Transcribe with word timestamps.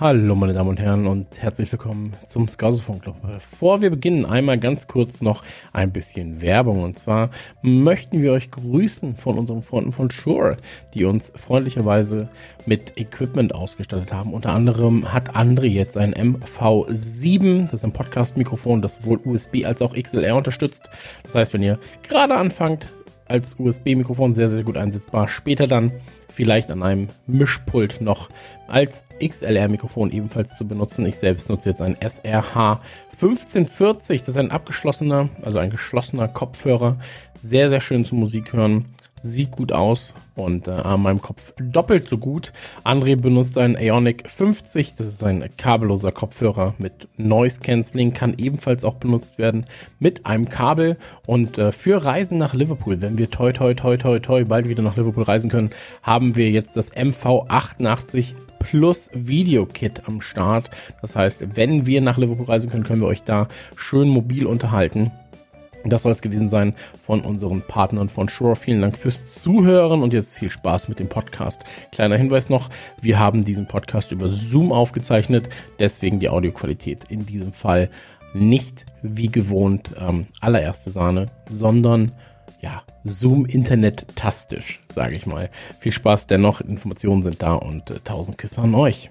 Hallo 0.00 0.36
meine 0.36 0.52
Damen 0.52 0.68
und 0.68 0.78
Herren 0.78 1.08
und 1.08 1.26
herzlich 1.42 1.72
willkommen 1.72 2.12
zum 2.28 2.46
Skausefunk. 2.46 3.02
Bevor 3.20 3.80
wir 3.80 3.90
beginnen, 3.90 4.24
einmal 4.24 4.56
ganz 4.56 4.86
kurz 4.86 5.20
noch 5.20 5.42
ein 5.72 5.90
bisschen 5.90 6.40
Werbung. 6.40 6.84
Und 6.84 6.96
zwar 6.96 7.30
möchten 7.62 8.22
wir 8.22 8.30
euch 8.30 8.52
grüßen 8.52 9.16
von 9.16 9.36
unseren 9.36 9.60
Freunden 9.60 9.90
von 9.90 10.08
Shure, 10.12 10.56
die 10.94 11.04
uns 11.04 11.32
freundlicherweise 11.34 12.28
mit 12.64 12.96
Equipment 12.96 13.52
ausgestattet 13.52 14.12
haben. 14.12 14.34
Unter 14.34 14.50
anderem 14.50 15.12
hat 15.12 15.34
André 15.34 15.66
jetzt 15.66 15.98
ein 15.98 16.14
MV7, 16.14 17.64
das 17.64 17.74
ist 17.74 17.84
ein 17.84 17.92
Podcast-Mikrofon, 17.92 18.80
das 18.80 19.00
sowohl 19.02 19.18
USB 19.24 19.64
als 19.64 19.82
auch 19.82 19.94
XLR 20.00 20.36
unterstützt. 20.36 20.88
Das 21.24 21.34
heißt, 21.34 21.54
wenn 21.54 21.64
ihr 21.64 21.76
gerade 22.08 22.36
anfangt, 22.36 22.86
als 23.28 23.56
USB-Mikrofon 23.58 24.34
sehr, 24.34 24.48
sehr 24.48 24.64
gut 24.64 24.76
einsetzbar. 24.76 25.28
Später 25.28 25.66
dann 25.66 25.92
vielleicht 26.32 26.70
an 26.70 26.82
einem 26.82 27.08
Mischpult 27.26 28.00
noch 28.00 28.28
als 28.68 29.04
XLR-Mikrofon 29.22 30.10
ebenfalls 30.10 30.56
zu 30.56 30.66
benutzen. 30.66 31.06
Ich 31.06 31.16
selbst 31.16 31.48
nutze 31.48 31.70
jetzt 31.70 31.82
ein 31.82 31.96
SRH 32.00 32.80
1540. 33.12 34.20
Das 34.20 34.30
ist 34.30 34.36
ein 34.36 34.50
abgeschlossener, 34.50 35.28
also 35.42 35.58
ein 35.58 35.70
geschlossener 35.70 36.28
Kopfhörer. 36.28 36.96
Sehr, 37.40 37.70
sehr 37.70 37.80
schön 37.80 38.04
zur 38.04 38.18
Musik 38.18 38.52
hören 38.52 38.86
sieht 39.22 39.50
gut 39.50 39.72
aus 39.72 40.14
und 40.36 40.68
äh, 40.68 40.72
an 40.72 41.02
meinem 41.02 41.20
Kopf 41.20 41.52
doppelt 41.60 42.08
so 42.08 42.18
gut. 42.18 42.52
André 42.84 43.16
benutzt 43.16 43.58
einen 43.58 43.76
Ionic 43.76 44.30
50, 44.30 44.94
das 44.94 45.06
ist 45.06 45.24
ein 45.24 45.48
kabelloser 45.56 46.12
Kopfhörer 46.12 46.74
mit 46.78 47.08
Noise 47.16 47.60
Cancelling, 47.60 48.12
kann 48.12 48.34
ebenfalls 48.38 48.84
auch 48.84 48.94
benutzt 48.94 49.38
werden 49.38 49.66
mit 49.98 50.26
einem 50.26 50.48
Kabel 50.48 50.96
und 51.26 51.58
äh, 51.58 51.72
für 51.72 52.04
Reisen 52.04 52.38
nach 52.38 52.54
Liverpool, 52.54 53.00
wenn 53.00 53.18
wir 53.18 53.30
toi 53.30 53.52
toi 53.52 53.74
toi 53.74 53.96
toi 53.96 54.18
toi 54.18 54.44
bald 54.44 54.68
wieder 54.68 54.82
nach 54.82 54.96
Liverpool 54.96 55.24
reisen 55.24 55.50
können, 55.50 55.70
haben 56.02 56.36
wir 56.36 56.50
jetzt 56.50 56.76
das 56.76 56.92
MV88 56.92 58.34
Plus 58.58 59.10
Video 59.14 59.66
Kit 59.66 60.02
am 60.06 60.20
Start. 60.20 60.70
Das 61.00 61.16
heißt, 61.16 61.56
wenn 61.56 61.86
wir 61.86 62.00
nach 62.00 62.18
Liverpool 62.18 62.46
reisen 62.46 62.70
können, 62.70 62.84
können 62.84 63.00
wir 63.00 63.08
euch 63.08 63.22
da 63.22 63.48
schön 63.76 64.08
mobil 64.08 64.46
unterhalten. 64.46 65.10
Das 65.90 66.02
soll 66.02 66.12
es 66.12 66.22
gewesen 66.22 66.48
sein 66.48 66.74
von 67.02 67.22
unseren 67.22 67.62
Partnern 67.62 68.08
von 68.08 68.28
Shure. 68.28 68.56
Vielen 68.56 68.80
Dank 68.80 68.96
fürs 68.96 69.24
Zuhören 69.26 70.02
und 70.02 70.12
jetzt 70.12 70.34
viel 70.36 70.50
Spaß 70.50 70.88
mit 70.88 70.98
dem 70.98 71.08
Podcast. 71.08 71.62
Kleiner 71.92 72.16
Hinweis 72.16 72.48
noch, 72.48 72.70
wir 73.00 73.18
haben 73.18 73.44
diesen 73.44 73.66
Podcast 73.66 74.12
über 74.12 74.28
Zoom 74.28 74.72
aufgezeichnet, 74.72 75.48
deswegen 75.78 76.20
die 76.20 76.28
Audioqualität 76.28 77.04
in 77.08 77.26
diesem 77.26 77.52
Fall 77.52 77.90
nicht 78.34 78.84
wie 79.02 79.30
gewohnt 79.30 79.90
ähm, 79.98 80.26
allererste 80.40 80.90
Sahne, 80.90 81.26
sondern 81.48 82.12
ja, 82.60 82.82
Zoom 83.04 83.46
Internet 83.46 84.06
tastisch, 84.16 84.80
sage 84.88 85.14
ich 85.14 85.26
mal. 85.26 85.50
Viel 85.80 85.92
Spaß 85.92 86.26
dennoch, 86.26 86.60
Informationen 86.60 87.22
sind 87.22 87.42
da 87.42 87.54
und 87.54 87.90
äh, 87.90 88.00
tausend 88.04 88.38
Küsse 88.38 88.60
an 88.60 88.74
euch. 88.74 89.10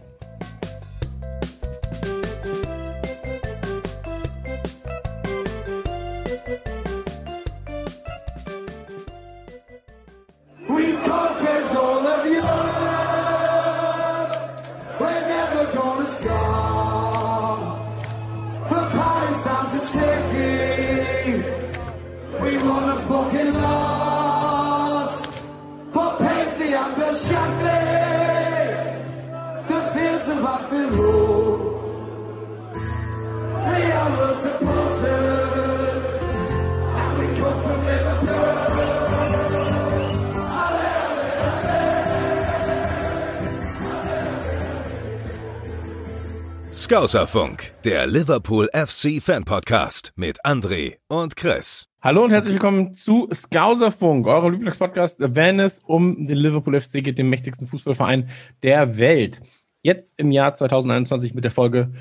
Scouserfunk, 46.87 47.73
der 47.83 48.07
Liverpool 48.07 48.69
FC 48.71 49.21
Fan 49.21 49.43
Podcast 49.43 50.13
mit 50.15 50.39
André 50.45 50.95
und 51.09 51.35
Chris. 51.35 51.87
Hallo 52.01 52.23
und 52.23 52.31
herzlich 52.31 52.53
willkommen 52.53 52.93
zu 52.93 53.27
Scouserfunk, 53.33 54.25
eurem 54.25 54.53
Lieblingspodcast, 54.53 55.17
wenn 55.19 55.59
es 55.59 55.79
um 55.79 56.25
den 56.25 56.37
Liverpool 56.37 56.79
FC 56.79 57.03
geht, 57.03 57.17
den 57.17 57.29
mächtigsten 57.29 57.67
Fußballverein 57.67 58.29
der 58.63 58.97
Welt. 58.97 59.41
Jetzt 59.87 60.15
im 60.17 60.31
Jahr 60.31 60.53
2021 60.53 61.33
mit 61.33 61.45
der 61.45 61.51
Folge 61.51 61.93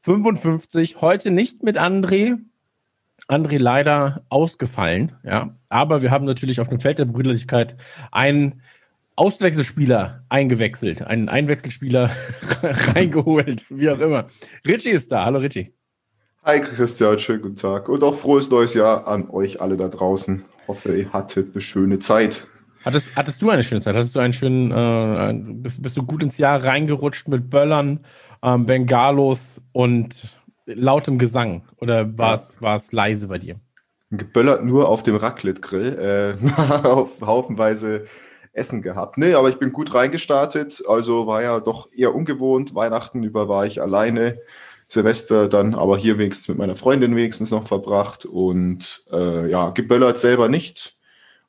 55. 0.00 1.02
Heute 1.02 1.30
nicht 1.30 1.62
mit 1.62 1.78
André. 1.78 2.38
André 3.28 3.58
leider 3.58 4.24
ausgefallen, 4.30 5.12
ja. 5.24 5.54
Aber 5.68 6.00
wir 6.00 6.10
haben 6.10 6.24
natürlich 6.24 6.58
auf 6.58 6.70
dem 6.70 6.80
Feld 6.80 7.00
der 7.00 7.04
Brüderlichkeit 7.04 7.76
einen 8.10 8.62
Auswechselspieler 9.16 10.24
eingewechselt, 10.30 11.02
einen 11.02 11.28
Einwechselspieler 11.28 12.10
reingeholt, 12.62 13.66
wie 13.68 13.90
auch 13.90 13.98
immer. 13.98 14.28
Richie 14.66 14.92
ist 14.92 15.12
da. 15.12 15.26
Hallo 15.26 15.40
Richie. 15.40 15.74
Hi 16.44 16.62
Christian, 16.62 17.18
schönen 17.18 17.42
guten 17.42 17.56
Tag 17.56 17.90
und 17.90 18.02
auch 18.04 18.14
frohes 18.14 18.48
neues 18.48 18.72
Jahr 18.72 19.06
an 19.06 19.28
euch 19.28 19.60
alle 19.60 19.76
da 19.76 19.88
draußen. 19.88 20.46
Hoffe, 20.66 20.96
ihr 20.96 21.12
hattet 21.12 21.52
eine 21.52 21.60
schöne 21.60 21.98
Zeit. 21.98 22.46
Hattest, 22.84 23.16
hattest 23.16 23.40
du 23.40 23.48
eine 23.48 23.64
schöne 23.64 23.80
Zeit? 23.80 23.96
Hattest 23.96 24.14
du 24.14 24.20
einen 24.20 24.34
schönen, 24.34 24.70
äh, 24.70 25.32
bist, 25.54 25.80
bist 25.80 25.96
du 25.96 26.02
gut 26.02 26.22
ins 26.22 26.36
Jahr 26.36 26.62
reingerutscht 26.62 27.28
mit 27.28 27.48
Böllern, 27.48 28.00
ähm, 28.42 28.66
Bengalos 28.66 29.62
und 29.72 30.22
lautem 30.66 31.18
Gesang? 31.18 31.62
Oder 31.78 32.18
war 32.18 32.76
es 32.76 32.92
leise 32.92 33.28
bei 33.28 33.38
dir? 33.38 33.56
Geböllert 34.10 34.64
nur 34.64 34.88
auf 34.88 35.02
dem 35.02 35.16
Raclette-Grill, 35.16 36.38
äh, 36.44 36.62
auf 36.86 37.20
haufenweise 37.22 38.04
Essen 38.52 38.82
gehabt. 38.82 39.18
Nee, 39.18 39.34
aber 39.34 39.48
ich 39.48 39.58
bin 39.58 39.72
gut 39.72 39.94
reingestartet. 39.94 40.82
Also 40.86 41.26
war 41.26 41.42
ja 41.42 41.60
doch 41.60 41.88
eher 41.92 42.14
ungewohnt. 42.14 42.74
Weihnachten 42.74 43.22
über 43.22 43.48
war 43.48 43.66
ich 43.66 43.80
alleine. 43.80 44.38
Silvester 44.88 45.48
dann 45.48 45.74
aber 45.74 45.96
hier 45.96 46.18
wenigstens 46.18 46.48
mit 46.48 46.58
meiner 46.58 46.76
Freundin 46.76 47.16
wenigstens 47.16 47.50
noch 47.50 47.66
verbracht. 47.66 48.26
Und 48.26 49.04
äh, 49.10 49.50
ja, 49.50 49.70
geböllert 49.70 50.18
selber 50.18 50.48
nicht. 50.48 50.96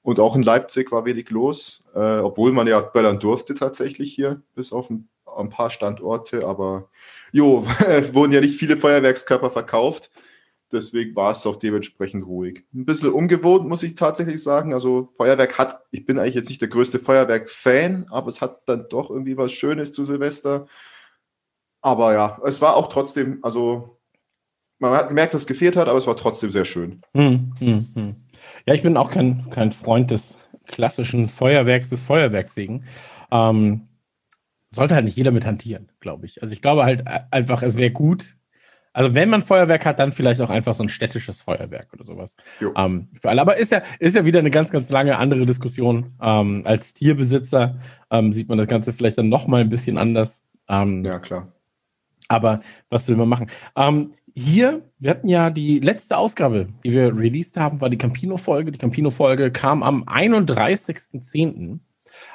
Und 0.05 0.19
auch 0.19 0.35
in 0.35 0.43
Leipzig 0.43 0.91
war 0.91 1.03
wenig 1.03 1.31
los, 1.31 1.83
äh, 1.95 2.19
obwohl 2.19 2.51
man 2.51 2.67
ja 2.67 2.79
böllern 2.79 3.19
durfte 3.19 3.55
tatsächlich 3.55 4.13
hier, 4.13 4.43
bis 4.53 4.71
auf 4.71 4.91
ein, 4.91 5.09
ein 5.35 5.49
paar 5.49 5.71
Standorte. 5.71 6.45
Aber 6.45 6.89
jo, 7.31 7.65
wurden 8.13 8.31
ja 8.31 8.39
nicht 8.39 8.55
viele 8.55 8.77
Feuerwerkskörper 8.77 9.49
verkauft. 9.49 10.11
Deswegen 10.71 11.15
war 11.15 11.31
es 11.31 11.47
auch 11.47 11.55
dementsprechend 11.55 12.27
ruhig. 12.27 12.65
Ein 12.71 12.85
bisschen 12.85 13.13
ungewohnt, 13.13 13.67
muss 13.67 13.81
ich 13.81 13.95
tatsächlich 13.95 14.43
sagen. 14.43 14.75
Also 14.75 15.09
Feuerwerk 15.17 15.57
hat, 15.57 15.81
ich 15.89 16.05
bin 16.05 16.19
eigentlich 16.19 16.35
jetzt 16.35 16.49
nicht 16.49 16.61
der 16.61 16.69
größte 16.69 16.99
Feuerwerk-Fan, 16.99 18.05
aber 18.11 18.29
es 18.29 18.41
hat 18.41 18.69
dann 18.69 18.85
doch 18.89 19.09
irgendwie 19.09 19.37
was 19.37 19.53
Schönes 19.53 19.91
zu 19.91 20.03
Silvester. 20.03 20.67
Aber 21.81 22.13
ja, 22.13 22.39
es 22.45 22.61
war 22.61 22.75
auch 22.75 22.89
trotzdem, 22.89 23.39
also 23.41 23.97
man 24.77 24.93
hat 24.93 25.07
gemerkt, 25.07 25.33
dass 25.33 25.41
es 25.41 25.47
gefehlt 25.47 25.77
hat, 25.77 25.87
aber 25.87 25.97
es 25.97 26.05
war 26.05 26.15
trotzdem 26.15 26.51
sehr 26.51 26.65
schön. 26.65 27.01
Hm, 27.15 27.53
hm, 27.57 27.87
hm. 27.95 28.15
Ja, 28.65 28.73
ich 28.73 28.81
bin 28.81 28.97
auch 28.97 29.11
kein, 29.11 29.49
kein 29.51 29.71
Freund 29.71 30.11
des 30.11 30.37
klassischen 30.67 31.29
Feuerwerks, 31.29 31.89
des 31.89 32.01
Feuerwerks 32.01 32.55
wegen. 32.55 32.85
Ähm, 33.31 33.87
sollte 34.71 34.95
halt 34.95 35.05
nicht 35.05 35.17
jeder 35.17 35.31
mit 35.31 35.45
hantieren, 35.45 35.91
glaube 35.99 36.25
ich. 36.25 36.41
Also 36.41 36.53
ich 36.53 36.61
glaube 36.61 36.83
halt 36.83 37.01
äh, 37.05 37.21
einfach, 37.31 37.61
es 37.61 37.77
wäre 37.77 37.91
gut, 37.91 38.35
also 38.95 39.13
wenn 39.13 39.29
man 39.29 39.41
Feuerwerk 39.41 39.85
hat, 39.85 39.99
dann 39.99 40.13
vielleicht 40.13 40.39
auch 40.39 40.49
einfach 40.49 40.73
so 40.73 40.81
ein 40.81 40.87
städtisches 40.87 41.41
Feuerwerk 41.41 41.93
oder 41.93 42.05
sowas. 42.05 42.37
Ähm, 42.77 43.09
für 43.19 43.29
alle. 43.29 43.41
Aber 43.41 43.57
ist 43.57 43.73
ja, 43.73 43.83
ist 43.99 44.15
ja 44.15 44.23
wieder 44.23 44.39
eine 44.39 44.51
ganz, 44.51 44.71
ganz 44.71 44.89
lange 44.89 45.17
andere 45.17 45.45
Diskussion. 45.45 46.13
Ähm, 46.21 46.61
als 46.63 46.93
Tierbesitzer 46.93 47.77
ähm, 48.09 48.31
sieht 48.31 48.47
man 48.47 48.57
das 48.57 48.67
Ganze 48.67 48.93
vielleicht 48.93 49.17
dann 49.17 49.27
nochmal 49.27 49.59
ein 49.59 49.69
bisschen 49.69 49.97
anders. 49.97 50.43
Ähm, 50.69 51.03
ja, 51.03 51.19
klar. 51.19 51.51
Aber 52.29 52.61
was 52.89 53.05
will 53.09 53.17
man 53.17 53.27
machen? 53.27 53.51
Ähm, 53.75 54.13
hier, 54.37 54.81
wir 54.99 55.11
hatten 55.11 55.29
ja 55.29 55.49
die 55.49 55.79
letzte 55.79 56.17
Ausgabe, 56.17 56.67
die 56.83 56.91
wir 56.91 57.15
released 57.15 57.55
haben, 57.55 57.79
war 57.79 57.89
die 57.89 57.97
Campino-Folge. 57.97 58.71
Die 58.73 58.77
Campino-Folge 58.77 59.49
kam 59.51 59.81
am 59.81 60.03
31.10. 60.03 61.79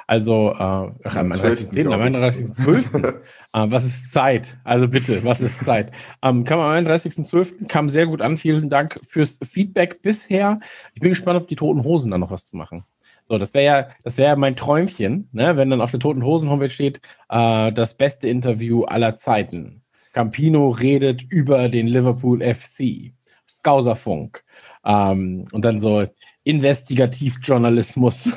Also, 0.07 0.51
äh, 0.51 0.55
ach, 0.57 1.15
am 1.15 1.31
31.10., 1.31 1.91
am 1.91 2.01
31.12. 2.01 3.07
äh, 3.07 3.13
was 3.71 3.85
ist 3.85 4.11
Zeit? 4.11 4.57
Also 4.63 4.87
bitte, 4.87 5.23
was 5.23 5.41
ist 5.41 5.63
Zeit? 5.63 5.91
Ähm, 6.23 6.43
kam 6.43 6.59
am 6.59 6.71
31.12., 6.85 7.67
kam 7.67 7.87
sehr 7.87 8.07
gut 8.07 8.21
an. 8.21 8.37
Vielen 8.37 8.69
Dank 8.69 8.99
fürs 9.07 9.39
Feedback 9.47 10.01
bisher. 10.01 10.57
Ich 10.93 11.01
bin 11.01 11.11
gespannt, 11.11 11.39
ob 11.39 11.47
die 11.47 11.55
Toten 11.55 11.83
Hosen 11.83 12.11
da 12.11 12.17
noch 12.17 12.31
was 12.31 12.45
zu 12.45 12.57
machen. 12.57 12.83
So, 13.29 13.37
das 13.37 13.53
wäre 13.53 13.65
ja, 13.65 13.87
das 14.03 14.17
wäre 14.17 14.35
mein 14.35 14.55
Träumchen, 14.55 15.29
ne? 15.31 15.55
wenn 15.55 15.69
dann 15.69 15.81
auf 15.81 15.91
der 15.91 15.99
Toten 15.99 16.25
Hosen 16.25 16.49
Homepage 16.49 16.69
steht, 16.69 16.99
äh, 17.29 17.71
das 17.71 17.93
beste 17.93 18.27
Interview 18.27 18.83
aller 18.83 19.15
Zeiten. 19.15 19.80
Campino 20.13 20.69
redet 20.69 21.21
über 21.23 21.69
den 21.69 21.87
Liverpool 21.87 22.41
FC. 22.41 23.13
Skauserfunk. 23.49 24.43
Ähm, 24.85 25.45
und 25.51 25.65
dann 25.65 25.81
so 25.81 26.05
Investigativjournalismus. 26.43 28.31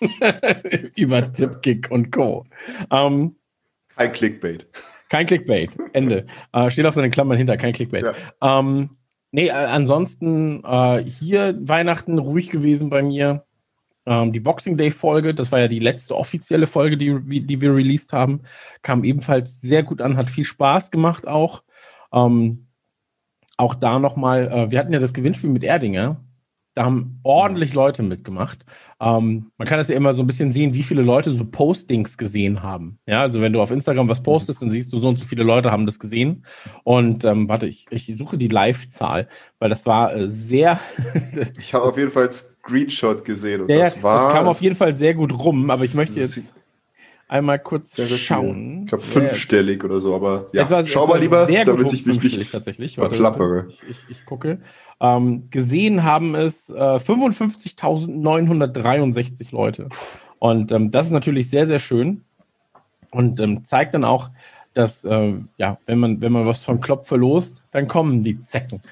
Über 0.96 1.30
Tipkick 1.32 1.90
und 1.90 2.10
Co. 2.10 2.46
Ähm, 2.90 3.36
Kein 3.94 4.12
Clickbait. 4.12 4.66
Kein 5.10 5.26
Clickbait. 5.26 5.70
Ende. 5.92 6.26
Äh, 6.52 6.70
steht 6.70 6.86
auf 6.86 6.94
seinen 6.94 7.10
Klammern 7.10 7.36
hinter, 7.36 7.56
kein 7.56 7.72
Clickbait. 7.72 8.04
Ja. 8.04 8.58
Ähm, 8.58 8.96
nee, 9.30 9.48
äh, 9.48 9.52
ansonsten 9.52 10.64
äh, 10.64 11.04
hier 11.04 11.56
Weihnachten 11.60 12.18
ruhig 12.18 12.50
gewesen 12.50 12.90
bei 12.90 13.02
mir. 13.02 13.44
Ähm, 14.06 14.32
die 14.32 14.40
Boxing 14.40 14.76
Day 14.76 14.90
Folge, 14.90 15.34
das 15.34 15.52
war 15.52 15.60
ja 15.60 15.68
die 15.68 15.78
letzte 15.78 16.16
offizielle 16.16 16.66
Folge, 16.66 16.96
die, 16.96 17.46
die 17.46 17.60
wir 17.60 17.74
released 17.74 18.12
haben, 18.12 18.40
kam 18.82 19.04
ebenfalls 19.04 19.60
sehr 19.60 19.82
gut 19.82 20.00
an, 20.00 20.16
hat 20.16 20.30
viel 20.30 20.44
Spaß 20.44 20.90
gemacht 20.90 21.26
auch. 21.26 21.62
Ähm, 22.12 22.68
auch 23.56 23.74
da 23.74 23.98
nochmal, 23.98 24.48
äh, 24.48 24.70
wir 24.70 24.78
hatten 24.78 24.92
ja 24.92 24.98
das 24.98 25.12
Gewinnspiel 25.12 25.50
mit 25.50 25.64
Erdinger. 25.64 26.24
Da 26.80 26.86
haben 26.86 27.20
ordentlich 27.24 27.74
Leute 27.74 28.02
mitgemacht. 28.02 28.64
Ähm, 29.02 29.50
man 29.58 29.68
kann 29.68 29.76
das 29.76 29.88
ja 29.88 29.96
immer 29.96 30.14
so 30.14 30.22
ein 30.22 30.26
bisschen 30.26 30.50
sehen, 30.50 30.72
wie 30.72 30.82
viele 30.82 31.02
Leute 31.02 31.30
so 31.30 31.44
Postings 31.44 32.16
gesehen 32.16 32.62
haben. 32.62 32.98
Ja, 33.04 33.20
also 33.20 33.42
wenn 33.42 33.52
du 33.52 33.60
auf 33.60 33.70
Instagram 33.70 34.08
was 34.08 34.22
postest, 34.22 34.62
dann 34.62 34.70
siehst 34.70 34.90
du 34.90 34.96
so 34.96 35.08
und 35.08 35.18
so 35.18 35.26
viele 35.26 35.42
Leute 35.42 35.70
haben 35.70 35.84
das 35.84 35.98
gesehen. 35.98 36.46
Und 36.82 37.26
ähm, 37.26 37.50
warte, 37.50 37.66
ich, 37.66 37.84
ich 37.90 38.06
suche 38.16 38.38
die 38.38 38.48
Live-Zahl, 38.48 39.28
weil 39.58 39.68
das 39.68 39.84
war 39.84 40.16
äh, 40.16 40.26
sehr. 40.30 40.80
ich 41.58 41.74
habe 41.74 41.84
auf 41.84 41.98
jeden 41.98 42.12
Fall 42.12 42.32
Screenshot 42.32 43.26
gesehen 43.26 43.60
und 43.60 43.70
ja, 43.70 43.80
das 43.80 44.02
war. 44.02 44.28
Das 44.28 44.38
kam 44.38 44.46
auf 44.46 44.62
jeden 44.62 44.76
Fall 44.76 44.96
sehr 44.96 45.12
gut 45.12 45.38
rum, 45.38 45.70
aber 45.70 45.84
ich 45.84 45.92
möchte 45.92 46.18
jetzt 46.18 46.40
einmal 47.30 47.58
kurz 47.60 47.96
schauen. 48.18 48.82
Ich 48.82 48.88
glaube 48.88 49.04
fünfstellig 49.04 49.84
oder 49.84 50.00
so, 50.00 50.12
aber 50.14 50.48
ja, 50.52 50.68
war, 50.68 50.84
schau 50.86 51.06
mal 51.06 51.20
lieber, 51.20 51.46
damit 51.46 51.92
ich 51.92 52.04
mich 52.04 52.20
nicht 52.22 52.50
tatsächlich. 52.50 52.96
verplappere. 52.96 53.68
Ich, 53.68 53.80
ich, 53.88 53.98
ich, 54.08 54.26
gucke. 54.26 54.58
Ähm, 55.00 55.48
gesehen 55.50 56.02
haben 56.02 56.34
es 56.34 56.70
äh, 56.70 56.74
55.963 56.74 59.52
Leute. 59.52 59.86
Und 60.38 60.72
ähm, 60.72 60.90
das 60.90 61.06
ist 61.06 61.12
natürlich 61.12 61.48
sehr, 61.50 61.68
sehr 61.68 61.78
schön 61.78 62.24
und 63.10 63.38
ähm, 63.40 63.64
zeigt 63.64 63.94
dann 63.94 64.04
auch, 64.04 64.30
dass, 64.74 65.04
äh, 65.04 65.34
ja, 65.56 65.78
wenn 65.86 65.98
man, 65.98 66.20
wenn 66.20 66.32
man 66.32 66.44
was 66.46 66.62
von 66.64 66.80
Klopp 66.80 67.06
verlost, 67.06 67.62
dann 67.70 67.86
kommen 67.86 68.24
die 68.24 68.42
Zecken. 68.44 68.82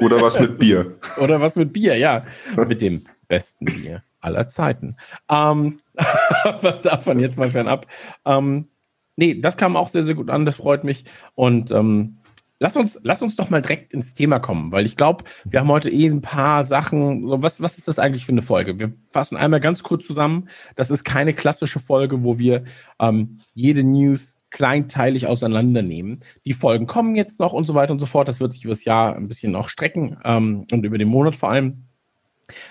Oder 0.00 0.20
was 0.20 0.38
mit 0.38 0.58
Bier. 0.58 0.96
Oder 1.18 1.40
was 1.40 1.56
mit 1.56 1.72
Bier, 1.72 1.96
ja. 1.96 2.26
mit 2.56 2.82
dem 2.82 3.06
besten 3.28 3.64
Bier 3.66 4.02
aller 4.20 4.48
Zeiten. 4.48 4.96
Ähm, 5.30 5.78
davon 6.82 7.20
jetzt 7.20 7.38
mal 7.38 7.50
fernab. 7.50 7.86
Ähm, 8.24 8.68
nee, 9.16 9.40
das 9.40 9.56
kam 9.56 9.76
auch 9.76 9.88
sehr, 9.88 10.04
sehr 10.04 10.14
gut 10.14 10.30
an, 10.30 10.46
das 10.46 10.56
freut 10.56 10.84
mich. 10.84 11.04
Und 11.34 11.70
ähm, 11.70 12.18
lass, 12.58 12.76
uns, 12.76 12.98
lass 13.02 13.22
uns 13.22 13.36
doch 13.36 13.50
mal 13.50 13.62
direkt 13.62 13.92
ins 13.92 14.14
Thema 14.14 14.38
kommen, 14.38 14.72
weil 14.72 14.86
ich 14.86 14.96
glaube, 14.96 15.24
wir 15.44 15.60
haben 15.60 15.68
heute 15.68 15.90
eh 15.90 16.06
ein 16.06 16.22
paar 16.22 16.64
Sachen. 16.64 17.26
So, 17.26 17.42
was, 17.42 17.60
was 17.60 17.78
ist 17.78 17.88
das 17.88 17.98
eigentlich 17.98 18.24
für 18.24 18.32
eine 18.32 18.42
Folge? 18.42 18.78
Wir 18.78 18.92
fassen 19.10 19.36
einmal 19.36 19.60
ganz 19.60 19.82
kurz 19.82 20.06
zusammen. 20.06 20.48
Das 20.74 20.90
ist 20.90 21.04
keine 21.04 21.34
klassische 21.34 21.80
Folge, 21.80 22.22
wo 22.22 22.38
wir 22.38 22.64
ähm, 23.00 23.38
jede 23.54 23.82
News 23.82 24.36
kleinteilig 24.50 25.26
auseinandernehmen. 25.26 26.20
Die 26.46 26.52
Folgen 26.52 26.86
kommen 26.86 27.14
jetzt 27.14 27.40
noch 27.40 27.52
und 27.52 27.64
so 27.64 27.74
weiter 27.74 27.92
und 27.92 27.98
so 27.98 28.06
fort. 28.06 28.28
Das 28.28 28.40
wird 28.40 28.52
sich 28.52 28.64
über 28.64 28.72
das 28.72 28.84
Jahr 28.84 29.14
ein 29.14 29.28
bisschen 29.28 29.52
noch 29.52 29.68
strecken 29.68 30.18
ähm, 30.24 30.66
und 30.72 30.84
über 30.84 30.98
den 30.98 31.08
Monat 31.08 31.36
vor 31.36 31.50
allem. 31.50 31.85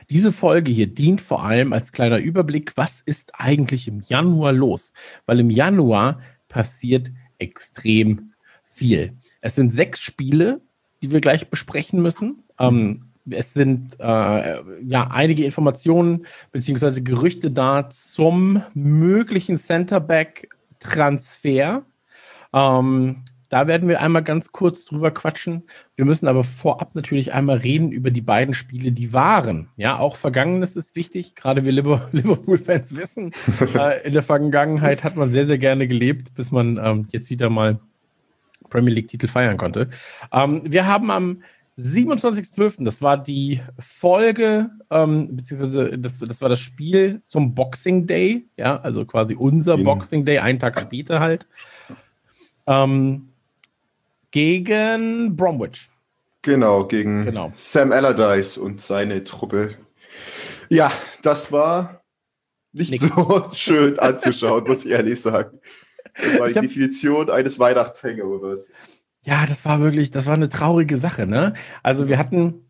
Diese 0.10 0.32
Folge 0.32 0.72
hier 0.72 0.88
dient 0.88 1.22
vor 1.22 1.44
allem 1.44 1.74
als 1.74 1.92
kleiner 1.92 2.18
Überblick, 2.18 2.76
was 2.76 3.02
ist 3.02 3.32
eigentlich 3.34 3.88
im 3.88 4.02
Januar 4.02 4.54
los? 4.54 4.94
Weil 5.26 5.42
im 5.42 5.50
Januar 5.50 6.22
passiert 6.48 7.12
extrem 7.38 8.34
viel. 8.72 9.14
Es 9.42 9.56
sind 9.56 9.74
sechs 9.74 10.00
Spiele, 10.02 10.62
die 11.02 11.12
wir 11.12 11.22
gleich 11.22 11.50
besprechen 11.50 12.02
müssen. 12.02 12.44
Ähm, 12.60 13.12
es 13.30 13.54
sind 13.54 14.00
äh, 14.00 14.62
ja 14.84 15.12
einige 15.12 15.46
Informationen 15.46 16.26
bzw. 16.52 17.02
Gerüchte 17.02 17.52
da 17.52 17.90
zum 17.90 18.64
möglichen 18.74 19.58
Centerback-Transfer. 19.58 21.86
Ähm, 22.54 23.24
da 23.50 23.68
werden 23.68 23.88
wir 23.88 24.02
einmal 24.02 24.24
ganz 24.24 24.52
kurz 24.52 24.86
drüber 24.86 25.12
quatschen. 25.12 25.64
Wir 25.96 26.06
müssen 26.06 26.28
aber 26.28 26.44
vorab 26.44 26.96
natürlich 26.96 27.34
einmal 27.34 27.58
reden 27.58 27.92
über 27.92 28.12
die 28.12 28.22
beiden 28.22 28.54
Spiele, 28.54 28.92
die 28.92 29.14
waren. 29.14 29.70
Ja, 29.78 29.98
auch 30.00 30.16
Vergangenes 30.16 30.76
ist 30.76 30.96
wichtig. 30.96 31.36
Gerade 31.36 31.64
wir 31.66 31.72
Liverpool-Fans 32.12 32.96
wissen, 32.96 33.32
äh, 33.76 34.06
in 34.06 34.14
der 34.14 34.24
Vergangenheit 34.24 35.04
hat 35.04 35.16
man 35.16 35.32
sehr, 35.32 35.46
sehr 35.46 35.58
gerne 35.58 35.88
gelebt, 35.88 36.34
bis 36.34 36.52
man 36.52 36.78
ähm, 36.78 37.08
jetzt 37.12 37.30
wieder 37.30 37.50
mal 37.50 37.80
Premier 38.70 38.94
League-Titel 38.94 39.28
feiern 39.28 39.58
konnte. 39.58 39.90
Ähm, 40.32 40.62
wir 40.66 40.88
haben 40.88 41.12
am 41.12 41.42
27.12., 41.78 42.86
das 42.86 43.02
war 43.02 43.22
die 43.22 43.62
Folge, 43.78 44.70
ähm, 44.90 45.36
beziehungsweise 45.36 45.98
das, 45.98 46.20
das 46.20 46.42
war 46.42 46.48
das 46.48 46.60
Spiel 46.60 47.22
zum 47.26 47.54
Boxing 47.54 48.08
Day, 48.08 48.48
ja, 48.56 48.80
also 48.80 49.06
quasi 49.06 49.36
unser 49.36 49.76
mhm. 49.76 49.84
Boxing 49.84 50.26
Day, 50.26 50.40
einen 50.40 50.60
Tag 50.60 50.80
später 50.80 51.20
halt. 51.20 51.48
Ähm, 52.66 53.30
gegen 54.36 55.38
Bromwich. 55.38 55.90
Genau, 56.42 56.86
gegen 56.86 57.24
genau. 57.24 57.54
Sam 57.56 57.94
Allardyce 57.94 58.58
und 58.58 58.82
seine 58.82 59.24
Truppe. 59.24 59.76
Ja, 60.68 60.92
das 61.22 61.54
war 61.54 62.02
nicht 62.74 62.92
Nick. 62.92 63.00
so 63.00 63.44
schön 63.54 63.98
anzuschauen, 63.98 64.66
muss 64.68 64.84
ich 64.84 64.92
ehrlich 64.92 65.22
sagen. 65.22 65.62
Das 66.22 66.38
war 66.38 66.50
die 66.50 66.54
Definition 66.54 67.30
eines 67.30 67.60
Weihnachtshangovers. 67.60 68.74
Ja, 69.24 69.46
das 69.46 69.64
war 69.64 69.80
wirklich, 69.80 70.12
das 70.12 70.26
war 70.26 70.34
eine 70.34 70.50
traurige 70.50 70.98
Sache, 70.98 71.26
ne? 71.28 71.54
Also 71.82 72.10
wir 72.10 72.18
hatten, 72.18 72.68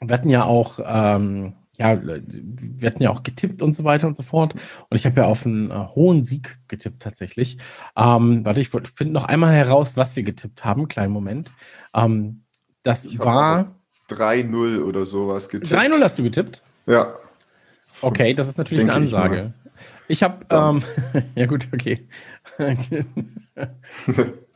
wir 0.00 0.12
hatten 0.12 0.30
ja 0.30 0.42
auch, 0.42 0.80
ähm, 0.84 1.54
ja, 1.78 2.00
wir 2.02 2.86
hatten 2.86 3.02
ja 3.02 3.10
auch 3.10 3.22
getippt 3.22 3.62
und 3.62 3.74
so 3.74 3.84
weiter 3.84 4.08
und 4.08 4.16
so 4.16 4.24
fort. 4.24 4.54
Und 4.54 4.96
ich 4.96 5.06
habe 5.06 5.20
ja 5.20 5.26
auf 5.26 5.46
einen 5.46 5.70
äh, 5.70 5.74
hohen 5.94 6.24
Sieg 6.24 6.58
getippt 6.66 7.00
tatsächlich. 7.00 7.58
Ähm, 7.96 8.44
warte, 8.44 8.60
ich 8.60 8.68
finde 8.68 9.12
noch 9.12 9.24
einmal 9.24 9.54
heraus, 9.54 9.96
was 9.96 10.16
wir 10.16 10.24
getippt 10.24 10.64
haben. 10.64 10.88
Kleinen 10.88 11.12
Moment. 11.12 11.50
Ähm, 11.94 12.42
das 12.82 13.04
ich 13.04 13.18
war 13.20 13.76
3-0 14.10 14.82
oder 14.82 15.06
sowas 15.06 15.48
getippt. 15.48 15.72
3-0 15.72 16.02
hast 16.02 16.18
du 16.18 16.24
getippt? 16.24 16.62
Ja. 16.86 17.14
Okay, 18.00 18.34
das 18.34 18.48
ist 18.48 18.58
natürlich 18.58 18.80
Denke 18.80 18.94
eine 18.94 19.04
Ansage. 19.04 19.54
Ich, 20.08 20.18
ich 20.18 20.22
habe, 20.22 20.44
ähm, 20.50 20.82
ja 21.36 21.46
gut, 21.46 21.68
okay. 21.72 22.08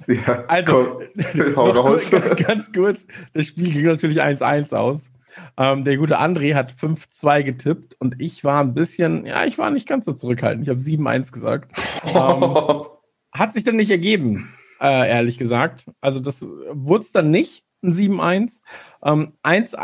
ja, 0.09 0.43
also, 0.49 1.01
komm, 1.15 1.57
hau 1.57 1.71
raus. 1.71 2.11
ganz 2.11 2.73
kurz, 2.73 3.05
das 3.33 3.47
Spiel 3.47 3.73
ging 3.73 3.85
natürlich 3.85 4.21
1-1 4.21 4.75
aus. 4.75 5.11
Ähm, 5.57 5.85
der 5.85 5.97
gute 5.97 6.21
André 6.21 6.55
hat 6.55 6.73
5-2 6.73 7.43
getippt 7.43 7.97
und 7.99 8.21
ich 8.21 8.45
war 8.45 8.61
ein 8.61 8.75
bisschen, 8.75 9.27
ja, 9.27 9.45
ich 9.45 9.59
war 9.59 9.71
nicht 9.71 9.89
ganz 9.89 10.05
so 10.05 10.13
zurückhaltend. 10.13 10.65
Ich 10.65 10.71
habe 10.71 10.81
7-1 10.81 11.33
gesagt. 11.33 11.73
Ähm, 12.05 12.85
hat 13.33 13.55
sich 13.55 13.65
dann 13.65 13.77
nicht 13.77 13.91
ergeben, 13.91 14.53
äh, 14.81 15.09
ehrlich 15.09 15.39
gesagt. 15.39 15.87
Also 16.01 16.21
das 16.21 16.43
wurde 16.43 17.05
es 17.05 17.13
dann 17.13 17.31
nicht, 17.31 17.65
ein 17.83 17.93
7-1. 17.93 18.61
1-1, 19.01 19.35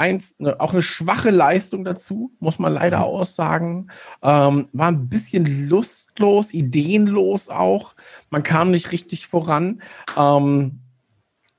ähm, 0.00 0.22
ne, 0.38 0.60
auch 0.60 0.72
eine 0.72 0.82
schwache 0.82 1.30
Leistung 1.30 1.84
dazu, 1.84 2.32
muss 2.38 2.58
man 2.58 2.72
leider 2.72 2.98
mhm. 2.98 3.04
aussagen. 3.04 3.88
Ähm, 4.22 4.68
war 4.72 4.88
ein 4.88 5.08
bisschen 5.08 5.68
lustlos, 5.68 6.52
ideenlos 6.52 7.48
auch. 7.48 7.94
Man 8.30 8.42
kam 8.42 8.70
nicht 8.70 8.92
richtig 8.92 9.26
voran. 9.26 9.82
Ähm, 10.16 10.80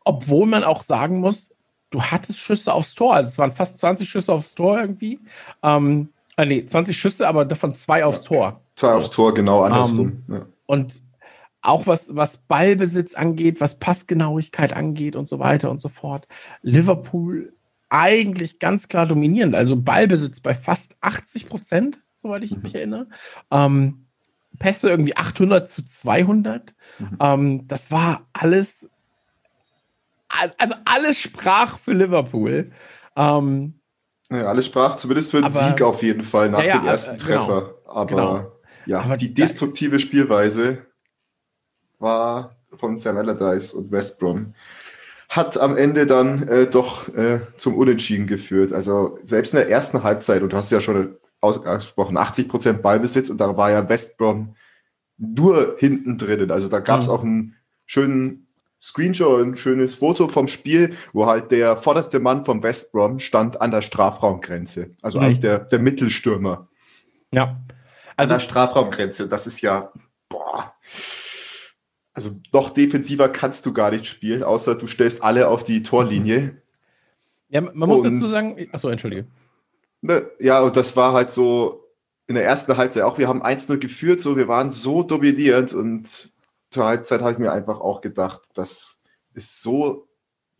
obwohl 0.06 0.48
man 0.48 0.64
auch 0.64 0.82
sagen 0.82 1.20
muss, 1.20 1.54
du 1.90 2.02
hattest 2.02 2.40
Schüsse 2.40 2.74
aufs 2.74 2.96
Tor. 2.96 3.16
Also 3.16 3.30
es 3.30 3.38
waren 3.38 3.52
fast 3.52 3.80
20 3.80 4.10
Schüsse 4.10 4.34
aufs 4.34 4.56
Tor 4.56 4.80
irgendwie. 4.80 5.20
Ähm, 5.64 6.10
äh, 6.38 6.46
nee, 6.46 6.66
20 6.66 6.98
Schüsse, 6.98 7.28
aber 7.28 7.46
davon 7.46 7.76
zwei 7.76 8.06
aufs 8.06 8.24
Tor. 8.24 8.62
Zwei 8.76 8.94
aufs 8.94 9.10
Tor, 9.10 9.34
genau, 9.34 9.64
andersrum. 9.64 10.24
Ähm, 10.30 10.36
ja. 10.36 10.46
Und 10.66 11.02
auch 11.62 11.88
was, 11.88 12.16
was 12.16 12.38
Ballbesitz 12.38 13.16
angeht, 13.16 13.60
was 13.60 13.80
Passgenauigkeit 13.80 14.74
angeht 14.74 15.16
und 15.16 15.28
so 15.28 15.40
weiter 15.40 15.70
und 15.70 15.82
so 15.82 15.90
fort. 15.90 16.28
Liverpool 16.62 17.54
eigentlich 17.90 18.60
ganz 18.60 18.88
klar 18.88 19.06
dominierend. 19.06 19.56
Also 19.56 19.76
Ballbesitz 19.76 20.40
bei 20.40 20.54
fast 20.54 20.96
80 21.02 21.50
Prozent, 21.50 22.00
soweit 22.16 22.44
ich 22.44 22.56
mhm. 22.56 22.62
mich 22.62 22.76
erinnere. 22.76 23.08
Ähm, 23.52 24.06
Pässe 24.58 24.90
irgendwie 24.90 25.18
800 25.18 25.70
zu 25.70 25.84
200. 25.84 26.74
Mhm. 27.00 27.18
Ähm, 27.20 27.68
das 27.68 27.92
war 27.92 28.28
alles 28.34 28.89
also 30.58 30.76
alles 30.86 31.20
sprach 31.20 31.80
für 31.80 31.94
Liverpool. 31.94 32.72
Ähm, 33.16 33.80
ja, 34.32 34.46
alles 34.46 34.68
sprach 34.68 34.96
zumindest 34.98 35.32
für 35.32 35.38
einen 35.38 35.48
aber, 35.48 35.70
Sieg 35.70 35.82
auf 35.82 36.04
jeden 36.04 36.24
Fall 36.24 36.50
nach 36.50 36.60
ja, 36.60 36.68
ja, 36.68 36.78
dem 36.78 36.88
ersten 36.88 37.16
äh, 37.16 37.18
genau, 37.18 37.46
Treffer. 37.46 37.76
Aber 37.86 38.06
genau. 38.06 38.52
ja, 38.86 39.02
aber 39.02 39.18
die 39.18 39.34
destruktive 39.34 40.00
Spielweise 40.00 40.86
war 41.98 42.56
von 42.74 42.98
Sam 42.98 43.18
Allardyce 43.18 43.74
und 43.74 43.92
West 43.92 44.20
Brom 44.20 44.54
hat 45.30 45.60
am 45.60 45.78
Ende 45.78 46.08
dann 46.08 46.48
äh, 46.48 46.68
doch 46.68 47.08
äh, 47.16 47.40
zum 47.56 47.78
Unentschieden 47.78 48.26
geführt. 48.26 48.74
Also 48.74 49.20
selbst 49.24 49.54
in 49.54 49.60
der 49.60 49.70
ersten 49.70 50.02
Halbzeit, 50.02 50.42
und 50.42 50.54
du 50.54 50.58
hast 50.58 50.72
ja 50.72 50.82
schon 50.82 51.18
ausgesprochen, 51.40 52.18
80% 52.18 52.74
Ballbesitz 52.74 53.30
und 53.30 53.40
da 53.40 53.56
war 53.56 53.70
ja 53.70 53.88
West 53.88 54.18
Brom 54.18 54.56
nur 55.18 55.76
hinten 55.78 56.18
drinnen. 56.18 56.50
Also 56.50 56.68
da 56.68 56.80
gab 56.80 57.02
es 57.02 57.08
mhm. 57.08 57.14
auch 57.14 57.24
einen 57.24 57.56
schönen 57.86 58.48
Screenshot, 58.82 59.46
ein 59.46 59.58
schönes 59.58 59.96
Foto 59.96 60.28
vom 60.30 60.48
Spiel, 60.48 60.96
wo 61.12 61.26
halt 61.26 61.52
der 61.52 61.76
vorderste 61.76 62.20
Mann 62.20 62.46
vom 62.46 62.64
West 62.64 62.94
Brom 62.94 63.20
stand 63.20 63.62
an 63.62 63.72
der 63.72 63.82
Strafraumgrenze. 63.82 64.92
Also 65.02 65.20
mhm. 65.20 65.26
eigentlich 65.26 65.40
der, 65.42 65.60
der 65.60 65.80
Mittelstürmer. 65.80 66.70
Ja. 67.32 67.62
Also, 68.16 68.34
an 68.34 68.40
der 68.40 68.40
Strafraumgrenze. 68.40 69.28
Das 69.28 69.48
ist 69.48 69.62
ja, 69.62 69.92
boah. 70.30 70.74
also 72.14 72.40
noch 72.54 72.70
defensiver 72.70 73.30
kannst 73.30 73.66
du 73.66 73.74
gar 73.74 73.92
nicht 73.92 74.06
spielen, 74.06 74.44
außer 74.44 74.76
du 74.76 74.88
stellst 74.88 75.24
alle 75.24 75.50
auf 75.50 75.64
die 75.64 75.84
Torlinie. 75.84 76.62
Ja, 77.50 77.62
man 77.62 77.90
muss 77.90 78.06
und, 78.06 78.16
dazu 78.16 78.28
sagen, 78.28 78.70
achso, 78.72 78.90
entschuldige. 78.90 79.28
Ne, 80.02 80.30
ja, 80.40 80.62
und 80.62 80.78
das 80.78 80.96
war 80.96 81.14
halt 81.14 81.32
so 81.32 81.86
in 82.28 82.36
der 82.36 82.46
ersten 82.46 82.78
Halbzeit 82.78 83.04
auch, 83.04 83.18
wir 83.18 83.28
haben 83.28 83.44
1-0 83.44 83.78
geführt, 83.78 84.22
so, 84.22 84.38
wir 84.38 84.48
waren 84.48 84.72
so 84.72 85.02
dominierend 85.02 85.74
und 85.74 86.32
zur 86.70 86.86
Halbzeit 86.86 87.22
habe 87.22 87.34
ich 87.34 87.38
mir 87.40 87.52
einfach 87.52 87.80
auch 87.80 88.02
gedacht, 88.02 88.42
das 88.54 89.02
ist 89.34 89.62
so 89.62 90.08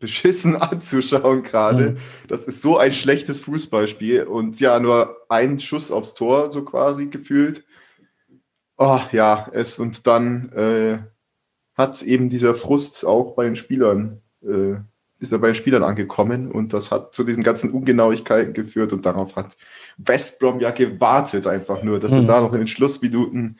beschissen 0.00 0.56
anzuschauen 0.60 1.42
gerade. 1.42 1.92
Mhm. 1.92 1.98
Das 2.28 2.46
ist 2.46 2.62
so 2.62 2.78
ein 2.78 2.92
schlechtes 2.92 3.38
Fußballspiel 3.40 4.24
und 4.24 4.58
ja, 4.58 4.80
nur 4.80 5.16
ein 5.28 5.60
Schuss 5.60 5.92
aufs 5.92 6.14
Tor, 6.14 6.50
so 6.50 6.64
quasi 6.64 7.06
gefühlt. 7.06 7.64
Oh 8.76 9.00
ja, 9.12 9.48
es 9.52 9.78
und 9.78 10.06
dann 10.06 10.50
äh, 10.52 10.98
hat 11.74 12.02
eben 12.02 12.30
dieser 12.30 12.54
Frust 12.54 13.04
auch 13.06 13.34
bei 13.34 13.44
den 13.44 13.56
Spielern, 13.56 14.22
äh, 14.42 14.76
ist 15.18 15.32
er 15.32 15.38
bei 15.38 15.48
den 15.48 15.54
Spielern 15.54 15.82
angekommen 15.82 16.50
und 16.50 16.72
das 16.72 16.90
hat 16.90 17.14
zu 17.14 17.22
diesen 17.22 17.42
ganzen 17.42 17.70
Ungenauigkeiten 17.72 18.54
geführt 18.54 18.94
und 18.94 19.04
darauf 19.04 19.36
hat 19.36 19.58
West 19.98 20.40
Brom 20.40 20.60
ja 20.60 20.70
gewartet 20.70 21.46
einfach 21.46 21.82
nur, 21.82 22.00
dass 22.00 22.12
mhm. 22.12 22.20
sie 22.20 22.26
da 22.26 22.40
noch 22.40 22.54
in 22.54 22.60
den 22.60 22.68
Schlussminuten 22.68 23.58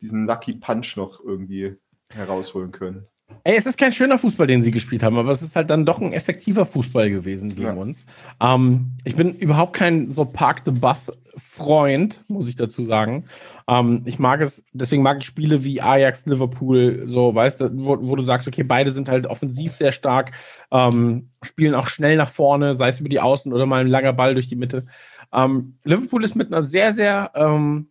diesen 0.00 0.26
Lucky 0.26 0.54
Punch 0.54 0.96
noch 0.96 1.20
irgendwie 1.22 1.76
herausholen 2.14 2.72
können. 2.72 3.06
Ey, 3.44 3.56
es 3.56 3.64
ist 3.64 3.78
kein 3.78 3.92
schöner 3.92 4.18
Fußball, 4.18 4.46
den 4.46 4.62
sie 4.62 4.70
gespielt 4.70 5.02
haben, 5.02 5.16
aber 5.16 5.30
es 5.30 5.40
ist 5.40 5.56
halt 5.56 5.70
dann 5.70 5.86
doch 5.86 6.00
ein 6.00 6.12
effektiver 6.12 6.66
Fußball 6.66 7.10
gewesen 7.10 7.50
gegen 7.50 7.62
ja. 7.62 7.72
uns. 7.72 8.04
Ähm, 8.40 8.92
ich 9.04 9.16
bin 9.16 9.34
überhaupt 9.34 9.74
kein 9.74 10.12
so 10.12 10.24
Park 10.24 10.62
the 10.64 10.72
Bus 10.72 11.10
Freund, 11.36 12.20
muss 12.28 12.48
ich 12.48 12.56
dazu 12.56 12.84
sagen. 12.84 13.24
Ähm, 13.66 14.02
ich 14.04 14.18
mag 14.18 14.40
es, 14.40 14.64
deswegen 14.72 15.02
mag 15.02 15.18
ich 15.20 15.26
Spiele 15.26 15.64
wie 15.64 15.80
Ajax, 15.80 16.26
Liverpool, 16.26 17.02
so, 17.06 17.34
weißt 17.34 17.60
du, 17.62 17.70
wo, 17.72 17.96
wo 18.00 18.16
du 18.16 18.24
sagst, 18.24 18.46
okay, 18.46 18.62
beide 18.62 18.92
sind 18.92 19.08
halt 19.08 19.26
offensiv 19.26 19.72
sehr 19.74 19.92
stark, 19.92 20.32
ähm, 20.70 21.30
spielen 21.42 21.74
auch 21.74 21.88
schnell 21.88 22.16
nach 22.16 22.30
vorne, 22.30 22.74
sei 22.74 22.88
es 22.88 23.00
über 23.00 23.08
die 23.08 23.20
Außen 23.20 23.52
oder 23.52 23.64
mal 23.64 23.80
ein 23.80 23.88
langer 23.88 24.12
Ball 24.12 24.34
durch 24.34 24.48
die 24.48 24.56
Mitte. 24.56 24.84
Ähm, 25.32 25.78
Liverpool 25.84 26.24
ist 26.24 26.34
mit 26.34 26.48
einer 26.48 26.62
sehr, 26.62 26.92
sehr 26.92 27.30
ähm, 27.34 27.89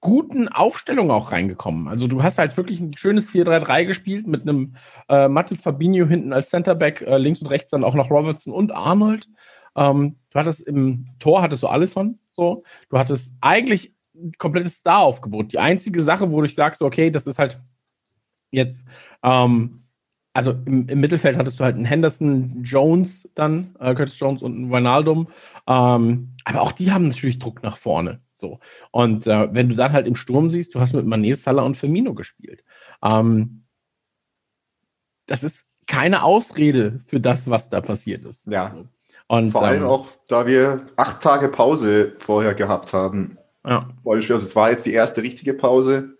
guten 0.00 0.48
Aufstellung 0.48 1.10
auch 1.10 1.32
reingekommen. 1.32 1.88
Also 1.88 2.06
du 2.06 2.22
hast 2.22 2.38
halt 2.38 2.56
wirklich 2.56 2.80
ein 2.80 2.96
schönes 2.96 3.30
4-3-3 3.32 3.84
gespielt 3.84 4.26
mit 4.26 4.42
einem 4.42 4.74
äh, 5.08 5.28
Mattel 5.28 5.56
Fabinho 5.56 6.06
hinten 6.06 6.32
als 6.32 6.50
Centerback, 6.50 7.02
äh, 7.02 7.18
links 7.18 7.42
und 7.42 7.48
rechts 7.48 7.70
dann 7.70 7.84
auch 7.84 7.94
noch 7.94 8.10
Robertson 8.10 8.52
und 8.52 8.72
Arnold. 8.72 9.28
Ähm, 9.76 10.16
du 10.30 10.38
hattest 10.38 10.60
im 10.60 11.06
Tor 11.18 11.42
hattest 11.42 11.62
du 11.62 11.66
Allison 11.66 12.18
so. 12.30 12.62
Du 12.90 12.98
hattest 12.98 13.34
eigentlich 13.40 13.94
ein 14.14 14.32
komplettes 14.38 14.76
Star-Aufgebot. 14.76 15.52
Die 15.52 15.58
einzige 15.58 16.02
Sache, 16.02 16.30
wo 16.30 16.40
du 16.40 16.48
sagst, 16.48 16.82
okay, 16.82 17.10
das 17.10 17.26
ist 17.26 17.38
halt 17.38 17.60
jetzt 18.50 18.86
ähm, 19.22 19.82
also 20.38 20.52
im, 20.66 20.88
im, 20.88 21.00
Mittelfeld 21.00 21.36
hattest 21.36 21.58
du 21.58 21.64
halt 21.64 21.74
einen 21.74 21.84
Henderson, 21.84 22.62
Jones 22.62 23.28
dann, 23.34 23.74
äh, 23.80 23.92
Curtis 23.94 24.18
Jones 24.20 24.40
und 24.40 24.54
einen 24.54 24.72
Ronaldo. 24.72 25.26
Ähm, 25.66 26.34
aber 26.44 26.62
auch 26.62 26.70
die 26.70 26.92
haben 26.92 27.08
natürlich 27.08 27.40
Druck 27.40 27.62
nach 27.64 27.76
vorne. 27.76 28.20
So. 28.38 28.60
Und 28.90 29.26
äh, 29.26 29.52
wenn 29.52 29.68
du 29.68 29.74
dann 29.74 29.92
halt 29.92 30.06
im 30.06 30.14
Sturm 30.14 30.50
siehst, 30.50 30.74
du 30.74 30.80
hast 30.80 30.94
mit 30.94 31.06
Mané, 31.06 31.34
Salah 31.34 31.62
und 31.62 31.76
Firmino 31.76 32.14
gespielt. 32.14 32.64
Ähm, 33.02 33.64
das 35.26 35.42
ist 35.42 35.64
keine 35.86 36.22
Ausrede 36.22 37.00
für 37.06 37.20
das, 37.20 37.48
was 37.50 37.68
da 37.68 37.80
passiert 37.80 38.24
ist. 38.24 38.46
Ja. 38.46 38.72
Und, 39.26 39.50
Vor 39.50 39.62
allem 39.62 39.82
ähm, 39.82 39.88
auch, 39.88 40.08
da 40.26 40.46
wir 40.46 40.86
acht 40.96 41.22
Tage 41.22 41.48
Pause 41.48 42.14
vorher 42.18 42.54
gehabt 42.54 42.92
haben. 42.92 43.36
Ja. 43.66 43.88
Also 44.04 44.34
es 44.34 44.56
war 44.56 44.70
jetzt 44.70 44.86
die 44.86 44.92
erste 44.92 45.22
richtige 45.22 45.52
Pause 45.52 46.16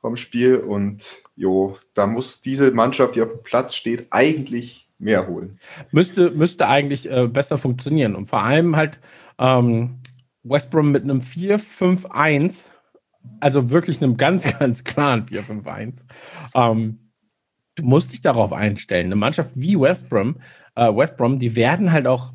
vom 0.00 0.16
Spiel 0.16 0.56
und 0.56 1.22
jo, 1.36 1.76
da 1.94 2.06
muss 2.06 2.40
diese 2.40 2.70
Mannschaft, 2.70 3.16
die 3.16 3.22
auf 3.22 3.30
dem 3.30 3.42
Platz 3.42 3.74
steht, 3.74 4.06
eigentlich 4.10 4.88
mehr 4.98 5.26
holen. 5.26 5.54
Müsste, 5.92 6.30
müsste 6.30 6.68
eigentlich 6.68 7.10
äh, 7.10 7.26
besser 7.26 7.58
funktionieren 7.58 8.14
und 8.14 8.26
vor 8.26 8.42
allem 8.42 8.76
halt 8.76 9.00
ähm, 9.38 9.98
West 10.44 10.70
Brom 10.70 10.92
mit 10.92 11.02
einem 11.02 11.20
4-5-1, 11.20 12.66
also 13.40 13.70
wirklich 13.70 14.02
einem 14.02 14.16
ganz, 14.16 14.44
ganz 14.58 14.84
klaren 14.84 15.26
4-5-1. 15.26 15.94
Ähm, 16.54 17.10
du 17.74 17.82
musst 17.82 18.12
dich 18.12 18.20
darauf 18.20 18.52
einstellen. 18.52 19.06
Eine 19.06 19.16
Mannschaft 19.16 19.50
wie 19.54 19.78
West 19.78 20.08
Brom, 20.08 20.36
äh, 20.76 20.94
West 20.94 21.16
Brom, 21.16 21.38
die 21.38 21.56
werden 21.56 21.90
halt 21.90 22.06
auch 22.06 22.32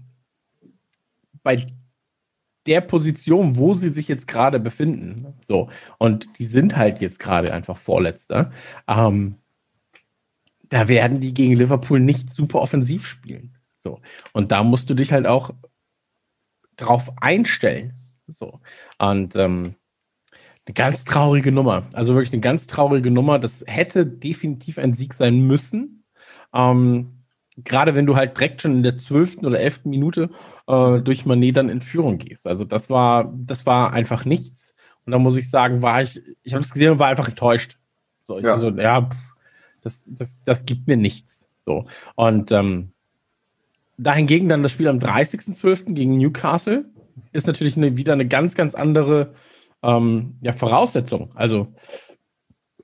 bei 1.43 1.67
der 2.65 2.81
Position, 2.81 3.55
wo 3.55 3.73
sie 3.73 3.89
sich 3.89 4.07
jetzt 4.07 4.27
gerade 4.27 4.59
befinden. 4.59 5.33
So. 5.41 5.69
Und 5.97 6.39
die 6.39 6.45
sind 6.45 6.75
halt 6.75 6.99
jetzt 6.99 7.19
gerade 7.19 7.53
einfach 7.53 7.77
Vorletzter. 7.77 8.51
Ähm, 8.87 9.35
da 10.69 10.87
werden 10.87 11.19
die 11.19 11.33
gegen 11.33 11.55
Liverpool 11.55 11.99
nicht 11.99 12.33
super 12.33 12.61
offensiv 12.61 13.07
spielen. 13.07 13.57
So. 13.77 14.01
Und 14.33 14.51
da 14.51 14.63
musst 14.63 14.89
du 14.89 14.93
dich 14.93 15.11
halt 15.11 15.25
auch 15.25 15.51
drauf 16.75 17.11
einstellen. 17.21 17.99
So. 18.31 18.59
Und 18.98 19.36
ähm, 19.36 19.75
eine 20.65 20.74
ganz 20.74 21.03
traurige 21.03 21.51
Nummer. 21.51 21.83
Also 21.93 22.13
wirklich 22.13 22.33
eine 22.33 22.41
ganz 22.41 22.67
traurige 22.67 23.12
Nummer. 23.12 23.39
Das 23.39 23.63
hätte 23.65 24.05
definitiv 24.05 24.77
ein 24.77 24.93
Sieg 24.93 25.13
sein 25.13 25.39
müssen. 25.48 26.03
Ähm, 26.53 27.24
gerade 27.63 27.95
wenn 27.95 28.05
du 28.05 28.15
halt 28.15 28.38
direkt 28.38 28.62
schon 28.62 28.75
in 28.75 28.83
der 28.83 28.98
zwölften 28.98 29.45
oder 29.45 29.59
elften 29.59 29.89
Minute 29.89 30.29
äh, 30.67 31.00
durch 31.00 31.25
Manet 31.25 31.57
dann 31.57 31.69
in 31.69 31.81
Führung 31.81 32.17
gehst. 32.17 32.48
Also 32.48 32.65
das 32.65 32.89
war, 32.89 33.33
das 33.36 33.65
war 33.65 33.93
einfach 33.93 34.25
nichts. 34.25 34.75
Und 35.05 35.12
da 35.12 35.17
muss 35.17 35.38
ich 35.38 35.50
sagen, 35.50 35.81
war 35.81 36.01
ich, 36.01 36.21
ich 36.43 36.53
habe 36.53 36.63
es 36.63 36.71
gesehen 36.71 36.91
und 36.91 37.00
war 37.00 37.07
einfach 37.07 37.29
enttäuscht. 37.29 37.79
So, 38.27 38.38
ich 38.38 38.45
ja. 38.45 38.53
Also, 38.53 38.69
ja, 38.69 39.09
das, 39.81 40.07
das, 40.12 40.43
das 40.43 40.65
gibt 40.65 40.88
mir 40.88 40.98
nichts. 40.98 41.50
So. 41.57 41.86
Und 42.15 42.51
ähm, 42.51 42.91
dahingegen 43.98 44.50
dann 44.50 44.63
das 44.63 44.71
Spiel 44.71 44.88
am 44.88 45.00
30.12. 45.00 45.93
gegen 45.93 46.17
Newcastle 46.17 46.86
ist 47.31 47.47
natürlich 47.47 47.77
eine, 47.77 47.97
wieder 47.97 48.13
eine 48.13 48.27
ganz, 48.27 48.55
ganz 48.55 48.75
andere 48.75 49.33
ähm, 49.83 50.38
ja, 50.41 50.53
Voraussetzung. 50.53 51.31
Also 51.35 51.73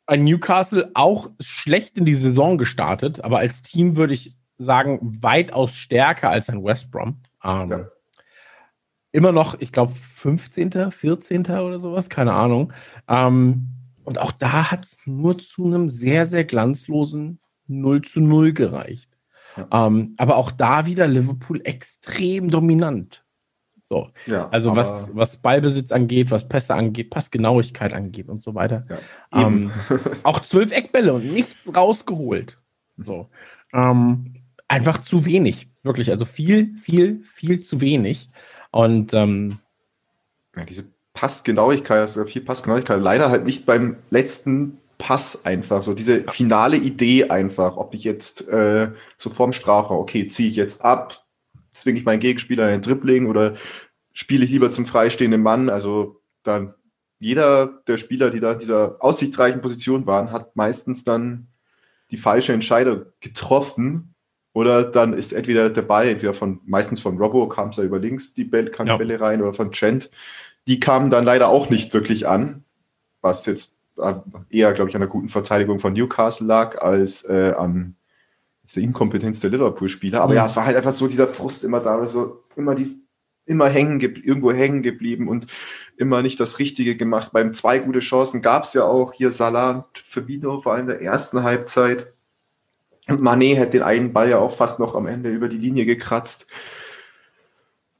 ein 0.08 0.24
Newcastle 0.24 0.92
auch 0.94 1.30
schlecht 1.40 1.98
in 1.98 2.06
die 2.06 2.16
Saison 2.16 2.58
gestartet, 2.58 3.24
aber 3.24 3.40
als 3.40 3.62
Team 3.62 3.96
würde 3.96 4.14
ich 4.14 4.36
sagen, 4.58 5.00
weitaus 5.02 5.76
stärker 5.76 6.30
als 6.30 6.50
ein 6.50 6.64
West 6.64 6.92
Brom. 6.92 7.22
Ähm, 7.44 7.72
ja. 7.72 7.88
Immer 9.12 9.32
noch, 9.32 9.60
ich 9.60 9.72
glaube, 9.72 9.94
15., 9.94 10.92
14. 10.92 11.46
oder 11.46 11.80
sowas, 11.80 12.10
keine 12.10 12.34
Ahnung. 12.34 12.74
Ähm, 13.08 13.70
und 14.04 14.20
auch 14.20 14.32
da 14.32 14.72
hat 14.72 14.86
es 14.86 14.98
nur 15.06 15.38
zu 15.38 15.66
einem 15.66 15.90
sehr, 15.90 16.26
sehr 16.26 16.44
glanzlosen 16.44 17.40
0 17.68 18.02
zu 18.04 18.22
0 18.22 18.54
gereicht. 18.54 19.10
Ja. 19.58 19.88
Ähm, 19.88 20.14
aber 20.18 20.36
auch 20.36 20.52
da 20.52 20.86
wieder 20.86 21.08
Liverpool 21.08 21.62
extrem 21.64 22.52
dominant. 22.52 23.25
So. 23.88 24.10
Ja, 24.26 24.50
also 24.50 24.76
was, 24.76 25.10
was 25.14 25.38
Ballbesitz 25.38 25.92
angeht, 25.92 26.32
was 26.32 26.50
Pässe 26.50 26.74
angeht, 26.74 27.12
Passgenauigkeit 27.12 27.94
angeht 27.94 28.30
und 28.30 28.42
so 28.42 28.56
weiter. 28.56 28.86
Ja, 28.90 29.48
ähm, 29.48 29.72
auch 30.24 30.42
zwölf 30.42 30.72
Eckbälle 30.72 31.14
und 31.14 31.32
nichts 31.32 31.74
rausgeholt. 31.76 32.58
So. 32.98 33.30
Ähm, 33.74 34.34
einfach 34.68 35.02
zu 35.02 35.26
wenig. 35.26 35.68
Wirklich. 35.84 36.10
Also 36.10 36.26
viel, 36.26 36.74
viel, 36.82 37.24
viel 37.36 37.62
zu 37.62 37.80
wenig. 37.80 38.28
Und 38.72 39.14
ähm, 39.14 39.60
ja, 40.56 40.64
diese 40.64 40.86
Passgenauigkeit, 41.14 42.02
also 42.02 42.26
viel 42.26 42.42
Passgenauigkeit, 42.42 43.00
leider 43.00 43.30
halt 43.30 43.46
nicht 43.46 43.68
beim 43.68 43.98
letzten 44.10 44.80
Pass 44.98 45.46
einfach, 45.46 45.84
so 45.84 45.94
diese 45.94 46.24
finale 46.24 46.78
Idee 46.78 47.30
einfach, 47.30 47.78
ob 47.78 47.94
ich 47.94 48.04
jetzt 48.04 48.48
äh, 48.48 48.92
so 49.18 49.30
vorm 49.30 49.52
Strafraum, 49.52 49.98
okay, 49.98 50.28
ziehe 50.28 50.50
ich 50.50 50.56
jetzt 50.56 50.84
ab, 50.84 51.25
zwinge 51.76 52.00
ich 52.00 52.06
meinen 52.06 52.20
Gegenspieler 52.20 52.66
in 52.66 52.82
den 52.82 52.82
Dribbling 52.82 53.28
oder 53.28 53.56
spiele 54.14 54.46
ich 54.46 54.52
lieber 54.52 54.72
zum 54.72 54.86
freistehenden 54.86 55.42
Mann? 55.42 55.70
Also 55.70 56.22
dann 56.44 56.74
jeder 57.20 57.82
der 57.88 57.98
Spieler, 57.98 58.30
die 58.30 58.40
da 58.40 58.54
in 58.54 58.60
dieser 58.60 58.98
aussichtsreichen 59.00 59.62
Position 59.62 60.06
waren, 60.06 60.32
hat 60.32 60.56
meistens 60.56 61.04
dann 61.04 61.48
die 62.12 62.18
falsche 62.18 62.54
Entscheidung 62.54 63.06
getroffen. 63.20 64.14
Oder 64.54 64.84
dann 64.84 65.14
ist 65.14 65.34
entweder 65.34 65.70
der 65.70 65.82
Ball, 65.82 66.08
entweder 66.08 66.34
von, 66.34 66.62
meistens 66.66 67.02
von 67.02 67.18
Robbo 67.18 67.48
kam 67.50 67.70
es 67.70 67.78
ja 67.78 67.84
über 67.84 68.00
links, 68.00 68.34
die 68.34 68.46
Bälle, 68.46 68.72
kam 68.72 68.88
ja. 68.88 68.94
die 68.94 69.00
Bälle 69.00 69.20
rein, 69.20 69.42
oder 69.42 69.54
von 69.54 69.72
Trent. 69.72 70.10
Die 70.68 70.80
kamen 70.80 71.10
dann 71.10 71.26
leider 71.26 71.50
auch 71.50 71.70
nicht 71.70 71.94
wirklich 71.94 72.28
an, 72.28 72.64
was 73.22 73.46
jetzt 73.46 73.76
eher, 74.50 74.74
glaube 74.74 74.90
ich, 74.90 74.96
an 74.96 75.02
der 75.02 75.10
guten 75.10 75.30
Verteidigung 75.30 75.80
von 75.80 75.94
Newcastle 75.94 76.48
lag, 76.48 76.82
als 76.82 77.24
äh, 77.26 77.54
an 77.58 77.96
der 78.74 78.84
Inkompetenz 78.84 79.40
der 79.40 79.52
Liverpool-Spieler. 79.52 80.22
Aber 80.22 80.32
mhm. 80.32 80.38
ja, 80.38 80.46
es 80.46 80.56
war 80.56 80.66
halt 80.66 80.78
einfach 80.78 80.94
so 80.94 81.08
dieser 81.08 81.28
Frust 81.28 81.64
immer 81.64 81.80
da, 81.80 82.06
so 82.06 82.44
immer 82.56 82.76
die, 82.76 83.00
immer 83.46 83.70
hängen 83.70 84.00
irgendwo 84.00 84.52
hängen 84.52 84.82
geblieben 84.82 85.28
und 85.28 85.48
immer 85.98 86.22
nicht 86.22 86.40
das 86.40 86.60
Richtige 86.60 86.96
gemacht. 86.96 87.32
Beim 87.32 87.54
zwei 87.54 87.80
gute 87.80 88.00
Chancen 88.00 88.42
gab 88.42 88.64
es 88.64 88.74
ja 88.74 88.84
auch 88.84 89.14
hier 89.14 89.32
Salah 89.32 89.72
und 89.72 89.86
Fabino, 89.94 90.60
vor 90.62 90.74
allem 90.74 90.82
in 90.82 90.88
der 90.88 91.02
ersten 91.02 91.44
Halbzeit. 91.44 92.14
Und 93.08 93.22
Manet 93.22 93.60
hat 93.60 93.74
den 93.74 93.84
einen 93.84 94.14
Ball 94.14 94.30
ja 94.30 94.40
auch 94.40 94.52
fast 94.52 94.80
noch 94.80 94.96
am 94.96 95.06
Ende 95.06 95.30
über 95.30 95.48
die 95.48 95.58
Linie 95.58 95.86
gekratzt. 95.86 96.48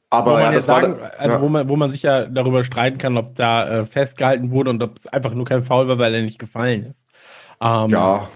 Aber 0.10 0.32
wo 0.32 0.36
man, 0.36 0.54
ja, 0.54 0.62
sagen, 0.62 1.00
war, 1.00 1.12
also 1.18 1.38
ja. 1.38 1.42
wo, 1.42 1.50
man, 1.50 1.70
wo 1.70 1.76
man 1.76 1.90
sich 1.90 2.04
ja 2.04 2.26
darüber 2.26 2.64
streiten 2.64 2.98
kann, 2.98 3.18
ob 3.18 3.36
da 3.36 3.82
äh, 3.82 3.86
festgehalten 3.86 4.52
wurde 4.52 4.70
und 4.70 4.82
ob 4.82 4.98
es 4.98 5.08
einfach 5.08 5.34
nur 5.34 5.46
kein 5.46 5.64
Foul 5.64 5.88
war, 5.88 6.00
weil 6.00 6.14
er 6.14 6.22
nicht 6.22 6.40
gefallen 6.40 6.86
ist. 6.86 7.08
Ähm, 7.62 7.90
ja, 7.90 8.30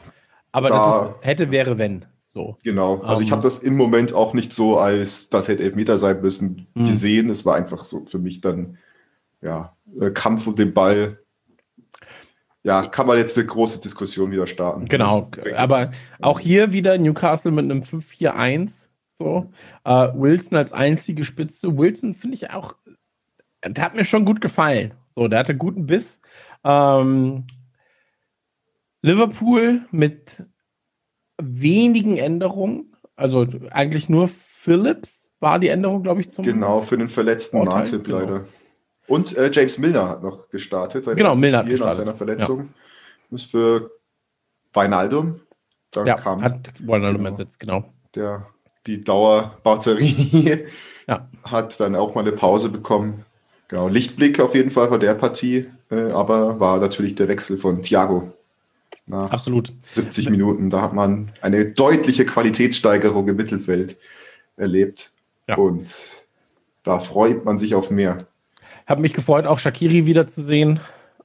Aber 0.52 0.70
da, 0.70 0.76
das 0.76 1.10
ist, 1.10 1.26
hätte, 1.26 1.52
wäre, 1.52 1.78
wenn. 1.78 2.06
So. 2.32 2.60
Genau. 2.64 3.00
Also 3.02 3.18
um, 3.18 3.24
ich 3.24 3.30
ähm. 3.30 3.32
habe 3.32 3.42
das 3.42 3.60
im 3.60 3.76
Moment 3.76 4.14
auch 4.14 4.34
nicht 4.34 4.54
so 4.54 4.78
als, 4.78 5.30
das 5.30 5.48
hätte 5.48 5.64
Elfmeter 5.64 5.98
sein 5.98 6.22
müssen, 6.22 6.68
mh. 6.76 6.86
gesehen. 6.86 7.30
Es 7.32 7.44
war 7.44 7.56
einfach 7.56 7.84
so 7.84 8.06
für 8.06 8.20
mich 8.20 8.40
dann, 8.40 8.78
ja, 9.42 9.76
äh, 10.00 10.12
Kampf 10.12 10.46
um 10.46 10.56
den 10.56 10.74
Ball. 10.76 11.18
Ja, 12.62 12.86
kann 12.86 13.08
man 13.08 13.18
jetzt 13.18 13.36
eine 13.36 13.48
große 13.48 13.82
Diskussion 13.82 14.30
wieder 14.32 14.46
starten. 14.46 14.86
Genau. 14.86 15.32
Aber 15.56 15.90
auch 16.22 16.40
hier 16.40 16.72
wieder 16.72 17.00
Newcastle 17.00 17.52
mit 17.52 17.66
einem 17.66 17.82
5-4-1. 17.82 18.90
So. 19.12 19.52
Uh, 19.84 20.14
Wilson 20.14 20.58
als 20.58 20.72
einzige 20.72 21.24
Spitze. 21.24 21.78
Wilson 21.78 22.14
finde 22.14 22.36
ich 22.36 22.52
auch, 22.52 22.76
der 23.66 23.84
hat 23.84 23.96
mir 23.96 24.06
schon 24.06 24.26
gut 24.26 24.40
gefallen. 24.40 24.94
So, 25.10 25.28
der 25.28 25.40
hatte 25.40 25.56
guten 25.56 25.88
Biss. 25.88 26.22
Ähm, 26.64 27.46
Liverpool 29.02 29.82
mit 29.90 30.46
wenigen 31.40 32.18
Änderungen. 32.18 32.96
Also 33.16 33.48
eigentlich 33.72 34.10
nur 34.10 34.28
Phillips 34.28 35.32
war 35.40 35.60
die 35.60 35.70
Änderung, 35.70 36.04
glaube 36.04 36.22
ich, 36.22 36.32
zum. 36.32 36.46
Genau, 36.46 36.82
für 36.82 36.98
den 36.98 37.10
verletzten 37.10 37.64
Martin 37.64 38.04
genau. 38.04 38.20
leider. 38.20 38.46
Und 39.08 39.36
äh, 39.38 39.50
James 39.52 39.78
Milner 39.80 40.08
hat 40.08 40.24
noch 40.24 40.50
gestartet. 40.50 41.06
Genau, 41.16 41.36
Milner 41.36 41.60
hat 41.60 41.68
gestartet. 41.68 41.98
nach 41.98 42.06
seiner 42.06 42.16
Verletzung. 42.16 42.70
Ja. 43.32 43.36
Ist 43.36 43.52
für 43.52 43.92
Weinaldum. 44.74 45.42
Dann 45.92 46.06
ja, 46.06 46.16
kam 46.16 46.44
hat 46.44 46.72
Weinaldum 46.80 47.24
genau, 47.24 47.30
ersetzt, 47.32 47.60
genau. 47.60 47.86
Der, 48.14 48.46
die 48.86 49.04
Dauerbatterie 49.04 50.68
ja. 51.08 51.28
hat 51.44 51.80
dann 51.80 51.96
auch 51.96 52.14
mal 52.14 52.22
eine 52.22 52.32
Pause 52.32 52.70
bekommen. 52.70 53.26
Genau, 53.68 53.88
Lichtblick 53.88 54.40
auf 54.40 54.54
jeden 54.54 54.70
Fall 54.70 54.88
bei 54.90 54.98
der 54.98 55.16
Partie, 55.16 55.66
äh, 55.90 56.12
aber 56.12 56.60
war 56.60 56.78
natürlich 56.78 57.16
der 57.16 57.28
Wechsel 57.28 57.58
von 57.58 57.82
Thiago 57.82 58.34
nach 59.10 59.32
Absolut. 59.32 59.74
70 59.88 60.30
Minuten. 60.30 60.70
Da 60.70 60.82
hat 60.82 60.94
man 60.94 61.32
eine 61.42 61.66
deutliche 61.66 62.26
Qualitätssteigerung 62.26 63.28
im 63.28 63.36
Mittelfeld 63.36 63.98
erlebt. 64.56 65.12
Ja. 65.48 65.56
Und 65.56 65.88
da 66.84 67.00
freut 67.00 67.44
man 67.44 67.58
sich 67.58 67.76
auf 67.76 67.92
mehr. 67.92 68.28
Habe 68.86 69.02
mich 69.02 69.14
gefreut, 69.14 69.46
auch 69.46 69.60
Shakiri 69.60 70.06
wiederzusehen. 70.06 70.80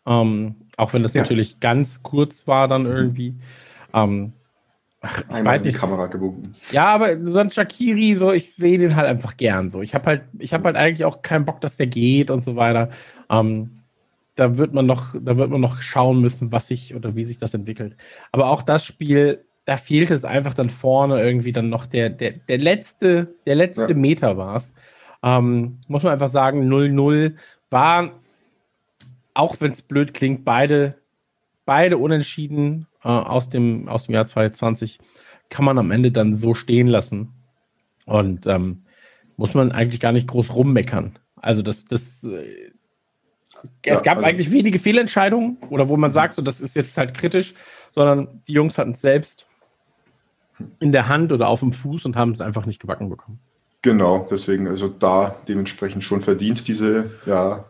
Ähm, 0.06 0.56
auch 0.76 0.92
wenn 0.92 1.02
das 1.02 1.14
ja. 1.14 1.22
natürlich 1.22 1.60
ganz 1.60 2.02
kurz 2.02 2.46
war, 2.46 2.68
dann 2.68 2.86
irgendwie. 2.86 3.34
Ähm, 3.92 4.32
ach, 5.00 5.22
ich 5.28 5.34
Einmal 5.34 5.54
weiß 5.54 5.64
nicht. 5.64 5.76
die 5.76 5.78
Kamera 5.80 6.06
gewunken. 6.06 6.54
Ja, 6.72 6.86
aber 6.86 7.16
so 7.30 7.38
ein 7.38 7.50
Shakiri, 7.50 8.14
so 8.16 8.32
ich 8.32 8.54
sehe 8.54 8.78
den 8.78 8.96
halt 8.96 9.06
einfach 9.06 9.36
gern. 9.36 9.70
So, 9.70 9.82
ich 9.82 9.94
habe 9.94 10.06
halt, 10.06 10.22
ich 10.38 10.52
habe 10.52 10.64
halt 10.64 10.76
eigentlich 10.76 11.04
auch 11.04 11.22
keinen 11.22 11.44
Bock, 11.44 11.60
dass 11.60 11.76
der 11.76 11.86
geht 11.86 12.30
und 12.30 12.42
so 12.42 12.56
weiter. 12.56 12.90
Ähm, 13.30 13.83
da 14.36 14.58
wird 14.58 14.72
man 14.74 14.86
noch, 14.86 15.14
da 15.20 15.36
wird 15.36 15.50
man 15.50 15.60
noch 15.60 15.80
schauen 15.82 16.20
müssen, 16.20 16.52
was 16.52 16.68
sich 16.68 16.94
oder 16.94 17.14
wie 17.14 17.24
sich 17.24 17.38
das 17.38 17.54
entwickelt. 17.54 17.96
Aber 18.32 18.48
auch 18.48 18.62
das 18.62 18.84
Spiel, 18.84 19.44
da 19.64 19.76
fehlt 19.76 20.10
es 20.10 20.24
einfach 20.24 20.54
dann 20.54 20.70
vorne 20.70 21.22
irgendwie 21.22 21.52
dann 21.52 21.68
noch 21.68 21.86
der, 21.86 22.10
der, 22.10 22.32
der 22.32 22.58
letzte, 22.58 23.34
der 23.46 23.54
letzte 23.54 23.88
ja. 23.90 23.94
Meter 23.94 24.36
war 24.36 24.56
es. 24.56 24.74
Ähm, 25.22 25.78
muss 25.88 26.02
man 26.02 26.12
einfach 26.12 26.28
sagen, 26.28 26.70
0-0 26.70 27.34
war, 27.70 28.12
auch 29.32 29.56
wenn 29.60 29.72
es 29.72 29.82
blöd 29.82 30.14
klingt, 30.14 30.44
beide, 30.44 30.96
beide 31.64 31.96
unentschieden 31.96 32.86
äh, 33.02 33.08
aus, 33.08 33.48
dem, 33.48 33.88
aus 33.88 34.06
dem 34.06 34.14
Jahr 34.14 34.26
2020 34.26 34.98
kann 35.48 35.64
man 35.64 35.78
am 35.78 35.90
Ende 35.90 36.10
dann 36.10 36.34
so 36.34 36.54
stehen 36.54 36.88
lassen. 36.88 37.32
Und 38.06 38.46
ähm, 38.46 38.84
muss 39.36 39.54
man 39.54 39.72
eigentlich 39.72 40.00
gar 40.00 40.12
nicht 40.12 40.28
groß 40.28 40.54
rummeckern. 40.54 41.18
Also 41.36 41.62
das, 41.62 41.84
das 41.84 42.24
äh, 43.82 43.90
es 43.90 44.02
gab 44.02 44.18
also, 44.18 44.28
eigentlich 44.28 44.50
wenige 44.50 44.78
Fehlentscheidungen 44.78 45.58
oder 45.70 45.88
wo 45.88 45.96
man 45.96 46.12
sagt, 46.12 46.34
so 46.34 46.42
das 46.42 46.60
ist 46.60 46.76
jetzt 46.76 46.96
halt 46.96 47.14
kritisch, 47.14 47.54
sondern 47.92 48.42
die 48.48 48.52
Jungs 48.52 48.78
hatten 48.78 48.92
es 48.92 49.00
selbst 49.00 49.46
in 50.80 50.92
der 50.92 51.08
Hand 51.08 51.32
oder 51.32 51.48
auf 51.48 51.60
dem 51.60 51.72
Fuß 51.72 52.04
und 52.06 52.16
haben 52.16 52.32
es 52.32 52.40
einfach 52.40 52.66
nicht 52.66 52.80
gebacken 52.80 53.08
bekommen. 53.08 53.40
Genau, 53.82 54.26
deswegen 54.30 54.66
also 54.68 54.88
da 54.88 55.36
dementsprechend 55.46 56.04
schon 56.04 56.20
verdient 56.20 56.66
diese 56.68 57.10
ja, 57.26 57.66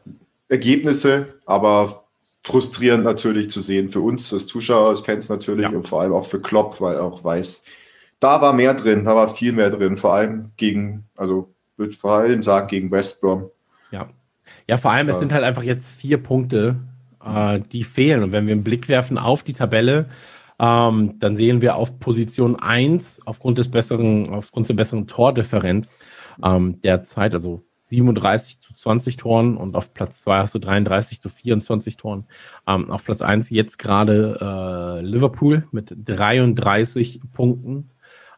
Ergebnisse, 0.49 1.35
aber 1.44 2.05
frustrierend 2.44 3.05
natürlich 3.05 3.51
zu 3.51 3.61
sehen 3.61 3.88
für 3.88 4.01
uns 4.01 4.33
als 4.33 4.47
Zuschauer, 4.47 4.90
als 4.90 5.01
Fans 5.01 5.29
natürlich 5.29 5.64
ja. 5.64 5.70
und 5.70 5.88
vor 5.88 6.03
allem 6.03 6.12
auch 6.12 6.27
für 6.27 6.40
Klopp, 6.40 6.81
weil 6.81 6.97
er 6.97 7.03
auch 7.03 7.25
weiß, 7.25 7.64
da 8.20 8.40
war 8.40 8.53
mehr 8.53 8.75
drin, 8.75 9.05
da 9.05 9.16
war 9.16 9.29
viel 9.29 9.53
mehr 9.53 9.70
drin, 9.70 9.97
vor 9.97 10.14
allem 10.14 10.53
gegen, 10.57 11.05
also 11.16 11.53
würde 11.77 11.92
vor 11.92 12.12
allem 12.12 12.42
sagen 12.42 12.68
gegen 12.68 12.90
West 12.90 13.20
Brom. 13.20 13.51
Ja, 13.90 14.09
ja, 14.68 14.77
vor 14.77 14.92
allem, 14.92 15.09
ja. 15.09 15.12
es 15.12 15.20
sind 15.20 15.33
halt 15.33 15.44
einfach 15.44 15.62
jetzt 15.62 15.92
vier 15.92 16.22
Punkte, 16.22 16.77
äh, 17.24 17.61
die 17.61 17.85
fehlen. 17.85 18.22
Und 18.22 18.33
wenn 18.33 18.46
wir 18.46 18.53
einen 18.53 18.64
Blick 18.64 18.88
werfen 18.88 19.18
auf 19.18 19.42
die 19.42 19.53
Tabelle, 19.53 20.07
ähm, 20.59 21.18
dann 21.18 21.37
sehen 21.37 21.62
wir 21.62 21.77
auf 21.77 21.98
Position 21.98 22.57
1 22.57 23.22
aufgrund 23.27 23.59
des 23.59 23.70
besseren, 23.70 24.31
aufgrund 24.31 24.68
der 24.68 24.74
besseren 24.74 25.07
Tordifferenz 25.07 25.98
ähm, 26.42 26.81
derzeit, 26.83 27.35
also 27.35 27.62
37 27.83 28.61
zu 28.61 28.74
20 28.74 29.16
Toren 29.16 29.57
und 29.57 29.77
auf 29.77 29.92
Platz 29.92 30.22
2 30.22 30.38
hast 30.38 30.55
du 30.55 30.59
33 30.59 31.20
zu 31.20 31.29
24 31.29 31.96
Toren. 31.96 32.27
Ähm, 32.66 32.90
auf 32.90 33.05
Platz 33.05 33.20
1 33.20 33.50
jetzt 33.50 33.79
gerade 33.79 34.38
äh, 34.40 35.05
Liverpool 35.05 35.64
mit 35.70 35.94
33 35.94 37.20
Punkten. 37.33 37.90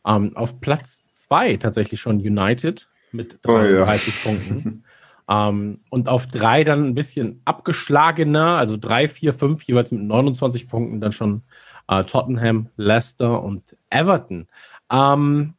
Ähm, 0.05 0.37
auf 0.37 0.61
Platz 0.61 1.05
2 1.15 1.59
tatsächlich 1.59 2.01
schon 2.01 2.17
United 2.17 2.89
mit 3.12 3.39
33 3.43 4.15
oh, 4.27 4.29
ja. 4.29 4.35
Punkten. 4.35 4.85
Ähm, 5.29 5.81
und 5.91 6.09
auf 6.09 6.27
drei 6.27 6.65
dann 6.65 6.85
ein 6.85 6.95
bisschen 6.95 7.41
abgeschlagener, 7.45 8.57
also 8.59 8.77
drei, 8.77 9.09
vier, 9.09 9.35
fünf, 9.35 9.62
jeweils 9.65 9.91
mit 9.91 10.03
29 10.03 10.69
Punkten, 10.69 11.01
dann 11.01 11.12
schon 11.12 11.43
äh, 11.89 12.05
Tottenham, 12.05 12.69
Leicester 12.77 13.43
und 13.43 13.77
Everton. 13.91 14.47
Ähm, 14.91 15.55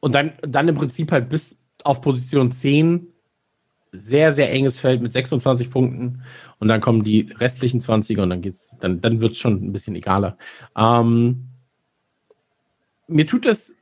und 0.00 0.14
dann, 0.14 0.32
dann 0.42 0.68
im 0.68 0.74
Prinzip 0.74 1.12
halt 1.12 1.28
bis 1.28 1.58
auf 1.82 2.00
Position 2.00 2.52
10 2.52 3.08
sehr, 3.92 4.32
sehr 4.32 4.52
enges 4.52 4.78
Feld 4.78 5.00
mit 5.00 5.12
26 5.12 5.70
Punkten. 5.70 6.22
Und 6.58 6.68
dann 6.68 6.80
kommen 6.80 7.02
die 7.02 7.32
restlichen 7.38 7.80
20er 7.80 8.22
und 8.22 8.30
dann 8.30 8.42
geht's, 8.42 8.70
dann, 8.80 9.00
dann 9.00 9.20
wird 9.20 9.32
es 9.32 9.38
schon 9.38 9.54
ein 9.54 9.72
bisschen 9.72 9.96
egaler. 9.96 10.36
Ähm, 10.76 11.48
mir 13.08 13.26
tut 13.26 13.46
es 13.46 13.75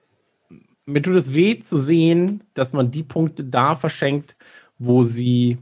mir 0.87 1.03
tut 1.03 1.17
es 1.17 1.35
weh 1.35 1.59
zu 1.61 1.79
sehen, 1.79 2.43
dass 2.55 2.73
man 2.73 2.91
die 2.91 3.03
Punkte 3.03 3.45
da 3.45 3.75
verschenkt, 3.75 4.37
wo 4.79 5.03
sie 5.03 5.59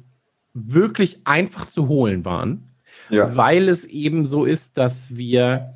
wirklich 0.54 1.20
einfach 1.24 1.68
zu 1.68 1.88
holen 1.88 2.24
waren. 2.24 2.68
Ja. 3.08 3.34
Weil 3.36 3.68
es 3.68 3.84
eben 3.84 4.24
so 4.24 4.44
ist, 4.44 4.76
dass 4.76 5.16
wir. 5.16 5.74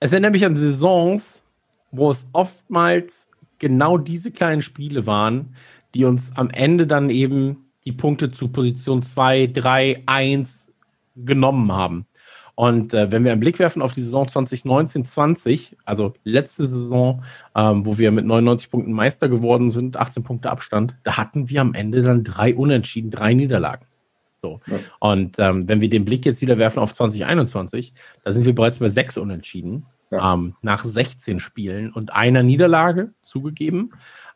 Es 0.00 0.12
erinnert 0.12 0.32
mich 0.32 0.44
an 0.44 0.56
Saisons, 0.56 1.42
wo 1.90 2.10
es 2.10 2.26
oftmals 2.32 3.28
genau 3.58 3.98
diese 3.98 4.32
kleinen 4.32 4.62
Spiele 4.62 5.06
waren, 5.06 5.54
die 5.94 6.04
uns 6.04 6.32
am 6.34 6.50
Ende 6.50 6.86
dann 6.86 7.10
eben 7.10 7.66
die 7.84 7.92
Punkte 7.92 8.32
zu 8.32 8.48
Position 8.48 9.02
2, 9.02 9.48
3, 9.48 10.02
1 10.06 10.68
genommen 11.16 11.70
haben. 11.70 12.06
Und 12.54 12.92
äh, 12.92 13.10
wenn 13.10 13.24
wir 13.24 13.32
einen 13.32 13.40
Blick 13.40 13.58
werfen 13.58 13.82
auf 13.82 13.92
die 13.92 14.02
Saison 14.02 14.26
2019-20, 14.26 15.76
also 15.84 16.12
letzte 16.24 16.64
Saison, 16.64 17.22
ähm, 17.54 17.86
wo 17.86 17.98
wir 17.98 18.10
mit 18.10 18.26
99 18.26 18.70
Punkten 18.70 18.92
Meister 18.92 19.28
geworden 19.28 19.70
sind, 19.70 19.96
18 19.96 20.22
Punkte 20.22 20.50
Abstand, 20.50 20.94
da 21.02 21.16
hatten 21.16 21.48
wir 21.48 21.60
am 21.60 21.74
Ende 21.74 22.02
dann 22.02 22.24
drei 22.24 22.54
Unentschieden, 22.54 23.10
drei 23.10 23.32
Niederlagen. 23.32 23.86
So. 24.34 24.60
Ja. 24.66 24.76
Und 24.98 25.38
ähm, 25.38 25.68
wenn 25.68 25.80
wir 25.80 25.88
den 25.88 26.04
Blick 26.04 26.26
jetzt 26.26 26.42
wieder 26.42 26.58
werfen 26.58 26.80
auf 26.80 26.92
2021, 26.92 27.94
da 28.24 28.30
sind 28.30 28.44
wir 28.44 28.54
bereits 28.54 28.80
bei 28.80 28.88
sechs 28.88 29.16
Unentschieden 29.16 29.86
ja. 30.10 30.34
ähm, 30.34 30.56
nach 30.60 30.84
16 30.84 31.40
Spielen 31.40 31.92
und 31.92 32.12
einer 32.12 32.42
Niederlage 32.42 33.12
zugegeben. 33.22 33.92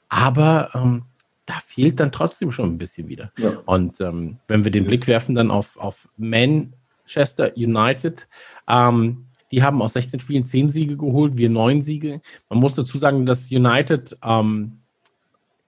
Aber 0.08 0.70
ähm, 0.74 1.02
da 1.44 1.54
fehlt 1.66 2.00
dann 2.00 2.12
trotzdem 2.12 2.50
schon 2.50 2.70
ein 2.70 2.78
bisschen 2.78 3.08
wieder. 3.08 3.32
Ja. 3.36 3.50
Und 3.66 4.00
ähm, 4.00 4.38
wenn 4.48 4.64
wir 4.64 4.72
den 4.72 4.84
Blick 4.84 5.06
werfen 5.06 5.34
dann 5.34 5.50
auf, 5.50 5.76
auf 5.76 6.08
Man 6.16 6.72
Manchester 7.06 7.52
United. 7.56 8.26
Ähm, 8.68 9.26
die 9.52 9.62
haben 9.62 9.80
aus 9.80 9.92
16 9.92 10.20
Spielen 10.20 10.44
10 10.44 10.68
Siege 10.68 10.96
geholt, 10.96 11.36
wir 11.36 11.48
9 11.48 11.82
Siege. 11.82 12.20
Man 12.48 12.58
muss 12.58 12.74
dazu 12.74 12.98
sagen, 12.98 13.26
dass 13.26 13.50
United, 13.50 14.18
ähm, 14.24 14.80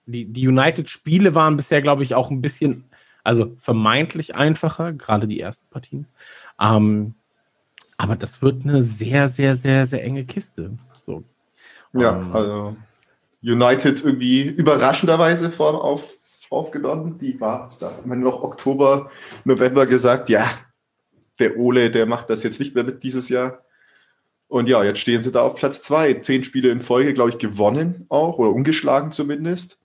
die, 0.06 0.24
die 0.24 0.48
United-Spiele 0.48 1.34
waren 1.34 1.56
bisher, 1.56 1.80
glaube 1.80 2.02
ich, 2.02 2.14
auch 2.14 2.30
ein 2.30 2.42
bisschen, 2.42 2.84
also 3.22 3.56
vermeintlich 3.60 4.34
einfacher, 4.34 4.92
gerade 4.92 5.28
die 5.28 5.40
ersten 5.40 5.66
Partien. 5.70 6.06
Ähm, 6.60 7.14
aber 7.96 8.16
das 8.16 8.42
wird 8.42 8.64
eine 8.64 8.82
sehr, 8.82 9.28
sehr, 9.28 9.54
sehr, 9.54 9.86
sehr 9.86 10.02
enge 10.04 10.24
Kiste. 10.24 10.76
So. 11.04 11.22
Ja, 11.92 12.18
ähm, 12.18 12.32
also 12.32 12.76
United 13.42 14.04
irgendwie 14.04 14.42
überraschenderweise 14.42 15.50
vor 15.50 15.84
auf, 15.84 16.18
aufgenommen. 16.50 17.18
Die 17.18 17.40
war, 17.40 17.70
da 17.78 17.92
haben 17.92 18.10
wir 18.10 18.16
noch 18.16 18.42
Oktober, 18.42 19.10
November 19.44 19.86
gesagt, 19.86 20.28
ja, 20.28 20.48
der 21.38 21.56
Ole, 21.56 21.90
der 21.90 22.06
macht 22.06 22.30
das 22.30 22.42
jetzt 22.42 22.60
nicht 22.60 22.74
mehr 22.74 22.84
mit 22.84 23.02
dieses 23.02 23.28
Jahr. 23.28 23.64
Und 24.48 24.68
ja, 24.68 24.82
jetzt 24.82 25.00
stehen 25.00 25.22
sie 25.22 25.30
da 25.30 25.42
auf 25.42 25.56
Platz 25.56 25.82
zwei. 25.82 26.14
Zehn 26.14 26.42
Spiele 26.42 26.70
in 26.70 26.80
Folge, 26.80 27.14
glaube 27.14 27.30
ich, 27.30 27.38
gewonnen 27.38 28.06
auch 28.08 28.38
oder 28.38 28.50
ungeschlagen 28.50 29.12
zumindest. 29.12 29.78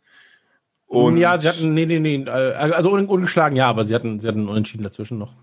Und 0.88 1.18
ja, 1.18 1.38
sie 1.38 1.50
hatten, 1.50 1.74
nee, 1.74 1.86
nee, 1.86 2.00
nee, 2.00 2.30
also 2.30 2.92
ungeschlagen, 2.92 3.56
ja, 3.58 3.68
aber 3.68 3.84
sie 3.84 3.96
hatten, 3.96 4.20
sie 4.20 4.28
hatten 4.28 4.48
Unentschieden 4.48 4.84
dazwischen 4.84 5.18
noch. 5.18 5.34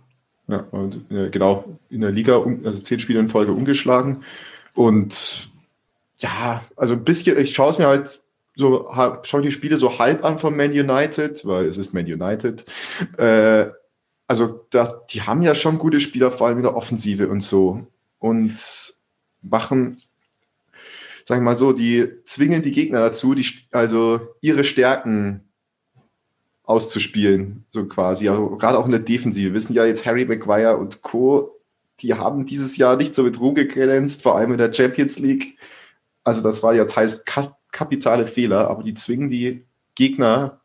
Ja, 0.46 0.64
und, 0.70 1.00
ja, 1.10 1.28
genau, 1.28 1.64
in 1.90 2.00
der 2.02 2.12
Liga, 2.12 2.42
also 2.64 2.78
zehn 2.80 3.00
Spiele 3.00 3.20
in 3.20 3.28
Folge 3.28 3.52
ungeschlagen. 3.52 4.22
Und 4.74 5.48
ja, 6.18 6.62
also 6.76 6.94
ein 6.94 7.04
bisschen, 7.04 7.38
ich 7.38 7.52
schaue 7.52 7.70
es 7.70 7.78
mir 7.78 7.88
halt 7.88 8.20
so, 8.54 8.90
schaue 9.22 9.42
die 9.42 9.52
Spiele 9.52 9.76
so 9.76 9.98
halb 9.98 10.24
an 10.24 10.38
von 10.38 10.56
Man 10.56 10.70
United, 10.70 11.44
weil 11.46 11.66
es 11.66 11.78
ist 11.78 11.94
Man 11.94 12.04
United. 12.04 12.64
Äh, 13.16 13.70
also 14.30 14.64
da, 14.70 15.02
die 15.10 15.22
haben 15.22 15.42
ja 15.42 15.56
schon 15.56 15.78
gute 15.78 15.98
Spieler, 15.98 16.30
vor 16.30 16.46
allem 16.46 16.58
in 16.58 16.62
der 16.62 16.76
Offensive 16.76 17.26
und 17.26 17.40
so. 17.40 17.88
Und 18.20 18.54
machen, 19.42 20.00
sagen 21.26 21.40
wir 21.40 21.46
mal 21.46 21.56
so, 21.56 21.72
die 21.72 22.08
zwingen 22.26 22.62
die 22.62 22.70
Gegner 22.70 23.00
dazu, 23.00 23.34
die, 23.34 23.44
also 23.72 24.20
ihre 24.40 24.62
Stärken 24.62 25.48
auszuspielen, 26.62 27.64
so 27.72 27.86
quasi. 27.86 28.28
Also 28.28 28.50
gerade 28.50 28.78
auch 28.78 28.84
in 28.84 28.92
der 28.92 29.00
Defensive. 29.00 29.48
Wir 29.48 29.54
wissen 29.54 29.74
ja 29.74 29.84
jetzt 29.84 30.06
Harry 30.06 30.24
Maguire 30.24 30.76
und 30.76 31.02
Co., 31.02 31.56
die 31.98 32.14
haben 32.14 32.46
dieses 32.46 32.76
Jahr 32.76 32.94
nicht 32.94 33.16
so 33.16 33.24
mit 33.24 33.40
Ruhe 33.40 33.54
geglänzt, 33.54 34.22
vor 34.22 34.36
allem 34.36 34.52
in 34.52 34.58
der 34.58 34.72
Champions 34.72 35.18
League. 35.18 35.58
Also 36.22 36.40
das 36.40 36.62
war 36.62 36.72
ja 36.72 36.84
teils 36.84 37.24
kapitale 37.72 38.28
Fehler, 38.28 38.70
aber 38.70 38.84
die 38.84 38.94
zwingen 38.94 39.28
die 39.28 39.64
Gegner 39.96 40.60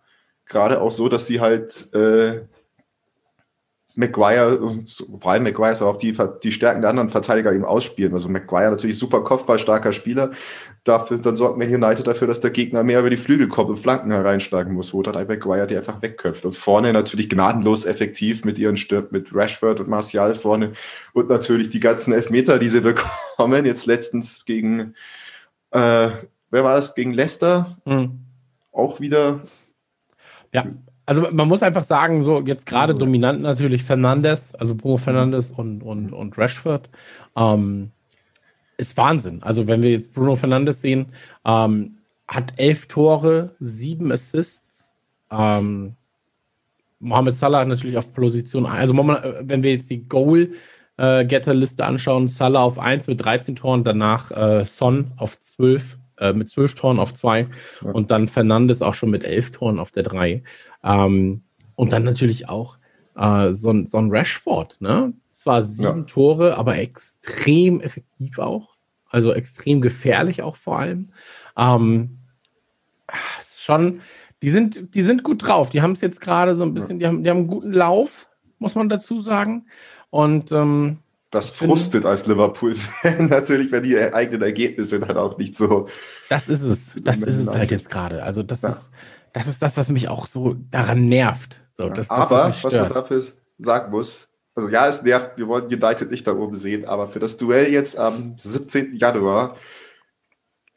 gerade 0.45 0.81
auch 0.81 0.91
so, 0.91 1.09
dass 1.09 1.25
sie 1.25 1.39
halt 1.39 1.91
äh, 1.95 2.45
Maguire, 3.95 4.59
vor 5.19 5.31
allem 5.31 5.43
Maguire 5.43 5.71
ist 5.71 5.81
auch 5.81 5.97
die, 5.97 6.13
die 6.43 6.51
Stärken 6.51 6.81
der 6.81 6.89
anderen 6.89 7.07
Verteidiger 7.07 7.53
eben 7.53 7.63
ausspielen. 7.63 8.13
Also 8.13 8.27
Maguire 8.27 8.71
natürlich 8.71 8.99
super 8.99 9.23
Kopfballstarker 9.23 9.93
Spieler. 9.93 10.31
Dafür, 10.83 11.17
dann 11.17 11.37
sorgt 11.37 11.57
Man 11.57 11.73
United 11.73 12.05
dafür, 12.05 12.27
dass 12.27 12.41
der 12.41 12.51
Gegner 12.51 12.83
mehr 12.83 12.99
über 12.99 13.09
die 13.09 13.17
Flügel 13.17 13.47
kommt 13.47 13.69
und 13.69 13.77
Flanken 13.77 14.11
hereinschlagen 14.11 14.73
muss, 14.73 14.93
wo 14.93 15.01
dann 15.01 15.15
Maguire 15.15 15.65
die 15.65 15.77
einfach 15.77 16.01
wegköpft. 16.01 16.45
Und 16.45 16.57
vorne 16.57 16.91
natürlich 16.91 17.29
gnadenlos 17.29 17.85
effektiv 17.85 18.43
mit 18.43 18.59
ihren 18.59 18.75
Stürmen, 18.75 19.07
mit 19.11 19.33
Rashford 19.33 19.79
und 19.79 19.87
Martial 19.87 20.35
vorne. 20.35 20.73
Und 21.13 21.29
natürlich 21.29 21.69
die 21.69 21.79
ganzen 21.79 22.13
Elfmeter, 22.13 22.59
die 22.59 22.67
sie 22.69 22.81
bekommen. 23.37 23.65
Jetzt 23.65 23.85
letztens 23.85 24.43
gegen, 24.43 24.93
äh, 25.71 26.09
wer 26.51 26.63
war 26.63 26.75
das? 26.75 26.95
Gegen 26.95 27.13
Leicester. 27.13 27.77
Mhm. 27.85 28.19
Auch 28.73 28.99
wieder. 28.99 29.41
Ja, 30.51 30.65
also 31.05 31.27
man 31.31 31.47
muss 31.47 31.63
einfach 31.63 31.83
sagen, 31.83 32.23
so 32.23 32.41
jetzt 32.41 32.65
gerade 32.65 32.93
mhm. 32.93 32.99
dominant 32.99 33.41
natürlich 33.41 33.83
Fernandes, 33.83 34.55
also 34.55 34.75
Bruno 34.75 34.97
Fernandes 34.97 35.51
und, 35.51 35.81
und, 35.83 36.13
und 36.13 36.37
Rashford. 36.37 36.89
Ähm, 37.35 37.91
ist 38.77 38.97
Wahnsinn. 38.97 39.41
Also 39.41 39.67
wenn 39.67 39.81
wir 39.81 39.91
jetzt 39.91 40.13
Bruno 40.13 40.35
Fernandes 40.35 40.81
sehen, 40.81 41.07
ähm, 41.45 41.97
hat 42.27 42.53
elf 42.57 42.87
Tore, 42.87 43.55
sieben 43.59 44.11
Assists. 44.11 44.95
Ähm, 45.31 45.95
Mohamed 46.99 47.35
Salah 47.35 47.65
natürlich 47.65 47.97
auf 47.97 48.13
Position, 48.13 48.65
also 48.65 48.95
wenn 48.97 49.63
wir 49.63 49.73
jetzt 49.73 49.89
die 49.89 50.07
Goal-Getter-Liste 50.07 51.83
äh, 51.83 51.85
anschauen, 51.85 52.27
Salah 52.27 52.63
auf 52.63 52.79
1 52.79 53.07
mit 53.07 53.23
13 53.23 53.55
Toren, 53.55 53.83
danach 53.83 54.31
äh, 54.31 54.65
Son 54.65 55.11
auf 55.17 55.39
12 55.39 55.97
äh, 56.17 56.33
mit 56.33 56.49
12 56.49 56.75
Toren 56.75 56.99
auf 56.99 57.13
2 57.13 57.47
ja. 57.83 57.91
und 57.91 58.11
dann 58.11 58.27
Fernandes 58.27 58.81
auch 58.81 58.93
schon 58.93 59.09
mit 59.09 59.23
11 59.23 59.51
Toren 59.51 59.79
auf 59.79 59.91
der 59.91 60.03
3. 60.03 60.43
Ähm, 60.83 61.43
und 61.75 61.91
dann 61.91 62.03
natürlich 62.03 62.47
auch 62.49 62.77
äh, 63.15 63.53
so, 63.53 63.73
so 63.85 63.97
ein 63.97 64.11
Rashford, 64.11 64.77
ne? 64.79 65.13
Zwar 65.29 65.61
sieben 65.61 65.99
ja. 65.99 66.05
Tore, 66.05 66.57
aber 66.57 66.77
extrem 66.77 67.81
effektiv 67.81 68.39
auch. 68.39 68.75
Also 69.09 69.33
extrem 69.33 69.81
gefährlich 69.81 70.41
auch 70.41 70.55
vor 70.55 70.79
allem. 70.79 71.09
Ähm, 71.57 72.19
schon, 73.43 74.01
die 74.41 74.49
sind, 74.49 74.95
die 74.95 75.01
sind 75.01 75.23
gut 75.23 75.45
drauf. 75.45 75.69
Die 75.69 75.81
haben 75.81 75.91
es 75.91 76.01
jetzt 76.01 76.21
gerade 76.21 76.55
so 76.55 76.63
ein 76.63 76.73
bisschen, 76.73 76.99
die 76.99 77.07
haben, 77.07 77.23
die 77.23 77.29
haben 77.29 77.39
einen 77.39 77.47
guten 77.47 77.71
Lauf, 77.71 78.29
muss 78.59 78.75
man 78.75 78.89
dazu 78.89 79.19
sagen. 79.19 79.67
Und 80.09 80.51
ähm, 80.51 80.99
das 81.35 81.51
frustet 81.51 82.05
als 82.05 82.25
Liverpool-Fan 82.25 83.27
natürlich, 83.29 83.71
wenn 83.71 83.83
die 83.83 83.99
eigenen 83.99 84.41
Ergebnisse 84.41 84.99
dann 84.99 85.17
auch 85.17 85.37
nicht 85.37 85.55
so. 85.55 85.87
Das 86.29 86.49
ist 86.49 86.63
es. 86.63 86.95
Das 87.03 87.19
ist 87.19 87.37
es 87.37 87.53
halt 87.53 87.71
jetzt 87.71 87.89
gerade. 87.89 88.23
Also, 88.23 88.41
das 88.41 88.61
ja. 88.61 88.69
ist 88.69 88.89
das 89.35 89.47
ist 89.47 89.61
das, 89.61 89.75
was 89.75 89.89
mich 89.89 90.07
auch 90.07 90.27
so 90.27 90.55
daran 90.71 91.09
nervt. 91.09 91.59
So, 91.73 91.89
das, 91.89 92.07
das, 92.07 92.09
aber 92.09 92.49
was, 92.49 92.63
was, 92.63 92.73
man 92.73 92.87
dafür 92.87 93.21
sagen 93.57 93.91
muss, 93.91 94.29
also 94.55 94.69
ja, 94.69 94.87
es 94.87 95.03
nervt, 95.03 95.37
wir 95.37 95.49
wollen 95.49 95.65
United 95.65 96.09
nicht 96.09 96.25
da 96.25 96.33
oben 96.33 96.55
sehen, 96.55 96.85
aber 96.85 97.09
für 97.09 97.19
das 97.19 97.35
Duell 97.35 97.69
jetzt 97.69 97.99
am 97.99 98.35
17. 98.37 98.95
Januar 98.95 99.57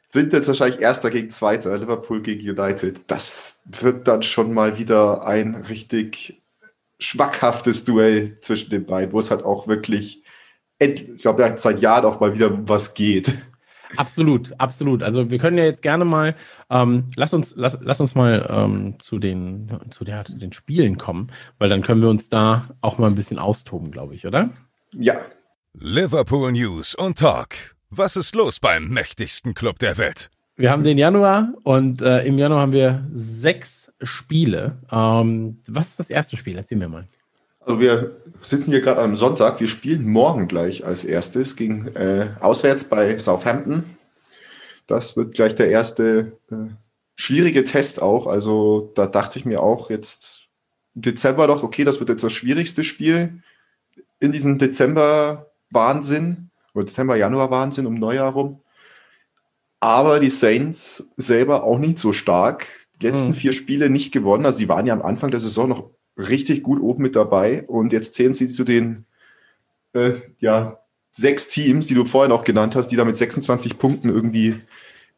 sind 0.09 0.33
jetzt 0.33 0.49
wahrscheinlich 0.49 0.81
Erster 0.81 1.09
gegen 1.09 1.29
Zweiter, 1.29 1.77
Liverpool 1.77 2.21
gegen 2.21 2.49
United. 2.49 3.09
Das 3.09 3.61
wird 3.63 4.09
dann 4.09 4.23
schon 4.23 4.53
mal 4.53 4.77
wieder 4.77 5.25
ein 5.25 5.55
richtig 5.55 6.43
schmackhaftes 6.99 7.85
Duell 7.85 8.41
zwischen 8.41 8.71
den 8.71 8.85
beiden, 8.85 9.13
wo 9.13 9.19
es 9.19 9.31
halt 9.31 9.45
auch 9.45 9.69
wirklich, 9.69 10.25
ich 10.79 11.21
glaube, 11.21 11.53
seit 11.57 11.81
Jahren 11.81 12.05
auch 12.05 12.19
mal 12.19 12.33
wieder 12.33 12.67
was 12.67 12.93
geht. 12.93 13.33
Absolut, 13.97 14.53
absolut. 14.59 15.01
Also 15.01 15.29
wir 15.31 15.39
können 15.39 15.57
ja 15.57 15.65
jetzt 15.65 15.81
gerne 15.81 16.05
mal, 16.05 16.35
ähm, 16.69 17.07
lass 17.15 17.33
uns, 17.33 17.53
lass, 17.57 17.77
lass 17.81 17.99
uns 17.99 18.15
mal 18.15 18.47
ähm, 18.49 18.95
zu 18.99 19.17
den, 19.17 19.79
zu 19.89 20.03
der, 20.03 20.23
den 20.23 20.53
Spielen 20.53 20.97
kommen, 20.97 21.31
weil 21.57 21.69
dann 21.69 21.81
können 21.81 22.01
wir 22.01 22.09
uns 22.09 22.29
da 22.29 22.69
auch 22.81 22.97
mal 22.97 23.07
ein 23.07 23.15
bisschen 23.15 23.39
austoben, 23.39 23.91
glaube 23.91 24.15
ich, 24.15 24.27
oder? 24.27 24.51
Ja. 24.93 25.15
Liverpool 25.73 26.51
News 26.51 26.95
und 26.95 27.17
Talk. 27.17 27.75
Was 27.89 28.15
ist 28.15 28.35
los 28.35 28.59
beim 28.59 28.89
mächtigsten 28.89 29.53
Club 29.53 29.79
der 29.79 29.97
Welt? 29.97 30.29
Wir 30.55 30.71
haben 30.71 30.83
den 30.83 30.97
Januar 30.97 31.53
und 31.63 32.01
äh, 32.01 32.23
im 32.25 32.37
Januar 32.37 32.61
haben 32.61 32.73
wir 32.73 33.07
sechs 33.13 33.91
Spiele. 34.01 34.77
Ähm, 34.91 35.59
was 35.67 35.87
ist 35.87 35.99
das 35.99 36.09
erste 36.09 36.37
Spiel? 36.37 36.57
Erzähl 36.57 36.77
mir 36.77 36.89
mal. 36.89 37.07
Also 37.69 37.81
wir 37.81 38.15
sitzen 38.41 38.71
hier 38.71 38.81
gerade 38.81 38.99
am 38.99 39.15
Sonntag. 39.15 39.59
Wir 39.59 39.67
spielen 39.67 40.07
morgen 40.07 40.47
gleich 40.47 40.87
als 40.87 41.05
erstes 41.05 41.55
gegen 41.55 41.85
äh, 41.89 42.31
auswärts 42.39 42.85
bei 42.85 43.19
Southampton. 43.19 43.83
Das 44.87 45.15
wird 45.15 45.35
gleich 45.35 45.53
der 45.53 45.69
erste 45.69 46.31
äh, 46.49 46.55
schwierige 47.15 47.63
Test 47.65 48.01
auch. 48.01 48.25
Also 48.25 48.91
da 48.95 49.05
dachte 49.05 49.37
ich 49.37 49.45
mir 49.45 49.61
auch 49.61 49.91
jetzt 49.91 50.47
im 50.95 51.03
Dezember 51.03 51.45
doch, 51.45 51.61
okay, 51.61 51.83
das 51.83 51.99
wird 51.99 52.09
jetzt 52.09 52.23
das 52.23 52.33
schwierigste 52.33 52.83
Spiel 52.83 53.43
in 54.19 54.31
diesem 54.31 54.57
Dezember-Wahnsinn 54.57 56.49
oder 56.73 56.85
Dezember-Januar-Wahnsinn 56.85 57.85
um 57.85 57.93
Neujahr 57.93 58.33
rum. 58.33 58.61
Aber 59.79 60.19
die 60.19 60.31
Saints 60.31 61.11
selber 61.17 61.65
auch 61.65 61.77
nicht 61.77 61.99
so 61.99 62.13
stark. 62.13 62.65
Die 62.99 63.05
letzten 63.05 63.27
hm. 63.27 63.35
vier 63.35 63.53
Spiele 63.53 63.91
nicht 63.91 64.11
gewonnen. 64.11 64.47
Also 64.47 64.57
die 64.57 64.69
waren 64.69 64.87
ja 64.87 64.93
am 64.95 65.03
Anfang 65.03 65.29
der 65.29 65.39
Saison 65.39 65.69
noch 65.69 65.91
richtig 66.19 66.63
gut 66.63 66.81
oben 66.81 67.03
mit 67.03 67.15
dabei. 67.15 67.63
Und 67.63 67.93
jetzt 67.93 68.13
zählen 68.13 68.33
sie 68.33 68.49
zu 68.49 68.63
den 68.63 69.05
äh, 69.93 70.13
ja, 70.39 70.79
sechs 71.11 71.47
Teams, 71.47 71.87
die 71.87 71.93
du 71.93 72.05
vorhin 72.05 72.31
auch 72.31 72.43
genannt 72.43 72.75
hast, 72.75 72.89
die 72.89 72.95
da 72.95 73.05
mit 73.05 73.17
26 73.17 73.77
Punkten 73.77 74.09
irgendwie 74.09 74.55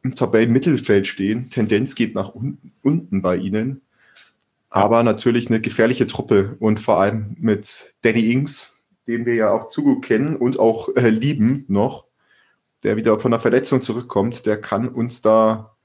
im 0.03 0.15
Tabellenmittelfeld 0.15 1.07
stehen. 1.07 1.49
Tendenz 1.49 1.95
geht 1.95 2.15
nach 2.15 2.29
unten, 2.29 2.71
unten 2.81 3.21
bei 3.21 3.35
ihnen. 3.35 3.81
Aber 4.69 5.03
natürlich 5.03 5.47
eine 5.47 5.59
gefährliche 5.59 6.07
Truppe 6.07 6.55
und 6.59 6.79
vor 6.79 6.99
allem 7.01 7.35
mit 7.39 7.93
Danny 8.03 8.31
Ings, 8.31 8.73
den 9.05 9.25
wir 9.25 9.35
ja 9.35 9.51
auch 9.51 9.67
zu 9.67 9.83
gut 9.83 10.05
kennen 10.05 10.35
und 10.35 10.59
auch 10.59 10.95
äh, 10.95 11.09
lieben 11.09 11.65
noch, 11.67 12.05
der 12.83 12.95
wieder 12.95 13.19
von 13.19 13.31
der 13.31 13.39
Verletzung 13.39 13.81
zurückkommt, 13.81 14.45
der 14.45 14.59
kann 14.59 14.87
uns 14.87 15.21
da 15.21 15.75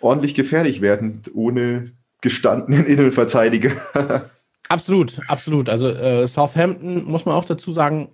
ordentlich 0.00 0.34
gefährlich 0.34 0.80
werden, 0.80 1.22
ohne 1.34 1.92
gestandenen 2.22 2.86
Innenverteidiger. 2.86 4.30
Absolut, 4.68 5.20
absolut. 5.28 5.68
Also 5.68 5.88
äh, 5.88 6.26
Southampton 6.26 7.04
muss 7.04 7.26
man 7.26 7.34
auch 7.34 7.44
dazu 7.44 7.72
sagen, 7.72 8.08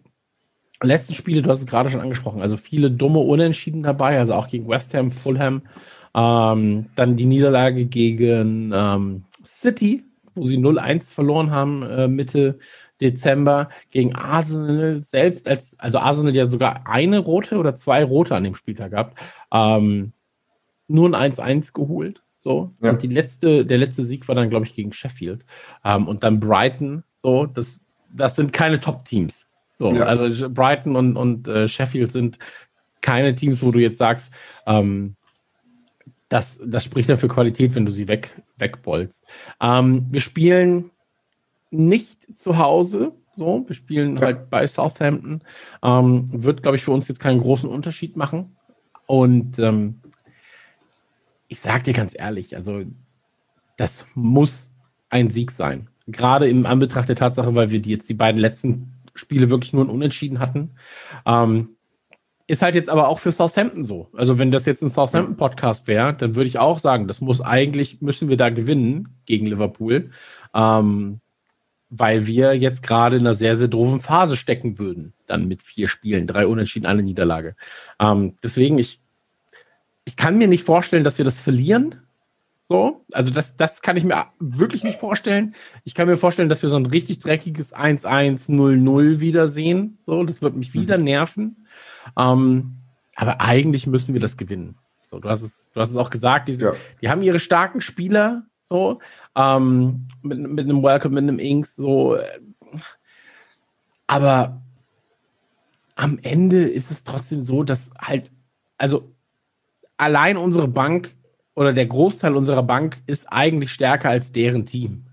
letzten 0.83 1.15
Spiele, 1.15 1.43
du 1.43 1.51
hast 1.51 1.61
es 1.61 1.67
gerade 1.67 1.91
schon 1.91 2.01
angesprochen, 2.01 2.43
also 2.43 2.57
viele 2.57 2.91
dumme 2.91 3.21
Unentschieden 3.21 3.83
dabei, 3.83 4.19
also 4.19 4.35
auch 4.35 4.49
gegen 4.49 4.69
West 4.69 4.95
Ham, 4.95 5.13
Fulham, 5.13 5.63
ähm, 6.15 6.87
dann 6.97 7.17
die 7.17 7.27
Niederlage 7.27 7.87
gegen 7.87 8.73
ähm, 8.75 9.25
City, 9.45 10.05
wo 10.35 10.47
sie 10.47 10.59
0-1 10.59 11.13
verloren 11.13 11.51
haben 11.51 11.83
äh, 11.83 12.09
Mitte 12.09 12.59
Dezember 13.01 13.71
gegen 13.91 14.15
Arsenal 14.15 15.03
selbst, 15.03 15.49
als, 15.49 15.79
also 15.79 15.99
Arsenal 15.99 16.35
ja 16.35 16.47
sogar 16.47 16.87
eine 16.87 17.19
rote 17.19 17.57
oder 17.59 17.75
zwei 17.75 18.05
rote 18.05 18.35
an 18.35 18.45
dem 18.45 18.55
Spieltag 18.55 18.91
gehabt, 18.91 19.19
ähm, 19.53 20.13
nur 20.89 21.15
ein 21.15 21.33
1-1 21.33 21.73
geholt. 21.73 22.23
So. 22.41 22.75
Ja. 22.81 22.91
Und 22.91 23.03
die 23.03 23.09
letzte, 23.09 23.65
der 23.67 23.79
letzte 23.79 24.05
Sieg 24.05 24.27
war 24.27 24.35
dann, 24.35 24.51
glaube 24.51 24.67
ich, 24.67 24.75
gegen 24.75 24.93
Sheffield. 24.93 25.45
Ähm, 25.85 26.09
und 26.09 26.25
dann 26.25 26.41
Brighton. 26.41 27.05
So, 27.17 27.47
das, 27.47 27.85
das 28.13 28.35
sind 28.35 28.53
keine 28.53 28.81
Top-Teams. 28.81 29.47
So, 29.75 29.93
ja. 29.93 30.03
also 30.03 30.51
Brighton 30.51 30.97
und, 30.97 31.17
und 31.17 31.49
äh, 31.49 31.69
Sheffield 31.69 32.13
sind 32.13 32.39
keine 33.03 33.35
Teams, 33.35 33.63
wo 33.63 33.71
du 33.71 33.79
jetzt 33.79 33.99
sagst, 33.99 34.31
ähm, 34.67 35.17
das, 36.29 36.61
das 36.65 36.85
spricht 36.85 37.09
ja 37.09 37.17
für 37.17 37.29
Qualität, 37.29 37.75
wenn 37.75 37.87
du 37.87 37.93
sie 37.93 38.09
weg, 38.09 38.41
wegbolst. 38.57 39.25
Ähm, 39.61 40.07
wir 40.11 40.21
spielen 40.21 40.91
nicht 41.71 42.39
zu 42.39 42.59
Hause. 42.59 43.13
So, 43.37 43.65
wir 43.67 43.75
spielen 43.75 44.17
ja. 44.17 44.23
halt 44.23 44.51
bei 44.51 44.67
Southampton. 44.67 45.43
Ähm, 45.83 46.29
wird, 46.33 46.63
glaube 46.63 46.77
ich, 46.77 46.85
für 46.85 46.93
uns 46.93 47.09
jetzt 47.09 47.21
keinen 47.21 47.41
großen 47.41 47.69
Unterschied 47.69 48.17
machen. 48.17 48.57
Und 49.07 49.59
ähm, 49.59 50.01
ich 51.51 51.59
sag 51.59 51.83
dir 51.83 51.93
ganz 51.93 52.15
ehrlich, 52.17 52.57
also 52.57 52.83
das 53.77 54.07
muss 54.15 54.71
ein 55.11 55.31
Sieg 55.31 55.51
sein. 55.51 55.89
Gerade 56.07 56.49
im 56.49 56.65
Anbetracht 56.65 57.09
der 57.09 57.17
Tatsache, 57.17 57.55
weil 57.55 57.71
wir 57.71 57.83
die 57.83 57.91
jetzt 57.91 58.09
die 58.09 58.15
beiden 58.15 58.41
letzten 58.41 58.93
Spiele 59.15 59.51
wirklich 59.51 59.73
nur 59.73 59.85
ein 59.85 59.91
Unentschieden 59.91 60.39
hatten. 60.39 60.71
Ähm, 61.27 61.71
ist 62.47 62.63
halt 62.63 62.77
jetzt 62.77 62.89
aber 62.89 63.09
auch 63.09 63.19
für 63.19 63.33
Southampton 63.33 63.85
so. 63.85 64.09
Also 64.17 64.39
wenn 64.39 64.53
das 64.53 64.65
jetzt 64.65 64.83
ein 64.83 64.91
Southampton-Podcast 64.91 65.89
wäre, 65.89 66.15
dann 66.15 66.37
würde 66.37 66.47
ich 66.47 66.61
auch 66.61 66.79
sagen, 66.79 67.09
das 67.09 67.21
muss 67.21 67.41
eigentlich, 67.41 68.01
müssen 68.01 68.29
wir 68.29 68.37
da 68.37 68.51
gewinnen 68.51 69.09
gegen 69.27 69.47
Liverpool, 69.47 70.11
ähm, 70.55 71.21
weil 71.89 72.29
wir 72.29 72.55
jetzt 72.55 72.85
gerade 72.85 73.17
in 73.17 73.23
einer 73.23 73.35
sehr, 73.35 73.57
sehr 73.57 73.69
doofen 73.69 74.01
Phase 74.01 74.37
stecken 74.37 74.79
würden. 74.79 75.15
Dann 75.27 75.49
mit 75.49 75.63
vier 75.63 75.89
Spielen, 75.89 76.29
drei 76.29 76.47
Unentschieden, 76.47 76.87
eine 76.87 77.03
Niederlage. 77.03 77.57
Ähm, 77.99 78.37
deswegen, 78.43 78.79
ich, 78.79 79.00
ich 80.11 80.17
kann 80.17 80.39
mir 80.39 80.49
nicht 80.49 80.65
vorstellen, 80.65 81.05
dass 81.05 81.19
wir 81.19 81.25
das 81.25 81.39
verlieren. 81.39 81.95
So, 82.59 83.05
also 83.13 83.31
das, 83.31 83.57
das 83.57 83.81
kann 83.81 83.97
ich 83.97 84.03
mir 84.03 84.27
wirklich 84.41 84.83
nicht 84.83 84.99
vorstellen. 84.99 85.55
Ich 85.85 85.95
kann 85.95 86.09
mir 86.09 86.17
vorstellen, 86.17 86.49
dass 86.49 86.63
wir 86.63 86.69
so 86.69 86.75
ein 86.75 86.87
richtig 86.87 87.21
dreckiges 87.21 87.73
1-1-0-0 87.73 89.21
wiedersehen. 89.21 89.99
So, 90.03 90.25
das 90.25 90.43
wird 90.43 90.57
mich 90.57 90.75
wieder 90.75 90.99
mhm. 90.99 91.05
nerven. 91.05 91.67
Ähm, 92.19 92.79
aber 93.15 93.41
eigentlich 93.41 93.87
müssen 93.87 94.13
wir 94.13 94.21
das 94.21 94.37
gewinnen. 94.37 94.75
So, 95.09 95.21
du 95.21 95.29
hast 95.29 95.43
es, 95.43 95.71
du 95.73 95.81
hast 95.81 95.91
es 95.91 95.97
auch 95.97 96.11
gesagt, 96.11 96.49
diese, 96.49 96.65
ja. 96.65 96.73
die 97.03 97.09
haben 97.09 97.23
ihre 97.23 97.39
starken 97.39 97.81
Spieler, 97.81 98.47
so, 98.65 98.99
ähm, 99.37 100.09
mit, 100.23 100.41
mit 100.41 100.65
einem 100.65 100.83
Welcome, 100.83 101.21
mit 101.21 101.23
einem 101.23 101.39
Inks, 101.39 101.77
so. 101.77 102.19
Aber 104.09 104.61
am 105.95 106.19
Ende 106.23 106.65
ist 106.69 106.91
es 106.91 107.05
trotzdem 107.05 107.43
so, 107.43 107.63
dass 107.63 107.93
halt, 108.01 108.33
also 108.77 109.13
allein 110.01 110.37
unsere 110.37 110.69
Bank 110.69 111.15
oder 111.55 111.73
der 111.73 111.87
Großteil 111.87 112.35
unserer 112.35 112.63
Bank 112.63 112.99
ist 113.07 113.27
eigentlich 113.31 113.71
stärker 113.73 114.09
als 114.09 114.33
deren 114.33 114.67
Team. 114.67 115.05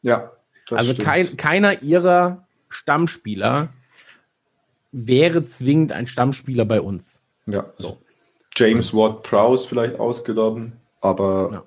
Ja. 0.00 0.32
also 0.70 0.94
kein, 0.94 1.36
keiner 1.36 1.82
ihrer 1.82 2.46
Stammspieler 2.68 3.68
wäre 4.90 5.44
zwingend 5.46 5.92
ein 5.92 6.06
Stammspieler 6.06 6.64
bei 6.64 6.80
uns. 6.80 7.20
Ja. 7.46 7.66
So. 7.78 7.98
James 8.54 8.94
Ward 8.94 9.22
Prowse 9.22 9.68
vielleicht 9.68 9.98
ausgenommen, 9.98 10.72
aber 11.00 11.64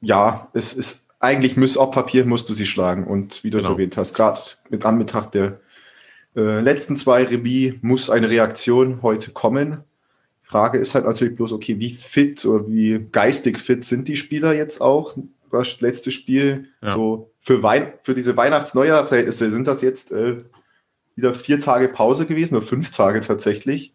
ja, 0.00 0.26
ja 0.34 0.48
es 0.52 0.72
ist 0.72 1.04
eigentlich 1.20 1.56
muss 1.56 1.76
auf 1.76 1.92
Papier 1.92 2.24
musst 2.24 2.48
du 2.48 2.54
sie 2.54 2.66
schlagen 2.66 3.06
und 3.06 3.42
wie 3.42 3.50
du 3.50 3.58
genau. 3.58 3.70
es 3.70 3.72
erwähnt 3.72 3.96
hast, 3.96 4.14
gerade 4.14 4.40
mit 4.68 4.84
Anbetracht 4.84 5.34
der 5.34 5.60
äh, 6.36 6.60
letzten 6.60 6.96
zwei 6.96 7.24
Remis 7.24 7.74
muss 7.80 8.10
eine 8.10 8.28
Reaktion 8.28 9.00
heute 9.02 9.30
kommen. 9.30 9.84
Frage 10.46 10.78
ist 10.78 10.94
halt 10.94 11.04
natürlich 11.04 11.34
bloß, 11.34 11.52
okay, 11.52 11.78
wie 11.80 11.90
fit 11.90 12.44
oder 12.46 12.68
wie 12.68 13.04
geistig 13.10 13.58
fit 13.58 13.84
sind 13.84 14.06
die 14.06 14.16
Spieler 14.16 14.54
jetzt 14.54 14.80
auch? 14.80 15.16
Das 15.50 15.80
letzte 15.80 16.12
Spiel, 16.12 16.68
ja. 16.82 16.92
so 16.92 17.32
für, 17.40 17.62
Wein 17.62 17.92
für 18.00 18.14
diese 18.14 18.36
Weihnachts-Neujahr-Verhältnisse 18.36 19.50
sind 19.50 19.66
das 19.66 19.82
jetzt 19.82 20.12
äh, 20.12 20.38
wieder 21.16 21.34
vier 21.34 21.58
Tage 21.58 21.88
Pause 21.88 22.26
gewesen, 22.26 22.54
nur 22.54 22.62
fünf 22.62 22.90
Tage 22.90 23.20
tatsächlich. 23.20 23.94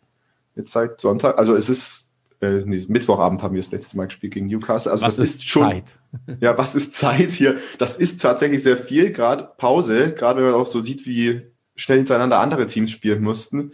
Jetzt 0.56 0.74
seit 0.74 1.00
Sonntag. 1.00 1.38
Also 1.38 1.56
es 1.56 1.70
ist, 1.70 2.12
äh, 2.42 2.64
nee, 2.66 2.84
Mittwochabend 2.88 3.42
haben 3.44 3.54
wir 3.54 3.62
das 3.62 3.72
letzte 3.72 3.96
Mal 3.96 4.06
gespielt 4.06 4.34
gegen 4.34 4.48
Newcastle. 4.48 4.92
Also 4.92 5.06
was 5.06 5.16
das 5.16 5.30
ist, 5.30 5.36
ist 5.36 5.48
schon. 5.48 5.70
Zeit? 5.70 6.00
ja, 6.42 6.58
was 6.58 6.76
ist 6.76 6.96
Zeit 6.96 7.32
hier? 7.32 7.60
Das 7.78 7.96
ist 7.96 8.22
tatsächlich 8.22 8.62
sehr 8.64 8.78
viel, 8.78 9.12
gerade 9.12 9.50
Pause, 9.58 10.14
gerade 10.14 10.40
wenn 10.40 10.52
man 10.52 10.60
auch 10.60 10.68
so 10.68 10.82
sieht, 10.82 11.06
wie 11.06 11.44
schnell 11.76 12.00
hintereinander 12.00 12.40
andere 12.40 12.68
Teams 12.68 12.92
spielen 12.92 13.22
mussten. 13.22 13.74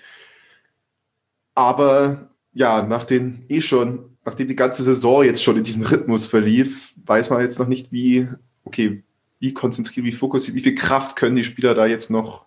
Aber 1.55 2.29
ja, 2.57 2.81
nach 2.81 3.05
den 3.05 3.45
eh 3.49 3.61
schon, 3.61 4.17
nachdem 4.25 4.47
die 4.47 4.55
ganze 4.55 4.83
Saison 4.83 5.23
jetzt 5.23 5.43
schon 5.43 5.57
in 5.57 5.63
diesen 5.63 5.85
Rhythmus 5.85 6.25
verlief, 6.25 6.95
weiß 7.05 7.29
man 7.29 7.41
jetzt 7.41 7.59
noch 7.59 7.67
nicht, 7.67 7.91
wie, 7.91 8.27
okay, 8.63 9.03
wie 9.39 9.53
konzentriert, 9.53 10.05
wie 10.05 10.11
fokussiert, 10.11 10.55
wie 10.55 10.61
viel 10.61 10.73
Kraft 10.73 11.15
können 11.15 11.35
die 11.35 11.43
Spieler 11.43 11.75
da 11.75 11.85
jetzt 11.85 12.09
noch 12.09 12.45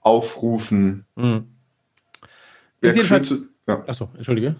aufrufen. 0.00 1.04
Mhm. 1.14 1.46
Wäre 2.80 3.04
schön 3.04 3.24
zu, 3.24 3.46
ja. 3.68 3.84
Achso, 3.86 4.10
entschuldige. 4.16 4.56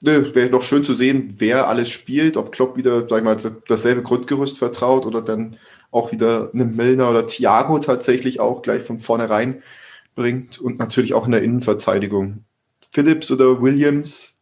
Wäre 0.00 0.50
doch 0.50 0.64
schön 0.64 0.84
zu 0.84 0.92
sehen, 0.92 1.34
wer 1.38 1.68
alles 1.68 1.88
spielt, 1.88 2.36
ob 2.36 2.52
Klopp 2.52 2.76
wieder, 2.76 3.08
sag 3.08 3.18
ich 3.18 3.24
mal, 3.24 3.38
dasselbe 3.68 4.02
Grundgerüst 4.02 4.58
vertraut 4.58 5.06
oder 5.06 5.22
dann 5.22 5.56
auch 5.92 6.10
wieder 6.10 6.50
einen 6.52 6.74
Milner 6.76 7.08
oder 7.08 7.24
Thiago 7.24 7.78
tatsächlich 7.78 8.40
auch 8.40 8.62
gleich 8.62 8.82
von 8.82 8.98
vornherein 8.98 9.62
bringt 10.16 10.58
und 10.58 10.78
natürlich 10.78 11.14
auch 11.14 11.24
in 11.24 11.32
der 11.32 11.42
Innenverteidigung. 11.42 12.44
Phillips 12.90 13.30
oder 13.30 13.60
Williams? 13.60 14.38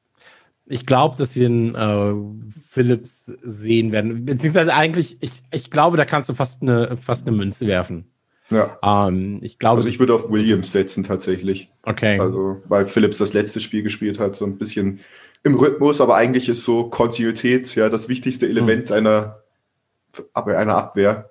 Ich 0.66 0.86
glaube, 0.86 1.16
dass 1.16 1.36
wir 1.36 1.46
einen 1.46 1.74
äh, 1.74 2.50
Phillips 2.68 3.26
sehen 3.42 3.92
werden. 3.92 4.24
Beziehungsweise 4.24 4.72
eigentlich, 4.72 5.18
ich, 5.20 5.32
ich 5.52 5.70
glaube, 5.70 5.96
da 5.96 6.04
kannst 6.04 6.28
du 6.28 6.34
fast 6.34 6.62
eine, 6.62 6.96
fast 6.96 7.26
eine 7.26 7.36
Münze 7.36 7.66
werfen. 7.66 8.06
Ja. 8.50 8.78
Ähm, 8.82 9.40
ich 9.42 9.58
glaube, 9.58 9.76
also 9.76 9.88
ich 9.88 9.98
würde 9.98 10.14
auf 10.14 10.30
Williams 10.30 10.72
setzen 10.72 11.04
tatsächlich. 11.04 11.70
Okay. 11.82 12.18
Also, 12.18 12.62
weil 12.66 12.86
Phillips 12.86 13.18
das 13.18 13.32
letzte 13.32 13.60
Spiel 13.60 13.82
gespielt 13.82 14.18
hat, 14.18 14.36
so 14.36 14.44
ein 14.44 14.58
bisschen 14.58 15.00
im 15.42 15.54
Rhythmus, 15.54 16.00
aber 16.00 16.16
eigentlich 16.16 16.48
ist 16.48 16.64
so 16.64 16.84
Kontinuität 16.84 17.74
ja 17.74 17.88
das 17.88 18.08
wichtigste 18.08 18.48
Element 18.48 18.88
hm. 18.90 18.96
einer, 18.96 19.42
einer 20.34 20.76
Abwehr. 20.76 21.30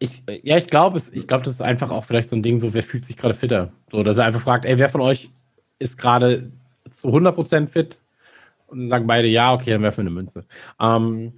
Ich, 0.00 0.22
ja, 0.42 0.56
ich 0.56 0.68
glaube, 0.68 1.00
ich 1.12 1.26
glaube, 1.26 1.44
das 1.44 1.54
ist 1.54 1.60
einfach 1.60 1.90
auch 1.90 2.04
vielleicht 2.04 2.28
so 2.28 2.36
ein 2.36 2.42
Ding, 2.42 2.58
so 2.58 2.72
wer 2.72 2.84
fühlt 2.84 3.04
sich 3.04 3.16
gerade 3.16 3.34
fitter. 3.34 3.72
So, 3.90 4.02
dass 4.02 4.18
er 4.18 4.26
einfach 4.26 4.40
fragt, 4.40 4.64
ey, 4.64 4.78
wer 4.78 4.88
von 4.88 5.00
euch 5.00 5.30
ist 5.78 5.98
gerade 5.98 6.50
zu 6.92 7.08
100% 7.08 7.68
fit. 7.68 7.98
Und 8.66 8.80
dann 8.80 8.88
sagen 8.88 9.06
beide, 9.06 9.28
ja, 9.28 9.54
okay, 9.54 9.70
dann 9.70 9.82
werfen 9.82 10.04
wir 10.04 10.10
eine 10.10 10.10
Münze. 10.10 10.44
Ähm, 10.80 11.32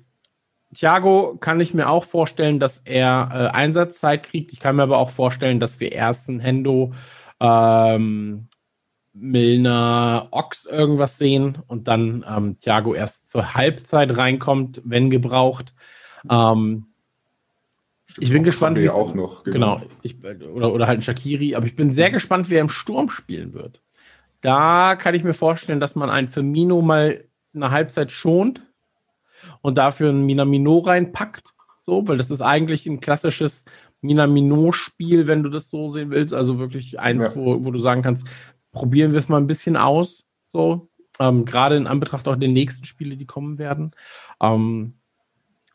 Thiago 0.75 1.37
kann 1.41 1.61
ich 1.61 1.75
mir 1.75 1.89
auch 1.89 2.05
vorstellen, 2.05 2.61
dass 2.61 2.81
er 2.85 3.29
äh, 3.33 3.57
Einsatzzeit 3.57 4.23
kriegt. 4.23 4.53
Ich 4.53 4.61
kann 4.61 4.77
mir 4.77 4.85
aber 4.85 4.99
auch 4.99 5.11
vorstellen, 5.11 5.61
dass 5.61 5.81
wir 5.81 5.93
erst 5.93 6.29
einen 6.29 6.41
Hendo, 6.41 6.93
ähm, 7.41 8.47
Milner, 9.13 10.29
Ox 10.31 10.67
irgendwas 10.67 11.19
sehen 11.19 11.59
und 11.67 11.89
dann 11.89 12.25
ähm, 12.29 12.59
Thiago 12.59 12.95
erst 12.95 13.29
zur 13.31 13.55
Halbzeit 13.55 14.17
reinkommt, 14.17 14.81
wenn 14.85 15.11
gebraucht. 15.11 15.75
Ähm, 16.31 16.87
ich 18.19 18.31
bin 18.31 18.45
gespannt, 18.45 18.79
wie 18.79 18.91
auch 18.91 19.15
noch 19.15 19.45
genau, 19.45 19.77
genau 19.77 19.87
ich, 20.03 20.17
oder, 20.25 20.73
oder 20.73 20.87
halt 20.87 21.01
ein 21.01 21.03
Shakiri, 21.03 21.55
aber 21.55 21.67
ich 21.67 21.77
bin 21.77 21.93
sehr 21.93 22.11
gespannt, 22.11 22.51
wer 22.51 22.61
im 22.61 22.69
Sturm 22.69 23.09
spielen 23.09 23.53
wird. 23.53 23.81
Da 24.41 24.97
kann 24.97 25.15
ich 25.15 25.25
mir 25.25 25.35
vorstellen, 25.35 25.81
dass 25.81 25.95
man 25.95 26.11
einen 26.11 26.29
Firmino 26.29 26.81
mal 26.81 27.25
eine 27.55 27.71
Halbzeit 27.71 28.11
schont 28.11 28.63
und 29.61 29.79
dafür 29.79 30.11
einen 30.11 30.25
Minamino 30.25 30.79
reinpackt. 30.79 31.55
So, 31.83 32.07
weil 32.07 32.17
das 32.17 32.31
ist 32.31 32.43
eigentlich 32.43 32.87
ein 32.87 33.01
klassisches 33.01 33.65
Minamino-Spiel, 34.03 35.27
wenn 35.27 35.43
du 35.43 35.51
das 35.51 35.71
so 35.71 35.91
sehen 35.91 36.11
willst. 36.11 36.35
Also 36.35 36.59
wirklich 36.59 37.01
eins, 37.01 37.23
ja. 37.25 37.35
wo, 37.35 37.65
wo 37.65 37.71
du 37.71 37.79
sagen 37.79 38.03
kannst, 38.03 38.27
probieren 38.73 39.13
wir 39.13 39.19
es 39.19 39.29
mal 39.29 39.39
ein 39.39 39.47
bisschen 39.47 39.77
aus. 39.77 40.27
So, 40.47 40.89
ähm, 41.19 41.45
gerade 41.45 41.77
in 41.77 41.87
Anbetracht 41.87 42.29
auch 42.29 42.37
der 42.37 42.49
nächsten 42.49 42.85
Spiele, 42.85 43.17
die 43.17 43.27
kommen 43.27 43.59
werden. 43.59 43.93
Ähm, 44.41 44.95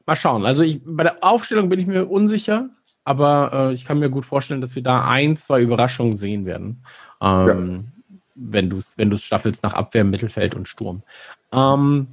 mal 0.05 0.15
schauen. 0.15 0.45
Also 0.45 0.63
ich, 0.63 0.81
bei 0.85 1.03
der 1.03 1.23
Aufstellung 1.23 1.69
bin 1.69 1.79
ich 1.79 1.87
mir 1.87 2.09
unsicher, 2.09 2.69
aber 3.03 3.51
äh, 3.53 3.73
ich 3.73 3.85
kann 3.85 3.99
mir 3.99 4.09
gut 4.09 4.25
vorstellen, 4.25 4.61
dass 4.61 4.75
wir 4.75 4.83
da 4.83 5.07
ein, 5.07 5.37
zwei 5.37 5.61
Überraschungen 5.61 6.17
sehen 6.17 6.45
werden. 6.45 6.83
Ähm, 7.21 7.91
wenn 8.35 8.69
du 8.69 8.77
es 8.77 8.97
wenn 8.97 9.17
staffelst 9.17 9.63
nach 9.63 9.73
Abwehr, 9.73 10.03
Mittelfeld 10.03 10.53
und 10.55 10.67
Sturm. 10.67 11.03
Ähm, 11.51 12.07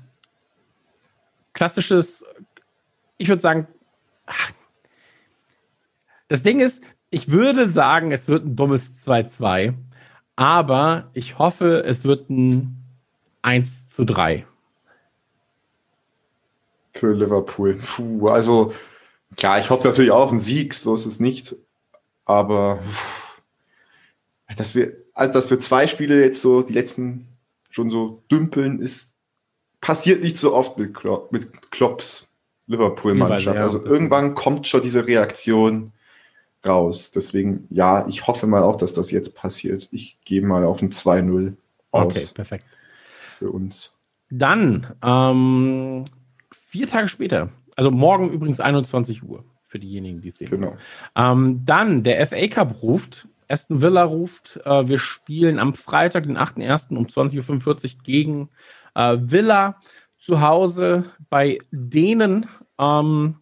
klassisches, 1.52 2.24
ich 3.18 3.28
würde 3.28 3.42
sagen, 3.42 3.66
ach, 4.26 4.52
das 6.28 6.42
Ding 6.42 6.60
ist, 6.60 6.82
ich 7.10 7.30
würde 7.30 7.68
sagen, 7.68 8.12
es 8.12 8.28
wird 8.28 8.46
ein 8.46 8.56
dummes 8.56 8.92
2-2, 9.04 9.74
aber 10.36 11.10
ich 11.12 11.38
hoffe, 11.38 11.84
es 11.84 12.04
wird 12.04 12.30
ein 12.30 12.82
1 13.42 13.88
zu 13.88 14.04
3. 14.04 14.46
Für 16.94 17.12
Liverpool. 17.12 17.74
Puh, 17.74 18.28
also, 18.28 18.72
klar, 19.36 19.58
ich 19.58 19.70
hoffe 19.70 19.88
natürlich 19.88 20.10
auch 20.10 20.24
auf 20.24 20.30
einen 20.30 20.40
Sieg, 20.40 20.74
so 20.74 20.94
ist 20.94 21.06
es 21.06 21.20
nicht. 21.20 21.56
Aber 22.24 22.82
dass 24.56 24.74
wir 24.74 25.01
also 25.14 25.32
dass 25.32 25.50
wir 25.50 25.60
zwei 25.60 25.86
Spiele 25.86 26.22
jetzt 26.22 26.42
so, 26.42 26.62
die 26.62 26.72
letzten 26.72 27.28
schon 27.70 27.90
so 27.90 28.22
dümpeln, 28.30 28.80
ist 28.80 29.16
passiert 29.80 30.22
nicht 30.22 30.38
so 30.38 30.54
oft 30.54 30.78
mit, 30.78 30.94
Klopp, 30.94 31.32
mit 31.32 31.70
Klopps 31.70 32.30
Liverpool-Mannschaft. 32.66 33.58
Also 33.58 33.84
irgendwann 33.84 34.34
kommt 34.34 34.66
schon 34.68 34.82
diese 34.82 35.06
Reaktion 35.06 35.92
raus. 36.66 37.10
Deswegen, 37.10 37.66
ja, 37.70 38.06
ich 38.08 38.26
hoffe 38.26 38.46
mal 38.46 38.62
auch, 38.62 38.76
dass 38.76 38.92
das 38.92 39.10
jetzt 39.10 39.36
passiert. 39.36 39.88
Ich 39.90 40.18
gehe 40.24 40.42
mal 40.42 40.64
auf 40.64 40.80
ein 40.80 40.90
2-0 40.90 41.54
aus. 41.90 42.16
Okay, 42.16 42.26
perfekt. 42.34 42.64
Für 43.38 43.50
uns. 43.50 43.98
Dann, 44.30 44.86
ähm, 45.02 46.04
vier 46.68 46.88
Tage 46.88 47.08
später, 47.08 47.50
also 47.76 47.90
morgen 47.90 48.30
übrigens 48.30 48.60
21 48.60 49.22
Uhr 49.24 49.44
für 49.66 49.78
diejenigen, 49.78 50.20
die 50.20 50.28
es 50.28 50.38
sehen. 50.38 50.50
Genau. 50.50 50.76
Ähm, 51.16 51.62
dann, 51.64 52.02
der 52.02 52.26
FA 52.26 52.46
Cup 52.48 52.82
ruft 52.82 53.26
Aston 53.48 53.82
Villa 53.82 54.04
ruft, 54.04 54.60
äh, 54.64 54.88
wir 54.88 54.98
spielen 54.98 55.58
am 55.58 55.74
Freitag, 55.74 56.24
den 56.24 56.38
8.1. 56.38 56.96
um 56.96 57.06
20.45 57.06 57.96
Uhr 57.96 58.02
gegen 58.02 58.48
äh, 58.94 59.16
Villa 59.20 59.80
zu 60.18 60.40
Hause 60.40 61.04
bei 61.30 61.58
denen. 61.70 62.46
Ähm, 62.78 63.36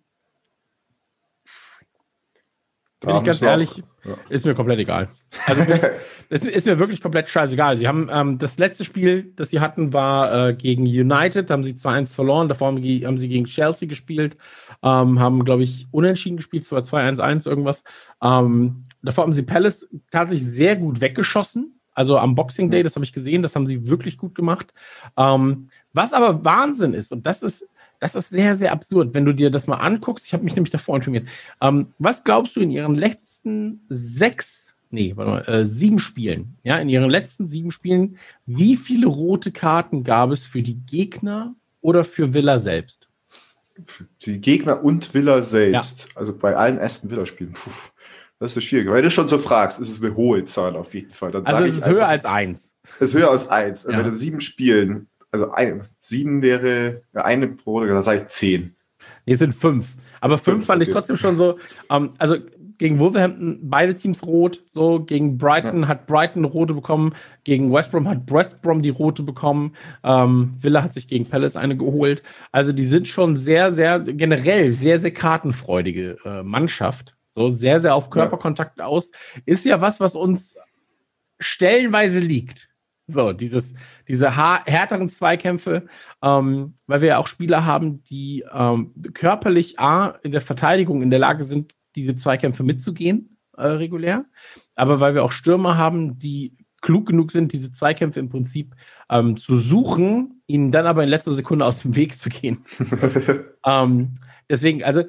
bin 3.00 3.16
ich 3.16 3.24
ganz 3.24 3.40
ehrlich, 3.40 3.82
ja. 4.04 4.14
ist 4.28 4.44
mir 4.44 4.54
komplett 4.54 4.78
egal. 4.78 5.08
Also 5.46 5.62
ich, 5.62 5.82
es 6.28 6.44
ist 6.44 6.66
mir 6.66 6.78
wirklich 6.78 7.00
komplett 7.00 7.30
scheißegal. 7.30 7.78
Sie 7.78 7.88
haben 7.88 8.10
ähm, 8.12 8.38
das 8.38 8.58
letzte 8.58 8.84
Spiel, 8.84 9.32
das 9.36 9.48
sie 9.48 9.60
hatten, 9.60 9.94
war 9.94 10.48
äh, 10.48 10.54
gegen 10.54 10.82
United, 10.82 11.50
haben 11.50 11.64
sie 11.64 11.72
2-1 11.72 12.14
verloren. 12.14 12.48
Davor 12.48 12.68
haben, 12.68 12.82
haben, 12.82 13.16
sie 13.16 13.28
gegen 13.28 13.46
Chelsea 13.46 13.88
gespielt, 13.88 14.36
ähm, 14.82 15.18
haben, 15.18 15.44
glaube 15.44 15.62
ich, 15.62 15.88
unentschieden 15.90 16.36
gespielt, 16.36 16.66
zwar 16.66 16.82
2-1-1 16.82 17.48
irgendwas. 17.48 17.84
Ähm, 18.22 18.84
davor 19.02 19.24
haben 19.24 19.32
sie 19.32 19.42
Palace 19.42 19.88
tatsächlich 20.10 20.46
sehr 20.46 20.76
gut 20.76 21.00
weggeschossen. 21.00 21.80
Also 21.92 22.18
am 22.18 22.34
Boxing 22.34 22.70
Day, 22.70 22.82
das 22.82 22.94
habe 22.94 23.04
ich 23.04 23.12
gesehen, 23.12 23.42
das 23.42 23.56
haben 23.56 23.66
sie 23.66 23.86
wirklich 23.86 24.16
gut 24.16 24.34
gemacht. 24.34 24.72
Ähm, 25.16 25.66
was 25.92 26.12
aber 26.12 26.44
Wahnsinn 26.44 26.94
ist, 26.94 27.12
und 27.12 27.26
das 27.26 27.42
ist, 27.42 27.66
das 27.98 28.14
ist 28.14 28.30
sehr, 28.30 28.56
sehr 28.56 28.72
absurd, 28.72 29.12
wenn 29.12 29.24
du 29.24 29.34
dir 29.34 29.50
das 29.50 29.66
mal 29.66 29.76
anguckst. 29.76 30.26
Ich 30.26 30.32
habe 30.32 30.44
mich 30.44 30.54
nämlich 30.54 30.70
davor 30.70 30.96
informiert. 30.96 31.28
Ähm, 31.60 31.88
was 31.98 32.24
glaubst 32.24 32.56
du 32.56 32.60
in 32.60 32.70
ihren 32.70 32.94
letzten 32.94 33.82
sechs, 33.88 34.74
nee, 34.90 35.12
warte 35.16 35.30
mal, 35.30 35.54
äh, 35.54 35.66
sieben 35.66 35.98
Spielen, 35.98 36.56
ja, 36.62 36.78
in 36.78 36.88
ihren 36.88 37.10
letzten 37.10 37.44
sieben 37.44 37.70
Spielen, 37.72 38.16
wie 38.46 38.76
viele 38.76 39.06
rote 39.06 39.52
Karten 39.52 40.02
gab 40.04 40.30
es 40.30 40.44
für 40.44 40.62
die 40.62 40.78
Gegner 40.86 41.54
oder 41.82 42.04
für 42.04 42.32
Villa 42.32 42.58
selbst? 42.58 43.08
Die 44.22 44.40
Gegner 44.40 44.82
und 44.82 45.12
Villa 45.12 45.42
selbst. 45.42 46.08
Ja. 46.08 46.16
Also 46.16 46.36
bei 46.36 46.56
allen 46.56 46.78
ersten 46.78 47.10
Villa-Spielen. 47.10 47.54
Das 48.40 48.56
ist 48.56 48.64
schwierig. 48.64 48.90
Wenn 48.90 49.04
du 49.04 49.10
schon 49.10 49.28
so 49.28 49.38
fragst, 49.38 49.80
ist 49.80 49.90
es 49.90 50.02
eine 50.02 50.16
hohe 50.16 50.44
Zahl 50.46 50.74
auf 50.74 50.94
jeden 50.94 51.10
Fall. 51.10 51.30
Dann 51.30 51.46
also 51.46 51.64
es 51.64 51.76
ist 51.76 51.88
höher 51.88 52.08
als 52.08 52.24
eins. 52.24 52.74
Es 52.98 53.10
ist 53.10 53.14
höher 53.14 53.30
als 53.30 53.48
eins. 53.48 53.84
Ja. 53.84 53.96
Wenn 53.98 54.06
du 54.06 54.12
sieben 54.12 54.40
Spielen 54.40 55.06
also 55.32 55.52
ein, 55.52 55.88
sieben 56.00 56.42
wäre 56.42 57.02
eine 57.14 57.46
Brote, 57.48 57.88
da 57.88 58.02
sage 58.02 58.22
ich 58.22 58.28
zehn. 58.28 58.74
Nee, 59.26 59.34
es 59.34 59.38
sind 59.38 59.54
fünf. 59.54 59.94
Aber 60.20 60.38
fünf, 60.38 60.56
fünf 60.56 60.66
fand 60.66 60.82
ich 60.82 60.90
trotzdem 60.90 61.16
schon 61.16 61.36
so, 61.36 61.58
ähm, 61.90 62.10
also 62.18 62.36
gegen 62.78 62.98
Wolverhampton 62.98 63.58
beide 63.62 63.94
Teams 63.94 64.24
rot, 64.24 64.62
so 64.68 65.04
gegen 65.04 65.38
Brighton 65.38 65.82
ja. 65.82 65.88
hat 65.88 66.06
Brighton 66.06 66.44
rote 66.44 66.74
bekommen, 66.74 67.14
gegen 67.44 67.72
West 67.72 67.90
Brom 67.90 68.08
hat 68.08 68.30
West 68.30 68.62
Brom 68.62 68.82
die 68.82 68.90
rote 68.90 69.22
bekommen, 69.22 69.74
ähm, 70.02 70.52
Villa 70.60 70.82
hat 70.82 70.94
sich 70.94 71.06
gegen 71.06 71.26
Palace 71.26 71.56
eine 71.56 71.76
geholt. 71.76 72.22
Also 72.52 72.72
die 72.72 72.84
sind 72.84 73.06
schon 73.06 73.36
sehr, 73.36 73.70
sehr 73.70 74.00
generell 74.00 74.72
sehr, 74.72 74.98
sehr 74.98 75.12
kartenfreudige 75.12 76.16
äh, 76.24 76.42
Mannschaft. 76.42 77.16
So 77.30 77.50
sehr, 77.50 77.80
sehr 77.80 77.94
auf 77.94 78.10
Körperkontakt 78.10 78.78
ja. 78.78 78.86
aus. 78.86 79.12
Ist 79.46 79.64
ja 79.64 79.80
was, 79.80 80.00
was 80.00 80.14
uns 80.14 80.56
stellenweise 81.38 82.20
liegt. 82.20 82.68
So, 83.06 83.32
dieses, 83.32 83.74
diese 84.06 84.36
härteren 84.36 85.08
Zweikämpfe, 85.08 85.86
ähm, 86.22 86.74
weil 86.86 87.00
wir 87.00 87.08
ja 87.08 87.18
auch 87.18 87.26
Spieler 87.26 87.64
haben, 87.66 88.04
die 88.04 88.44
ähm, 88.52 88.94
körperlich 89.14 89.80
A, 89.80 90.18
in 90.22 90.32
der 90.32 90.40
Verteidigung 90.40 91.02
in 91.02 91.10
der 91.10 91.18
Lage 91.18 91.42
sind, 91.42 91.74
diese 91.96 92.14
Zweikämpfe 92.14 92.62
mitzugehen, 92.62 93.36
äh, 93.56 93.66
regulär, 93.66 94.26
aber 94.76 95.00
weil 95.00 95.14
wir 95.14 95.24
auch 95.24 95.32
Stürmer 95.32 95.76
haben, 95.76 96.18
die 96.18 96.56
klug 96.82 97.06
genug 97.06 97.32
sind, 97.32 97.52
diese 97.52 97.72
Zweikämpfe 97.72 98.20
im 98.20 98.28
Prinzip 98.28 98.74
ähm, 99.10 99.36
zu 99.36 99.58
suchen, 99.58 100.42
ihnen 100.46 100.70
dann 100.70 100.86
aber 100.86 101.02
in 101.02 101.08
letzter 101.10 101.32
Sekunde 101.32 101.66
aus 101.66 101.82
dem 101.82 101.96
Weg 101.96 102.18
zu 102.18 102.30
gehen. 102.30 102.64
ähm, 103.66 104.14
deswegen, 104.48 104.82
also 104.82 105.04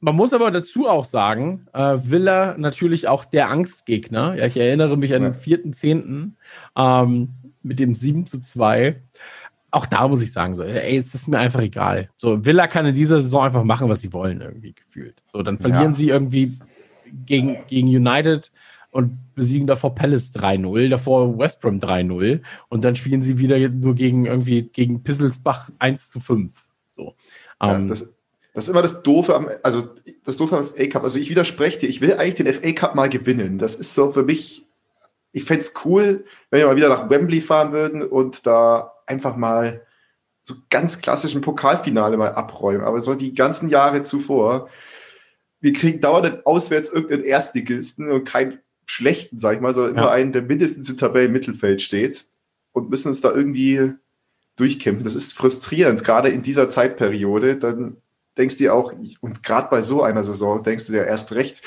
man 0.00 0.14
muss 0.14 0.32
aber 0.32 0.50
dazu 0.50 0.88
auch 0.88 1.04
sagen, 1.04 1.66
äh, 1.72 1.98
Villa 2.02 2.56
natürlich 2.56 3.08
auch 3.08 3.24
der 3.24 3.50
Angstgegner. 3.50 4.36
Ja, 4.36 4.46
ich 4.46 4.56
erinnere 4.56 4.96
mich 4.96 5.14
an 5.14 5.22
den 5.22 5.34
4.10. 5.34 6.32
Ähm, 6.76 7.28
mit 7.62 7.80
dem 7.80 7.94
7 7.94 8.26
zu 8.26 8.40
2. 8.40 9.02
Auch 9.70 9.86
da 9.86 10.08
muss 10.08 10.22
ich 10.22 10.32
sagen, 10.32 10.54
so, 10.54 10.62
ey, 10.62 10.96
es 10.96 11.14
ist 11.14 11.28
mir 11.28 11.38
einfach 11.38 11.60
egal. 11.60 12.08
So, 12.16 12.44
Villa 12.44 12.66
kann 12.66 12.86
in 12.86 12.94
dieser 12.94 13.20
Saison 13.20 13.44
einfach 13.44 13.64
machen, 13.64 13.88
was 13.88 14.00
sie 14.00 14.12
wollen, 14.12 14.40
irgendwie 14.40 14.72
gefühlt. 14.72 15.22
So, 15.26 15.42
dann 15.42 15.58
verlieren 15.58 15.92
ja. 15.92 15.94
sie 15.94 16.08
irgendwie 16.08 16.58
gegen, 17.26 17.58
gegen 17.66 17.88
United 17.88 18.50
und 18.90 19.18
besiegen 19.34 19.66
davor 19.66 19.94
Palace 19.94 20.34
3-0, 20.34 20.88
davor 20.88 21.38
West 21.38 21.60
Brom 21.60 21.78
3-0 21.78 22.40
und 22.68 22.84
dann 22.84 22.96
spielen 22.96 23.22
sie 23.22 23.38
wieder 23.38 23.58
nur 23.68 23.94
gegen 23.94 24.24
irgendwie 24.24 24.62
gegen 24.62 25.02
Pisselsbach 25.02 25.70
1 25.78 26.08
zu 26.08 26.20
5. 26.20 26.52
So. 26.88 27.14
Ja, 27.60 27.76
ähm, 27.76 27.88
das, 27.88 28.14
das 28.58 28.64
ist 28.64 28.70
immer 28.70 28.82
das 28.82 29.04
Doofe 29.04 29.36
am, 29.36 29.48
also 29.62 29.90
das 30.24 30.36
Doofe 30.36 30.56
am 30.56 30.66
FA 30.66 30.86
Cup. 30.86 31.04
Also 31.04 31.20
ich 31.20 31.30
widerspreche 31.30 31.78
dir, 31.78 31.88
ich 31.88 32.00
will 32.00 32.14
eigentlich 32.14 32.34
den 32.34 32.52
FA 32.52 32.72
Cup 32.72 32.96
mal 32.96 33.08
gewinnen. 33.08 33.56
Das 33.58 33.76
ist 33.76 33.94
so 33.94 34.10
für 34.10 34.24
mich, 34.24 34.66
ich 35.30 35.44
fände 35.44 35.60
es 35.60 35.74
cool, 35.84 36.24
wenn 36.50 36.58
wir 36.58 36.66
mal 36.66 36.74
wieder 36.74 36.88
nach 36.88 37.08
Wembley 37.08 37.40
fahren 37.40 37.70
würden 37.70 38.02
und 38.02 38.48
da 38.48 38.94
einfach 39.06 39.36
mal 39.36 39.86
so 40.42 40.56
ganz 40.70 41.00
klassischen 41.00 41.40
Pokalfinale 41.40 42.16
mal 42.16 42.32
abräumen. 42.32 42.84
Aber 42.84 43.00
so 43.00 43.14
die 43.14 43.32
ganzen 43.32 43.68
Jahre 43.68 44.02
zuvor, 44.02 44.68
wir 45.60 45.72
kriegen 45.72 46.00
dauernd 46.00 46.44
auswärts 46.44 46.92
irgendeinen 46.92 47.22
Erstligisten 47.22 48.10
und 48.10 48.24
keinen 48.24 48.58
schlechten, 48.86 49.38
sag 49.38 49.54
ich 49.54 49.60
mal, 49.60 49.72
sondern 49.72 49.94
ja. 49.94 50.02
immer 50.02 50.10
einen, 50.10 50.32
der 50.32 50.42
mindestens 50.42 50.90
im 50.90 50.96
Tabellenmittelfeld 50.96 51.80
steht 51.80 52.26
und 52.72 52.90
müssen 52.90 53.06
uns 53.06 53.20
da 53.20 53.32
irgendwie 53.32 53.92
durchkämpfen. 54.56 55.04
Das 55.04 55.14
ist 55.14 55.32
frustrierend, 55.32 56.02
gerade 56.02 56.30
in 56.30 56.42
dieser 56.42 56.70
Zeitperiode. 56.70 57.54
Dann 57.54 57.98
denkst 58.38 58.56
du 58.56 58.64
dir 58.64 58.74
auch, 58.74 58.92
und 59.20 59.42
gerade 59.42 59.68
bei 59.70 59.82
so 59.82 60.02
einer 60.02 60.24
Saison 60.24 60.62
denkst 60.62 60.86
du 60.86 60.92
dir 60.92 61.04
erst 61.04 61.32
recht, 61.32 61.62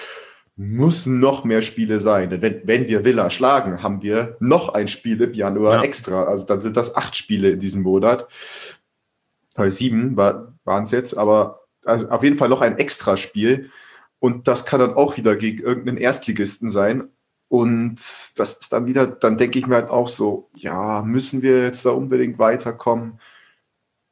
müssen 0.55 1.19
noch 1.19 1.43
mehr 1.43 1.61
Spiele 1.61 1.99
sein. 1.99 2.29
Denn 2.29 2.41
wenn, 2.41 2.61
wenn 2.65 2.87
wir 2.87 3.03
Villa 3.03 3.29
schlagen, 3.29 3.81
haben 3.81 4.01
wir 4.01 4.37
noch 4.39 4.69
ein 4.69 4.87
Spiel 4.87 5.21
im 5.21 5.33
Januar 5.33 5.77
ja. 5.77 5.83
extra. 5.83 6.25
Also 6.25 6.45
dann 6.45 6.61
sind 6.61 6.77
das 6.77 6.95
acht 6.95 7.15
Spiele 7.15 7.51
in 7.51 7.59
diesem 7.59 7.81
Monat. 7.83 8.27
Weil 9.55 9.71
sieben 9.71 10.15
war, 10.15 10.53
waren 10.63 10.83
es 10.83 10.91
jetzt, 10.91 11.17
aber 11.17 11.61
also 11.83 12.09
auf 12.09 12.23
jeden 12.23 12.37
Fall 12.37 12.49
noch 12.49 12.61
ein 12.61 12.77
extra 12.77 13.17
Spiel. 13.17 13.71
Und 14.19 14.47
das 14.47 14.65
kann 14.65 14.79
dann 14.79 14.93
auch 14.93 15.17
wieder 15.17 15.35
gegen 15.35 15.63
irgendeinen 15.63 15.97
Erstligisten 15.97 16.69
sein. 16.69 17.09
Und 17.47 17.95
das 18.37 18.53
ist 18.53 18.71
dann 18.71 18.85
wieder, 18.85 19.07
dann 19.07 19.37
denke 19.37 19.59
ich 19.59 19.67
mir 19.67 19.75
halt 19.75 19.89
auch 19.89 20.07
so, 20.07 20.49
ja, 20.55 21.01
müssen 21.01 21.41
wir 21.41 21.63
jetzt 21.63 21.85
da 21.85 21.89
unbedingt 21.89 22.39
weiterkommen? 22.39 23.19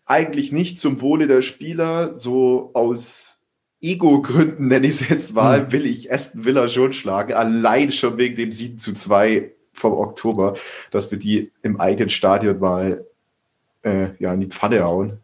Eigentlich 0.10 0.52
nicht 0.52 0.80
zum 0.80 1.02
Wohle 1.02 1.28
der 1.28 1.42
Spieler, 1.42 2.16
so 2.16 2.72
aus 2.74 3.44
Ego-Gründen 3.80 4.68
nenne 4.68 4.88
ich 4.88 5.02
es 5.02 5.10
jetzt 5.10 5.36
mal, 5.36 5.62
hm. 5.62 5.72
will 5.72 5.86
ich 5.86 6.12
Aston 6.12 6.44
Villa 6.44 6.68
schon 6.68 6.94
schlagen, 6.94 7.34
allein 7.34 7.92
schon 7.92 8.18
wegen 8.18 8.36
dem 8.36 8.52
7 8.52 8.80
zu 8.80 8.94
2 8.94 9.52
vom 9.72 9.94
Oktober, 9.94 10.56
dass 10.92 11.12
wir 11.12 11.20
die 11.20 11.52
im 11.62 11.80
eigenen 11.80 12.10
Stadion 12.10 12.60
mal 12.60 13.06
äh, 13.84 14.10
ja, 14.20 14.34
in 14.34 14.42
die 14.42 14.48
Pfanne 14.48 14.84
hauen. 14.84 15.20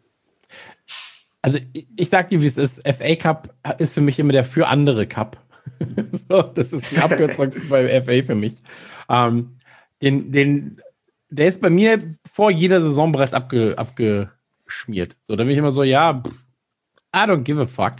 Also 1.42 1.58
ich, 1.72 1.86
ich 1.96 2.08
sag 2.08 2.30
dir, 2.30 2.40
wie 2.40 2.46
es 2.46 2.56
ist, 2.56 2.86
FA 2.86 3.16
Cup 3.16 3.54
ist 3.78 3.92
für 3.92 4.00
mich 4.00 4.18
immer 4.18 4.32
der 4.32 4.44
für 4.44 4.68
andere 4.68 5.06
Cup. 5.06 5.36
so, 6.28 6.42
das 6.42 6.72
ist 6.72 6.92
eine 6.92 7.04
Abkürzung 7.04 7.52
bei 7.68 8.02
FA 8.02 8.26
für 8.26 8.34
mich. 8.36 8.54
Ähm, 9.10 9.56
den, 10.00 10.30
den, 10.30 10.80
der 11.28 11.48
ist 11.48 11.60
bei 11.60 11.70
mir 11.70 12.14
vor 12.32 12.50
jeder 12.50 12.80
Saison 12.80 13.12
bereits 13.12 13.34
abge, 13.34 13.74
abge, 13.76 14.30
schmiert. 14.66 15.16
So, 15.24 15.36
da 15.36 15.44
bin 15.44 15.52
ich 15.52 15.58
immer 15.58 15.72
so, 15.72 15.82
ja, 15.82 16.22
I 17.14 17.18
don't 17.20 17.42
give 17.42 17.60
a 17.60 17.66
fuck. 17.66 17.96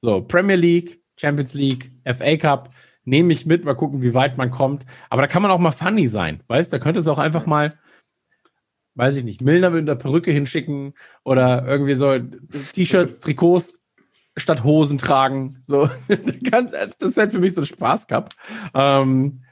So, 0.00 0.22
Premier 0.22 0.56
League, 0.56 1.00
Champions 1.16 1.54
League, 1.54 1.90
FA 2.04 2.36
Cup, 2.36 2.70
nehme 3.04 3.32
ich 3.32 3.46
mit, 3.46 3.64
mal 3.64 3.74
gucken, 3.74 4.02
wie 4.02 4.14
weit 4.14 4.36
man 4.36 4.50
kommt. 4.50 4.84
Aber 5.10 5.22
da 5.22 5.28
kann 5.28 5.42
man 5.42 5.50
auch 5.50 5.58
mal 5.58 5.72
funny 5.72 6.08
sein, 6.08 6.42
weißt 6.48 6.72
Da 6.72 6.78
könnte 6.78 7.00
es 7.00 7.06
auch 7.06 7.18
einfach 7.18 7.46
mal, 7.46 7.70
weiß 8.94 9.16
ich 9.16 9.24
nicht, 9.24 9.40
Milner 9.40 9.70
mit 9.70 9.82
einer 9.82 9.96
Perücke 9.96 10.32
hinschicken 10.32 10.94
oder 11.24 11.66
irgendwie 11.66 11.94
so 11.94 12.18
T-Shirts, 12.18 13.20
Trikots 13.20 13.74
statt 14.36 14.64
Hosen 14.64 14.98
tragen. 14.98 15.62
So, 15.66 15.88
das 16.08 17.10
ist 17.10 17.16
halt 17.16 17.32
für 17.32 17.38
mich 17.38 17.54
so 17.54 17.62
ein 17.62 17.66
Spaß 17.66 18.06
gehabt. 18.06 18.36
Ähm, 18.74 19.42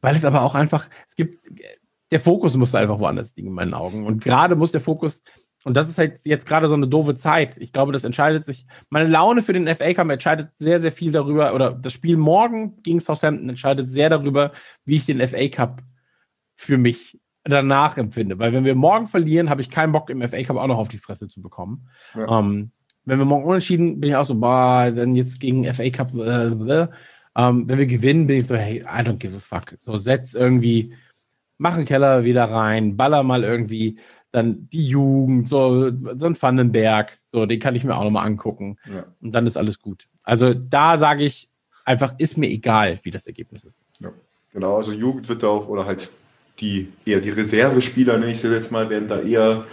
weil 0.00 0.16
es 0.16 0.24
aber 0.24 0.42
auch 0.42 0.54
einfach, 0.54 0.88
es 1.08 1.14
gibt, 1.14 1.38
der 2.10 2.20
Fokus 2.20 2.56
muss 2.56 2.74
einfach 2.74 3.00
woanders 3.00 3.36
liegen 3.36 3.48
in 3.48 3.54
meinen 3.54 3.74
Augen. 3.74 4.06
Und 4.06 4.22
gerade 4.22 4.56
muss 4.56 4.72
der 4.72 4.80
Fokus 4.80 5.22
und 5.64 5.76
das 5.76 5.88
ist 5.88 5.98
halt 5.98 6.20
jetzt 6.24 6.46
gerade 6.46 6.68
so 6.68 6.74
eine 6.74 6.88
doofe 6.88 7.16
Zeit. 7.16 7.58
Ich 7.58 7.72
glaube, 7.72 7.92
das 7.92 8.04
entscheidet 8.04 8.46
sich. 8.46 8.66
Meine 8.88 9.08
Laune 9.08 9.42
für 9.42 9.52
den 9.52 9.66
FA 9.66 9.92
Cup 9.92 10.08
entscheidet 10.10 10.48
sehr, 10.54 10.80
sehr 10.80 10.92
viel 10.92 11.12
darüber, 11.12 11.54
oder 11.54 11.72
das 11.72 11.92
Spiel 11.92 12.16
morgen 12.16 12.82
gegen 12.82 13.00
Southampton 13.00 13.48
entscheidet 13.48 13.90
sehr 13.90 14.08
darüber, 14.08 14.52
wie 14.84 14.96
ich 14.96 15.06
den 15.06 15.26
FA 15.26 15.48
Cup 15.48 15.82
für 16.56 16.78
mich 16.78 17.20
danach 17.44 17.98
empfinde. 17.98 18.38
Weil 18.38 18.52
wenn 18.52 18.64
wir 18.64 18.74
morgen 18.74 19.06
verlieren, 19.06 19.50
habe 19.50 19.60
ich 19.60 19.70
keinen 19.70 19.92
Bock, 19.92 20.08
im 20.08 20.26
FA 20.26 20.42
Cup 20.42 20.56
auch 20.56 20.66
noch 20.66 20.78
auf 20.78 20.88
die 20.88 20.98
Fresse 20.98 21.28
zu 21.28 21.42
bekommen. 21.42 21.88
Ja. 22.14 22.38
Ähm, 22.38 22.70
wenn 23.04 23.18
wir 23.18 23.26
morgen 23.26 23.44
unentschieden, 23.44 24.00
bin 24.00 24.10
ich 24.10 24.16
auch 24.16 24.24
so, 24.24 24.34
boah, 24.34 24.90
dann 24.90 25.14
jetzt 25.14 25.40
gegen 25.40 25.64
FA 25.72 25.90
Cup. 25.90 26.14
Äh, 26.14 26.48
äh. 26.48 26.88
Ähm, 27.36 27.68
wenn 27.68 27.78
wir 27.78 27.86
gewinnen, 27.86 28.26
bin 28.26 28.38
ich 28.38 28.46
so, 28.46 28.56
hey, 28.56 28.80
I 28.80 29.02
don't 29.02 29.18
give 29.18 29.36
a 29.36 29.38
fuck. 29.38 29.74
So, 29.78 29.96
setz 29.96 30.34
irgendwie, 30.34 30.94
mach 31.58 31.74
einen 31.74 31.84
Keller 31.84 32.24
wieder 32.24 32.44
rein, 32.44 32.96
baller 32.96 33.22
mal 33.22 33.44
irgendwie 33.44 33.98
dann 34.32 34.68
die 34.70 34.86
Jugend, 34.86 35.48
so, 35.48 35.90
so 36.16 36.26
ein 36.26 36.40
Vandenberg, 36.40 37.16
so, 37.30 37.46
den 37.46 37.60
kann 37.60 37.74
ich 37.74 37.84
mir 37.84 37.96
auch 37.96 38.04
nochmal 38.04 38.26
angucken. 38.26 38.76
Ja. 38.92 39.04
Und 39.20 39.32
dann 39.32 39.46
ist 39.46 39.56
alles 39.56 39.80
gut. 39.80 40.08
Also 40.24 40.54
da 40.54 40.98
sage 40.98 41.24
ich 41.24 41.48
einfach, 41.84 42.14
ist 42.18 42.36
mir 42.36 42.48
egal, 42.48 43.00
wie 43.02 43.10
das 43.10 43.26
Ergebnis 43.26 43.64
ist. 43.64 43.84
Ja, 43.98 44.12
genau, 44.52 44.76
also 44.76 44.92
Jugend 44.92 45.28
wird 45.28 45.42
da 45.42 45.48
auch, 45.48 45.68
oder 45.68 45.86
halt 45.86 46.10
die 46.60 46.92
eher 47.04 47.20
die 47.20 47.30
Reservespieler, 47.30 48.18
nenne 48.18 48.32
ich 48.32 48.40
sie 48.40 48.52
jetzt 48.52 48.70
mal, 48.70 48.90
werden 48.90 49.08
da 49.08 49.20
eher 49.20 49.64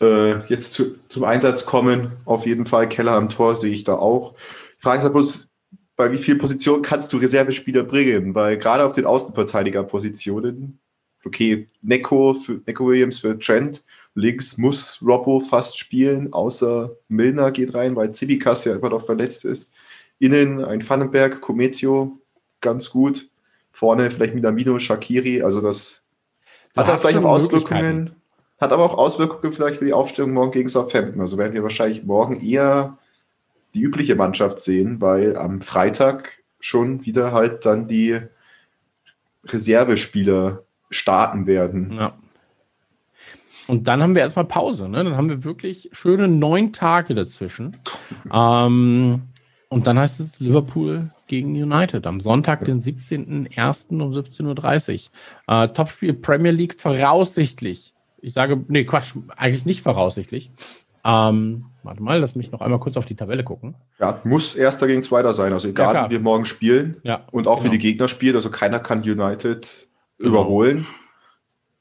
äh, 0.00 0.46
jetzt 0.46 0.74
zu, 0.74 0.96
zum 1.08 1.24
Einsatz 1.24 1.66
kommen. 1.66 2.12
Auf 2.24 2.46
jeden 2.46 2.66
Fall 2.66 2.88
Keller 2.88 3.12
am 3.12 3.28
Tor 3.28 3.54
sehe 3.54 3.72
ich 3.72 3.84
da 3.84 3.94
auch. 3.94 4.34
Die 4.78 4.82
Frage 4.82 4.98
ist 4.98 5.04
halt 5.04 5.12
bloß, 5.12 5.52
bei 5.96 6.10
wie 6.12 6.18
vielen 6.18 6.38
Positionen 6.38 6.82
kannst 6.82 7.12
du 7.12 7.18
Reservespieler 7.18 7.82
bringen? 7.82 8.34
Weil 8.34 8.56
gerade 8.56 8.84
auf 8.84 8.94
den 8.94 9.04
Außenverteidigerpositionen, 9.04 10.80
okay, 11.24 11.68
Neko, 11.82 12.34
für, 12.34 12.60
Neko 12.66 12.86
Williams 12.86 13.18
für 13.18 13.38
Trent, 13.38 13.82
links 14.14 14.58
muss 14.58 15.00
Robbo 15.04 15.40
fast 15.40 15.78
spielen, 15.78 16.32
außer 16.32 16.90
Milner 17.08 17.50
geht 17.50 17.74
rein, 17.74 17.96
weil 17.96 18.12
Zibikas 18.12 18.64
ja 18.64 18.74
immer 18.74 18.90
noch 18.90 19.04
verletzt 19.04 19.44
ist. 19.44 19.72
Innen 20.18 20.64
ein 20.64 20.86
Vandenberg, 20.86 21.40
Comezio, 21.40 22.18
ganz 22.60 22.90
gut. 22.90 23.28
Vorne 23.72 24.10
vielleicht 24.10 24.34
Minamino, 24.34 24.78
Shakiri, 24.78 25.42
also 25.42 25.60
das 25.60 26.00
Du 26.74 26.80
hat 26.80 26.88
dann 26.88 26.98
vielleicht 26.98 27.18
auch 27.18 27.24
Auswirkungen, 27.24 28.14
hat 28.60 28.72
aber 28.72 28.84
auch 28.84 28.96
Auswirkungen 28.96 29.52
vielleicht 29.52 29.78
für 29.78 29.84
die 29.84 29.92
Aufstellung 29.92 30.32
morgen 30.32 30.52
gegen 30.52 30.68
Southampton. 30.68 31.20
Also 31.20 31.36
werden 31.36 31.54
wir 31.54 31.62
wahrscheinlich 31.62 32.04
morgen 32.04 32.40
eher 32.40 32.98
die 33.74 33.82
übliche 33.82 34.14
Mannschaft 34.14 34.60
sehen, 34.60 35.00
weil 35.00 35.36
am 35.36 35.62
Freitag 35.62 36.42
schon 36.60 37.04
wieder 37.04 37.32
halt 37.32 37.66
dann 37.66 37.88
die 37.88 38.20
Reservespieler 39.44 40.62
starten 40.90 41.46
werden. 41.46 41.92
Ja. 41.92 42.14
Und 43.66 43.86
dann 43.86 44.02
haben 44.02 44.14
wir 44.16 44.22
erstmal 44.22 44.46
Pause. 44.46 44.88
Ne? 44.88 45.04
Dann 45.04 45.16
haben 45.16 45.28
wir 45.28 45.44
wirklich 45.44 45.90
schöne 45.92 46.26
neun 46.26 46.72
Tage 46.72 47.14
dazwischen. 47.14 47.76
ähm, 48.32 49.22
und 49.68 49.86
dann 49.86 49.98
heißt 49.98 50.18
es 50.18 50.40
Liverpool 50.40 51.10
gegen 51.28 51.50
United 51.50 52.04
am 52.08 52.20
Sonntag, 52.20 52.64
den 52.64 52.80
17.01. 52.80 54.02
um 54.02 54.10
17.30 54.10 55.10
Uhr. 55.46 55.62
Äh, 55.62 55.68
Topspiel 55.68 56.14
Premier 56.14 56.50
League 56.50 56.80
voraussichtlich. 56.80 57.94
Ich 58.20 58.32
sage, 58.32 58.64
nee, 58.66 58.84
Quatsch, 58.84 59.14
eigentlich 59.36 59.64
nicht 59.64 59.82
voraussichtlich. 59.82 60.50
Ähm, 61.04 61.66
warte 61.84 62.02
mal, 62.02 62.18
lass 62.18 62.34
mich 62.34 62.50
noch 62.50 62.60
einmal 62.60 62.80
kurz 62.80 62.96
auf 62.96 63.06
die 63.06 63.14
Tabelle 63.14 63.44
gucken. 63.44 63.76
Ja, 64.00 64.20
muss 64.24 64.56
Erster 64.56 64.88
gegen 64.88 65.04
Zweiter 65.04 65.32
sein. 65.32 65.52
Also 65.52 65.68
egal, 65.68 65.92
klar. 65.92 66.06
wie 66.06 66.10
wir 66.12 66.20
morgen 66.20 66.44
spielen 66.44 66.96
Ja, 67.04 67.20
und 67.30 67.46
auch 67.46 67.60
genau. 67.60 67.72
wie 67.72 67.78
die 67.78 67.82
Gegner 67.82 68.08
spielen. 68.08 68.34
Also 68.34 68.50
keiner 68.50 68.80
kann 68.80 69.02
United. 69.02 69.86
Überholen. 70.20 70.86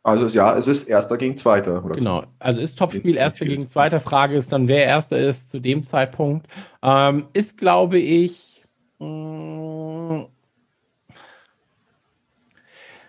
Also 0.02 0.28
ja, 0.28 0.58
es 0.58 0.68
ist 0.68 0.88
Erster 0.88 1.18
gegen 1.18 1.36
Zweiter. 1.36 1.84
Oder 1.84 1.96
Genau, 1.96 2.24
also 2.40 2.62
ist 2.62 2.80
Topspiel 2.80 3.16
Erster 3.16 3.46
gegen 3.46 3.68
Zweiter. 3.68 4.00
Frage 4.00 4.36
ist 4.36 4.52
dann, 4.52 4.68
wer 4.68 4.86
Erster 4.86 5.18
ist 5.18 5.52
zu 5.52 5.60
dem 5.60 5.84
Zeitpunkt. 5.84 6.48
Ähm, 6.82 7.26
ist, 7.34 7.58
glaube 7.58 8.00
ich, 8.00 8.64
mh, 9.00 10.28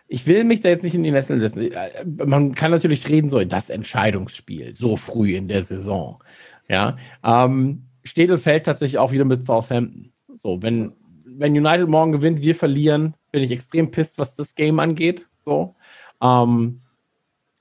ich 0.08 0.26
will 0.26 0.42
mich 0.42 0.60
da 0.60 0.68
jetzt 0.68 0.82
nicht 0.82 0.96
in 0.96 1.04
die 1.04 1.12
Nesseln 1.12 1.40
setzen. 1.40 1.70
Äh, 1.70 2.04
Man 2.04 2.54
kann 2.56 2.72
natürlich 2.72 3.08
reden, 3.08 3.30
so 3.30 3.42
das 3.44 3.70
Entscheidungsspiel, 3.70 4.74
so 4.76 4.96
früh 4.96 5.36
in 5.36 5.46
der 5.46 5.62
Saison. 5.62 6.22
Ja, 6.68 6.96
ähm, 7.24 7.84
und 8.02 8.38
fällt 8.38 8.66
tatsächlich 8.66 8.98
auch 8.98 9.12
wieder 9.12 9.24
mit 9.24 9.46
Southampton. 9.46 10.12
So, 10.34 10.62
wenn, 10.62 10.92
wenn 11.24 11.56
United 11.56 11.88
morgen 11.88 12.12
gewinnt, 12.12 12.42
wir 12.42 12.54
verlieren, 12.54 13.14
bin 13.30 13.42
ich 13.42 13.50
extrem 13.50 13.90
pisst, 13.90 14.18
was 14.18 14.34
das 14.34 14.54
Game 14.54 14.78
angeht. 14.78 15.26
So. 15.38 15.74
Ähm, 16.22 16.80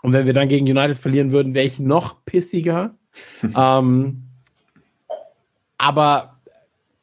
und 0.01 0.13
wenn 0.13 0.25
wir 0.25 0.33
dann 0.33 0.49
gegen 0.49 0.65
United 0.65 0.97
verlieren 0.97 1.31
würden, 1.31 1.53
wäre 1.53 1.65
ich 1.65 1.79
noch 1.79 2.23
pissiger. 2.25 2.95
ähm, 3.55 4.23
aber 5.77 6.39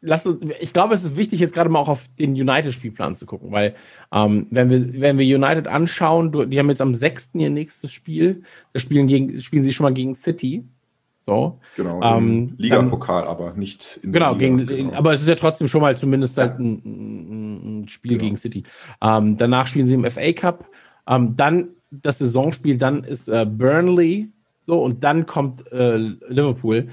lass 0.01 0.27
uns, 0.27 0.51
ich 0.61 0.73
glaube, 0.73 0.95
es 0.95 1.05
ist 1.05 1.17
wichtig, 1.17 1.41
jetzt 1.41 1.55
gerade 1.55 1.69
mal 1.69 1.81
auch 1.81 1.89
auf 1.89 2.07
den 2.19 2.33
United-Spielplan 2.33 3.17
zu 3.17 3.27
gucken, 3.27 3.51
weil 3.53 3.75
ähm, 4.13 4.47
wenn, 4.51 4.71
wir, 4.71 5.01
wenn 5.01 5.19
wir 5.19 5.37
United 5.37 5.67
anschauen, 5.67 6.51
die 6.51 6.59
haben 6.59 6.71
jetzt 6.71 6.81
am 6.81 6.95
6. 6.95 7.31
ihr 7.35 7.51
nächstes 7.51 7.93
Spiel, 7.93 8.43
da 8.73 8.81
spielen, 8.81 9.07
gegen, 9.07 9.39
spielen 9.39 9.65
sie 9.65 9.73
schon 9.73 9.85
mal 9.85 9.95
gegen 9.95 10.15
City. 10.15 10.65
So. 11.27 11.59
Genau, 11.75 12.01
Ähm, 12.03 12.55
Ligapokal, 12.57 13.27
aber 13.27 13.53
nicht 13.55 13.99
in 14.05 14.13
der 14.13 14.21
Genau, 14.21 14.33
Liga, 14.35 14.57
gegen, 14.57 14.67
genau. 14.67 14.93
aber 14.97 15.13
es 15.13 15.21
ist 15.23 15.27
ja 15.29 15.35
trotzdem 15.35 15.67
schon 15.67 15.81
mal 15.81 15.99
zumindest 15.99 16.39
halt 16.39 16.61
ein, 16.61 16.81
ein, 16.85 17.83
ein 17.83 17.89
Spiel 17.89 18.13
Genau. 18.13 18.23
gegen 18.23 18.37
City. 18.37 18.63
Ähm, 19.03 19.37
danach 19.37 19.67
spielen 19.67 19.87
sie 19.87 19.95
im 19.95 20.09
FA 20.09 20.33
Cup. 20.33 20.71
Ähm, 21.09 21.35
dann 21.35 21.71
das 21.91 22.19
Saisonspiel, 22.19 22.79
dann 22.79 23.03
ist 23.03 23.27
äh, 23.27 23.45
Burnley 23.45 24.31
so 24.63 24.81
und 24.85 25.03
dann 25.03 25.27
kommt 25.27 25.67
äh, 25.73 25.97
Liverpool. 25.97 26.87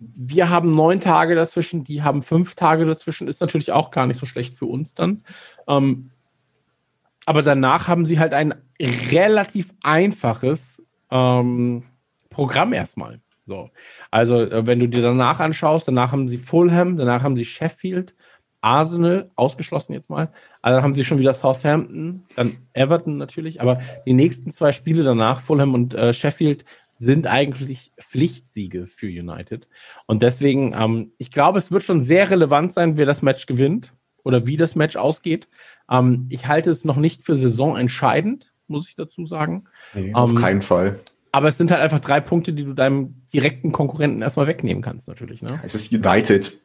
Wir 0.00 0.50
haben 0.50 0.74
neun 0.74 0.98
Tage 0.98 1.36
dazwischen, 1.36 1.84
die 1.84 2.02
haben 2.02 2.22
fünf 2.22 2.56
Tage 2.56 2.84
dazwischen, 2.86 3.28
ist 3.28 3.40
natürlich 3.40 3.70
auch 3.70 3.92
gar 3.92 4.08
nicht 4.08 4.18
so 4.18 4.26
schlecht 4.26 4.56
für 4.56 4.66
uns 4.66 4.94
dann. 4.94 5.22
Ähm, 5.68 6.10
aber 7.24 7.42
danach 7.44 7.86
haben 7.86 8.04
sie 8.04 8.18
halt 8.18 8.34
ein 8.34 8.52
relativ 8.80 9.72
einfaches 9.80 10.82
ähm, 11.12 11.84
Programm 12.30 12.72
erstmal. 12.72 13.20
So. 13.46 13.70
Also, 14.10 14.40
äh, 14.40 14.66
wenn 14.66 14.80
du 14.80 14.88
dir 14.88 15.02
danach 15.02 15.40
anschaust, 15.40 15.88
danach 15.88 16.12
haben 16.12 16.28
sie 16.28 16.38
Fulham, 16.38 16.96
danach 16.96 17.22
haben 17.22 17.36
sie 17.36 17.44
Sheffield, 17.44 18.14
Arsenal, 18.60 19.30
ausgeschlossen 19.36 19.92
jetzt 19.92 20.08
mal. 20.08 20.32
Also 20.62 20.76
dann 20.76 20.84
haben 20.84 20.94
sie 20.94 21.04
schon 21.04 21.18
wieder 21.18 21.34
Southampton, 21.34 22.24
dann 22.34 22.56
Everton 22.72 23.18
natürlich, 23.18 23.60
aber 23.60 23.80
die 24.06 24.14
nächsten 24.14 24.52
zwei 24.52 24.72
Spiele 24.72 25.04
danach, 25.04 25.40
Fulham 25.40 25.74
und 25.74 25.94
äh, 25.94 26.14
Sheffield, 26.14 26.64
sind 26.96 27.26
eigentlich 27.26 27.92
Pflichtsiege 28.00 28.86
für 28.86 29.06
United. 29.06 29.68
Und 30.06 30.22
deswegen, 30.22 30.74
ähm, 30.78 31.12
ich 31.18 31.30
glaube, 31.30 31.58
es 31.58 31.72
wird 31.72 31.82
schon 31.82 32.00
sehr 32.00 32.30
relevant 32.30 32.72
sein, 32.72 32.96
wer 32.96 33.04
das 33.04 33.20
Match 33.20 33.46
gewinnt 33.46 33.92
oder 34.22 34.46
wie 34.46 34.56
das 34.56 34.76
Match 34.76 34.96
ausgeht. 34.96 35.48
Ähm, 35.90 36.26
ich 36.30 36.46
halte 36.46 36.70
es 36.70 36.84
noch 36.84 36.96
nicht 36.96 37.22
für 37.22 37.34
saisonentscheidend, 37.34 38.54
muss 38.68 38.88
ich 38.88 38.96
dazu 38.96 39.26
sagen. 39.26 39.64
Nee, 39.92 40.14
auf 40.14 40.30
ähm, 40.30 40.36
keinen 40.36 40.62
Fall. 40.62 41.00
Aber 41.34 41.48
es 41.48 41.58
sind 41.58 41.72
halt 41.72 41.80
einfach 41.80 41.98
drei 41.98 42.20
Punkte, 42.20 42.52
die 42.52 42.62
du 42.62 42.74
deinem 42.74 43.16
direkten 43.32 43.72
Konkurrenten 43.72 44.22
erstmal 44.22 44.46
wegnehmen 44.46 44.84
kannst, 44.84 45.08
natürlich. 45.08 45.42
Ne? 45.42 45.58
Es 45.64 45.74
ist 45.74 45.92
United. 45.92 46.60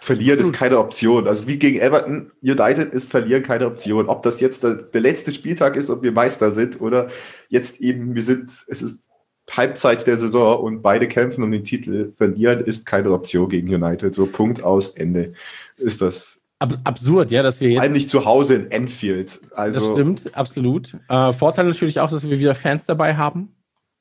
Verlieren 0.00 0.38
ist 0.38 0.48
Absolut. 0.48 0.58
keine 0.58 0.78
Option. 0.78 1.28
Also 1.28 1.46
wie 1.46 1.58
gegen 1.58 1.78
Everton, 1.78 2.32
United 2.40 2.94
ist 2.94 3.10
Verlieren 3.10 3.42
keine 3.42 3.66
Option. 3.66 4.08
Ob 4.08 4.22
das 4.22 4.40
jetzt 4.40 4.62
der, 4.62 4.76
der 4.76 5.02
letzte 5.02 5.34
Spieltag 5.34 5.76
ist 5.76 5.90
und 5.90 6.02
wir 6.02 6.12
Meister 6.12 6.50
sind 6.50 6.80
oder 6.80 7.08
jetzt 7.50 7.82
eben, 7.82 8.14
wir 8.14 8.22
sind, 8.22 8.50
es 8.68 8.80
ist 8.80 9.10
Halbzeit 9.50 10.06
der 10.06 10.16
Saison 10.16 10.62
und 10.62 10.80
beide 10.80 11.08
kämpfen 11.08 11.44
um 11.44 11.52
den 11.52 11.64
Titel. 11.64 12.14
Verlieren 12.16 12.60
ist 12.60 12.86
keine 12.86 13.12
Option 13.12 13.50
gegen 13.50 13.68
United. 13.68 14.14
So 14.14 14.24
Punkt 14.24 14.64
aus 14.64 14.94
Ende 14.94 15.34
ist 15.76 16.00
das. 16.00 16.40
Ab 16.58 16.78
absurd, 16.84 17.30
ja, 17.30 17.42
dass 17.42 17.60
wir 17.60 17.68
jetzt. 17.68 17.82
Eigentlich 17.82 18.08
zu 18.08 18.24
Hause 18.24 18.54
in 18.54 18.70
Enfield. 18.70 19.40
Also, 19.54 19.80
das 19.80 19.90
stimmt, 19.90 20.34
absolut. 20.34 20.96
Äh, 21.10 21.34
Vorteil 21.34 21.66
natürlich 21.66 22.00
auch, 22.00 22.10
dass 22.10 22.22
wir 22.22 22.38
wieder 22.38 22.54
Fans 22.54 22.86
dabei 22.86 23.14
haben. 23.14 23.52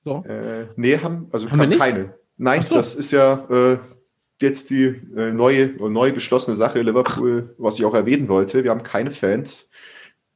So. 0.06 0.24
Äh, 0.28 0.68
nee, 0.76 1.00
haben, 1.00 1.30
also 1.32 1.50
Haben 1.50 1.68
wir 1.68 1.78
keine. 1.80 2.14
Nein, 2.38 2.62
Ach 2.64 2.68
so. 2.68 2.76
das 2.76 2.94
ist 2.94 3.10
ja 3.10 3.48
äh, 3.50 3.80
jetzt 4.40 4.70
die 4.70 4.84
äh, 4.86 5.32
neue, 5.32 5.70
neu 5.70 6.12
beschlossene 6.12 6.56
Sache 6.56 6.80
Liverpool, 6.84 7.56
was 7.58 7.80
ich 7.80 7.86
auch 7.86 7.96
erwähnen 7.96 8.30
wollte. 8.30 8.64
Wir 8.64 8.70
haben 8.70 8.84
keine 8.84 9.10
Fans, 9.10 9.72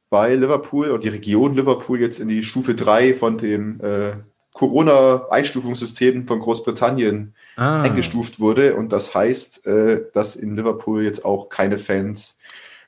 weil 0.08 0.40
Liverpool 0.40 0.88
und 0.90 1.04
die 1.04 1.08
Region 1.08 1.54
Liverpool 1.54 2.00
jetzt 2.00 2.18
in 2.18 2.26
die 2.26 2.42
Stufe 2.42 2.74
3 2.74 3.14
von 3.14 3.38
dem 3.38 3.80
äh, 3.80 4.14
Corona-Einstufungssystem 4.54 6.26
von 6.26 6.40
Großbritannien 6.40 7.36
Ah, 7.60 7.82
eingestuft 7.82 8.40
wurde. 8.40 8.74
Und 8.74 8.90
das 8.90 9.14
heißt, 9.14 9.66
äh, 9.66 10.06
dass 10.14 10.34
in 10.34 10.56
Liverpool 10.56 11.04
jetzt 11.04 11.24
auch 11.24 11.48
keine 11.48 11.78
Fans 11.78 12.39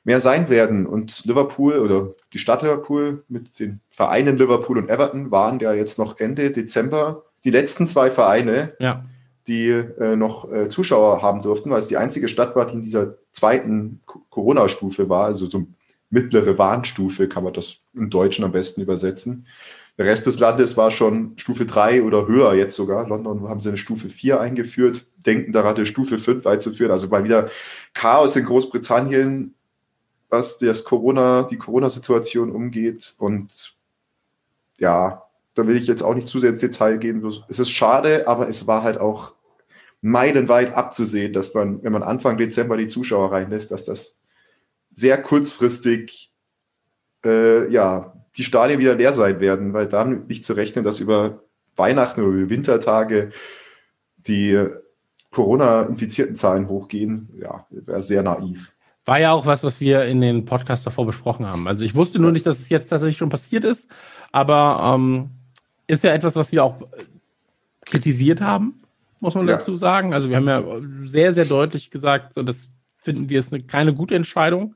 mehr 0.03 0.19
sein 0.19 0.49
werden. 0.49 0.85
Und 0.85 1.25
Liverpool 1.25 1.79
oder 1.79 2.13
die 2.33 2.39
Stadt 2.39 2.61
Liverpool 2.61 3.23
mit 3.27 3.59
den 3.59 3.79
Vereinen 3.89 4.37
Liverpool 4.37 4.77
und 4.77 4.89
Everton 4.89 5.31
waren 5.31 5.59
ja 5.59 5.73
jetzt 5.73 5.97
noch 5.97 6.19
Ende 6.19 6.51
Dezember 6.51 7.23
die 7.43 7.51
letzten 7.51 7.87
zwei 7.87 8.09
Vereine, 8.09 8.73
ja. 8.79 9.03
die 9.47 9.67
äh, 9.69 10.15
noch 10.15 10.51
äh, 10.51 10.69
Zuschauer 10.69 11.21
haben 11.21 11.41
durften, 11.41 11.69
weil 11.71 11.79
es 11.79 11.87
die 11.87 11.97
einzige 11.97 12.27
Stadt 12.27 12.55
war, 12.55 12.65
die 12.65 12.75
in 12.75 12.81
dieser 12.83 13.15
zweiten 13.31 14.01
Co- 14.05 14.21
Corona-Stufe 14.29 15.09
war, 15.09 15.25
also 15.25 15.45
so 15.45 15.65
mittlere 16.09 16.57
Warnstufe 16.57 17.27
kann 17.27 17.43
man 17.43 17.53
das 17.53 17.77
im 17.93 18.09
Deutschen 18.09 18.45
am 18.45 18.51
besten 18.51 18.81
übersetzen. 18.81 19.47
Der 19.97 20.05
Rest 20.05 20.25
des 20.25 20.39
Landes 20.39 20.75
war 20.77 20.89
schon 20.89 21.33
Stufe 21.37 21.65
3 21.65 22.03
oder 22.03 22.27
höher 22.27 22.53
jetzt 22.55 22.75
sogar. 22.75 23.07
London 23.07 23.47
haben 23.47 23.61
sie 23.61 23.69
eine 23.69 23.77
Stufe 23.77 24.09
4 24.09 24.39
eingeführt, 24.39 25.05
denken 25.17 25.51
daran, 25.51 25.75
eine 25.75 25.85
Stufe 25.85 26.17
5 26.17 26.47
einzuführen. 26.47 26.91
Also 26.91 27.07
mal 27.09 27.23
wieder 27.23 27.49
Chaos 27.93 28.35
in 28.35 28.45
Großbritannien, 28.45 29.53
was 30.33 30.57
das 30.57 30.83
Corona, 30.83 31.43
die 31.43 31.57
Corona-Situation 31.57 32.51
umgeht. 32.51 33.13
Und 33.19 33.75
ja, 34.79 35.23
da 35.53 35.67
will 35.67 35.77
ich 35.77 35.85
jetzt 35.85 36.01
auch 36.01 36.15
nicht 36.15 36.27
zu 36.27 36.39
sehr 36.39 36.49
ins 36.49 36.59
Detail 36.59 36.97
gehen. 36.97 37.23
Es 37.47 37.59
ist 37.59 37.69
schade, 37.69 38.27
aber 38.27 38.49
es 38.49 38.65
war 38.65 38.81
halt 38.81 38.97
auch 38.97 39.35
meilenweit 40.01 40.73
abzusehen, 40.73 41.33
dass 41.33 41.53
man, 41.53 41.83
wenn 41.83 41.93
man 41.93 42.01
Anfang 42.01 42.37
Dezember 42.37 42.77
die 42.77 42.87
Zuschauer 42.87 43.31
reinlässt, 43.31 43.71
dass 43.71 43.85
das 43.85 44.19
sehr 44.91 45.21
kurzfristig 45.21 46.33
äh, 47.23 47.71
ja, 47.71 48.13
die 48.35 48.43
Stadien 48.43 48.79
wieder 48.79 48.95
leer 48.95 49.13
sein 49.13 49.39
werden, 49.39 49.73
weil 49.73 49.87
dann 49.87 50.25
nicht 50.25 50.43
zu 50.43 50.53
rechnen, 50.53 50.83
dass 50.83 50.99
über 50.99 51.43
Weihnachten 51.75 52.21
oder 52.21 52.37
über 52.37 52.49
Wintertage 52.49 53.31
die 54.17 54.67
Corona-infizierten 55.29 56.35
Zahlen 56.35 56.69
hochgehen, 56.69 57.29
ja, 57.39 57.67
wäre 57.69 58.01
sehr 58.01 58.23
naiv. 58.23 58.72
War 59.05 59.19
ja 59.19 59.31
auch 59.33 59.45
was, 59.45 59.63
was 59.63 59.79
wir 59.81 60.03
in 60.05 60.21
den 60.21 60.45
Podcast 60.45 60.85
davor 60.85 61.05
besprochen 61.05 61.45
haben. 61.45 61.67
Also 61.67 61.83
ich 61.83 61.93
wusste 61.95 62.19
nur 62.19 62.31
nicht, 62.31 62.45
dass 62.45 62.59
es 62.59 62.69
jetzt 62.69 62.87
tatsächlich 62.87 63.17
schon 63.17 63.29
passiert 63.29 63.65
ist, 63.65 63.89
aber 64.31 64.93
ähm, 64.95 65.29
ist 65.87 66.03
ja 66.03 66.13
etwas, 66.13 66.35
was 66.35 66.51
wir 66.51 66.63
auch 66.63 66.81
äh, 66.81 67.03
kritisiert 67.85 68.39
haben, 68.41 68.81
muss 69.19 69.35
man 69.35 69.47
Ja. 69.47 69.55
dazu 69.55 69.75
sagen. 69.75 70.13
Also 70.13 70.29
wir 70.29 70.37
haben 70.37 70.47
ja 70.47 70.63
sehr, 71.03 71.33
sehr 71.33 71.45
deutlich 71.45 71.91
gesagt, 71.91 72.33
so 72.33 72.43
dass 72.43 72.69
finden 72.97 73.27
wir 73.29 73.39
es 73.39 73.51
eine, 73.51 73.61
keine 73.63 73.93
gute 73.93 74.15
Entscheidung. 74.15 74.75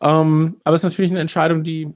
Ähm, 0.00 0.56
aber 0.62 0.76
es 0.76 0.80
ist 0.82 0.90
natürlich 0.90 1.10
eine 1.10 1.20
Entscheidung, 1.20 1.64
die 1.64 1.92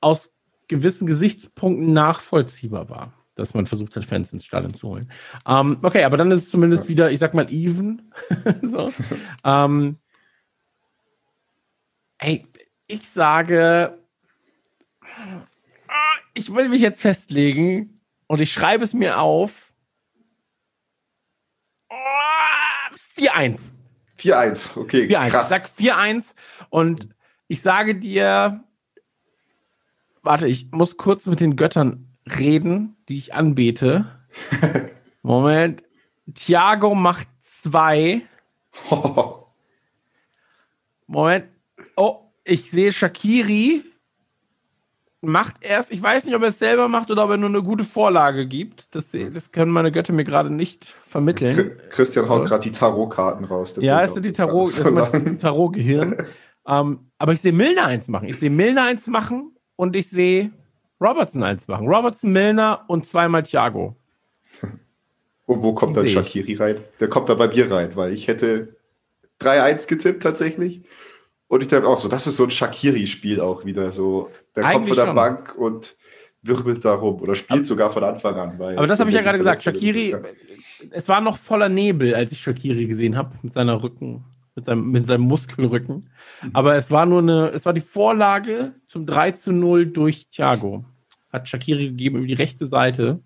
aus 0.00 0.32
gewissen 0.68 1.06
Gesichtspunkten 1.06 1.92
nachvollziehbar 1.92 2.88
war, 2.88 3.12
dass 3.34 3.54
man 3.54 3.66
versucht 3.66 3.96
hat, 3.96 4.04
Fans 4.04 4.32
ins 4.32 4.44
Stadion 4.44 4.74
zu 4.74 4.88
holen. 4.88 5.10
Ähm, 5.48 5.78
okay, 5.82 6.04
aber 6.04 6.16
dann 6.16 6.30
ist 6.30 6.44
es 6.44 6.50
zumindest 6.50 6.88
wieder, 6.88 7.10
ich 7.10 7.18
sag 7.18 7.34
mal, 7.34 7.50
even. 7.50 8.12
so. 8.62 8.92
ähm, 9.44 9.96
ey, 12.18 12.46
ich 12.86 13.08
sage, 13.08 13.98
ich 16.34 16.54
will 16.54 16.68
mich 16.68 16.80
jetzt 16.80 17.02
festlegen 17.02 18.00
und 18.26 18.40
ich 18.40 18.52
schreibe 18.52 18.84
es 18.84 18.94
mir 18.94 19.20
auf. 19.20 19.72
4-1. 23.16 23.72
4-1, 24.18 24.76
okay. 24.76 25.06
4-1. 25.06 25.26
Ich 25.26 25.48
sag 25.48 25.70
4-1 25.78 26.34
und 26.70 27.08
ich 27.48 27.62
sage 27.62 27.96
dir, 27.96 28.64
warte, 30.22 30.46
ich 30.48 30.70
muss 30.70 30.96
kurz 30.96 31.26
mit 31.26 31.40
den 31.40 31.56
Göttern 31.56 32.12
reden, 32.38 32.96
die 33.08 33.16
ich 33.16 33.34
anbete. 33.34 34.06
Moment. 35.22 35.82
Thiago 36.34 36.94
macht 36.94 37.26
2. 37.42 38.22
Moment. 41.06 41.48
Oh, 41.98 42.30
ich 42.44 42.70
sehe 42.70 42.92
Shakiri 42.92 43.84
macht 45.20 45.56
erst, 45.60 45.90
ich 45.90 46.00
weiß 46.00 46.26
nicht, 46.26 46.34
ob 46.36 46.42
er 46.42 46.48
es 46.48 46.58
selber 46.58 46.88
macht 46.88 47.10
oder 47.10 47.24
ob 47.24 47.30
er 47.30 47.36
nur 47.36 47.48
eine 47.48 47.62
gute 47.62 47.84
Vorlage 47.84 48.46
gibt. 48.46 48.86
Das, 48.94 49.10
das 49.10 49.50
können 49.50 49.72
meine 49.72 49.90
Götter 49.90 50.12
mir 50.12 50.24
gerade 50.24 50.50
nicht 50.50 50.94
vermitteln. 51.02 51.72
Christian 51.90 52.28
haut 52.28 52.46
gerade 52.46 52.62
die 52.62 52.72
Tarotkarten 52.72 53.44
raus. 53.44 53.76
Ja, 53.80 54.02
es 54.02 54.14
sind 54.14 54.24
die 54.24 54.32
Tarot, 54.32 54.70
so 54.70 54.84
Tarot-Gehirn. 54.84 56.26
ähm, 56.68 57.10
aber 57.18 57.32
ich 57.32 57.40
sehe 57.40 57.52
Milner 57.52 57.86
eins 57.86 58.08
machen. 58.08 58.28
Ich 58.28 58.38
sehe 58.38 58.50
Milner 58.50 58.84
eins 58.84 59.08
machen 59.08 59.56
und 59.76 59.96
ich 59.96 60.08
sehe 60.08 60.52
Robertson 61.00 61.42
eins 61.42 61.66
machen. 61.66 61.88
Robertson, 61.88 62.30
Milner 62.30 62.84
und 62.86 63.06
zweimal 63.06 63.42
Thiago. 63.42 63.96
Und 65.46 65.62
wo 65.62 65.72
kommt 65.72 65.96
dann 65.96 66.06
Shakiri 66.06 66.56
rein? 66.56 66.76
Der 67.00 67.08
kommt 67.08 67.30
da 67.30 67.34
bei 67.34 67.48
mir 67.48 67.70
rein, 67.70 67.96
weil 67.96 68.12
ich 68.12 68.28
hätte 68.28 68.76
3-1 69.40 69.88
getippt 69.88 70.22
tatsächlich. 70.22 70.82
Und 71.48 71.62
ich 71.62 71.68
dachte 71.68 71.88
auch 71.88 71.98
so, 71.98 72.08
das 72.08 72.26
ist 72.26 72.36
so 72.36 72.44
ein 72.44 72.50
Shakiri-Spiel 72.50 73.40
auch 73.40 73.64
wieder 73.64 73.90
so. 73.90 74.30
Der 74.54 74.64
Eigentlich 74.64 74.72
kommt 74.74 74.88
von 74.88 74.96
der 74.96 75.06
schon. 75.06 75.14
Bank 75.16 75.54
und 75.56 75.96
wirbelt 76.42 76.84
da 76.84 76.94
rum 76.94 77.20
oder 77.20 77.34
spielt 77.34 77.60
aber, 77.60 77.64
sogar 77.64 77.90
von 77.90 78.04
Anfang 78.04 78.34
an. 78.38 78.60
aber 78.76 78.86
das 78.86 79.00
habe 79.00 79.10
ich 79.10 79.16
ja 79.16 79.22
gerade 79.22 79.38
gesagt. 79.38 79.62
Shakiri, 79.62 80.14
es 80.90 81.08
war 81.08 81.20
noch 81.20 81.36
voller 81.36 81.68
Nebel, 81.68 82.14
als 82.14 82.32
ich 82.32 82.40
Shakiri 82.40 82.86
gesehen 82.86 83.16
habe 83.16 83.34
mit 83.42 83.52
seiner 83.52 83.82
Rücken, 83.82 84.24
mit 84.54 84.66
seinem, 84.66 84.90
mit 84.90 85.04
seinem 85.04 85.22
Muskelrücken. 85.22 86.10
Mhm. 86.42 86.50
Aber 86.52 86.76
es 86.76 86.90
war 86.90 87.06
nur 87.06 87.20
eine, 87.20 87.48
es 87.48 87.66
war 87.66 87.72
die 87.72 87.80
Vorlage 87.80 88.74
zum 88.86 89.06
3 89.06 89.32
zu 89.32 89.52
0 89.52 89.86
durch 89.86 90.28
Thiago. 90.28 90.84
Hat 91.32 91.48
Shakiri 91.48 91.88
gegeben 91.88 92.18
über 92.18 92.26
die 92.26 92.34
rechte 92.34 92.66
Seite. 92.66 93.20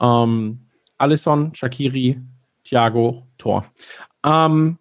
Ähm, 0.00 0.66
Alisson, 0.98 1.54
Shakiri, 1.54 2.20
Thiago, 2.64 3.26
Tor. 3.38 3.64
Ähm, 4.24 4.78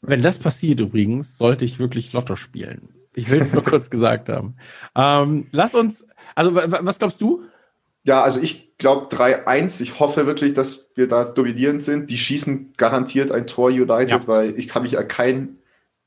wenn 0.00 0.22
das 0.22 0.38
passiert 0.38 0.80
übrigens, 0.80 1.36
sollte 1.36 1.64
ich 1.64 1.78
wirklich 1.78 2.12
Lotto 2.12 2.36
spielen. 2.36 2.94
Ich 3.14 3.30
will 3.30 3.40
es 3.40 3.52
nur 3.52 3.64
kurz 3.64 3.90
gesagt 3.90 4.28
haben. 4.28 4.56
Ähm, 4.94 5.48
lass 5.50 5.74
uns, 5.74 6.06
also 6.34 6.54
was 6.54 6.98
glaubst 6.98 7.20
du? 7.20 7.42
Ja, 8.04 8.22
also 8.22 8.40
ich 8.40 8.76
glaube 8.78 9.14
3-1. 9.14 9.82
Ich 9.82 9.98
hoffe 9.98 10.26
wirklich, 10.26 10.54
dass 10.54 10.86
wir 10.94 11.08
da 11.08 11.24
dominierend 11.24 11.82
sind. 11.82 12.10
Die 12.10 12.18
schießen 12.18 12.74
garantiert 12.76 13.32
ein 13.32 13.46
Tor 13.46 13.68
United, 13.70 14.10
ja. 14.10 14.26
weil 14.26 14.58
ich 14.58 14.68
kann 14.68 14.82
mich 14.82 14.96
an 14.98 15.08
kein 15.08 15.58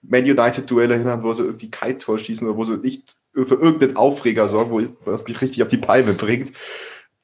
Man 0.01 0.23
United-Duell 0.23 0.89
erinnern, 0.89 1.23
wo 1.23 1.33
sie 1.33 1.43
irgendwie 1.43 1.69
kein 1.69 1.99
Tor 1.99 2.17
schießen 2.17 2.47
oder 2.47 2.57
wo 2.57 2.63
sie 2.63 2.77
nicht 2.77 3.15
für 3.33 3.55
irgendeinen 3.55 3.97
Aufreger 3.97 4.47
sorgen, 4.47 4.71
wo 4.71 5.11
das 5.11 5.27
mich 5.27 5.41
richtig 5.41 5.63
auf 5.63 5.69
die 5.69 5.77
Palme 5.77 6.13
bringt. 6.13 6.53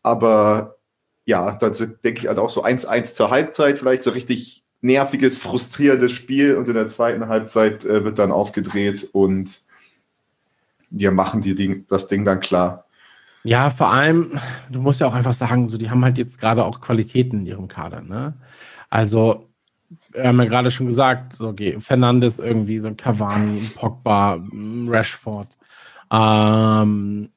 Aber 0.03 0.77
ja, 1.25 1.55
dann 1.55 1.73
denke 2.03 2.21
ich 2.21 2.27
halt 2.27 2.37
auch 2.37 2.49
so 2.49 2.63
1-1 2.63 3.13
zur 3.13 3.29
Halbzeit, 3.29 3.79
vielleicht 3.79 4.03
so 4.03 4.11
richtig 4.11 4.63
nerviges, 4.81 5.37
frustrierendes 5.37 6.11
Spiel 6.11 6.55
und 6.55 6.67
in 6.67 6.75
der 6.75 6.87
zweiten 6.87 7.27
Halbzeit 7.27 7.85
äh, 7.85 8.03
wird 8.03 8.19
dann 8.19 8.31
aufgedreht 8.31 9.09
und 9.11 9.61
wir 10.89 11.11
machen 11.11 11.41
die 11.41 11.55
Ding, 11.55 11.85
das 11.89 12.07
Ding 12.07 12.23
dann 12.23 12.39
klar. 12.39 12.85
Ja, 13.43 13.69
vor 13.69 13.91
allem, 13.91 14.39
du 14.69 14.81
musst 14.81 14.99
ja 14.99 15.07
auch 15.07 15.13
einfach 15.13 15.33
sagen, 15.33 15.69
so, 15.69 15.77
die 15.77 15.89
haben 15.89 16.03
halt 16.03 16.17
jetzt 16.17 16.39
gerade 16.39 16.65
auch 16.65 16.81
Qualitäten 16.81 17.39
in 17.39 17.45
ihrem 17.45 17.67
Kader, 17.67 18.01
ne? 18.01 18.33
Also, 18.89 19.47
wir 20.11 20.25
haben 20.25 20.39
ja 20.39 20.45
gerade 20.45 20.71
schon 20.71 20.87
gesagt, 20.87 21.39
okay, 21.39 21.77
Fernandes 21.79 22.39
irgendwie, 22.39 22.79
so 22.79 22.87
ein 22.87 22.97
Cavani, 22.97 23.59
ein 23.59 23.71
Pogba, 23.75 24.35
ein 24.35 24.87
Rashford. 24.89 25.47
Ähm, 26.11 27.29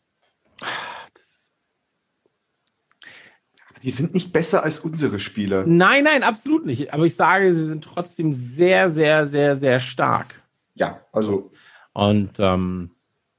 Die 3.82 3.90
sind 3.90 4.14
nicht 4.14 4.32
besser 4.32 4.62
als 4.62 4.80
unsere 4.80 5.20
Spieler. 5.20 5.64
Nein, 5.66 6.04
nein, 6.04 6.22
absolut 6.22 6.66
nicht. 6.66 6.92
Aber 6.92 7.06
ich 7.06 7.14
sage, 7.14 7.52
sie 7.52 7.66
sind 7.66 7.84
trotzdem 7.84 8.32
sehr, 8.32 8.90
sehr, 8.90 9.26
sehr, 9.26 9.56
sehr 9.56 9.80
stark. 9.80 10.42
Ja, 10.74 11.00
also. 11.12 11.50
Und 11.92 12.32
ähm, 12.38 12.90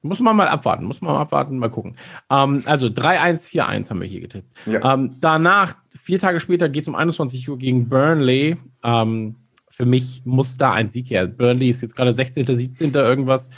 muss 0.02 0.20
man 0.20 0.36
mal 0.36 0.48
abwarten, 0.48 0.86
muss 0.86 1.02
man 1.02 1.14
mal 1.14 1.22
abwarten, 1.22 1.60
mal 1.60 1.70
gucken. 1.70 1.96
Ähm, 2.30 2.64
also 2.66 2.88
3-1-4-1 2.88 3.90
haben 3.90 4.02
wir 4.02 4.08
hier 4.08 4.22
getippt. 4.22 4.48
Ja. 4.66 4.94
Ähm, 4.94 5.18
danach, 5.20 5.76
vier 5.90 6.20
Tage 6.20 6.40
später, 6.40 6.70
geht 6.70 6.84
es 6.84 6.88
um 6.88 6.96
21 6.96 7.48
Uhr 7.50 7.58
gegen 7.58 7.88
Burnley. 7.88 8.58
Ähm, 8.84 9.36
für 9.70 9.86
mich 9.86 10.24
muss 10.26 10.58
da 10.58 10.74
ein 10.74 10.90
Sieg 10.90 11.10
her. 11.10 11.28
Burnley 11.28 11.70
ist 11.70 11.82
jetzt 11.82 11.96
gerade 11.96 12.14
16., 12.14 12.46
17. 12.46 12.94
irgendwas 12.94 13.50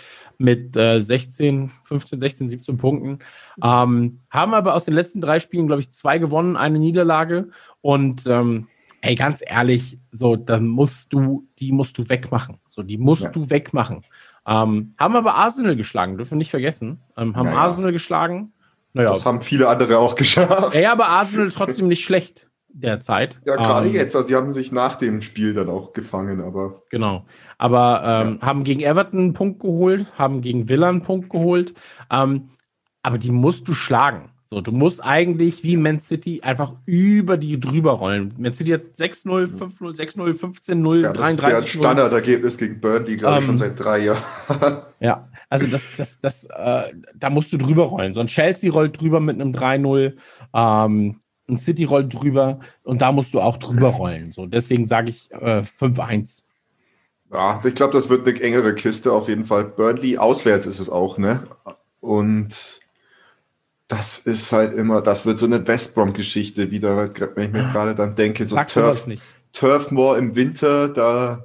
mit 0.44 0.76
äh, 0.76 1.00
16, 1.00 1.72
15, 1.86 2.20
16, 2.20 2.48
17 2.50 2.78
Punkten. 2.78 3.20
Ähm, 3.64 4.20
haben 4.30 4.54
aber 4.54 4.76
aus 4.76 4.86
den 4.86 4.94
letzten 4.94 5.22
drei 5.22 5.39
Spielen, 5.39 5.68
glaube 5.68 5.82
ich, 5.82 5.91
zwei 5.91 6.20
gewonnen, 6.20 6.58
eine 6.58 6.78
Niederlage. 6.78 7.50
Und 7.82 8.28
ähm, 8.28 8.68
ey, 9.02 9.16
ganz 9.16 9.41
ehrlich, 9.46 9.98
so, 10.12 10.36
dann 10.36 10.68
musst 10.68 11.14
du, 11.14 11.48
die 11.60 11.72
musst 11.72 11.98
du 11.98 12.08
wegmachen. 12.10 12.60
So, 12.68 12.84
die 12.84 12.98
musst 12.98 13.24
ja. 13.24 13.30
du 13.30 13.50
wegmachen. 13.50 14.04
Ähm, 14.46 14.91
haben 15.00 15.16
aber 15.16 15.36
Arsenal 15.36 15.78
geschlagen, 15.78 16.18
dürfen 16.18 16.32
wir 16.32 16.38
nicht 16.38 16.52
vergessen. 16.52 17.00
Ähm, 17.18 17.36
haben 17.36 17.48
ja, 17.48 17.54
ja. 17.54 17.60
Arsenal 17.60 17.94
geschlagen. 17.94 18.52
Naja. 18.91 19.10
Das 19.10 19.26
haben 19.26 19.41
viele 19.41 19.70
andere 19.70 19.98
auch 19.98 20.16
geschafft. 20.18 20.76
Ja, 20.76 20.91
aber 20.91 21.08
Arsenal 21.08 21.52
trotzdem 21.52 21.88
nicht 21.88 22.04
schlecht 22.04 22.48
derzeit. 22.74 23.39
Ja, 23.45 23.55
gerade 23.55 23.88
ähm, 23.88 23.93
jetzt. 23.93 24.15
Also 24.15 24.28
die 24.28 24.36
haben 24.36 24.53
sich 24.53 24.71
nach 24.71 24.95
dem 24.95 25.21
Spiel 25.21 25.53
dann 25.53 25.69
auch 25.69 25.93
gefangen, 25.93 26.41
aber. 26.41 26.84
Genau. 26.89 27.26
Aber 27.57 28.01
ähm, 28.05 28.39
ja. 28.41 28.47
haben 28.47 28.63
gegen 28.63 28.82
Everton 28.82 29.19
einen 29.19 29.34
Punkt 29.34 29.61
geholt, 29.61 30.05
haben 30.17 30.41
gegen 30.41 30.67
Villa 30.67 30.89
einen 30.89 31.03
Punkt 31.03 31.30
geholt. 31.30 31.74
Ähm, 32.11 32.49
aber 33.03 33.17
die 33.17 33.32
musst 33.32 33.67
du 33.67 33.74
schlagen. 33.74 34.30
So, 34.45 34.61
du 34.61 34.71
musst 34.71 35.03
eigentlich 35.03 35.63
wie 35.63 35.78
Man 35.78 35.99
City 35.99 36.41
einfach 36.43 36.74
über 36.86 37.38
die 37.38 37.59
drüber 37.59 37.93
rollen. 37.93 38.36
Man 38.38 38.53
City 38.53 38.71
hat 38.71 38.82
6-0, 38.99 39.47
5-0, 39.47 39.95
6-0, 39.95 40.39
15-0, 40.39 41.01
ja, 41.01 41.11
33. 41.11 41.15
Das 41.15 41.34
ist 41.34 41.74
der 41.74 41.80
Standardergebnis 41.80 42.57
gegen 42.59 42.80
Burnley, 42.80 43.17
glaube 43.17 43.39
ich, 43.39 43.45
schon 43.45 43.53
ähm, 43.53 43.57
seit 43.57 43.84
drei 43.84 43.99
Jahren. 43.99 44.21
ja, 44.99 45.28
also 45.49 45.65
das, 45.65 45.89
das, 45.97 46.19
das, 46.19 46.45
äh, 46.45 46.93
da 47.15 47.32
musst 47.32 47.51
du 47.51 47.57
drüber 47.57 47.86
rollen. 47.86 48.13
So 48.13 48.19
ein 48.19 48.28
Chelsea 48.28 48.71
rollt 48.71 49.01
drüber 49.01 49.19
mit 49.19 49.41
einem 49.41 49.53
3-0. 49.53 50.13
Ähm, 50.53 51.19
ein 51.48 51.58
City 51.58 51.84
rollt 51.84 52.14
drüber 52.14 52.60
und 52.84 53.02
da 53.02 53.12
musst 53.12 53.34
du 53.34 53.41
auch 53.41 53.58
drüber 53.58 53.89
rollen. 53.89 54.32
So, 54.32 54.46
deswegen 54.46 54.86
sage 54.86 55.10
ich 55.10 55.32
äh, 55.32 55.62
5-1. 55.62 56.44
Ja, 57.32 57.60
ich 57.64 57.76
glaube, 57.76 57.94
das 57.94 58.10
wird 58.10 58.28
eine 58.28 58.39
engere 58.39 58.76
Kiste 58.76 59.12
auf 59.12 59.28
jeden 59.28 59.44
Fall. 59.44 59.66
Burnley, 59.66 60.18
auswärts 60.18 60.68
ist 60.68 60.80
es 60.80 60.89
auch, 60.89 61.18
ne? 61.18 61.48
Und 62.00 62.80
das 63.88 64.20
ist 64.20 64.52
halt 64.52 64.74
immer, 64.74 65.02
das 65.02 65.26
wird 65.26 65.39
so 65.39 65.46
eine 65.46 65.66
West 65.68 65.96
Brom-Geschichte 65.96 66.72
wieder, 66.72 67.10
wenn 67.36 67.46
ich 67.46 67.52
mir 67.52 67.64
gerade 67.72 67.96
dann 67.96 68.16
denke, 68.16 68.48
so 68.48 68.56
Turf, 68.66 69.08
Turfmoor 69.52 70.18
im 70.18 70.36
Winter, 70.36 70.89
da 70.89 71.44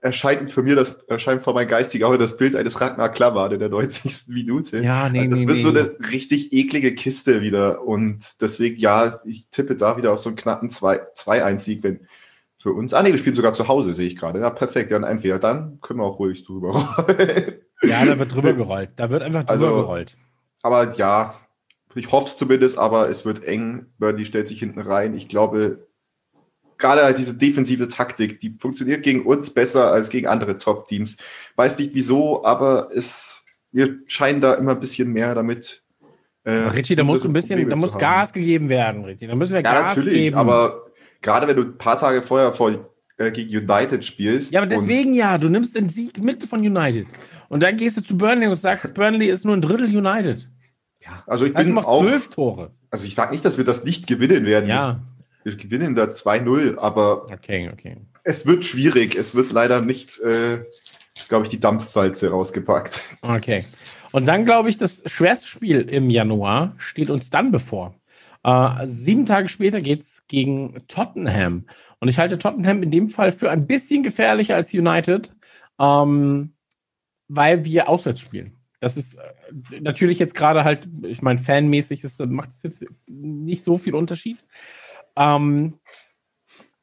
erscheint 0.00 0.50
für 0.50 0.62
mir 0.62 0.76
das 0.76 0.94
erscheint 1.08 1.42
vor 1.42 1.54
meinem 1.54 1.68
geistigen 1.68 2.04
Auge 2.04 2.18
das 2.18 2.36
Bild 2.36 2.54
eines 2.56 2.80
Ragnar 2.80 3.10
Klavan 3.10 3.52
in 3.52 3.60
der 3.60 3.68
90. 3.68 4.28
Minute. 4.28 4.78
Ja, 4.78 5.08
nee, 5.08 5.20
also 5.20 5.30
das 5.30 5.38
nee, 5.38 5.52
ist 5.52 5.58
nee. 5.58 5.62
so 5.62 5.68
eine 5.70 6.10
richtig 6.12 6.52
eklige 6.52 6.94
Kiste 6.94 7.40
wieder 7.40 7.82
und 7.82 8.40
deswegen 8.40 8.76
ja, 8.76 9.20
ich 9.24 9.48
tippe 9.50 9.76
da 9.76 9.96
wieder 9.96 10.12
auf 10.12 10.20
so 10.20 10.28
einen 10.28 10.36
knappen 10.36 10.70
2-1-Sieg, 10.70 11.82
wenn 11.82 12.00
für 12.60 12.72
uns. 12.72 12.92
Ah 12.92 13.02
nee, 13.02 13.10
wir 13.10 13.18
spielen 13.18 13.34
sogar 13.34 13.52
zu 13.52 13.68
Hause, 13.68 13.94
sehe 13.94 14.06
ich 14.06 14.16
gerade. 14.16 14.40
Ja, 14.40 14.50
perfekt. 14.50 14.90
Dann 14.90 15.04
entweder 15.04 15.38
dann 15.38 15.80
können 15.80 16.00
wir 16.00 16.04
auch 16.04 16.18
ruhig 16.18 16.44
drüber 16.44 16.70
rollen. 16.70 17.54
Ja, 17.82 18.04
da 18.04 18.18
wird 18.18 18.34
drüber 18.34 18.52
gerollt. 18.52 18.90
Da 18.96 19.10
wird 19.10 19.22
einfach 19.22 19.42
drüber 19.42 19.52
also, 19.52 19.66
gerollt. 19.66 20.16
Aber 20.62 20.92
ja, 20.96 21.34
ich 21.94 22.10
hoffe 22.10 22.26
es 22.26 22.36
zumindest, 22.36 22.78
aber 22.78 23.08
es 23.08 23.24
wird 23.24 23.44
eng. 23.44 23.86
Burnley 23.98 24.24
stellt 24.24 24.48
sich 24.48 24.58
hinten 24.58 24.80
rein. 24.80 25.14
Ich 25.14 25.28
glaube, 25.28 25.87
gerade 26.78 27.02
halt 27.02 27.18
diese 27.18 27.36
defensive 27.36 27.88
Taktik, 27.88 28.40
die 28.40 28.56
funktioniert 28.58 29.02
gegen 29.02 29.26
uns 29.26 29.50
besser 29.50 29.92
als 29.92 30.10
gegen 30.10 30.26
andere 30.26 30.58
Top-Teams. 30.58 31.18
Weiß 31.56 31.78
nicht 31.78 31.94
wieso, 31.94 32.44
aber 32.44 32.88
es, 32.94 33.44
wir 33.72 33.98
scheinen 34.06 34.40
da 34.40 34.54
immer 34.54 34.72
ein 34.72 34.80
bisschen 34.80 35.12
mehr 35.12 35.34
damit. 35.34 35.82
Äh, 36.44 36.52
Richie, 36.68 36.96
da 36.96 37.04
muss 37.04 37.24
ein 37.24 37.32
bisschen, 37.32 37.68
da 37.68 37.76
muss 37.76 37.98
Gas 37.98 38.32
gegeben 38.32 38.68
werden, 38.68 39.04
Richie. 39.04 39.26
Da 39.26 39.34
müssen 39.34 39.52
wir 39.52 39.62
ja, 39.62 39.72
Gas 39.72 39.96
natürlich, 39.96 40.14
geben. 40.14 40.36
Aber 40.36 40.86
gerade 41.20 41.48
wenn 41.48 41.56
du 41.56 41.62
ein 41.62 41.78
paar 41.78 41.96
Tage 41.96 42.22
vorher 42.22 42.52
vor 42.52 42.72
äh, 43.18 43.32
gegen 43.32 43.70
United 43.70 44.04
spielst. 44.04 44.52
Ja, 44.52 44.60
aber 44.60 44.68
deswegen 44.68 45.12
ja, 45.12 45.36
du 45.38 45.48
nimmst 45.48 45.74
den 45.74 45.88
Sieg 45.88 46.22
mit 46.22 46.44
von 46.44 46.60
United. 46.60 47.06
Und 47.48 47.62
dann 47.62 47.76
gehst 47.76 47.96
du 47.96 48.02
zu 48.02 48.16
Burnley 48.16 48.46
und 48.46 48.56
sagst, 48.56 48.94
Burnley 48.94 49.28
ist 49.28 49.44
nur 49.44 49.56
ein 49.56 49.62
Drittel 49.62 49.86
United. 49.86 50.48
Ja, 51.00 51.22
also 51.26 51.46
ich 51.46 51.56
Also 51.56 51.64
du 51.64 51.68
bin 51.68 51.74
machst 51.74 51.88
auch, 51.88 52.02
zwölf 52.02 52.28
Tore. 52.28 52.72
also 52.90 53.06
ich 53.06 53.14
sage 53.14 53.32
nicht, 53.32 53.44
dass 53.44 53.58
wir 53.58 53.64
das 53.64 53.84
nicht 53.84 54.06
gewinnen 54.06 54.44
werden. 54.44 54.68
Ja, 54.68 55.00
Wir 55.44 55.56
gewinnen 55.56 55.94
da 55.94 56.04
2-0, 56.04 56.78
aber 56.78 57.24
okay, 57.32 57.70
okay. 57.72 57.96
es 58.24 58.46
wird 58.46 58.64
schwierig. 58.64 59.16
Es 59.16 59.34
wird 59.34 59.52
leider 59.52 59.80
nicht, 59.80 60.18
äh, 60.20 60.62
glaube 61.28 61.44
ich, 61.44 61.50
die 61.50 61.60
Dampfwalze 61.60 62.30
rausgepackt. 62.30 63.02
Okay. 63.22 63.64
Und 64.12 64.26
dann 64.26 64.44
glaube 64.44 64.70
ich, 64.70 64.78
das 64.78 65.02
schwerste 65.06 65.46
Spiel 65.46 65.80
im 65.82 66.10
Januar 66.10 66.74
steht 66.78 67.10
uns 67.10 67.30
dann 67.30 67.50
bevor. 67.50 67.94
Äh, 68.42 68.86
sieben 68.86 69.26
Tage 69.26 69.48
später 69.48 69.80
geht 69.80 70.02
es 70.02 70.22
gegen 70.28 70.82
Tottenham. 70.88 71.66
Und 72.00 72.08
ich 72.08 72.18
halte 72.18 72.38
Tottenham 72.38 72.82
in 72.82 72.90
dem 72.90 73.08
Fall 73.08 73.32
für 73.32 73.50
ein 73.50 73.66
bisschen 73.66 74.02
gefährlicher 74.02 74.56
als 74.56 74.72
United, 74.72 75.34
ähm, 75.78 76.52
weil 77.28 77.64
wir 77.64 77.88
auswärts 77.88 78.20
spielen. 78.20 78.54
Das 78.80 78.96
ist 78.96 79.16
äh, 79.16 79.80
natürlich 79.80 80.18
jetzt 80.18 80.34
gerade 80.34 80.64
halt, 80.64 80.88
ich 81.02 81.20
meine, 81.20 81.40
fanmäßig 81.40 82.04
ist, 82.04 82.20
macht 82.20 82.50
es 82.50 82.62
jetzt 82.62 82.86
nicht 83.06 83.64
so 83.64 83.76
viel 83.76 83.94
Unterschied. 83.94 84.38
Ähm, 85.18 85.74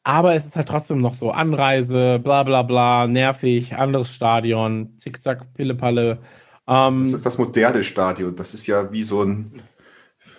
aber 0.03 0.35
es 0.35 0.45
ist 0.45 0.55
halt 0.55 0.67
trotzdem 0.67 1.01
noch 1.01 1.15
so 1.15 1.31
Anreise, 1.31 2.19
bla 2.19 2.43
bla 2.43 2.61
bla, 2.61 3.07
nervig, 3.07 3.75
anderes 3.75 4.13
Stadion, 4.13 4.93
zickzack, 4.97 5.51
Pillepalle. 5.53 6.19
Ähm, 6.67 7.03
Das 7.03 7.13
ist 7.13 7.25
das 7.25 7.37
moderne 7.39 7.81
Stadion. 7.81 8.35
Das 8.35 8.53
ist 8.53 8.67
ja 8.67 8.91
wie 8.91 9.03
so 9.03 9.23
ein 9.23 9.63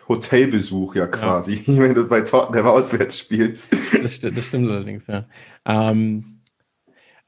Hotelbesuch 0.09 0.95
ja 0.95 1.07
quasi, 1.09 1.65
wenn 1.67 1.95
du 1.95 2.07
bei 2.07 2.21
Tottenham 2.21 2.67
auswärts 2.67 3.19
spielst. 3.19 3.75
das, 4.01 4.15
sti 4.15 4.31
das 4.31 4.45
stimmt 4.47 4.71
allerdings, 4.71 5.09
ja. 5.09 5.25
Ähm, 5.65 6.43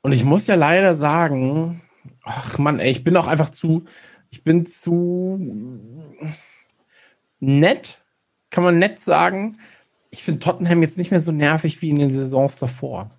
und 0.03 0.12
ich 0.12 0.23
muss 0.23 0.47
ja 0.47 0.55
leider 0.55 0.95
sagen, 0.95 1.83
ach 2.23 2.59
Mann, 2.59 2.79
ey, 2.79 2.91
ich 2.91 3.03
bin 3.03 3.16
auch 3.16 3.27
einfach 3.27 3.51
zu, 3.51 3.85
ich 4.31 4.45
bin 4.45 4.64
zu 4.64 5.41
nett, 7.41 8.01
kann 8.51 8.64
man 8.64 8.79
nett 8.79 9.01
sagen. 9.01 9.59
Ich 10.11 10.23
finde 10.23 10.41
Tottenham 10.41 10.83
jetzt 10.83 10.99
nicht 10.99 11.11
mehr 11.11 11.21
so 11.21 11.33
nervig 11.33 11.81
wie 11.83 11.91
in 11.91 11.99
den 11.99 12.11
Saisons 12.11 12.59
davor. 12.59 13.11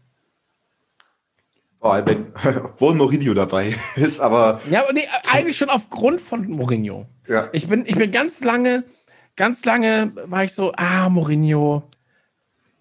Vor 1.79 1.93
allem, 1.93 2.07
wenn 2.07 2.25
obwohl 2.63 2.95
Mourinho 2.95 3.33
dabei 3.33 3.75
ist, 3.95 4.19
aber 4.19 4.61
Ja, 4.69 4.83
nee, 4.93 5.07
eigentlich 5.31 5.57
schon 5.57 5.69
aufgrund 5.69 6.19
von 6.21 6.47
Mourinho. 6.47 7.05
ja, 7.27 7.49
Ich 7.53 7.67
bin, 7.67 7.85
ich 7.85 7.95
bin 7.95 8.11
ganz 8.11 8.41
lange, 8.43 8.83
ganz 9.35 9.63
lange 9.65 10.11
war 10.25 10.43
ich 10.43 10.53
so, 10.53 10.73
ah, 10.75 11.09
Mourinho, 11.09 11.83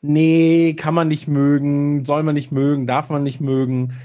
nee, 0.01 0.75
kann 0.75 0.95
man 0.95 1.09
nicht 1.09 1.29
mögen, 1.29 2.05
soll 2.05 2.23
man 2.23 2.35
nicht 2.35 2.53
mögen, 2.53 2.87
darf 2.87 3.09
man 3.09 3.23
nicht 3.23 3.41
mögen. 3.41 3.97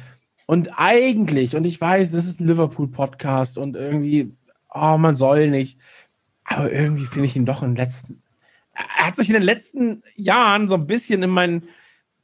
Und 0.45 0.69
eigentlich, 0.77 1.55
und 1.55 1.65
ich 1.65 1.79
weiß, 1.79 2.11
das 2.11 2.25
ist 2.25 2.39
ein 2.39 2.47
Liverpool-Podcast 2.47 3.57
und 3.57 3.75
irgendwie, 3.75 4.31
oh, 4.73 4.97
man 4.97 5.15
soll 5.15 5.49
nicht. 5.49 5.79
Aber 6.43 6.71
irgendwie 6.71 7.05
finde 7.05 7.25
ich 7.25 7.35
ihn 7.35 7.45
doch 7.45 7.63
in 7.63 7.69
den 7.69 7.77
letzten, 7.77 8.21
hat 8.75 9.15
sich 9.15 9.27
in 9.29 9.33
den 9.33 9.43
letzten 9.43 10.03
Jahren 10.15 10.67
so 10.69 10.75
ein 10.75 10.87
bisschen 10.87 11.23
in 11.23 11.29
mein, 11.29 11.63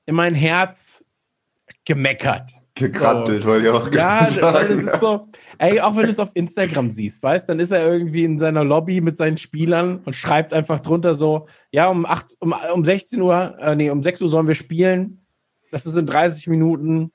in 0.05 0.15
mein 0.15 0.33
Herz 0.35 1.03
gemeckert. 1.85 2.51
gekrantelt, 2.75 3.45
wollte 3.45 3.67
ich 3.67 3.73
auch 3.73 3.91
Ja, 3.91 4.19
das, 4.19 4.41
weil 4.41 4.67
das 4.69 4.77
sagen. 4.77 4.87
ist 4.87 4.99
so, 4.99 5.27
ey, 5.57 5.81
auch 5.81 5.95
wenn 5.95 6.03
du 6.03 6.09
es 6.09 6.19
auf 6.19 6.31
Instagram 6.33 6.89
siehst, 6.89 7.21
weißt, 7.21 7.47
dann 7.49 7.59
ist 7.59 7.71
er 7.71 7.85
irgendwie 7.85 8.23
in 8.23 8.39
seiner 8.39 8.63
Lobby 8.63 9.01
mit 9.01 9.17
seinen 9.17 9.37
Spielern 9.37 9.97
und 10.05 10.15
schreibt 10.15 10.53
einfach 10.53 10.79
drunter 10.79 11.13
so, 11.13 11.47
ja, 11.71 11.87
um 11.89 12.05
8, 12.05 12.37
um, 12.39 12.55
um 12.73 12.85
16 12.85 13.21
Uhr, 13.21 13.57
äh, 13.59 13.75
nee, 13.75 13.89
um 13.89 14.01
6 14.01 14.21
Uhr 14.21 14.27
sollen 14.29 14.47
wir 14.47 14.55
spielen. 14.55 15.19
Das 15.71 15.85
ist 15.85 15.95
in 15.95 16.05
30 16.05 16.47
Minuten. 16.47 17.11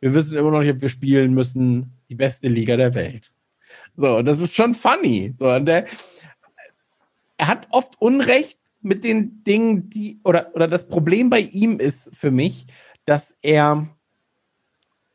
Wir 0.00 0.14
wissen 0.14 0.38
immer 0.38 0.50
noch 0.50 0.60
nicht, 0.60 0.70
ob 0.70 0.80
wir 0.80 0.88
spielen 0.88 1.34
müssen. 1.34 1.92
Die 2.08 2.14
beste 2.14 2.48
Liga 2.48 2.76
der 2.76 2.94
Welt. 2.94 3.32
So, 3.96 4.22
das 4.22 4.40
ist 4.40 4.54
schon 4.54 4.74
funny. 4.74 5.32
So, 5.34 5.50
und 5.50 5.66
der, 5.66 5.86
er 7.36 7.48
hat 7.48 7.66
oft 7.70 8.00
Unrecht 8.00 8.57
mit 8.80 9.04
den 9.04 9.42
Dingen, 9.44 9.90
die, 9.90 10.20
oder, 10.24 10.54
oder 10.54 10.68
das 10.68 10.88
Problem 10.88 11.30
bei 11.30 11.40
ihm 11.40 11.78
ist 11.80 12.14
für 12.14 12.30
mich, 12.30 12.66
dass 13.04 13.36
er 13.42 13.88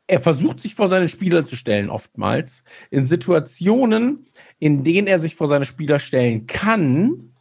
er 0.06 0.20
versucht 0.20 0.60
sich 0.60 0.74
vor 0.74 0.88
seine 0.88 1.08
Spieler 1.08 1.46
zu 1.46 1.56
stellen, 1.56 1.88
oftmals, 1.88 2.62
in 2.90 3.06
Situationen, 3.06 4.26
in 4.58 4.82
denen 4.82 5.06
er 5.06 5.20
sich 5.20 5.34
vor 5.34 5.48
seine 5.48 5.64
Spieler 5.64 5.98
stellen 5.98 6.46
kann, 6.46 7.34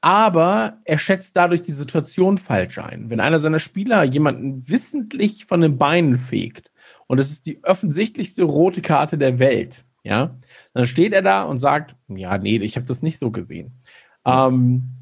aber 0.00 0.78
er 0.84 0.98
schätzt 0.98 1.36
dadurch 1.36 1.62
die 1.62 1.72
Situation 1.72 2.38
falsch 2.38 2.78
ein. 2.78 3.10
Wenn 3.10 3.20
einer 3.20 3.38
seiner 3.38 3.58
Spieler 3.58 4.04
jemanden 4.04 4.68
wissentlich 4.68 5.46
von 5.46 5.60
den 5.60 5.78
Beinen 5.78 6.18
fegt 6.18 6.70
und 7.06 7.18
es 7.18 7.30
ist 7.30 7.46
die 7.46 7.62
offensichtlichste 7.64 8.44
rote 8.44 8.82
Karte 8.82 9.18
der 9.18 9.38
Welt, 9.38 9.84
ja, 10.02 10.36
dann 10.74 10.86
steht 10.86 11.12
er 11.12 11.22
da 11.22 11.42
und 11.42 11.58
sagt, 11.58 11.96
ja, 12.08 12.38
nee, 12.38 12.58
ich 12.58 12.76
habe 12.76 12.86
das 12.86 13.02
nicht 13.02 13.18
so 13.18 13.30
gesehen. 13.30 13.72
Ähm, 14.24 14.95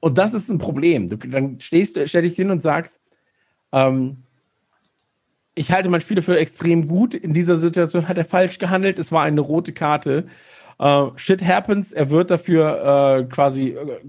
und 0.00 0.18
das 0.18 0.34
ist 0.34 0.48
ein 0.48 0.58
Problem. 0.58 1.08
Du, 1.08 1.16
dann 1.16 1.60
stehst 1.60 1.96
du, 1.96 2.06
stell 2.08 2.22
dich 2.22 2.34
hin 2.34 2.50
und 2.50 2.62
sagst, 2.62 3.00
ähm, 3.72 4.18
ich 5.54 5.72
halte 5.72 5.90
meinen 5.90 6.00
Spieler 6.00 6.22
für 6.22 6.38
extrem 6.38 6.88
gut. 6.88 7.14
In 7.14 7.34
dieser 7.34 7.58
Situation 7.58 8.08
hat 8.08 8.16
er 8.16 8.24
falsch 8.24 8.58
gehandelt. 8.58 8.98
Es 8.98 9.12
war 9.12 9.24
eine 9.24 9.40
rote 9.40 9.72
Karte. 9.72 10.26
Äh, 10.78 11.06
shit 11.16 11.44
happens. 11.44 11.92
Er 11.92 12.08
wird 12.10 12.30
dafür 12.30 13.18
äh, 13.18 13.24
quasi 13.24 13.70
äh, 13.70 14.00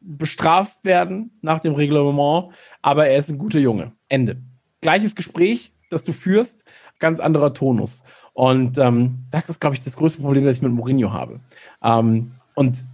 bestraft 0.00 0.84
werden 0.84 1.30
nach 1.40 1.60
dem 1.60 1.74
Reglement, 1.74 2.52
aber 2.82 3.06
er 3.06 3.18
ist 3.18 3.30
ein 3.30 3.38
guter 3.38 3.60
Junge. 3.60 3.92
Ende. 4.08 4.36
Gleiches 4.82 5.14
Gespräch, 5.14 5.72
das 5.90 6.04
du 6.04 6.12
führst, 6.12 6.64
ganz 6.98 7.20
anderer 7.20 7.54
Tonus. 7.54 8.04
Und 8.34 8.78
ähm, 8.78 9.20
das 9.30 9.48
ist, 9.48 9.60
glaube 9.60 9.76
ich, 9.76 9.82
das 9.82 9.96
größte 9.96 10.20
Problem, 10.20 10.44
das 10.44 10.56
ich 10.56 10.62
mit 10.62 10.72
Mourinho 10.72 11.12
habe. 11.12 11.40
Ähm, 11.82 12.32
und 12.54 12.84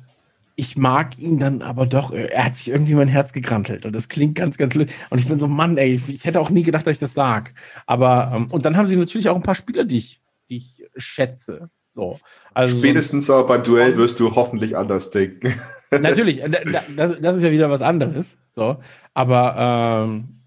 ich 0.61 0.76
mag 0.76 1.16
ihn 1.20 1.38
dann 1.38 1.62
aber 1.62 1.86
doch, 1.86 2.11
er 2.11 2.44
hat 2.44 2.56
sich 2.56 2.68
irgendwie 2.68 2.94
mein 2.96 3.06
Herz 3.06 3.32
gekrantelt 3.32 3.86
und 3.86 3.94
das 3.94 4.09
klingt 4.09 4.34
ganz, 4.34 4.59
ganz 4.59 4.74
blöd. 4.74 4.90
Und 5.09 5.20
ich 5.20 5.28
bin 5.28 5.38
so, 5.38 5.46
Mann, 5.46 5.78
ey, 5.78 6.02
ich 6.09 6.24
hätte 6.24 6.40
auch 6.40 6.50
nie 6.50 6.64
gedacht, 6.64 6.84
dass 6.84 6.96
ich 6.96 6.98
das 6.98 7.14
sag. 7.14 7.54
Aber, 7.86 8.32
ähm, 8.34 8.48
und 8.50 8.64
dann 8.64 8.76
haben 8.76 8.88
sie 8.88 8.96
natürlich 8.96 9.28
auch 9.28 9.36
ein 9.36 9.44
paar 9.44 9.54
Spieler, 9.54 9.84
die 9.84 9.98
ich, 9.98 10.20
die 10.48 10.56
ich 10.56 10.84
schätze. 10.96 11.70
So. 11.90 12.18
Also 12.54 12.76
Spätestens 12.76 13.30
aber 13.30 13.46
beim 13.46 13.62
Duell 13.62 13.96
wirst 13.96 14.18
du 14.18 14.34
hoffentlich 14.34 14.76
anders 14.76 15.12
denken. 15.12 15.54
Natürlich, 15.92 16.40
da- 16.40 16.82
das, 16.96 17.20
das 17.20 17.36
ist 17.36 17.42
ja 17.44 17.52
wieder 17.52 17.70
was 17.70 17.80
anderes. 17.80 18.36
So. 18.48 18.78
Aber, 19.14 20.04
ähm, 20.09 20.40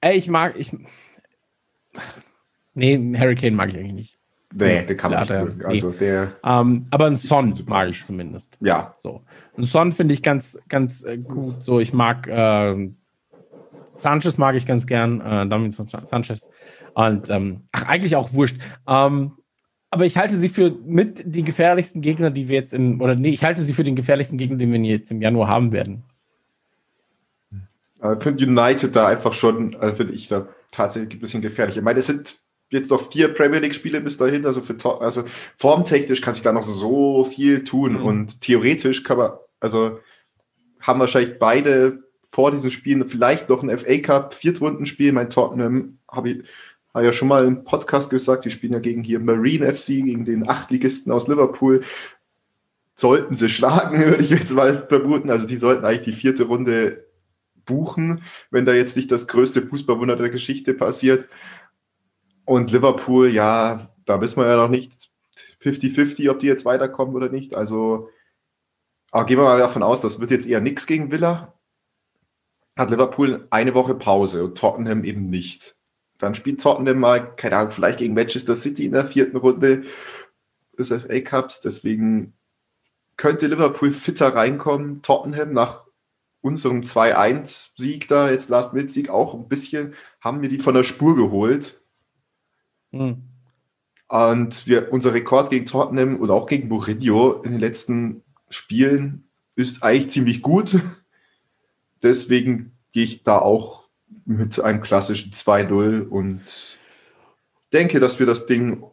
ey, 0.00 0.16
ich 0.16 0.28
mag, 0.28 0.54
ich, 0.56 0.70
nee, 2.74 2.96
Hurricane 3.18 3.56
mag 3.56 3.70
ich 3.70 3.76
eigentlich 3.78 3.92
nicht. 3.94 4.15
Nee, 4.54 4.84
der 4.84 4.96
kann 4.96 5.12
man 5.12 5.20
nicht 5.20 5.30
mögen. 5.30 5.64
Also 5.64 5.90
der, 5.90 6.32
Ähm, 6.44 6.86
aber 6.90 7.06
einen 7.06 7.16
Son 7.16 7.54
mag 7.66 7.88
ich 7.88 8.04
zumindest. 8.04 8.56
ja, 8.60 8.94
So. 8.98 9.22
Und 9.54 9.64
Son 9.64 9.92
finde 9.92 10.14
ich 10.14 10.22
ganz, 10.22 10.58
ganz 10.68 11.02
äh, 11.04 11.18
gut. 11.18 11.62
So, 11.62 11.80
ich 11.80 11.92
mag 11.92 12.28
ähm, 12.30 12.96
Sanchez 13.96 14.38
mag 14.38 14.54
ich 14.54 14.66
ganz 14.66 14.86
gern, 14.86 15.20
äh, 15.20 15.46
Davinson 15.46 15.88
Sanchez. 15.88 16.48
Und 16.94 17.30
ähm, 17.30 17.62
ach, 17.72 17.86
eigentlich 17.88 18.16
auch 18.16 18.32
wurscht. 18.32 18.56
Ähm, 18.86 19.32
aber 19.90 20.04
ich 20.04 20.16
halte 20.16 20.36
sie 20.36 20.48
für 20.48 20.70
mit 20.84 21.22
die 21.24 21.44
gefährlichsten 21.44 22.00
Gegner, 22.00 22.30
die 22.30 22.48
wir 22.48 22.56
jetzt 22.56 22.74
im, 22.74 23.00
oder 23.00 23.14
nee, 23.14 23.30
ich 23.30 23.44
halte 23.44 23.62
sie 23.62 23.72
für 23.72 23.84
den 23.84 23.96
gefährlichsten 23.96 24.38
Gegner, 24.38 24.56
den 24.58 24.72
wir 24.72 24.80
jetzt 24.80 25.10
im 25.10 25.22
Januar 25.22 25.48
haben 25.48 25.72
werden. 25.72 26.02
äh, 28.02 28.16
finde 28.20 28.46
United 28.46 28.94
da 28.94 29.06
einfach 29.08 29.32
schon, 29.32 29.74
äh, 29.74 29.94
finde 29.94 30.12
ich 30.12 30.28
da 30.28 30.48
tatsächlich 30.70 31.14
ein 31.14 31.20
bisschen 31.20 31.42
gefährlich. 31.42 31.76
Ich 31.76 31.82
meine, 31.82 31.98
es 31.98 32.06
sind 32.06 32.38
jetzt 32.70 32.90
noch 32.90 33.10
vier 33.12 33.28
Premier 33.28 33.60
League-Spiele 33.60 34.00
bis 34.00 34.16
dahin, 34.16 34.44
also 34.44 34.60
für 34.60 34.76
also 35.00 35.24
formtechnisch 35.56 36.20
kann 36.20 36.34
sich 36.34 36.42
da 36.42 36.52
noch 36.52 36.62
so 36.62 37.24
viel 37.24 37.64
tun 37.64 37.94
Mhm. 37.94 38.02
und 38.04 38.40
theoretisch 38.40 39.02
kann 39.04 39.18
man, 39.18 39.32
also 39.60 39.98
haben 40.80 41.00
wahrscheinlich 41.00 41.38
beide 41.38 42.04
vor 42.28 42.50
diesen 42.50 42.70
Spielen 42.70 43.06
vielleicht 43.08 43.48
noch 43.48 43.62
ein 43.62 43.70
FA 43.70 43.98
Cup 43.98 44.34
Viertrundenspiel. 44.34 45.12
Mein 45.12 45.30
Tottenham 45.30 45.98
habe 46.08 46.30
ich 46.30 46.44
habe 46.92 47.04
ja 47.04 47.12
schon 47.12 47.28
mal 47.28 47.44
im 47.44 47.64
Podcast 47.64 48.08
gesagt, 48.08 48.46
die 48.46 48.50
spielen 48.50 48.72
ja 48.72 48.78
gegen 48.78 49.02
hier 49.02 49.20
Marine 49.20 49.70
FC, 49.70 50.02
gegen 50.02 50.24
den 50.24 50.48
Achtligisten 50.48 51.12
aus 51.12 51.28
Liverpool. 51.28 51.82
Sollten 52.94 53.34
sie 53.34 53.50
schlagen, 53.50 53.98
würde 54.04 54.22
ich 54.22 54.30
jetzt 54.30 54.54
mal 54.54 54.86
vermuten. 54.88 55.30
Also 55.30 55.46
die 55.46 55.58
sollten 55.58 55.84
eigentlich 55.84 56.02
die 56.02 56.14
vierte 56.14 56.44
Runde 56.44 57.04
buchen, 57.66 58.22
wenn 58.50 58.64
da 58.64 58.72
jetzt 58.72 58.96
nicht 58.96 59.12
das 59.12 59.28
größte 59.28 59.60
Fußballwunder 59.60 60.16
der 60.16 60.30
Geschichte 60.30 60.72
passiert. 60.72 61.28
Und 62.46 62.70
Liverpool, 62.70 63.28
ja, 63.28 63.92
da 64.04 64.20
wissen 64.20 64.40
wir 64.40 64.48
ja 64.48 64.56
noch 64.56 64.70
nicht 64.70 65.10
50-50, 65.60 66.30
ob 66.30 66.38
die 66.38 66.46
jetzt 66.46 66.64
weiterkommen 66.64 67.14
oder 67.14 67.28
nicht. 67.28 67.54
Also, 67.56 68.08
aber 69.10 69.26
gehen 69.26 69.38
wir 69.38 69.44
mal 69.44 69.58
davon 69.58 69.82
aus, 69.82 70.00
das 70.00 70.20
wird 70.20 70.30
jetzt 70.30 70.46
eher 70.46 70.60
nichts 70.60 70.86
gegen 70.86 71.10
Villa. 71.10 71.52
Hat 72.76 72.90
Liverpool 72.90 73.48
eine 73.50 73.74
Woche 73.74 73.94
Pause 73.94 74.44
und 74.44 74.56
Tottenham 74.56 75.02
eben 75.02 75.26
nicht. 75.26 75.76
Dann 76.18 76.34
spielt 76.34 76.62
Tottenham 76.62 77.00
mal, 77.00 77.34
keine 77.34 77.56
Ahnung, 77.56 77.72
vielleicht 77.72 77.98
gegen 77.98 78.14
Manchester 78.14 78.54
City 78.54 78.86
in 78.86 78.92
der 78.92 79.06
vierten 79.06 79.36
Runde 79.36 79.82
des 80.78 80.92
FA 80.92 81.20
Cups. 81.20 81.62
Deswegen 81.62 82.32
könnte 83.16 83.48
Liverpool 83.48 83.92
fitter 83.92 84.34
reinkommen. 84.34 85.02
Tottenham 85.02 85.50
nach 85.50 85.84
unserem 86.42 86.82
2-1-Sieg 86.82 88.06
da, 88.06 88.30
jetzt 88.30 88.50
Last-Minute-Sieg, 88.50 89.10
auch 89.10 89.34
ein 89.34 89.48
bisschen, 89.48 89.94
haben 90.20 90.42
wir 90.42 90.48
die 90.48 90.60
von 90.60 90.74
der 90.74 90.84
Spur 90.84 91.16
geholt. 91.16 91.80
Mhm. 92.98 93.22
Und 94.08 94.66
wir, 94.66 94.92
unser 94.92 95.14
Rekord 95.14 95.50
gegen 95.50 95.66
Tottenham 95.66 96.16
und 96.16 96.30
auch 96.30 96.46
gegen 96.46 96.68
Murillo 96.68 97.42
in 97.42 97.52
den 97.52 97.60
letzten 97.60 98.22
Spielen 98.48 99.24
ist 99.56 99.82
eigentlich 99.82 100.10
ziemlich 100.10 100.42
gut. 100.42 100.80
Deswegen 102.02 102.72
gehe 102.92 103.04
ich 103.04 103.24
da 103.24 103.38
auch 103.38 103.88
mit 104.24 104.60
einem 104.60 104.80
klassischen 104.80 105.32
2-0 105.32 106.06
und 106.08 106.78
denke, 107.72 108.00
dass 108.00 108.18
wir 108.18 108.26
das 108.26 108.46
Ding 108.46 108.84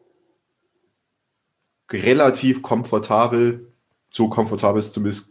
relativ 1.91 2.61
komfortabel, 2.61 3.71
so 4.09 4.29
komfortabel 4.29 4.79
es 4.79 4.93
zumindest 4.93 5.29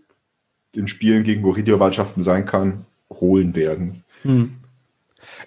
in 0.72 0.86
Spielen 0.86 1.24
gegen 1.24 1.42
Moridio-Mannschaften 1.42 2.22
sein 2.22 2.46
kann, 2.46 2.86
holen 3.10 3.56
werden. 3.56 4.04
Hm. 4.22 4.61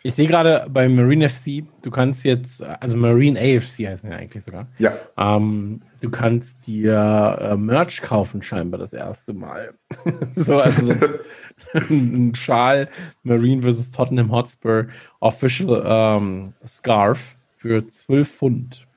Ich 0.03 0.13
sehe 0.13 0.27
gerade 0.27 0.67
bei 0.69 0.87
Marine 0.87 1.29
FC, 1.29 1.63
du 1.81 1.91
kannst 1.91 2.23
jetzt, 2.23 2.61
also 2.61 2.95
Marine 2.97 3.39
AFC 3.39 3.87
heißen 3.87 4.09
ja 4.09 4.17
eigentlich 4.17 4.43
sogar. 4.43 4.67
Ja. 4.77 4.93
Ähm, 5.17 5.81
du 6.01 6.09
kannst 6.09 6.67
dir 6.67 7.37
äh, 7.41 7.55
Merch 7.55 8.01
kaufen, 8.01 8.41
scheinbar 8.41 8.79
das 8.79 8.93
erste 8.93 9.33
Mal. 9.33 9.73
so, 10.35 10.59
also 10.59 10.93
so 11.73 11.79
ein 11.89 12.35
Schal 12.35 12.89
Marine 13.23 13.63
vs. 13.63 13.91
Tottenham 13.91 14.31
Hotspur 14.31 14.87
Official 15.19 15.83
ähm, 15.85 16.53
Scarf 16.67 17.35
für 17.57 17.85
12 17.85 18.29
Pfund. 18.29 18.87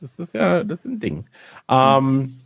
Das 0.00 0.18
ist 0.18 0.34
ja, 0.34 0.64
das 0.64 0.84
ist 0.84 0.90
ein 0.90 1.00
Ding. 1.00 1.26
Ähm, 1.68 2.40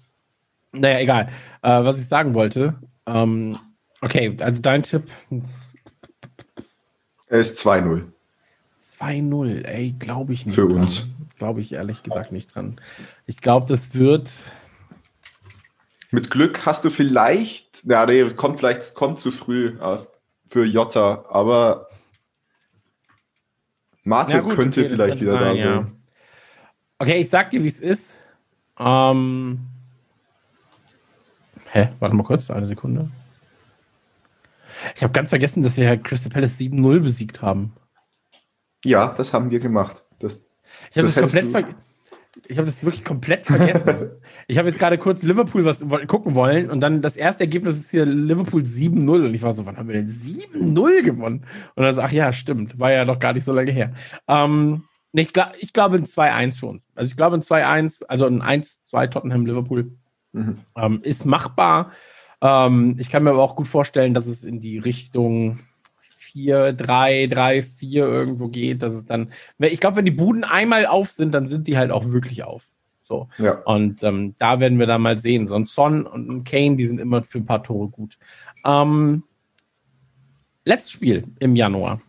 naja, 0.72 0.98
egal. 1.00 1.28
Äh, 1.62 1.84
was 1.84 1.98
ich 1.98 2.06
sagen 2.06 2.34
wollte, 2.34 2.74
ähm, 3.06 3.56
okay, 4.02 4.36
also 4.40 4.62
dein 4.62 4.82
Tipp. 4.82 5.04
Er 7.30 7.38
ist 7.38 7.64
2-0. 7.64 8.06
2-0, 8.82 9.64
ey, 9.64 9.94
glaube 9.98 10.32
ich 10.32 10.46
nicht. 10.46 10.54
Für 10.54 10.66
uns. 10.66 11.08
Glaube 11.38 11.60
ich 11.60 11.72
ehrlich 11.72 12.02
gesagt 12.02 12.32
nicht 12.32 12.54
dran. 12.54 12.80
Ich 13.26 13.40
glaube, 13.40 13.66
das 13.68 13.94
wird. 13.94 14.28
Mit 16.10 16.30
Glück 16.30 16.66
hast 16.66 16.84
du 16.84 16.90
vielleicht, 16.90 17.84
ja, 17.84 18.04
nee, 18.04 18.20
es 18.20 18.36
kommt 18.36 18.58
vielleicht, 18.58 18.80
es 18.80 18.94
kommt 18.94 19.20
zu 19.20 19.30
früh 19.30 19.78
äh, 19.80 19.98
für 20.48 20.64
Jota, 20.64 21.24
aber 21.30 21.88
Martin 24.04 24.36
ja, 24.36 24.42
gut, 24.42 24.54
könnte 24.54 24.80
okay, 24.80 24.88
vielleicht 24.88 25.20
wieder 25.20 25.38
sein, 25.38 25.56
da 25.56 25.56
sein. 25.56 25.56
Ja. 25.56 25.86
Okay, 26.98 27.20
ich 27.20 27.28
sag 27.28 27.50
dir, 27.50 27.62
wie 27.62 27.68
es 27.68 27.80
ist. 27.80 28.18
Ähm, 28.76 29.60
Hä? 31.70 31.90
Warte 32.00 32.16
mal 32.16 32.24
kurz, 32.24 32.50
eine 32.50 32.66
Sekunde. 32.66 33.08
Ich 34.94 35.02
habe 35.02 35.12
ganz 35.12 35.30
vergessen, 35.30 35.62
dass 35.62 35.76
wir 35.76 35.84
ja 35.84 35.96
Crystal 35.96 36.30
Palace 36.30 36.58
7-0 36.58 37.00
besiegt 37.00 37.42
haben. 37.42 37.72
Ja, 38.84 39.08
das 39.08 39.32
haben 39.32 39.50
wir 39.50 39.60
gemacht. 39.60 40.04
Das, 40.18 40.44
ich 40.90 40.96
habe 40.96 41.06
das, 41.06 41.14
das 41.14 41.22
komplett 41.22 41.50
vergessen. 41.50 41.76
Ich 42.46 42.58
habe 42.58 42.66
das 42.66 42.84
wirklich 42.84 43.04
komplett 43.04 43.46
vergessen. 43.46 44.10
ich 44.46 44.56
habe 44.56 44.68
jetzt 44.68 44.78
gerade 44.78 44.98
kurz 44.98 45.22
Liverpool 45.22 45.64
was 45.64 45.84
gucken 46.06 46.36
wollen 46.36 46.70
und 46.70 46.80
dann 46.80 47.02
das 47.02 47.16
erste 47.16 47.42
Ergebnis 47.42 47.80
ist 47.80 47.90
hier 47.90 48.06
Liverpool 48.06 48.62
7-0 48.62 49.26
und 49.26 49.34
ich 49.34 49.42
war 49.42 49.52
so, 49.52 49.66
wann 49.66 49.76
haben 49.76 49.88
wir 49.88 49.96
denn 49.96 50.08
7-0 50.08 51.02
gewonnen? 51.02 51.44
Und 51.74 51.82
dann 51.82 51.94
so, 51.94 52.00
ach 52.00 52.12
ja, 52.12 52.32
stimmt, 52.32 52.78
war 52.78 52.92
ja 52.92 53.04
noch 53.04 53.18
gar 53.18 53.32
nicht 53.32 53.44
so 53.44 53.52
lange 53.52 53.72
her. 53.72 53.92
Ähm, 54.28 54.84
ich, 55.12 55.32
glaub, 55.32 55.52
ich 55.58 55.72
glaube 55.72 55.96
ein 55.96 56.06
2-1 56.06 56.60
für 56.60 56.66
uns. 56.66 56.88
Also 56.94 57.10
ich 57.10 57.16
glaube 57.16 57.36
ein 57.36 57.42
2-1, 57.42 58.04
also 58.06 58.26
ein 58.26 58.42
1-2 58.42 59.10
Tottenham 59.10 59.44
Liverpool 59.44 59.90
Mhm. 60.32 60.58
Ähm, 60.76 61.00
ist 61.02 61.24
machbar. 61.26 61.92
Ähm, 62.42 62.96
ich 62.98 63.10
kann 63.10 63.22
mir 63.22 63.30
aber 63.30 63.42
auch 63.42 63.56
gut 63.56 63.68
vorstellen, 63.68 64.14
dass 64.14 64.26
es 64.26 64.44
in 64.44 64.60
die 64.60 64.78
Richtung 64.78 65.60
4, 66.18 66.72
3, 66.72 67.26
3, 67.26 67.62
4 67.62 68.04
irgendwo 68.04 68.46
geht, 68.46 68.82
dass 68.82 68.92
es 68.92 69.04
dann, 69.04 69.32
ich 69.58 69.80
glaube, 69.80 69.96
wenn 69.96 70.04
die 70.04 70.10
Buden 70.10 70.44
einmal 70.44 70.86
auf 70.86 71.10
sind, 71.10 71.34
dann 71.34 71.48
sind 71.48 71.66
die 71.68 71.76
halt 71.76 71.90
auch 71.90 72.06
wirklich 72.06 72.44
auf. 72.44 72.62
So. 73.02 73.28
Ja. 73.38 73.54
Und 73.64 74.04
ähm, 74.04 74.36
da 74.38 74.60
werden 74.60 74.78
wir 74.78 74.86
dann 74.86 75.02
mal 75.02 75.18
sehen. 75.18 75.48
Sonst 75.48 75.74
Son 75.74 76.06
und 76.06 76.44
Kane, 76.44 76.76
die 76.76 76.86
sind 76.86 77.00
immer 77.00 77.24
für 77.24 77.38
ein 77.38 77.46
paar 77.46 77.64
Tore 77.64 77.88
gut. 77.88 78.16
Ähm, 78.64 79.24
letztes 80.64 80.92
Spiel 80.92 81.24
im 81.40 81.56
Januar, 81.56 82.00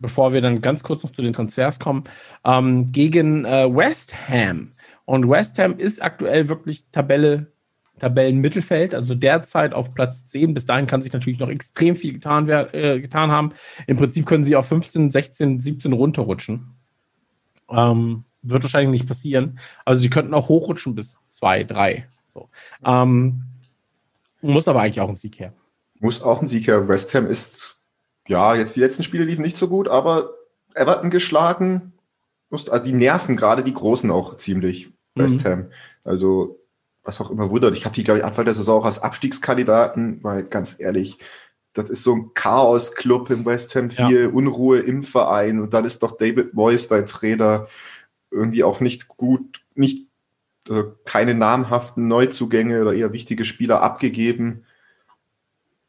bevor 0.00 0.34
wir 0.34 0.42
dann 0.42 0.60
ganz 0.60 0.82
kurz 0.82 1.02
noch 1.02 1.12
zu 1.12 1.22
den 1.22 1.32
Transfers 1.32 1.78
kommen, 1.78 2.04
ähm, 2.44 2.92
gegen 2.92 3.46
äh, 3.46 3.74
West 3.74 4.14
Ham. 4.28 4.72
Und 5.06 5.28
West 5.30 5.58
Ham 5.58 5.78
ist 5.78 6.02
aktuell 6.02 6.50
wirklich 6.50 6.84
Tabelle 6.92 7.49
Tabellenmittelfeld, 8.00 8.94
also 8.94 9.14
derzeit 9.14 9.72
auf 9.72 9.94
Platz 9.94 10.26
10. 10.26 10.54
Bis 10.54 10.66
dahin 10.66 10.86
kann 10.86 11.02
sich 11.02 11.12
natürlich 11.12 11.38
noch 11.38 11.48
extrem 11.48 11.94
viel 11.94 12.14
getan, 12.14 12.48
äh, 12.48 13.00
getan 13.00 13.30
haben. 13.30 13.52
Im 13.86 13.96
Prinzip 13.96 14.26
können 14.26 14.42
sie 14.42 14.56
auf 14.56 14.66
15, 14.66 15.10
16, 15.10 15.58
17 15.58 15.92
runterrutschen. 15.92 16.74
Ähm, 17.70 18.24
wird 18.42 18.62
wahrscheinlich 18.62 19.00
nicht 19.00 19.08
passieren. 19.08 19.58
Also 19.84 20.00
sie 20.00 20.10
könnten 20.10 20.34
auch 20.34 20.48
hochrutschen 20.48 20.94
bis 20.94 21.18
2, 21.30 21.64
3. 21.64 22.08
So. 22.26 22.48
Ähm, 22.84 23.42
muss 24.40 24.68
aber 24.68 24.80
eigentlich 24.80 25.00
auch 25.00 25.08
ein 25.08 25.16
Sieg 25.16 25.38
her. 25.38 25.52
Muss 25.98 26.22
auch 26.22 26.40
ein 26.40 26.48
Sieg 26.48 26.66
her. 26.66 26.88
West 26.88 27.14
Ham 27.14 27.26
ist, 27.26 27.78
ja, 28.26 28.54
jetzt 28.54 28.76
die 28.76 28.80
letzten 28.80 29.02
Spiele 29.02 29.24
liefen 29.24 29.42
nicht 29.42 29.56
so 29.56 29.68
gut, 29.68 29.88
aber 29.88 30.30
Everton 30.74 31.10
geschlagen. 31.10 31.92
Also 32.50 32.78
die 32.78 32.92
nerven 32.92 33.36
gerade 33.36 33.62
die 33.62 33.74
Großen 33.74 34.10
auch 34.10 34.36
ziemlich, 34.38 34.90
West 35.14 35.44
mhm. 35.44 35.48
Ham. 35.48 35.66
Also 36.04 36.59
was 37.10 37.20
auch 37.20 37.30
immer 37.30 37.50
wundert. 37.50 37.76
Ich 37.76 37.84
habe 37.84 37.94
die, 37.94 38.04
glaube 38.04 38.20
ich, 38.20 38.24
Anfang 38.24 38.44
der 38.44 38.54
Saison 38.54 38.80
auch 38.80 38.86
als 38.86 39.02
Abstiegskandidaten, 39.02 40.22
weil 40.22 40.44
ganz 40.44 40.78
ehrlich, 40.78 41.18
das 41.72 41.90
ist 41.90 42.04
so 42.04 42.14
ein 42.14 42.30
Chaos-Club 42.34 43.30
im 43.30 43.44
West 43.44 43.74
Ham, 43.74 43.90
viel 43.90 44.22
ja. 44.22 44.28
Unruhe 44.28 44.78
im 44.78 45.02
Verein 45.02 45.60
und 45.60 45.74
dann 45.74 45.84
ist 45.84 46.02
doch 46.02 46.16
David 46.16 46.54
Moyes, 46.54 46.88
dein 46.88 47.06
Trainer, 47.06 47.66
irgendwie 48.30 48.62
auch 48.62 48.80
nicht 48.80 49.08
gut, 49.08 49.60
nicht 49.74 50.06
äh, 50.68 50.84
keine 51.04 51.34
namhaften 51.34 52.06
Neuzugänge 52.06 52.80
oder 52.80 52.94
eher 52.94 53.12
wichtige 53.12 53.44
Spieler 53.44 53.82
abgegeben, 53.82 54.64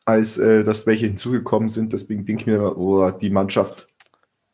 als 0.06 0.40
äh, 0.40 0.64
dass 0.64 0.88
welche 0.88 1.08
hinzugekommen 1.08 1.70
sind. 1.70 1.94
Deswegen 1.94 2.26
denke 2.26 2.42
ich 2.42 2.48
mir, 2.48 2.78
oh, 2.78 3.12
die 3.12 3.30
Mannschaft 3.30 3.88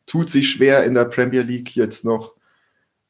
tut 0.06 0.28
sich 0.28 0.50
schwer 0.50 0.84
in 0.84 0.94
der 0.94 1.06
Premier 1.06 1.42
League 1.42 1.76
jetzt 1.76 2.04
noch, 2.04 2.34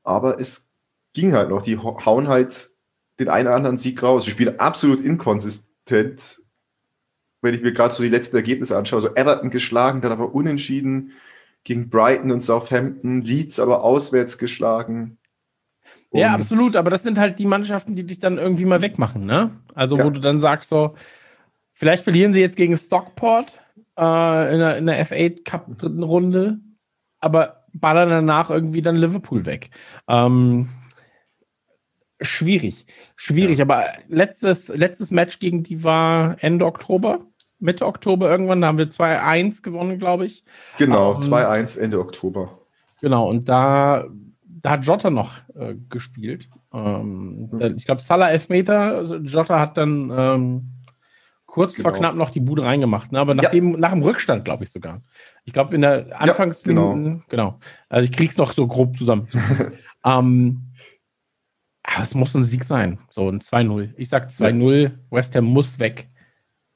aber 0.05 0.39
es 0.39 0.71
ging 1.13 1.35
halt 1.35 1.51
noch. 1.51 1.63
Die 1.63 1.79
hauen 1.79 2.29
halt 2.29 2.71
den 3.19 3.29
einen 3.29 3.49
oder 3.49 3.57
anderen 3.57 3.79
Sieg 3.79 4.03
raus. 4.03 4.25
Sie 4.25 4.31
spielen 4.31 4.59
absolut 4.61 5.01
inkonsistent. 5.01 6.43
Wenn 7.41 7.55
ich 7.55 7.63
mir 7.63 7.73
gerade 7.73 7.95
so 7.95 8.03
die 8.03 8.09
letzten 8.09 8.37
Ergebnisse 8.37 8.77
anschaue, 8.77 9.01
so 9.01 9.15
Everton 9.15 9.51
geschlagen, 9.51 10.01
dann 10.01 10.13
aber 10.13 10.35
unentschieden 10.35 11.13
gegen 11.65 11.89
Brighton 11.89 12.31
und 12.31 12.43
Southampton, 12.43 13.23
Leeds 13.23 13.61
aber 13.61 13.83
auswärts 13.83 14.39
geschlagen. 14.39 15.19
Und 16.11 16.21
ja, 16.21 16.33
absolut, 16.33 16.77
aber 16.77 16.91
das 16.91 17.03
sind 17.03 17.19
halt 17.19 17.39
die 17.39 17.47
Mannschaften, 17.47 17.95
die 17.95 18.07
dich 18.07 18.19
dann 18.19 18.39
irgendwie 18.39 18.65
mal 18.65 18.81
wegmachen, 18.81 19.27
ne? 19.27 19.51
Also, 19.75 19.99
ja. 19.99 20.05
wo 20.05 20.11
du 20.11 20.21
dann 20.21 20.41
sagst, 20.41 20.71
so, 20.71 20.95
vielleicht 21.75 22.03
verlieren 22.03 22.33
sie 22.33 22.41
jetzt 22.41 22.57
gegen 22.57 22.77
Stockport 22.77 23.53
äh, 23.99 24.55
in, 24.55 24.61
der, 24.61 24.77
in 24.79 24.87
der 24.87 25.07
F8 25.07 25.45
Cup 25.45 25.67
dritten 25.79 26.03
Runde, 26.03 26.61
aber 27.21 27.67
ballern 27.75 28.09
danach 28.09 28.51
irgendwie 28.51 28.83
dann 28.83 28.97
Liverpool 28.97 29.45
weg. 29.45 29.71
Ähm, 30.09 30.71
schwierig. 32.21 32.87
Schwierig, 33.17 33.59
ja. 33.59 33.65
aber 33.65 33.85
letztes, 34.09 34.69
letztes 34.69 35.11
Match 35.11 35.39
gegen 35.39 35.63
die 35.63 35.85
war 35.85 36.37
Ende 36.41 36.67
Oktober, 36.67 37.21
Mitte 37.61 37.87
Oktober 37.87 38.31
irgendwann, 38.31 38.61
da 38.61 38.69
haben 38.69 38.79
wir 38.79 38.89
2-1 38.89 39.63
gewonnen, 39.63 39.99
glaube 39.99 40.27
ich. 40.27 40.45
Genau, 40.79 41.13
um, 41.13 41.23
ähm, 41.23 41.33
2-1 41.33 41.79
Ende 41.79 41.99
Oktober. 41.99 42.59
Genau, 43.01 43.29
und 43.29 43.49
da, 43.49 44.05
da 44.45 44.71
hat 44.71 44.87
Jota 44.87 45.11
noch 45.11 45.39
äh, 45.55 45.75
gespielt. 45.89 46.49
Ähm, 46.73 47.49
mhm. 47.51 47.75
Ich 47.77 47.85
glaube, 47.85 48.01
Salah 48.01 48.31
Elfmeter, 48.31 48.97
also 48.97 49.17
Jota 49.17 49.59
hat 49.59 49.77
dann 49.77 50.13
ähm, 50.17 50.73
kurz 51.47 51.77
genau. 51.77 51.89
vor 51.89 51.99
knapp 51.99 52.15
noch 52.15 52.31
die 52.31 52.41
Bude 52.41 52.65
reingemacht, 52.65 53.11
ne? 53.11 53.19
aber 53.21 53.35
nach, 53.35 53.45
ja. 53.45 53.51
dem, 53.51 53.73
nach 53.73 53.91
dem 53.91 54.03
Rückstand, 54.03 54.45
glaube 54.45 54.65
ich 54.65 54.71
sogar. 54.71 55.03
Ich 55.45 55.53
glaube, 55.53 55.75
in 55.75 55.81
der 55.81 56.21
Anfangsminuten, 56.21 57.05
ja, 57.05 57.11
genau. 57.11 57.25
genau. 57.29 57.59
Also 57.89 58.05
ich 58.05 58.13
krieg's 58.13 58.37
noch 58.37 58.53
so 58.53 58.67
grob 58.67 58.97
zusammen. 58.97 59.29
ähm, 60.05 60.68
aber 61.95 62.03
es 62.03 62.15
muss 62.15 62.35
ein 62.35 62.45
Sieg 62.45 62.65
sein. 62.65 62.99
So 63.09 63.29
ein 63.29 63.41
2-0. 63.41 63.91
Ich 63.97 64.09
sag 64.09 64.29
2-0. 64.29 64.83
Ja. 64.83 64.91
West 65.11 65.35
Ham 65.35 65.45
muss 65.45 65.79
weg. 65.79 66.09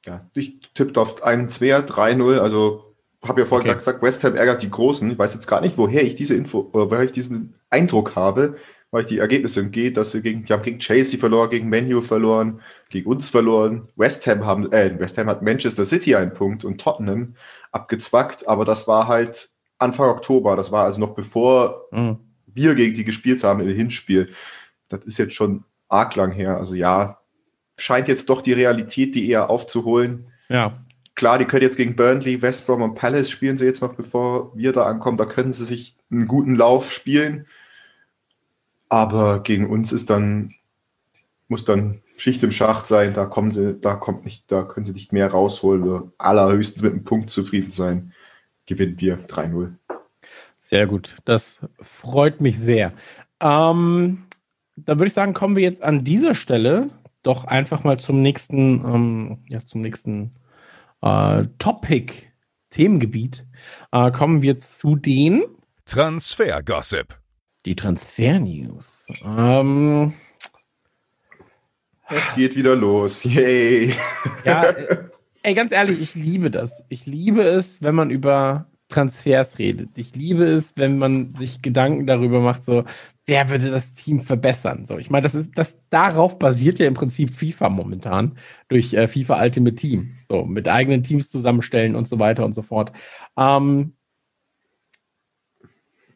Ja, 0.07 0.27
ich 0.35 0.61
tippe 0.75 1.01
auf 1.01 1.23
einen 1.23 1.49
2 1.49 1.81
3-0. 1.81 2.39
Also 2.39 2.95
habe 3.23 3.43
ja 3.43 3.47
vorhin 3.47 3.69
okay. 3.69 3.79
gesagt, 3.79 4.03
West 4.03 4.25
Ham 4.25 4.37
ärgert 4.37 4.63
die 4.63 4.71
Großen. 4.71 5.11
Ich 5.11 5.19
weiß 5.19 5.35
jetzt 5.35 5.47
gar 5.47 5.61
nicht, 5.61 5.77
woher 5.79 6.03
ich 6.03 6.15
diese 6.15 6.35
Info, 6.35 6.71
oder 6.73 6.91
woher 6.91 7.05
ich 7.05 7.13
diesen 7.13 7.55
Eindruck 7.71 8.17
habe, 8.17 8.57
weil 8.91 9.03
ich 9.03 9.09
die 9.09 9.19
Ergebnisse 9.19 9.61
entgeht, 9.61 9.97
dass 9.97 10.13
sie 10.13 10.23
gegen, 10.23 10.45
die 10.45 10.53
haben 10.53 10.63
gegen 10.63 10.79
Chelsea 10.79 11.21
verloren, 11.21 11.51
gegen 11.51 11.69
Menu 11.69 12.01
verloren, 12.01 12.61
gegen 12.89 13.09
uns 13.09 13.31
verloren. 13.31 13.89
West 13.97 14.27
Ham 14.27 14.45
haben, 14.45 14.73
äh, 14.73 14.99
West 14.99 15.19
Ham 15.19 15.29
hat 15.29 15.43
Manchester 15.43 15.85
City 15.85 16.17
einen 16.17 16.33
Punkt 16.33 16.65
und 16.65 16.81
Tottenham 16.81 17.35
abgezwackt, 17.71 18.49
aber 18.49 18.65
das 18.65 18.89
war 18.89 19.09
halt 19.09 19.51
Anfang 19.79 20.09
Oktober. 20.09 20.57
Das 20.57 20.73
war 20.73 20.85
also 20.85 21.01
noch 21.01 21.15
bevor 21.15 21.87
mhm. 21.91 22.19
wir 22.47 22.75
gegen 22.75 22.95
die 22.95 23.05
gespielt 23.05 23.45
haben 23.45 23.61
im 23.61 23.75
Hinspiel 23.75 24.33
das 24.93 25.05
ist 25.05 25.19
jetzt 25.19 25.35
schon 25.35 25.65
arg 25.89 26.15
lang 26.17 26.33
her. 26.33 26.57
Also 26.57 26.75
ja, 26.75 27.19
scheint 27.77 28.09
jetzt 28.09 28.29
doch 28.29 28.43
die 28.43 28.53
Realität, 28.53 29.15
die 29.15 29.29
eher 29.29 29.51
aufzuholen. 29.51 30.27
Ja. 30.49 30.85
klar, 31.15 31.39
die 31.39 31.47
können 31.47 31.63
jetzt 31.63 31.77
gegen 31.77 31.97
Burnley, 31.97 32.43
West 32.43 32.67
Brom 32.67 32.83
und 32.83 32.95
Palace 32.95 33.31
spielen 33.31 33.57
sie 33.57 33.65
jetzt 33.65 33.81
noch, 33.83 33.95
bevor 33.95 34.57
wir 34.57 34.73
da 34.73 34.85
ankommen. 34.85 35.17
Da 35.17 35.25
können 35.25 35.53
sie 35.53 35.65
sich 35.65 35.97
einen 36.11 36.27
guten 36.27 36.55
Lauf 36.55 36.93
spielen. 36.93 37.47
Aber 38.89 39.43
gegen 39.43 39.71
uns 39.71 39.93
ist 39.93 40.11
dann, 40.11 40.51
muss 41.49 41.65
dann 41.65 42.03
Schicht 42.17 42.43
im 42.43 42.53
Schacht 42.53 42.87
sein. 42.87 43.15
Da 43.15 43.25
kommen 43.25 43.51
sie, 43.51 43.79
da 43.81 43.95
kommt 43.95 44.25
nicht, 44.25 44.51
da 44.53 44.63
können 44.63 44.85
sie 44.85 44.93
nicht 44.93 45.13
mehr 45.13 45.31
rausholen. 45.31 45.83
Oder 45.83 46.13
allerhöchstens 46.19 46.83
mit 46.83 46.93
einem 46.93 47.05
Punkt 47.05 47.31
zufrieden 47.31 47.71
sein. 47.71 48.13
Gewinnen 48.67 49.01
wir 49.01 49.27
3-0. 49.27 49.73
Sehr 50.59 50.87
gut. 50.87 51.17
Das 51.25 51.61
freut 51.81 52.41
mich 52.41 52.59
sehr. 52.59 52.93
Ähm, 53.41 54.25
dann 54.85 54.99
würde 54.99 55.07
ich 55.07 55.13
sagen, 55.13 55.35
kommen 55.35 55.57
wir 55.57 55.63
jetzt 55.63 55.83
an 55.83 56.05
dieser 56.05 56.35
Stelle 56.35 56.89
doch 57.23 57.45
einfach 57.45 57.85
mal 57.85 57.99
zum 57.99 58.21
nächsten, 58.21 58.85
ähm, 58.85 59.39
ja, 59.49 59.65
zum 59.65 59.81
nächsten 59.81 60.33
äh, 61.03 61.45
Topic, 61.59 62.13
Themengebiet. 62.71 63.45
Äh, 63.93 64.11
kommen 64.11 64.43
wir 64.43 64.59
zu 64.59 64.97
den 64.97 65.45
Transfer-Gossip. 65.85 67.19
Die 67.65 67.77
Transfer-News. 67.77 69.09
Ähm, 69.25 70.15
es 72.09 72.35
geht 72.35 72.57
wieder 72.57 72.75
los. 72.75 73.25
Yay. 73.25 73.95
Ja, 74.45 74.65
äh, 74.65 75.05
ey, 75.45 75.55
ganz 75.55 75.71
ehrlich, 75.73 76.01
ich 76.01 76.15
liebe 76.15 76.51
das. 76.51 76.85
Ich 76.89 77.07
liebe 77.07 77.43
es, 77.43 77.81
wenn 77.83 77.95
man 77.95 78.11
über 78.11 78.67
Transfers 78.89 79.59
redet. 79.59 79.91
Ich 79.97 80.15
liebe 80.15 80.45
es, 80.45 80.75
wenn 80.77 80.99
man 80.99 81.35
sich 81.35 81.63
Gedanken 81.63 82.07
darüber 82.07 82.41
macht, 82.41 82.65
so, 82.65 82.85
wer 83.27 83.51
würde 83.51 83.71
das 83.71 83.93
Team 83.93 84.21
verbessern? 84.21 84.87
So, 84.87 84.99
ich 84.99 85.11
meine, 85.11 85.23
das 85.23 85.35
ist, 85.35 85.51
das, 85.55 85.77
darauf 85.91 86.39
basiert 86.39 86.79
ja 86.79 86.87
im 86.87 86.95
Prinzip 86.95 87.35
FIFA 87.35 87.69
momentan 87.69 88.37
durch 88.69 88.95
äh, 88.95 89.07
FIFA 89.07 89.43
Ultimate 89.43 89.77
Team. 89.77 90.17
So, 90.29 90.45
mit 90.45 90.69
eigenen 90.69 91.03
Teams 91.03 91.31
zusammenstellen 91.31 91.95
und 91.95 92.09
so 92.09 92.19
weiter 92.19 92.45
und 92.45 92.55
so 92.55 92.63
fort. 92.63 92.93
Ähm, 93.37 93.95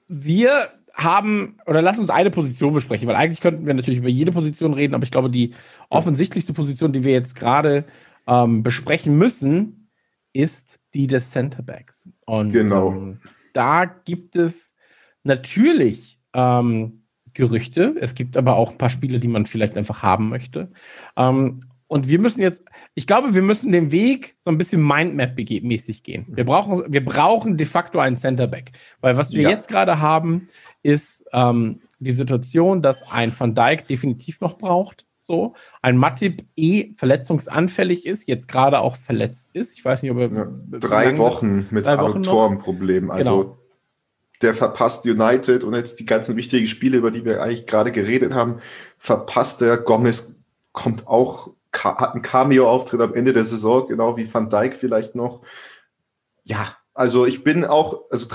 wir 0.09 0.71
haben, 0.95 1.59
oder 1.67 1.83
lass 1.83 1.99
uns 1.99 2.11
eine 2.11 2.31
Position 2.31 2.73
besprechen, 2.73 3.07
weil 3.07 3.17
eigentlich 3.17 3.41
könnten 3.41 3.67
wir 3.67 3.75
natürlich 3.75 3.99
über 3.99 4.09
jede 4.09 4.33
Position 4.33 4.73
reden, 4.73 4.95
aber 4.95 5.05
ich 5.05 5.11
glaube, 5.11 5.31
die 5.31 5.55
offensichtlichste 5.91 6.55
Position, 6.55 6.93
die 6.93 7.05
wir 7.05 7.13
jetzt 7.13 7.37
gerade 7.37 7.85
ähm, 8.27 8.63
besprechen 8.63 9.17
müssen, 9.17 9.91
ist 10.33 10.81
die 10.95 11.07
des 11.07 11.31
Centerbacks. 11.31 12.09
Und 12.25 12.53
genau. 12.53 12.93
ähm, 12.93 13.21
da 13.53 13.85
gibt 13.85 14.37
es 14.37 14.75
natürlich 15.23 16.16
ähm, 16.37 17.03
Gerüchte. 17.35 17.95
Es 18.01 18.15
gibt 18.15 18.37
aber 18.37 18.57
auch 18.57 18.73
ein 18.73 18.79
paar 18.79 18.91
Spiele, 18.91 19.19
die 19.19 19.29
man 19.29 19.47
vielleicht 19.47 19.77
einfach 19.77 20.03
haben 20.03 20.29
möchte. 20.29 20.71
Ähm, 21.17 21.61
und 21.89 22.09
wir 22.09 22.19
müssen 22.19 22.41
jetzt, 22.41 22.65
ich 22.95 23.07
glaube, 23.07 23.35
wir 23.35 23.43
müssen 23.43 23.73
den 23.73 23.93
Weg 23.93 24.35
so 24.37 24.51
ein 24.51 24.59
bisschen 24.59 24.83
Mindmap-mäßig 24.83 26.03
gehen. 26.03 26.27
Wir 26.29 26.45
brauchen, 26.45 26.83
wir 26.93 27.05
brauchen 27.05 27.57
de 27.57 27.67
facto 27.67 27.99
einen 28.01 28.17
Centerback. 28.17 28.73
Weil 29.01 29.17
was 29.17 29.33
wir 29.33 29.43
ja. 29.43 29.51
jetzt 29.51 29.69
gerade 29.69 30.01
haben, 30.01 30.49
ist 30.83 31.25
ähm, 31.33 31.81
die 31.99 32.11
Situation, 32.11 32.83
dass 32.83 33.03
ein 33.11 33.33
Van 33.37 33.55
Dijk 33.55 33.87
definitiv 33.87 34.41
noch 34.41 34.59
braucht. 34.59 35.07
So, 35.23 35.55
ein 35.83 35.97
Matip 35.97 36.45
eh 36.55 36.95
verletzungsanfällig 36.97 38.07
ist, 38.07 38.29
jetzt 38.29 38.47
gerade 38.47 38.79
auch 38.79 38.97
verletzt 38.97 39.51
ist. 39.55 39.73
Ich 39.75 39.85
weiß 39.85 40.03
nicht, 40.03 40.13
ob 40.13 40.19
er. 40.19 40.33
Ja, 40.33 40.47
drei 40.71 41.19
Wochen 41.19 41.67
mit 41.71 41.89
Adduktorenproblem. 41.89 43.11
Also 43.11 43.43
genau. 43.43 43.59
Der 44.43 44.55
verpasst 44.55 45.07
United 45.07 45.65
und 45.65 45.75
jetzt 45.75 45.99
die 45.99 46.07
ganzen 46.07 46.37
wichtigen 46.37 46.67
Spiele, 46.67 46.99
über 46.99 47.11
die 47.11 47.25
wir 47.25 47.43
eigentlich 47.43 47.67
gerade 47.67 47.93
geredet 47.93 48.35
haben, 48.35 48.61
verpasst 48.99 49.63
er. 49.63 49.79
Gomez 49.79 50.35
kommt 50.73 51.07
auch, 51.07 51.51
hat 51.73 52.13
einen 52.13 52.23
Cameo-Auftritt 52.23 53.01
am 53.01 53.15
Ende 53.15 53.33
der 53.33 53.45
Saison, 53.45 53.87
genau 53.89 54.17
wie 54.17 54.33
Van 54.33 54.49
Dijk 54.49 54.77
vielleicht 54.77 55.15
noch. 55.15 55.43
Ja, 56.45 56.77
also 56.95 57.27
ich 57.27 57.45
bin 57.45 57.65
auch, 57.65 58.03
also 58.11 58.27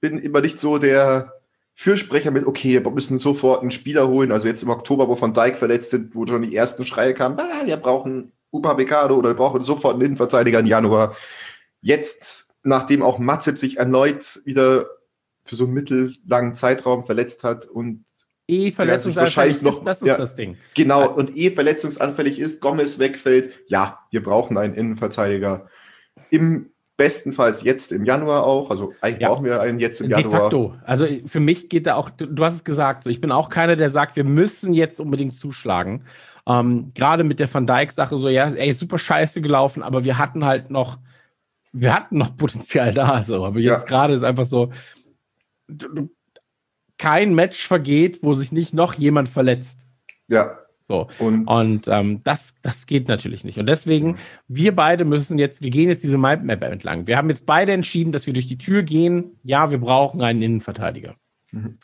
bin 0.00 0.18
immer 0.18 0.40
nicht 0.40 0.60
so 0.60 0.78
der 0.78 1.32
Fürsprecher 1.74 2.30
mit, 2.30 2.46
okay, 2.46 2.82
wir 2.82 2.90
müssen 2.90 3.18
sofort 3.18 3.62
einen 3.62 3.70
Spieler 3.70 4.08
holen. 4.08 4.32
Also 4.32 4.48
jetzt 4.48 4.62
im 4.62 4.70
Oktober, 4.70 5.08
wo 5.08 5.20
Van 5.20 5.32
Dijk 5.32 5.56
verletzt 5.56 5.90
sind, 5.90 6.14
wo 6.14 6.26
schon 6.26 6.42
die 6.42 6.56
ersten 6.56 6.84
Schreie 6.84 7.14
kamen, 7.14 7.38
ah, 7.38 7.66
wir 7.66 7.76
brauchen 7.76 8.32
Upamecano 8.52 9.14
oder 9.14 9.30
wir 9.30 9.36
brauchen 9.36 9.64
sofort 9.64 9.94
einen 9.94 10.04
Innenverteidiger 10.04 10.60
im 10.60 10.66
Januar. 10.66 11.16
Jetzt, 11.80 12.54
nachdem 12.62 13.02
auch 13.02 13.18
Matzip 13.18 13.58
sich 13.58 13.76
erneut 13.76 14.40
wieder 14.44 14.86
für 15.48 15.56
so 15.56 15.64
einen 15.64 15.74
mittellangen 15.74 16.54
Zeitraum 16.54 17.04
verletzt 17.04 17.42
hat 17.42 17.66
und 17.66 18.04
eh 18.46 18.70
verletzungsanfällig 18.70 19.62
noch, 19.62 19.78
ist, 19.78 19.84
das 19.84 20.00
ist 20.00 20.06
ja, 20.06 20.16
das 20.16 20.34
Ding. 20.34 20.56
Genau, 20.74 21.10
und 21.10 21.36
eh 21.36 21.50
verletzungsanfällig 21.50 22.38
ist, 22.38 22.60
Gomez 22.60 22.98
wegfällt, 22.98 23.50
ja, 23.66 24.00
wir 24.10 24.22
brauchen 24.22 24.58
einen 24.58 24.74
Innenverteidiger. 24.74 25.68
Im 26.30 26.70
bestenfalls 26.98 27.62
jetzt 27.62 27.92
im 27.92 28.04
Januar 28.04 28.44
auch. 28.44 28.70
Also 28.70 28.92
eigentlich 29.00 29.22
ja. 29.22 29.28
brauchen 29.28 29.44
wir 29.44 29.60
einen 29.62 29.78
jetzt 29.78 30.00
im 30.00 30.08
De 30.08 30.18
Januar. 30.18 30.32
De 30.32 30.40
facto. 30.40 30.74
Also 30.84 31.06
für 31.26 31.40
mich 31.40 31.68
geht 31.68 31.86
da 31.86 31.94
auch, 31.94 32.10
du, 32.10 32.26
du 32.26 32.44
hast 32.44 32.54
es 32.54 32.64
gesagt, 32.64 33.04
so, 33.04 33.10
ich 33.10 33.20
bin 33.20 33.30
auch 33.30 33.48
keiner, 33.48 33.76
der 33.76 33.88
sagt, 33.88 34.16
wir 34.16 34.24
müssen 34.24 34.74
jetzt 34.74 35.00
unbedingt 35.00 35.36
zuschlagen. 35.38 36.04
Ähm, 36.46 36.88
Gerade 36.94 37.22
mit 37.22 37.38
der 37.38 37.52
Van 37.52 37.66
Dijk-Sache 37.66 38.18
so, 38.18 38.28
ja, 38.28 38.48
ey, 38.50 38.72
super 38.72 38.98
scheiße 38.98 39.40
gelaufen, 39.40 39.84
aber 39.84 40.04
wir 40.04 40.18
hatten 40.18 40.44
halt 40.44 40.70
noch, 40.70 40.98
wir 41.72 41.94
hatten 41.94 42.18
noch 42.18 42.36
Potenzial 42.36 42.92
da, 42.92 43.22
so. 43.22 43.44
Aber 43.44 43.60
jetzt 43.60 43.82
ja. 43.84 43.88
gerade 43.88 44.14
ist 44.14 44.24
einfach 44.24 44.46
so, 44.46 44.72
kein 46.98 47.34
Match 47.34 47.66
vergeht, 47.66 48.20
wo 48.22 48.34
sich 48.34 48.52
nicht 48.52 48.74
noch 48.74 48.94
jemand 48.94 49.28
verletzt. 49.28 49.86
Ja. 50.28 50.58
So. 50.88 51.08
Und, 51.18 51.46
und 51.46 51.86
ähm, 51.88 52.22
das, 52.24 52.54
das 52.62 52.86
geht 52.86 53.08
natürlich 53.08 53.44
nicht. 53.44 53.58
Und 53.58 53.66
deswegen, 53.66 54.16
wir 54.48 54.74
beide 54.74 55.04
müssen 55.04 55.38
jetzt, 55.38 55.62
wir 55.62 55.70
gehen 55.70 55.90
jetzt 55.90 56.02
diese 56.02 56.16
Map 56.16 56.62
entlang. 56.62 57.06
Wir 57.06 57.18
haben 57.18 57.28
jetzt 57.28 57.44
beide 57.44 57.72
entschieden, 57.72 58.10
dass 58.10 58.26
wir 58.26 58.32
durch 58.32 58.46
die 58.46 58.56
Tür 58.56 58.82
gehen. 58.82 59.38
Ja, 59.42 59.70
wir 59.70 59.78
brauchen 59.78 60.22
einen 60.22 60.40
Innenverteidiger. 60.40 61.14
Mhm. 61.52 61.78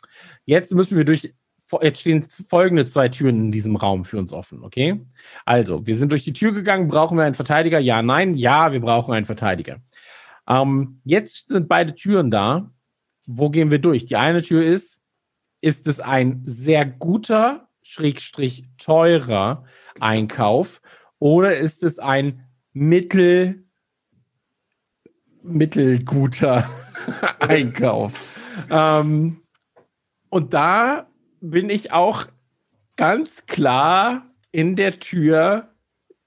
Jetzt 0.45 0.73
müssen 0.73 0.97
wir 0.97 1.05
durch, 1.05 1.33
jetzt 1.81 2.01
stehen 2.01 2.25
folgende 2.47 2.87
zwei 2.87 3.07
Türen 3.09 3.37
in 3.37 3.51
diesem 3.51 3.75
Raum 3.75 4.05
für 4.05 4.17
uns 4.17 4.33
offen, 4.33 4.63
okay? 4.63 5.05
Also, 5.45 5.85
wir 5.85 5.97
sind 5.97 6.11
durch 6.11 6.23
die 6.23 6.33
Tür 6.33 6.51
gegangen, 6.51 6.87
brauchen 6.87 7.17
wir 7.17 7.25
einen 7.25 7.35
Verteidiger? 7.35 7.79
Ja, 7.79 8.01
nein, 8.01 8.33
ja, 8.33 8.71
wir 8.71 8.81
brauchen 8.81 9.13
einen 9.13 9.27
Verteidiger. 9.27 9.81
Ähm, 10.47 10.99
jetzt 11.03 11.49
sind 11.49 11.67
beide 11.67 11.93
Türen 11.93 12.31
da. 12.31 12.71
Wo 13.25 13.49
gehen 13.49 13.71
wir 13.71 13.79
durch? 13.79 14.05
Die 14.05 14.15
eine 14.15 14.41
Tür 14.41 14.63
ist, 14.63 15.01
ist 15.61 15.87
es 15.87 15.99
ein 15.99 16.43
sehr 16.45 16.85
guter 16.85 17.69
schrägstrich 17.81 18.65
teurer 18.77 19.65
Einkauf 19.99 20.81
oder 21.19 21.57
ist 21.57 21.83
es 21.83 21.99
ein 21.99 22.45
mittel 22.73 23.63
mittelguter 25.43 26.69
Einkauf? 27.39 28.13
Ähm, 28.69 29.41
und 30.29 30.53
da 30.53 31.07
bin 31.39 31.69
ich 31.69 31.91
auch 31.91 32.27
ganz 32.95 33.45
klar 33.45 34.25
in 34.51 34.75
der 34.75 34.99
Tür. 34.99 35.69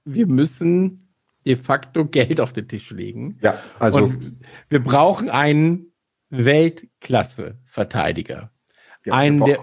Wir 0.04 0.26
müssen 0.26 1.08
de 1.44 1.56
facto 1.56 2.04
Geld 2.06 2.40
auf 2.40 2.52
den 2.52 2.68
Tisch 2.68 2.90
legen. 2.90 3.38
Ja, 3.42 3.58
also 3.78 4.04
und 4.04 4.38
wir 4.68 4.82
brauchen 4.82 5.28
einen 5.30 5.87
Weltklasse-Verteidiger. 6.30 8.50
Ja, 9.04 9.14
einen, 9.14 9.44
der 9.44 9.58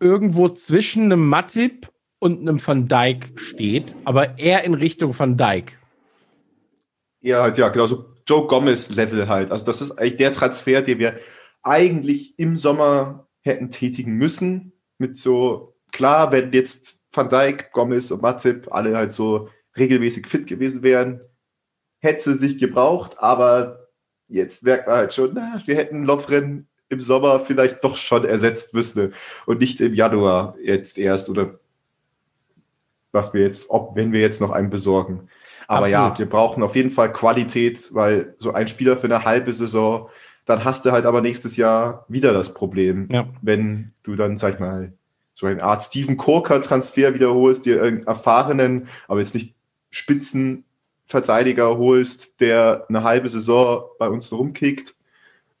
irgendwo 0.00 0.48
zwischen 0.48 1.04
einem 1.04 1.28
Matip 1.28 1.88
und 2.18 2.40
einem 2.40 2.64
Van 2.64 2.88
Dyke 2.88 3.38
steht, 3.38 3.94
aber 4.04 4.38
eher 4.38 4.64
in 4.64 4.74
Richtung 4.74 5.18
Van 5.18 5.36
Dyke. 5.36 5.74
Ja, 7.20 7.42
halt, 7.42 7.58
ja, 7.58 7.68
genau 7.68 7.86
so 7.86 8.14
Joe 8.26 8.46
Gomez-Level 8.46 9.28
halt. 9.28 9.50
Also 9.50 9.64
das 9.64 9.80
ist 9.80 9.92
eigentlich 9.92 10.16
der 10.16 10.32
Transfer, 10.32 10.82
den 10.82 10.98
wir 10.98 11.18
eigentlich 11.62 12.38
im 12.38 12.56
Sommer 12.56 13.28
hätten 13.40 13.70
tätigen 13.70 14.14
müssen. 14.14 14.72
Mit 14.98 15.16
so, 15.16 15.76
klar, 15.92 16.32
wenn 16.32 16.52
jetzt 16.52 17.02
Van 17.12 17.28
Dyke, 17.28 17.66
Gomez 17.72 18.10
und 18.10 18.22
Matip 18.22 18.72
alle 18.72 18.96
halt 18.96 19.12
so 19.12 19.48
regelmäßig 19.76 20.26
fit 20.26 20.46
gewesen 20.46 20.82
wären, 20.82 21.20
hätte 22.00 22.30
es 22.30 22.40
nicht 22.40 22.60
gebraucht, 22.60 23.18
aber 23.18 23.77
jetzt 24.28 24.62
merkt 24.62 24.86
man 24.86 24.96
halt 24.96 25.14
schon, 25.14 25.32
na, 25.34 25.60
wir 25.64 25.76
hätten 25.76 26.04
Lovren 26.04 26.68
im 26.88 27.00
Sommer 27.00 27.40
vielleicht 27.40 27.84
doch 27.84 27.96
schon 27.96 28.24
ersetzt 28.24 28.74
müsste 28.74 29.12
und 29.46 29.60
nicht 29.60 29.80
im 29.80 29.94
Januar 29.94 30.56
jetzt 30.62 30.98
erst 30.98 31.28
oder 31.28 31.58
was 33.12 33.34
wir 33.34 33.42
jetzt, 33.42 33.70
ob, 33.70 33.96
wenn 33.96 34.12
wir 34.12 34.20
jetzt 34.20 34.40
noch 34.40 34.50
einen 34.50 34.70
besorgen. 34.70 35.28
Aber 35.66 35.86
Absolut. 35.86 35.92
ja, 35.92 36.18
wir 36.18 36.28
brauchen 36.28 36.62
auf 36.62 36.76
jeden 36.76 36.90
Fall 36.90 37.12
Qualität, 37.12 37.94
weil 37.94 38.34
so 38.38 38.52
ein 38.52 38.68
Spieler 38.68 38.96
für 38.96 39.06
eine 39.06 39.24
halbe 39.24 39.52
Saison, 39.52 40.08
dann 40.44 40.64
hast 40.64 40.86
du 40.86 40.92
halt 40.92 41.04
aber 41.04 41.20
nächstes 41.20 41.56
Jahr 41.56 42.06
wieder 42.08 42.32
das 42.32 42.54
Problem, 42.54 43.08
ja. 43.10 43.28
wenn 43.42 43.92
du 44.02 44.16
dann, 44.16 44.38
sag 44.38 44.54
ich 44.54 44.60
mal, 44.60 44.92
so 45.34 45.46
eine 45.46 45.62
Art 45.62 45.82
Steven 45.82 46.16
Korker-Transfer 46.16 47.14
wiederholst, 47.14 47.66
dir 47.66 47.82
einen 47.82 48.06
erfahrenen, 48.06 48.88
aber 49.06 49.20
jetzt 49.20 49.34
nicht 49.34 49.54
Spitzenverteidiger 51.08 51.78
holst, 51.78 52.40
der 52.40 52.84
eine 52.88 53.02
halbe 53.02 53.28
Saison 53.28 53.84
bei 53.98 54.08
uns 54.08 54.30
rumkickt 54.30 54.94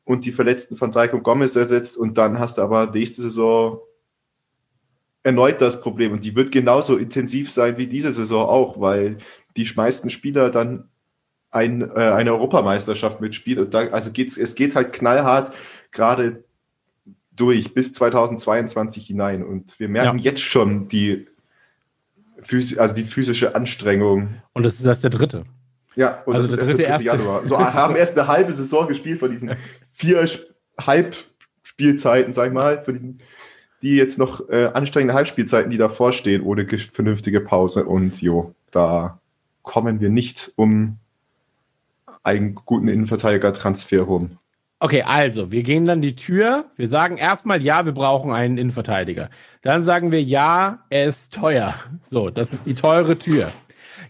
und 0.04 0.24
die 0.24 0.32
Verletzten 0.32 0.76
von 0.76 0.90
Dijk 0.90 1.14
und 1.14 1.22
Gomez 1.22 1.56
ersetzt 1.56 1.96
und 1.96 2.18
dann 2.18 2.38
hast 2.38 2.58
du 2.58 2.62
aber 2.62 2.90
nächste 2.90 3.22
Saison 3.22 3.80
erneut 5.22 5.60
das 5.60 5.80
Problem 5.80 6.12
und 6.12 6.24
die 6.24 6.36
wird 6.36 6.52
genauso 6.52 6.96
intensiv 6.96 7.50
sein 7.50 7.78
wie 7.78 7.86
diese 7.86 8.12
Saison 8.12 8.46
auch, 8.46 8.80
weil 8.80 9.18
die 9.56 9.68
meisten 9.74 10.10
Spieler 10.10 10.50
dann 10.50 10.88
ein, 11.50 11.80
äh, 11.80 11.94
eine 11.94 12.32
Europameisterschaft 12.32 13.20
mitspielt. 13.20 13.58
Und 13.58 13.74
da, 13.74 13.88
also 13.88 14.12
geht's, 14.12 14.36
es 14.36 14.54
geht 14.54 14.76
halt 14.76 14.92
knallhart 14.92 15.54
gerade 15.90 16.44
durch 17.32 17.72
bis 17.72 17.92
2022 17.94 19.06
hinein. 19.06 19.42
Und 19.42 19.80
wir 19.80 19.88
merken 19.88 20.18
ja. 20.18 20.24
jetzt 20.24 20.42
schon 20.42 20.88
die, 20.88 21.26
also 22.78 22.94
die 22.94 23.04
physische 23.04 23.54
Anstrengung. 23.54 24.42
Und 24.52 24.62
das 24.62 24.78
ist 24.78 24.86
erst 24.86 25.02
der 25.02 25.10
dritte. 25.10 25.44
Ja, 25.96 26.22
und 26.26 26.36
also 26.36 26.48
das 26.48 26.56
der 26.56 26.68
ist 26.68 26.78
dritte, 26.78 26.88
der 26.88 26.98
3. 26.98 27.04
Januar. 27.04 27.46
So 27.46 27.58
haben 27.58 27.96
erst 27.96 28.18
eine 28.18 28.28
halbe 28.28 28.52
Saison 28.52 28.86
gespielt 28.86 29.18
von 29.18 29.30
diesen 29.30 29.56
vier 29.92 30.24
Halbspielzeiten, 30.80 32.32
sag 32.32 32.48
ich 32.48 32.52
mal, 32.52 32.82
von 32.84 32.94
diesen, 32.94 33.20
die 33.82 33.96
jetzt 33.96 34.18
noch 34.18 34.48
äh, 34.48 34.66
anstrengende 34.66 35.14
Halbspielzeiten, 35.14 35.70
die 35.70 35.76
davor 35.76 36.12
stehen, 36.12 36.42
ohne 36.42 36.66
vernünftige 36.66 37.40
Pause. 37.40 37.84
Und 37.84 38.22
jo, 38.22 38.54
da 38.70 39.20
kommen 39.62 40.00
wir 40.00 40.08
nicht 40.08 40.52
um 40.56 40.98
einen 42.22 42.54
guten 42.54 42.88
Innenverteidiger-Transfer 42.88 44.02
rum. 44.02 44.38
Okay, 44.80 45.02
also, 45.02 45.50
wir 45.50 45.64
gehen 45.64 45.86
dann 45.86 46.02
die 46.02 46.14
Tür. 46.14 46.70
Wir 46.76 46.86
sagen 46.86 47.16
erstmal, 47.16 47.60
ja, 47.60 47.84
wir 47.84 47.92
brauchen 47.92 48.32
einen 48.32 48.58
Innenverteidiger. 48.58 49.28
Dann 49.62 49.82
sagen 49.84 50.12
wir, 50.12 50.22
ja, 50.22 50.84
er 50.88 51.06
ist 51.06 51.32
teuer. 51.32 51.74
So, 52.04 52.30
das 52.30 52.52
ist 52.52 52.64
die 52.64 52.76
teure 52.76 53.18
Tür. 53.18 53.50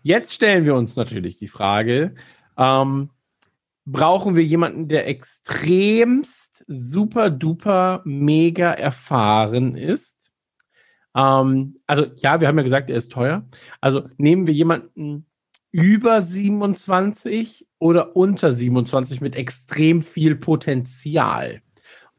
Jetzt 0.03 0.35
stellen 0.35 0.67
wir 0.67 0.75
uns 0.75 0.95
natürlich 0.95 1.39
die 1.39 1.49
Frage, 1.49 2.15
ähm, 2.59 3.11
brauchen 3.87 4.37
wir 4.37 4.45
jemanden, 4.45 4.89
der 4.89 5.09
extremst 5.09 6.65
super 6.67 7.31
duper 7.31 8.03
mega 8.05 8.71
erfahren 8.73 9.75
ist? 9.75 10.31
Ähm, 11.17 11.79
also, 11.87 12.07
ja, 12.17 12.41
wir 12.43 12.49
haben 12.49 12.59
ja 12.59 12.65
gesagt, 12.65 12.91
er 12.91 12.97
ist 12.97 13.11
teuer. 13.11 13.49
Also, 13.81 14.09
nehmen 14.19 14.47
wir 14.47 14.55
jemanden 14.55 15.27
über 15.71 16.21
27 16.21 17.68
oder 17.79 18.17
unter 18.17 18.51
27 18.51 19.21
mit 19.21 19.37
extrem 19.37 20.03
viel 20.03 20.37
Potenzial, 20.37 21.63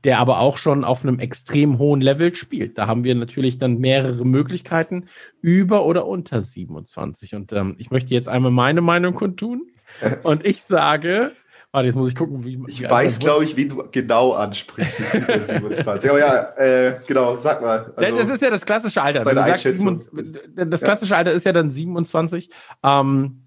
der 0.04 0.20
aber 0.20 0.40
auch 0.40 0.58
schon 0.58 0.84
auf 0.84 1.04
einem 1.04 1.20
extrem 1.20 1.78
hohen 1.78 2.02
Level 2.02 2.34
spielt. 2.36 2.78
Da 2.78 2.88
haben 2.88 3.04
wir 3.04 3.16
natürlich 3.16 3.58
dann 3.58 3.80
mehrere 3.80 4.26
Möglichkeiten, 4.26 5.06
über 5.42 5.86
oder 5.86 6.08
unter 6.08 6.42
27. 6.42 7.36
Und 7.36 7.52
ähm, 7.52 7.76
ich 7.78 7.92
möchte 7.92 8.14
jetzt 8.14 8.30
einmal 8.30 8.52
meine 8.52 8.82
Meinung 8.82 9.16
kundtun. 9.16 9.68
Und 10.24 10.46
ich 10.46 10.62
sage, 10.62 11.32
Warte, 11.72 11.86
jetzt 11.86 11.96
muss 11.96 12.08
ich 12.08 12.16
gucken, 12.16 12.44
wie. 12.44 12.60
Ich 12.68 12.90
weiß, 12.90 13.20
glaube 13.20 13.44
ich, 13.44 13.56
wie 13.56 13.68
du 13.68 13.84
genau 13.92 14.34
ansprichst. 14.34 14.98
27. 14.98 16.10
Aber 16.10 16.20
ja, 16.20 16.50
äh, 16.58 16.96
genau, 17.06 17.38
sag 17.38 17.62
mal. 17.62 17.94
Also, 17.96 18.18
das 18.18 18.28
ist 18.28 18.42
ja 18.42 18.50
das 18.50 18.66
klassische 18.66 19.04
Alter. 19.04 19.24
Das, 19.24 19.46
sagst, 19.46 19.78
27, 19.78 20.42
das 20.68 20.82
klassische. 20.82 21.16
Alter 21.16 21.32
ist 21.32 21.46
ja 21.46 21.54
dann 21.54 21.70
27. 21.70 22.50
Ähm, 22.84 23.44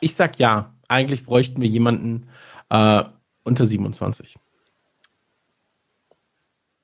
ich 0.00 0.14
sag 0.14 0.38
ja. 0.38 0.72
Eigentlich 0.88 1.24
bräuchten 1.24 1.60
wir 1.60 1.68
jemanden 1.68 2.28
äh, 2.68 3.02
unter 3.42 3.64
27. 3.64 4.36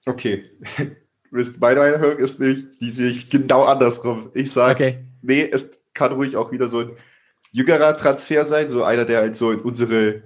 Okay. 0.06 0.50
Meine 1.60 1.80
Meinung 1.80 2.18
ist 2.18 2.40
nicht, 2.40 2.66
die 2.80 2.88
ist 2.88 3.30
genau 3.30 3.62
andersrum. 3.62 4.30
Ich 4.34 4.52
sage, 4.52 4.84
okay. 4.84 5.04
nee, 5.22 5.48
es 5.50 5.80
kann 5.94 6.12
ruhig 6.12 6.36
auch 6.36 6.52
wieder 6.52 6.68
so 6.68 6.80
ein 6.80 6.90
jüngerer 7.52 7.96
Transfer 7.96 8.44
sein, 8.44 8.68
so 8.68 8.84
einer, 8.84 9.04
der 9.04 9.20
halt 9.20 9.36
so 9.36 9.50
in 9.52 9.60
unsere 9.60 10.22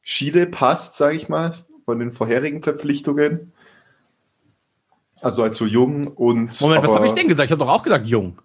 Schiene 0.00 0.46
passt, 0.46 0.96
sage 0.96 1.16
ich 1.16 1.28
mal, 1.28 1.54
von 1.84 1.98
den 1.98 2.10
vorherigen 2.10 2.62
Verpflichtungen. 2.62 3.52
Also 5.20 5.42
halt 5.42 5.54
so 5.54 5.66
jung 5.66 6.08
und. 6.08 6.60
Moment, 6.60 6.82
was 6.82 6.92
habe 6.92 7.06
ich 7.06 7.12
denn 7.12 7.28
gesagt? 7.28 7.46
Ich 7.46 7.52
habe 7.52 7.64
doch 7.64 7.70
auch 7.70 7.84
gesagt 7.84 8.06
jung. 8.06 8.40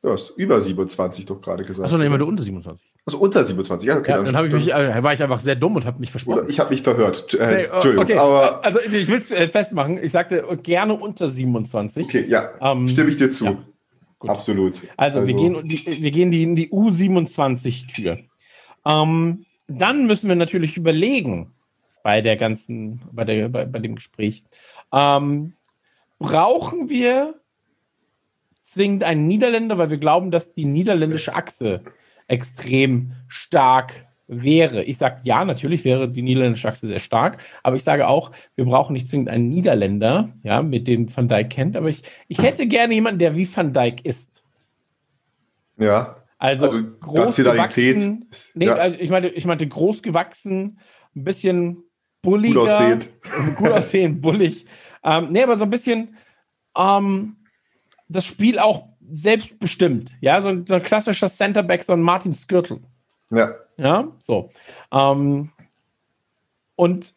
Du 0.00 0.12
hast 0.12 0.30
über 0.36 0.60
27 0.60 1.26
doch 1.26 1.40
gerade 1.40 1.64
gesagt. 1.64 1.86
Achso, 1.86 1.98
nehmen 1.98 2.18
wir 2.18 2.26
unter 2.26 2.42
27. 2.42 2.86
Also 3.04 3.18
unter 3.18 3.42
27, 3.42 3.88
ja, 3.88 3.98
okay. 3.98 4.12
Ja, 4.12 4.22
dann, 4.22 4.32
dann, 4.32 4.46
ich 4.46 4.52
mich, 4.52 4.72
äh, 4.72 5.02
war 5.02 5.12
ich 5.12 5.22
einfach 5.22 5.40
sehr 5.40 5.56
dumm 5.56 5.74
und 5.74 5.84
habe 5.84 5.98
mich 5.98 6.12
versprochen. 6.12 6.40
Oder 6.40 6.48
ich 6.48 6.60
habe 6.60 6.70
mich 6.70 6.82
verhört. 6.82 7.34
Äh, 7.34 7.46
nee, 7.46 7.62
Entschuldigung. 7.64 8.04
Okay. 8.04 8.16
Aber 8.16 8.64
also 8.64 8.78
ich 8.80 9.08
will 9.08 9.20
es 9.20 9.32
äh, 9.32 9.48
festmachen. 9.48 9.98
Ich 10.02 10.12
sagte 10.12 10.44
gerne 10.62 10.94
unter 10.94 11.26
27. 11.26 12.06
Okay, 12.06 12.26
ja. 12.28 12.50
Ähm, 12.60 12.86
Stimme 12.86 13.10
ich 13.10 13.16
dir 13.16 13.30
zu. 13.30 13.44
Ja, 13.44 13.56
Absolut. 14.26 14.82
Also, 14.96 15.20
also, 15.20 15.26
wir 15.26 15.34
gehen, 15.34 15.54
wir 15.54 16.10
gehen 16.10 16.30
die, 16.30 16.42
in 16.44 16.54
die 16.54 16.70
U27-Tür. 16.70 18.18
Ähm, 18.86 19.46
dann 19.66 20.06
müssen 20.06 20.28
wir 20.28 20.36
natürlich 20.36 20.76
überlegen 20.76 21.52
bei 22.04 22.20
der 22.20 22.36
ganzen, 22.36 23.02
bei, 23.12 23.24
der, 23.24 23.48
bei, 23.48 23.64
bei 23.64 23.78
dem 23.80 23.96
Gespräch. 23.96 24.44
Ähm, 24.92 25.54
brauchen 26.18 26.88
wir 26.88 27.34
zwingend 28.78 29.02
einen 29.02 29.26
Niederländer, 29.26 29.76
weil 29.76 29.90
wir 29.90 29.98
glauben, 29.98 30.30
dass 30.30 30.54
die 30.54 30.64
niederländische 30.64 31.34
Achse 31.34 31.82
extrem 32.28 33.12
stark 33.26 34.06
wäre. 34.28 34.84
Ich 34.84 34.98
sage 34.98 35.20
ja, 35.24 35.44
natürlich 35.44 35.84
wäre 35.84 36.08
die 36.08 36.22
niederländische 36.22 36.68
Achse 36.68 36.86
sehr 36.86 37.00
stark, 37.00 37.38
aber 37.64 37.74
ich 37.74 37.82
sage 37.82 38.06
auch, 38.06 38.30
wir 38.54 38.66
brauchen 38.66 38.92
nicht 38.92 39.08
zwingend 39.08 39.30
einen 39.30 39.48
Niederländer, 39.48 40.28
ja, 40.44 40.62
mit 40.62 40.86
dem 40.86 41.14
Van 41.14 41.26
Dijk 41.26 41.50
kennt, 41.50 41.76
aber 41.76 41.88
ich, 41.88 42.02
ich 42.28 42.38
hätte 42.38 42.68
gerne 42.68 42.94
jemanden, 42.94 43.18
der 43.18 43.34
wie 43.34 43.48
Van 43.52 43.72
Dijk 43.72 44.04
ist. 44.04 44.44
Ja. 45.76 46.14
Also, 46.38 46.66
also 46.66 46.82
gewachsen. 47.00 48.28
Nee, 48.54 48.66
ja. 48.66 48.76
also 48.76 48.96
ich 49.00 49.10
meinte, 49.10 49.28
ich 49.28 49.44
meinte 49.44 49.66
groß 49.66 50.02
gewachsen, 50.02 50.78
ein 51.16 51.24
bisschen 51.24 51.82
bulliger. 52.22 52.60
Gut 52.60 52.70
aussehend. 52.70 53.10
Gut 53.56 53.72
aussehend, 53.72 54.20
bullig. 54.20 54.66
Ähm, 55.02 55.28
nee, 55.32 55.42
aber 55.42 55.56
so 55.56 55.64
ein 55.64 55.70
bisschen 55.70 56.16
ähm, 56.76 57.38
das 58.08 58.24
Spiel 58.24 58.58
auch 58.58 58.88
selbstbestimmt. 59.10 60.14
Ja, 60.20 60.40
so 60.40 60.48
ein, 60.48 60.66
so 60.66 60.74
ein 60.74 60.82
klassischer 60.82 61.28
Centerback, 61.28 61.82
so 61.82 61.92
ein 61.92 62.02
Martin 62.02 62.34
Skirtle. 62.34 62.80
Ja. 63.30 63.54
Ja, 63.76 64.08
so. 64.18 64.50
Ähm, 64.92 65.50
und 66.74 67.14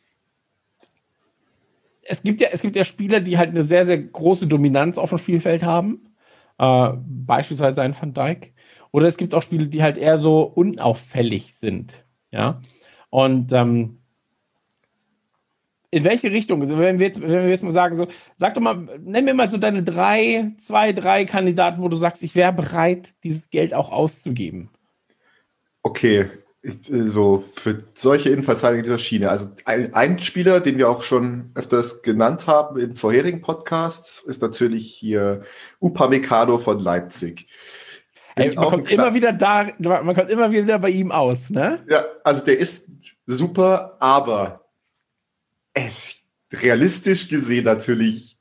es 2.03 2.21
gibt 2.23 2.41
ja, 2.41 2.49
es 2.51 2.61
gibt 2.61 2.75
ja 2.75 2.83
Spieler, 2.83 3.19
die 3.19 3.37
halt 3.37 3.49
eine 3.49 3.63
sehr, 3.63 3.85
sehr 3.85 3.97
große 3.97 4.47
Dominanz 4.47 4.97
auf 4.97 5.09
dem 5.09 5.17
Spielfeld 5.17 5.63
haben. 5.63 6.13
Äh, 6.57 6.89
beispielsweise 6.97 7.81
ein 7.81 7.99
Van 7.99 8.13
Dijk. 8.13 8.53
Oder 8.91 9.07
es 9.07 9.17
gibt 9.17 9.33
auch 9.33 9.41
Spiele, 9.41 9.67
die 9.67 9.81
halt 9.81 9.97
eher 9.97 10.17
so 10.17 10.43
unauffällig 10.43 11.55
sind. 11.55 11.93
Ja. 12.31 12.61
Und 13.09 13.53
ähm, 13.53 14.00
in 15.91 16.05
welche 16.05 16.31
Richtung? 16.31 16.61
Also 16.61 16.77
wenn, 16.79 16.99
wir 16.99 17.07
jetzt, 17.07 17.21
wenn 17.21 17.29
wir 17.29 17.49
jetzt 17.49 17.63
mal 17.63 17.71
sagen, 17.71 17.97
so, 17.97 18.07
sag 18.37 18.55
doch 18.55 18.61
mal, 18.61 18.87
nenn 19.03 19.25
mir 19.25 19.33
mal 19.33 19.49
so 19.49 19.57
deine 19.57 19.83
drei, 19.83 20.53
zwei, 20.57 20.93
drei 20.93 21.25
Kandidaten, 21.25 21.81
wo 21.81 21.89
du 21.89 21.97
sagst, 21.97 22.23
ich 22.23 22.33
wäre 22.33 22.53
bereit, 22.53 23.13
dieses 23.23 23.49
Geld 23.49 23.73
auch 23.73 23.91
auszugeben. 23.91 24.69
Okay, 25.83 26.27
ich, 26.61 26.77
so 26.89 27.43
für 27.51 27.83
solche 27.93 28.29
Innenverteidiger 28.29 28.83
dieser 28.83 28.99
Schiene. 28.99 29.29
Also 29.29 29.47
ein, 29.65 29.93
ein, 29.93 30.19
Spieler, 30.19 30.61
den 30.61 30.77
wir 30.77 30.89
auch 30.89 31.03
schon 31.03 31.51
öfters 31.55 32.01
genannt 32.03 32.47
haben 32.47 32.79
in 32.79 32.95
vorherigen 32.95 33.41
Podcasts, 33.41 34.21
ist 34.21 34.41
natürlich 34.41 34.93
hier 34.93 35.43
Upamecano 35.81 36.57
von 36.57 36.79
Leipzig. 36.79 37.47
Ey, 38.35 38.55
man 38.55 38.69
kommt 38.69 38.91
immer 38.91 39.13
wieder 39.13 39.33
da, 39.33 39.67
man 39.79 40.15
kommt 40.15 40.29
immer 40.29 40.51
wieder 40.51 40.79
bei 40.79 40.89
ihm 40.89 41.11
aus, 41.11 41.49
ne? 41.49 41.83
Ja, 41.89 42.05
also 42.23 42.45
der 42.45 42.57
ist 42.57 42.89
super, 43.25 43.97
aber 43.99 44.60
es 45.73 46.23
realistisch 46.51 47.27
gesehen 47.27 47.65
natürlich 47.65 48.37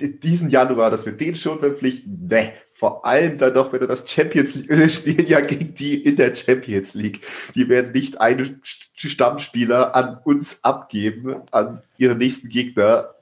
diesen 0.00 0.50
Januar, 0.50 0.90
dass 0.90 1.06
wir 1.06 1.12
den 1.12 1.36
schon 1.36 1.60
verpflichten, 1.60 2.26
ne. 2.26 2.52
Vor 2.76 3.06
allem 3.06 3.38
dann 3.38 3.54
noch, 3.54 3.72
wenn 3.72 3.80
du 3.80 3.86
das 3.86 4.10
Champions 4.10 4.56
League, 4.56 4.68
wir 4.68 4.88
spielen 4.88 5.26
ja 5.26 5.40
gegen 5.40 5.74
die 5.74 6.02
in 6.02 6.16
der 6.16 6.34
Champions 6.34 6.94
League. 6.94 7.20
Die 7.54 7.68
werden 7.68 7.92
nicht 7.92 8.20
einen 8.20 8.60
Stammspieler 8.96 9.94
an 9.94 10.18
uns 10.24 10.64
abgeben, 10.64 11.42
an 11.52 11.82
ihren 11.96 12.18
nächsten 12.18 12.48
Gegner 12.48 13.14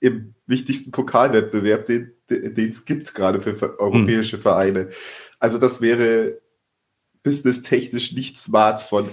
im 0.00 0.34
wichtigsten 0.46 0.90
Pokalwettbewerb, 0.90 1.86
den, 1.86 2.12
es 2.28 2.84
gibt, 2.84 3.14
gerade 3.14 3.40
für 3.40 3.80
europäische 3.80 4.36
hm. 4.36 4.42
Vereine. 4.42 4.90
Also 5.38 5.56
das 5.56 5.80
wäre 5.80 6.38
businesstechnisch 7.22 8.12
nicht 8.12 8.38
smart 8.38 8.80
von. 8.80 9.08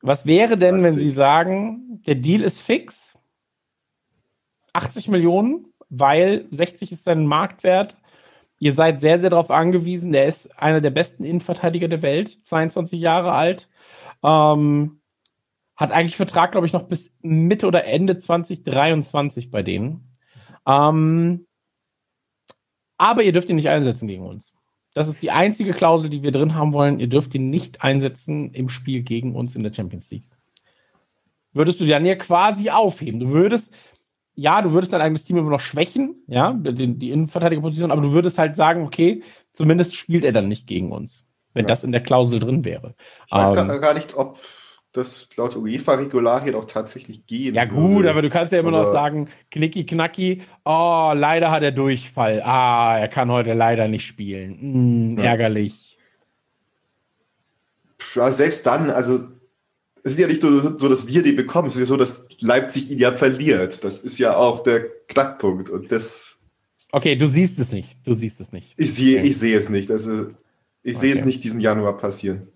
Was 0.00 0.24
wäre 0.24 0.56
denn, 0.56 0.82
wenn 0.82 0.94
Sie 0.94 1.10
sagen, 1.10 2.02
der 2.06 2.14
Deal 2.14 2.40
ist 2.40 2.60
fix? 2.60 3.13
80 4.74 5.08
Millionen, 5.08 5.66
weil 5.88 6.46
60 6.50 6.92
ist 6.92 7.04
sein 7.04 7.26
Marktwert. 7.26 7.96
Ihr 8.58 8.74
seid 8.74 9.00
sehr, 9.00 9.18
sehr 9.20 9.30
darauf 9.30 9.50
angewiesen. 9.50 10.12
Der 10.12 10.26
ist 10.26 10.56
einer 10.60 10.80
der 10.80 10.90
besten 10.90 11.24
Innenverteidiger 11.24 11.88
der 11.88 12.02
Welt, 12.02 12.36
22 12.42 13.00
Jahre 13.00 13.32
alt. 13.32 13.68
Ähm, 14.22 15.00
hat 15.76 15.90
eigentlich 15.90 16.16
Vertrag, 16.16 16.52
glaube 16.52 16.66
ich, 16.66 16.72
noch 16.72 16.84
bis 16.84 17.12
Mitte 17.22 17.66
oder 17.66 17.84
Ende 17.84 18.18
2023 18.18 19.50
bei 19.50 19.62
denen. 19.62 20.12
Ähm, 20.66 21.46
aber 22.96 23.22
ihr 23.22 23.32
dürft 23.32 23.50
ihn 23.50 23.56
nicht 23.56 23.68
einsetzen 23.68 24.06
gegen 24.06 24.24
uns. 24.24 24.52
Das 24.94 25.08
ist 25.08 25.22
die 25.22 25.32
einzige 25.32 25.72
Klausel, 25.72 26.08
die 26.08 26.22
wir 26.22 26.30
drin 26.30 26.54
haben 26.54 26.72
wollen. 26.72 27.00
Ihr 27.00 27.08
dürft 27.08 27.34
ihn 27.34 27.50
nicht 27.50 27.82
einsetzen 27.82 28.54
im 28.54 28.68
Spiel 28.68 29.02
gegen 29.02 29.34
uns 29.34 29.56
in 29.56 29.64
der 29.64 29.74
Champions 29.74 30.08
League. 30.10 30.28
Würdest 31.52 31.80
du 31.80 31.86
dann 31.86 32.06
ja 32.06 32.14
quasi 32.14 32.70
aufheben. 32.70 33.20
Du 33.20 33.30
würdest, 33.30 33.74
ja, 34.34 34.62
du 34.62 34.72
würdest 34.72 34.92
dein 34.92 35.00
eigenes 35.00 35.24
Team 35.24 35.36
immer 35.36 35.50
noch 35.50 35.60
schwächen, 35.60 36.16
ja, 36.26 36.52
die, 36.52 36.98
die 36.98 37.10
Innenverteidigerposition, 37.10 37.90
aber 37.90 38.02
du 38.02 38.12
würdest 38.12 38.38
halt 38.38 38.56
sagen, 38.56 38.84
okay, 38.84 39.22
zumindest 39.52 39.94
spielt 39.96 40.24
er 40.24 40.32
dann 40.32 40.48
nicht 40.48 40.66
gegen 40.66 40.92
uns. 40.92 41.24
wenn 41.54 41.64
ja. 41.64 41.68
das 41.68 41.84
in 41.84 41.92
der 41.92 42.02
Klausel 42.02 42.40
drin 42.40 42.64
wäre. 42.64 42.94
Ich 43.26 43.32
weiß 43.32 43.56
ähm, 43.56 43.80
gar 43.80 43.94
nicht, 43.94 44.14
ob 44.14 44.38
das 44.92 45.28
laut 45.36 45.56
UEFA-Regularien 45.56 46.54
auch 46.54 46.66
tatsächlich 46.66 47.26
gehen 47.26 47.54
Ja, 47.54 47.64
gut, 47.64 47.96
würde. 47.96 48.10
aber 48.10 48.22
du 48.22 48.30
kannst 48.30 48.52
ja 48.52 48.60
immer 48.60 48.68
aber 48.68 48.84
noch 48.84 48.92
sagen, 48.92 49.28
knicki 49.50 49.84
knacki, 49.86 50.42
oh, 50.64 51.12
leider 51.14 51.50
hat 51.50 51.62
er 51.62 51.72
Durchfall. 51.72 52.42
Ah, 52.42 52.98
er 52.98 53.08
kann 53.08 53.30
heute 53.30 53.54
leider 53.54 53.88
nicht 53.88 54.06
spielen. 54.06 54.58
Hm, 54.60 55.18
ja. 55.18 55.24
Ärgerlich. 55.24 55.98
Ja, 58.14 58.30
selbst 58.30 58.66
dann, 58.66 58.90
also 58.90 59.28
es 60.04 60.12
ist 60.12 60.18
ja 60.18 60.26
nicht 60.26 60.42
so, 60.42 60.78
so, 60.78 60.88
dass 60.88 61.06
wir 61.06 61.22
die 61.22 61.32
bekommen, 61.32 61.66
es 61.66 61.74
ist 61.74 61.80
ja 61.80 61.86
so, 61.86 61.96
dass 61.96 62.28
Leipzig 62.40 62.90
ihn 62.90 62.98
ja 62.98 63.12
verliert. 63.12 63.82
Das 63.84 64.00
ist 64.00 64.18
ja 64.18 64.36
auch 64.36 64.62
der 64.62 64.84
Knackpunkt. 65.08 65.70
Und 65.70 65.90
das. 65.90 66.38
Okay, 66.92 67.16
du 67.16 67.26
siehst 67.26 67.58
es 67.58 67.72
nicht. 67.72 67.96
Du 68.04 68.12
siehst 68.12 68.38
es 68.38 68.52
nicht. 68.52 68.74
Ich 68.76 68.94
sehe, 68.94 69.18
okay. 69.18 69.28
ich 69.28 69.38
sehe 69.38 69.56
es 69.56 69.70
nicht. 69.70 69.90
Also, 69.90 70.26
ich 70.82 70.96
okay. 70.96 71.06
sehe 71.06 71.14
es 71.14 71.24
nicht 71.24 71.42
diesen 71.42 71.58
Januar 71.58 71.96
passieren. 71.96 72.48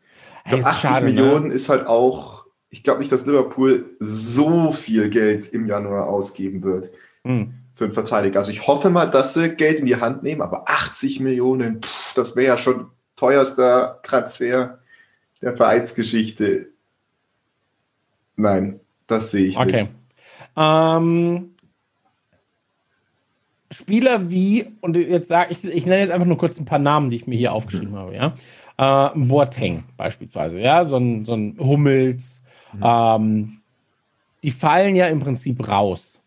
Ich 0.45 0.51
glaube, 0.51 0.67
80 0.67 0.81
schade, 0.83 1.07
ne? 1.07 1.13
Millionen 1.13 1.49
ne? 1.49 1.55
ist 1.55 1.71
halt 1.71 1.87
auch. 1.87 2.45
Ich 2.69 2.83
glaube 2.83 2.99
nicht, 2.99 3.11
dass 3.11 3.25
Liverpool 3.25 3.97
so 3.99 4.73
viel 4.73 5.09
Geld 5.09 5.47
im 5.47 5.67
Januar 5.67 6.07
ausgeben 6.07 6.63
wird 6.63 6.91
hm. 7.25 7.55
für 7.75 7.85
einen 7.85 7.95
Verteidiger. 7.95 8.41
Also 8.41 8.53
ich 8.53 8.67
hoffe 8.67 8.91
mal, 8.91 9.07
dass 9.07 9.33
sie 9.33 9.57
Geld 9.57 9.81
in 9.81 9.87
die 9.87 9.97
Hand 9.97 10.23
nehmen, 10.23 10.43
aber 10.43 10.69
80 10.69 11.21
Millionen, 11.21 11.81
pff, 11.81 12.13
das 12.13 12.37
wäre 12.37 12.47
ja 12.47 12.57
schon 12.59 12.91
teuerster 13.17 14.01
Transfer 14.03 14.81
der 15.41 15.57
Vereinsgeschichte. 15.57 16.69
Nein, 18.39 18.79
das 19.09 19.33
sehe 19.33 19.47
ich 19.47 19.59
okay. 19.59 19.83
nicht. 19.83 19.93
Ähm, 20.57 21.51
Spieler 23.71 24.31
wie, 24.31 24.77
und 24.81 24.97
jetzt 24.97 25.29
sage 25.29 25.53
ich, 25.53 25.65
ich 25.65 25.87
nenne 25.87 26.03
jetzt 26.03 26.13
einfach 26.13 26.27
nur 26.27 26.39
kurz 26.39 26.59
ein 26.59 26.65
paar 26.65 26.79
Namen, 26.79 27.11
die 27.11 27.17
ich 27.17 27.27
mir 27.27 27.37
hier 27.37 27.53
aufgeschrieben 27.53 27.93
mhm. 27.93 27.97
habe, 27.97 28.15
ja. 28.15 28.35
Äh, 28.79 29.19
Boateng 29.19 29.85
beispielsweise, 29.97 30.61
ja, 30.61 30.85
so 30.85 30.97
ein, 30.97 31.25
so 31.25 31.35
ein 31.35 31.57
Hummels, 31.59 32.41
mhm. 32.73 32.83
ähm, 32.85 33.61
die 34.45 34.53
fallen 34.53 34.95
ja 34.95 35.07
im 35.07 35.19
Prinzip 35.19 35.69
raus 35.69 36.21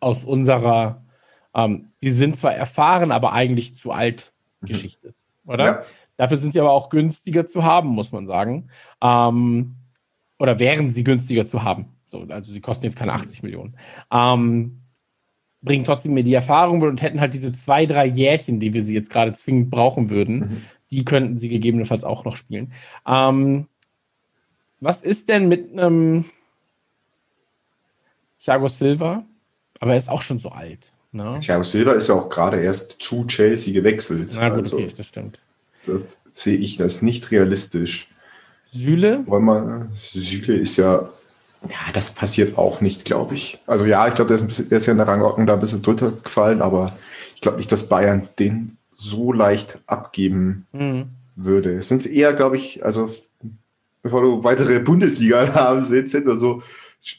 aus 0.00 0.22
unserer, 0.22 1.02
ähm, 1.54 1.88
die 2.02 2.10
sind 2.10 2.36
zwar 2.36 2.54
erfahren, 2.54 3.10
aber 3.10 3.32
eigentlich 3.32 3.78
zu 3.78 3.90
alt 3.90 4.32
mhm. 4.60 4.66
Geschichte, 4.66 5.14
oder? 5.46 5.64
Ja. 5.64 5.82
Dafür 6.18 6.36
sind 6.36 6.52
sie 6.52 6.60
aber 6.60 6.72
auch 6.72 6.90
günstiger 6.90 7.48
zu 7.48 7.64
haben, 7.64 7.88
muss 7.88 8.12
man 8.12 8.26
sagen. 8.26 8.68
Ähm, 9.02 9.76
oder 10.44 10.58
wären 10.58 10.90
sie 10.90 11.04
günstiger 11.04 11.46
zu 11.46 11.62
haben. 11.62 11.86
So, 12.06 12.26
also 12.28 12.52
sie 12.52 12.60
kosten 12.60 12.84
jetzt 12.84 12.96
keine 12.96 13.14
80 13.14 13.42
Millionen. 13.42 13.76
Ähm, 14.12 14.82
bringen 15.62 15.84
trotzdem 15.84 16.12
mir 16.12 16.22
die 16.22 16.34
Erfahrung 16.34 16.82
und 16.82 17.02
hätten 17.02 17.20
halt 17.20 17.32
diese 17.32 17.52
zwei, 17.52 17.86
drei 17.86 18.06
Jährchen, 18.06 18.60
die 18.60 18.74
wir 18.74 18.84
sie 18.84 18.94
jetzt 18.94 19.10
gerade 19.10 19.32
zwingend 19.32 19.70
brauchen 19.70 20.10
würden, 20.10 20.36
mhm. 20.36 20.62
die 20.90 21.04
könnten 21.04 21.38
sie 21.38 21.48
gegebenenfalls 21.48 22.04
auch 22.04 22.24
noch 22.24 22.36
spielen. 22.36 22.72
Ähm, 23.06 23.66
was 24.80 25.02
ist 25.02 25.30
denn 25.30 25.48
mit 25.48 25.72
einem 25.72 26.26
Thiago 28.38 28.68
Silva? 28.68 29.24
Aber 29.80 29.92
er 29.92 29.98
ist 29.98 30.10
auch 30.10 30.22
schon 30.22 30.38
so 30.38 30.50
alt. 30.50 30.92
Ne? 31.12 31.38
Thiago 31.40 31.62
Silva 31.62 31.92
ist 31.92 32.08
ja 32.08 32.16
auch 32.16 32.28
gerade 32.28 32.60
erst 32.60 33.02
zu 33.02 33.24
Chelsea 33.26 33.72
gewechselt. 33.72 34.32
Na 34.34 34.50
gut, 34.50 34.64
also, 34.64 34.76
okay, 34.76 34.92
das 34.94 35.06
stimmt. 35.06 35.40
Das 35.86 36.18
sehe 36.30 36.56
ich 36.56 36.76
das 36.76 37.00
nicht 37.00 37.30
realistisch. 37.30 38.08
Sühle? 38.74 39.22
Wollen 39.26 39.44
wir, 39.44 39.88
Süle 39.94 40.56
ist 40.56 40.76
ja, 40.76 41.08
ja, 41.68 41.92
das 41.92 42.10
passiert 42.10 42.58
auch 42.58 42.80
nicht, 42.80 43.04
glaube 43.04 43.34
ich. 43.34 43.58
Also 43.66 43.84
ja, 43.86 44.06
ich 44.08 44.14
glaube, 44.14 44.28
der, 44.28 44.46
ist 44.46 44.70
der 44.70 44.78
ist 44.78 44.86
ja 44.86 44.92
in 44.92 44.98
der 44.98 45.08
Rangordnung 45.08 45.46
da 45.46 45.54
ein 45.54 45.60
bisschen 45.60 45.82
drunter 45.82 46.10
gefallen, 46.10 46.60
aber 46.60 46.96
ich 47.34 47.40
glaube 47.40 47.58
nicht, 47.58 47.70
dass 47.70 47.88
Bayern 47.88 48.28
den 48.38 48.76
so 48.92 49.32
leicht 49.32 49.78
abgeben 49.86 50.66
mhm. 50.72 51.06
würde. 51.36 51.76
Es 51.76 51.88
sind 51.88 52.06
eher, 52.06 52.32
glaube 52.34 52.56
ich, 52.56 52.84
also 52.84 53.08
bevor 54.02 54.22
du 54.22 54.44
weitere 54.44 54.80
Bundesliga-Namen 54.80 55.82
sitzt, 55.82 56.14
also 56.14 56.62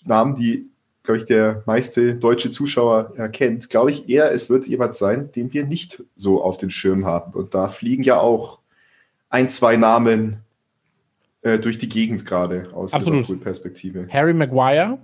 Namen, 0.04 0.36
die, 0.36 0.68
glaube 1.04 1.20
ich, 1.20 1.26
der 1.26 1.64
meiste 1.66 2.16
deutsche 2.16 2.50
Zuschauer 2.50 3.14
erkennt, 3.16 3.70
glaube 3.70 3.92
ich 3.92 4.10
eher, 4.10 4.32
es 4.32 4.50
wird 4.50 4.68
jemand 4.68 4.96
sein, 4.96 5.32
den 5.32 5.54
wir 5.54 5.66
nicht 5.66 6.04
so 6.16 6.44
auf 6.44 6.58
den 6.58 6.70
Schirm 6.70 7.06
haben. 7.06 7.34
Und 7.34 7.54
da 7.56 7.70
fliegen 7.70 8.04
ja 8.04 8.20
auch 8.20 8.60
ein, 9.30 9.50
zwei 9.50 9.78
Namen 9.78 10.45
äh, 11.46 11.60
durch 11.60 11.78
die 11.78 11.88
Gegend 11.88 12.26
gerade 12.26 12.64
aus 12.74 12.94
Liverpool-Perspektive. 12.94 14.08
Harry 14.10 14.34
Maguire. 14.34 14.98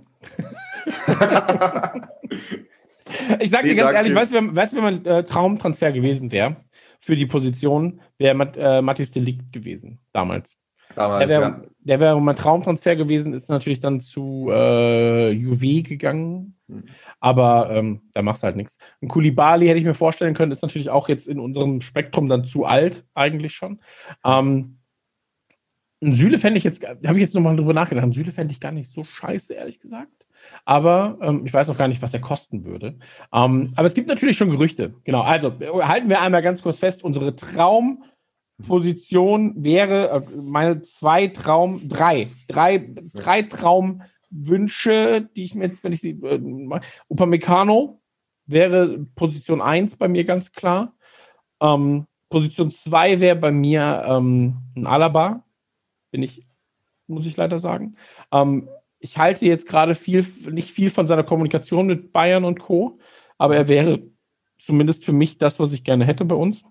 ich 3.38 3.50
sag 3.50 3.62
dir 3.62 3.76
ganz 3.76 3.92
ehrlich, 3.92 4.12
weißt 4.12 4.34
du, 4.34 4.54
weißt, 4.56 4.74
wenn 4.74 4.82
man 4.82 5.06
äh, 5.06 5.24
Traumtransfer 5.24 5.92
gewesen 5.92 6.32
wäre 6.32 6.56
für 7.00 7.14
die 7.14 7.26
Position, 7.26 8.00
wäre 8.18 8.34
Mat 8.34 8.56
äh, 8.58 8.82
Mathis 8.82 9.12
Delikt 9.12 9.52
gewesen 9.52 10.00
damals. 10.12 10.56
Damals, 10.96 11.28
der 11.28 11.40
wäre 11.40 11.68
ja. 11.84 12.00
wär 12.00 12.16
mein 12.16 12.36
Traumtransfer 12.36 12.96
gewesen, 12.96 13.34
ist 13.34 13.48
natürlich 13.48 13.78
dann 13.78 14.00
zu 14.00 14.48
äh, 14.50 15.30
Juve 15.30 15.82
gegangen. 15.82 16.56
Mhm. 16.66 16.84
Aber 17.20 17.70
ähm, 17.70 18.02
da 18.14 18.22
machst 18.22 18.42
du 18.42 18.46
halt 18.46 18.56
nichts. 18.56 18.78
Ein 19.00 19.06
Kulibali 19.08 19.68
hätte 19.68 19.78
ich 19.78 19.84
mir 19.84 19.94
vorstellen 19.94 20.34
können, 20.34 20.50
ist 20.50 20.62
natürlich 20.62 20.90
auch 20.90 21.08
jetzt 21.08 21.28
in 21.28 21.38
unserem 21.38 21.80
Spektrum 21.80 22.28
dann 22.28 22.44
zu 22.44 22.64
alt, 22.64 23.04
eigentlich 23.14 23.54
schon. 23.54 23.80
Ähm, 24.24 24.78
Süle 26.10 26.40
fände 26.40 26.58
ich 26.58 26.64
jetzt, 26.64 26.84
habe 26.84 27.14
ich 27.14 27.20
jetzt 27.20 27.34
nochmal 27.34 27.54
drüber 27.54 27.72
nachgedacht, 27.72 28.12
Süle 28.12 28.32
fände 28.32 28.52
ich 28.52 28.58
gar 28.58 28.72
nicht 28.72 28.90
so 28.90 29.04
scheiße, 29.04 29.54
ehrlich 29.54 29.78
gesagt. 29.78 30.26
Aber 30.64 31.16
ähm, 31.22 31.46
ich 31.46 31.54
weiß 31.54 31.70
auch 31.70 31.78
gar 31.78 31.86
nicht, 31.86 32.02
was 32.02 32.12
er 32.12 32.18
kosten 32.20 32.64
würde. 32.64 32.98
Ähm, 33.32 33.72
aber 33.76 33.86
es 33.86 33.94
gibt 33.94 34.08
natürlich 34.08 34.36
schon 34.36 34.50
Gerüchte. 34.50 34.94
Genau, 35.04 35.20
also 35.20 35.52
halten 35.60 36.08
wir 36.08 36.20
einmal 36.20 36.42
ganz 36.42 36.60
kurz 36.60 36.78
fest, 36.78 37.04
unsere 37.04 37.36
Traumposition 37.36 39.62
wäre, 39.62 40.10
äh, 40.10 40.22
meine 40.36 40.82
zwei 40.82 41.28
Traum, 41.28 41.88
drei, 41.88 42.26
drei, 42.48 42.84
drei 43.12 43.42
Traumwünsche, 43.42 45.30
die 45.36 45.44
ich 45.44 45.54
mir 45.54 45.66
jetzt, 45.66 45.84
wenn 45.84 45.92
ich 45.92 46.00
sie, 46.00 46.18
äh, 46.22 46.40
Upamecano 47.08 48.00
wäre 48.46 49.06
Position 49.14 49.62
1 49.62 49.94
bei 49.96 50.08
mir 50.08 50.24
ganz 50.24 50.50
klar. 50.50 50.96
Ähm, 51.60 52.06
Position 52.28 52.72
2 52.72 53.20
wäre 53.20 53.36
bei 53.36 53.52
mir 53.52 54.02
ähm, 54.08 54.56
ein 54.74 54.86
Alaba 54.86 55.44
bin 56.12 56.22
ich, 56.22 56.46
muss 57.08 57.26
ich 57.26 57.36
leider 57.36 57.58
sagen. 57.58 57.96
Ähm, 58.30 58.68
ich 59.00 59.18
halte 59.18 59.44
jetzt 59.46 59.66
gerade 59.66 59.96
viel, 59.96 60.24
nicht 60.48 60.70
viel 60.70 60.90
von 60.90 61.08
seiner 61.08 61.24
Kommunikation 61.24 61.86
mit 61.86 62.12
Bayern 62.12 62.44
und 62.44 62.60
Co., 62.60 63.00
aber 63.36 63.56
er 63.56 63.66
wäre 63.66 64.00
zumindest 64.60 65.04
für 65.04 65.12
mich 65.12 65.38
das, 65.38 65.58
was 65.58 65.72
ich 65.72 65.82
gerne 65.82 66.04
hätte 66.04 66.24
bei 66.24 66.36
uns. 66.36 66.62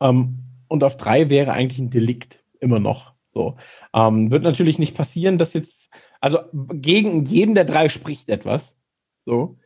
Ähm, 0.00 0.38
und 0.68 0.82
auf 0.82 0.96
drei 0.96 1.28
wäre 1.28 1.52
eigentlich 1.52 1.80
ein 1.80 1.90
Delikt 1.90 2.42
immer 2.60 2.78
noch. 2.78 3.12
So. 3.28 3.56
Ähm, 3.94 4.30
wird 4.30 4.42
natürlich 4.42 4.78
nicht 4.78 4.96
passieren, 4.96 5.36
dass 5.36 5.52
jetzt, 5.52 5.90
also 6.20 6.38
gegen 6.52 7.26
jeden 7.26 7.54
der 7.54 7.64
drei 7.64 7.90
spricht 7.90 8.30
etwas. 8.30 8.76
So. 9.26 9.58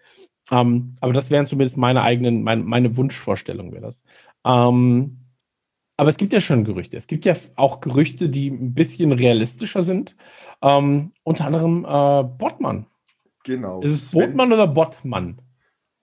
Ähm, 0.51 0.95
aber 1.01 1.13
das 1.13 1.31
wären 1.31 1.47
zumindest 1.47 1.77
meine 1.77 2.03
eigenen, 2.03 2.43
meine, 2.43 2.65
meine 2.65 2.97
Wunschvorstellung 2.97 3.73
wäre 3.73 3.83
das. 3.83 4.03
Ähm, 4.45 5.22
aber 5.97 6.09
es 6.09 6.17
gibt 6.17 6.33
ja 6.33 6.41
schon 6.41 6.65
Gerüchte. 6.65 6.97
Es 6.97 7.07
gibt 7.07 7.25
ja 7.25 7.35
auch 7.57 7.81
Gerüchte, 7.81 8.29
die 8.29 8.49
ein 8.49 8.75
bisschen 8.75 9.13
realistischer 9.13 9.83
sind. 9.83 10.17
Ähm, 10.63 11.13
unter 11.23 11.45
anderem 11.45 11.85
äh, 11.85 12.25
Bottmann. 12.25 12.87
Genau. 13.45 13.83
Ist 13.83 13.93
es 13.93 14.11
Botmann 14.13 14.53
oder 14.53 14.67
Bottmann? 14.67 15.41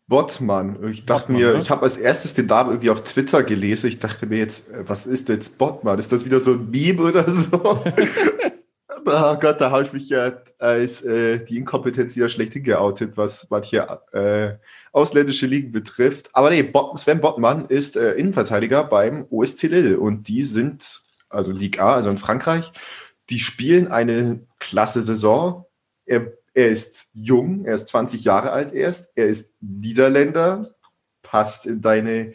Bottmann. 0.08 0.78
Ich 0.90 1.06
dachte 1.06 1.28
Bottmann, 1.28 1.42
mir, 1.42 1.54
ne? 1.54 1.60
ich 1.60 1.70
habe 1.70 1.84
als 1.84 1.98
erstes 1.98 2.34
den 2.34 2.48
Namen 2.48 2.72
irgendwie 2.72 2.90
auf 2.90 3.04
Twitter 3.04 3.44
gelesen. 3.44 3.88
Ich 3.88 4.00
dachte 4.00 4.26
mir 4.26 4.38
jetzt, 4.38 4.72
äh, 4.72 4.88
was 4.88 5.06
ist 5.06 5.30
jetzt 5.30 5.58
Bottmann? 5.58 6.00
Ist 6.00 6.12
das 6.12 6.26
wieder 6.26 6.40
so 6.40 6.54
ein 6.54 6.70
Meme 6.70 7.02
oder 7.02 7.30
so? 7.30 7.84
oh 9.06 9.36
Gott, 9.40 9.62
da 9.62 9.72
habe 9.72 9.84
ich 9.84 9.94
mich 9.94 10.10
ja 10.10 10.34
als 10.58 11.04
äh, 11.04 11.44
die 11.44 11.58
Inkompetenz 11.58 12.16
wieder 12.16 12.30
schlecht 12.30 12.54
hingeoutet, 12.54 13.18
was 13.18 13.50
manche 13.50 14.00
äh, 14.12 14.58
ausländische 14.92 15.48
Ligen 15.48 15.72
betrifft. 15.72 16.30
Aber 16.34 16.50
nee, 16.50 16.72
Sven 16.96 17.22
Bottmann 17.22 17.66
ist 17.66 17.96
äh, 17.96 18.14
Innenverteidiger 18.14 18.84
beim 18.84 19.26
OSC 19.30 19.64
Lille 19.64 20.00
und 20.00 20.28
die 20.28 20.44
sind, 20.44 21.02
also 21.30 21.52
Ligue 21.52 21.82
A, 21.82 21.96
also 21.96 22.10
in 22.10 22.18
Frankreich, 22.18 22.72
die 23.30 23.40
spielen 23.40 23.88
eine 23.88 24.42
klasse 24.60 25.02
Saison. 25.02 25.66
Er, 26.06 26.34
er 26.54 26.70
ist 26.70 27.10
jung, 27.14 27.66
er 27.66 27.76
ist 27.76 27.90
20 27.90 28.24
Jahre 28.24 28.52
alt 28.52 28.74
erst, 28.74 29.12
er 29.16 29.28
ist 29.28 29.54
Niederländer, 29.62 30.74
passt 31.22 31.68
in 31.68 31.82
deine, 31.82 32.34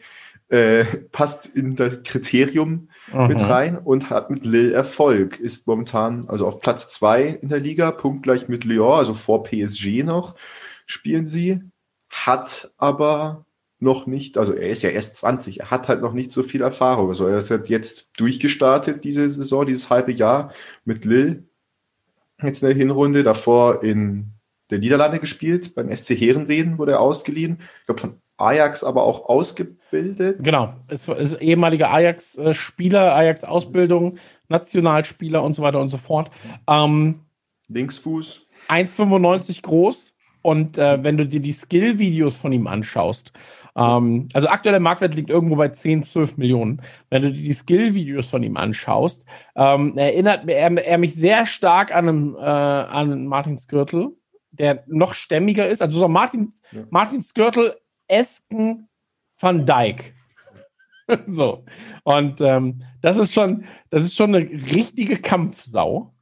äh, 0.49 0.85
passt 1.11 1.47
in 1.47 1.75
das 1.75 2.05
Kriterium 2.05 2.89
mhm. 3.13 3.27
mit 3.27 3.41
rein 3.41 3.77
und 3.77 4.11
hat 4.11 4.31
mit 4.31 4.45
Lille 4.45 4.73
Erfolg. 4.73 5.41
Ist 5.41 5.67
momentan 5.67 6.29
also 6.29 6.47
auf 6.47 6.61
Platz 6.61 6.89
2 6.91 7.25
in 7.43 7.49
der 7.49 7.61
Liga, 7.61 7.91
punktgleich 7.91 8.49
mit 8.49 8.65
Lyon, 8.65 8.93
also 8.93 9.15
vor 9.15 9.43
PSG 9.43 10.05
noch 10.05 10.37
spielen 10.87 11.27
sie 11.27 11.61
hat 12.15 12.73
aber 12.79 13.45
noch 13.81 14.07
nicht, 14.07 14.39
also 14.39 14.53
er 14.53 14.71
ist 14.71 14.83
ja 14.83 14.91
erst 14.91 15.17
20, 15.17 15.61
er 15.61 15.71
hat 15.71 15.89
halt 15.89 16.01
noch 16.01 16.13
nicht 16.13 16.33
so 16.33 16.43
viel 16.43 16.63
Erfahrung. 16.63 17.09
Also 17.09 17.27
er 17.27 17.39
ist 17.39 17.51
halt 17.51 17.69
jetzt 17.69 18.19
durchgestartet, 18.19 19.05
diese 19.05 19.29
Saison, 19.29 19.67
dieses 19.67 19.91
halbe 19.91 20.13
Jahr 20.13 20.53
mit 20.85 21.05
Lille. 21.05 21.45
Jetzt 22.43 22.63
in 22.63 22.69
der 22.69 22.77
Hinrunde, 22.77 23.23
davor 23.23 23.83
in 23.83 24.33
der 24.71 24.79
Niederlande 24.79 25.21
gespielt, 25.21 25.75
beim 25.75 25.95
SC 25.95 26.11
Herenweden 26.11 26.79
wurde 26.79 26.93
er 26.93 27.01
ausgeliehen. 27.01 27.59
Ich 27.81 27.87
glaube, 27.87 28.01
von 28.01 28.21
Ajax 28.37 28.83
aber 28.83 29.05
auch 29.05 29.29
ausgebildet. 29.29 30.43
Genau, 30.43 30.75
ist, 30.89 31.09
ist 31.09 31.41
ehemaliger 31.41 31.93
Ajax-Spieler, 31.93 33.15
Ajax-Ausbildung, 33.15 34.19
Nationalspieler 34.49 35.43
und 35.43 35.55
so 35.55 35.63
weiter 35.63 35.81
und 35.81 35.91
so 35.91 35.99
fort. 35.99 36.31
Ähm, 36.69 37.21
Linksfuß. 37.69 38.47
1,95 38.69 39.63
groß. 39.63 40.14
Und 40.45 40.77
äh, 40.77 41.03
wenn 41.03 41.17
du 41.17 41.27
dir 41.27 41.41
die 41.41 41.55
Skill-Videos 41.55 42.37
von 42.37 42.53
ihm 42.53 42.67
anschaust, 42.67 43.33
ähm, 43.77 44.29
also 44.35 44.47
aktueller 44.49 44.79
Marktwert 44.79 45.15
liegt 45.15 45.31
irgendwo 45.31 45.57
bei 45.57 45.71
10, 45.71 46.05
12 46.05 46.37
Millionen. 46.37 46.83
Wenn 47.09 47.23
du 47.23 47.33
dir 47.33 47.43
die 47.43 47.55
Skill-Videos 47.55 48.29
von 48.29 48.43
ihm 48.43 48.59
anschaust, 48.59 49.25
ähm, 49.57 49.97
erinnert 49.97 50.47
er, 50.47 50.71
er, 50.71 50.99
mich 50.99 51.15
sehr 51.15 51.47
stark 51.47 51.95
an, 51.95 52.09
einen, 52.11 52.35
äh, 52.35 52.41
an 52.41 53.27
Martin 53.27 53.57
Skirtle, 53.57 54.11
der 54.51 54.85
noch 54.87 55.15
stämmiger 55.15 55.67
ist. 55.67 55.81
Also 55.81 55.99
so 55.99 56.09
Martin, 56.09 56.53
ja. 56.73 56.83
Martin 56.91 57.23
Skirtle 57.23 57.79
Esken 58.07 58.91
van 59.41 59.65
Dijk. 59.65 60.15
so. 61.27 61.65
Und 62.03 62.43
ähm, 62.43 62.83
das 63.01 63.17
ist 63.17 63.33
schon, 63.33 63.65
das 63.89 64.05
ist 64.05 64.15
schon 64.15 64.35
eine 64.35 64.45
richtige 64.45 65.17
Kampfsau. 65.17 66.15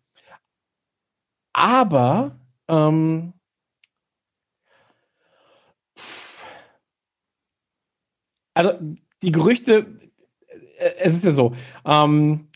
Aber 1.53 2.39
ähm, 2.69 3.33
also 8.55 8.73
die 9.23 9.33
Gerüchte, 9.33 9.87
äh, 10.79 10.91
es 11.01 11.15
ist 11.15 11.25
ja 11.25 11.33
so, 11.33 11.55
ähm, 11.85 12.49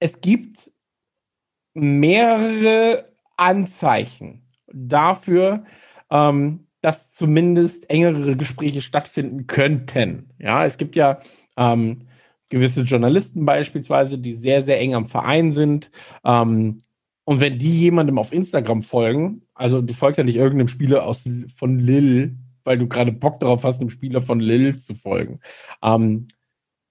es 0.00 0.20
gibt 0.20 0.70
mehrere 1.74 3.12
Anzeichen 3.36 4.42
dafür, 4.66 5.64
ähm, 6.10 6.66
dass 6.80 7.12
zumindest 7.12 7.90
engere 7.90 8.36
Gespräche 8.36 8.82
stattfinden 8.82 9.46
könnten. 9.46 10.30
Ja, 10.38 10.64
es 10.64 10.78
gibt 10.78 10.96
ja 10.96 11.20
ähm, 11.56 12.08
gewisse 12.48 12.82
Journalisten 12.82 13.44
beispielsweise, 13.44 14.18
die 14.18 14.32
sehr, 14.32 14.62
sehr 14.62 14.80
eng 14.80 14.94
am 14.94 15.08
Verein 15.08 15.52
sind. 15.52 15.90
Ähm, 16.24 16.82
und 17.24 17.40
wenn 17.40 17.58
die 17.58 17.78
jemandem 17.78 18.18
auf 18.18 18.32
Instagram 18.32 18.82
folgen, 18.82 19.42
also 19.54 19.82
du 19.82 19.92
folgst 19.92 20.18
ja 20.18 20.24
nicht 20.24 20.36
irgendeinem 20.36 20.68
Spieler 20.68 21.04
aus, 21.04 21.28
von 21.54 21.78
Lille, 21.78 22.36
weil 22.68 22.78
du 22.78 22.86
gerade 22.86 23.12
Bock 23.12 23.40
darauf 23.40 23.64
hast, 23.64 23.80
einem 23.80 23.90
Spieler 23.90 24.20
von 24.20 24.40
Lille 24.40 24.76
zu 24.76 24.94
folgen. 24.94 25.40
Ähm, 25.82 26.26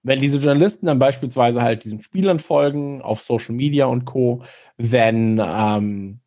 wenn 0.02 0.20
diese 0.20 0.38
Journalisten 0.38 0.86
dann 0.86 0.98
beispielsweise 0.98 1.62
halt 1.62 1.84
diesen 1.84 2.02
Spielern 2.02 2.40
folgen 2.40 3.00
auf 3.00 3.22
Social 3.22 3.54
Media 3.54 3.86
und 3.86 4.04
Co., 4.04 4.42
wenn 4.76 5.40
ähm, 5.44 6.20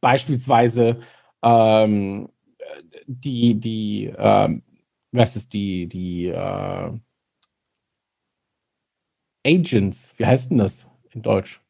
beispielsweise 0.00 1.00
ähm, 1.42 2.28
die, 3.06 3.54
die, 3.54 4.12
ähm, 4.16 4.62
was 5.12 5.36
ist 5.36 5.52
die, 5.52 5.86
die 5.88 6.26
äh, 6.26 6.92
Agents, 9.46 10.12
wie 10.16 10.26
heißt 10.26 10.50
denn 10.50 10.58
das 10.58 10.86
in 11.10 11.22
Deutsch? 11.22 11.60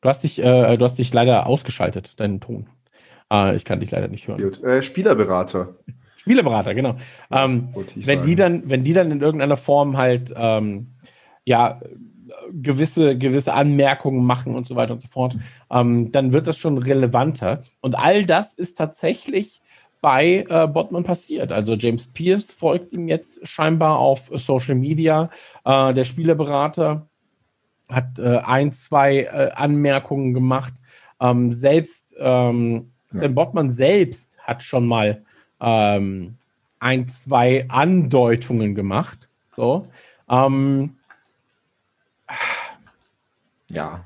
Du 0.00 0.08
hast 0.08 0.22
dich, 0.22 0.38
äh, 0.38 0.76
du 0.76 0.84
hast 0.84 0.98
dich 0.98 1.12
leider 1.12 1.46
ausgeschaltet, 1.46 2.18
deinen 2.20 2.40
Ton. 2.40 2.68
Äh, 3.32 3.56
ich 3.56 3.64
kann 3.64 3.80
dich 3.80 3.90
leider 3.90 4.08
nicht 4.08 4.28
hören. 4.28 4.52
Äh, 4.62 4.82
Spielerberater. 4.82 5.76
Spielerberater, 6.16 6.74
genau. 6.74 6.96
Ähm, 7.30 7.68
wenn 7.96 8.22
die 8.22 8.34
dann, 8.34 8.68
wenn 8.68 8.82
die 8.82 8.94
dann 8.94 9.10
in 9.10 9.20
irgendeiner 9.20 9.58
Form 9.58 9.96
halt 9.96 10.32
ähm, 10.36 10.94
ja 11.44 11.80
gewisse, 12.52 13.16
gewisse 13.16 13.52
Anmerkungen 13.52 14.24
machen 14.24 14.54
und 14.54 14.66
so 14.66 14.76
weiter 14.76 14.94
und 14.94 15.02
so 15.02 15.08
fort, 15.08 15.36
ähm, 15.70 16.12
dann 16.12 16.32
wird 16.32 16.46
das 16.46 16.58
schon 16.58 16.78
relevanter. 16.78 17.60
Und 17.80 17.98
all 17.98 18.24
das 18.24 18.54
ist 18.54 18.78
tatsächlich 18.78 19.60
bei 20.00 20.44
äh, 20.48 20.66
Botman 20.66 21.04
passiert. 21.04 21.50
Also 21.50 21.74
James 21.74 22.08
Pierce 22.08 22.52
folgt 22.52 22.92
ihm 22.92 23.08
jetzt 23.08 23.46
scheinbar 23.46 23.98
auf 23.98 24.30
Social 24.34 24.74
Media. 24.74 25.30
Äh, 25.64 25.94
der 25.94 26.04
Spielerberater 26.04 27.08
hat 27.88 28.18
äh, 28.18 28.38
ein, 28.38 28.72
zwei 28.72 29.20
äh, 29.20 29.50
Anmerkungen 29.54 30.34
gemacht. 30.34 30.74
Ähm, 31.20 31.52
selbst 31.52 32.14
ähm, 32.18 32.92
Sven 33.14 33.34
ja. 33.34 33.36
Selbst 33.70 34.36
hat 34.38 34.62
schon 34.62 34.86
mal 34.86 35.22
ähm, 35.60 36.36
ein, 36.78 37.08
zwei 37.08 37.66
Andeutungen 37.68 38.74
gemacht. 38.74 39.28
So. 39.56 39.86
Ähm, 40.28 40.96
ja, 43.70 44.04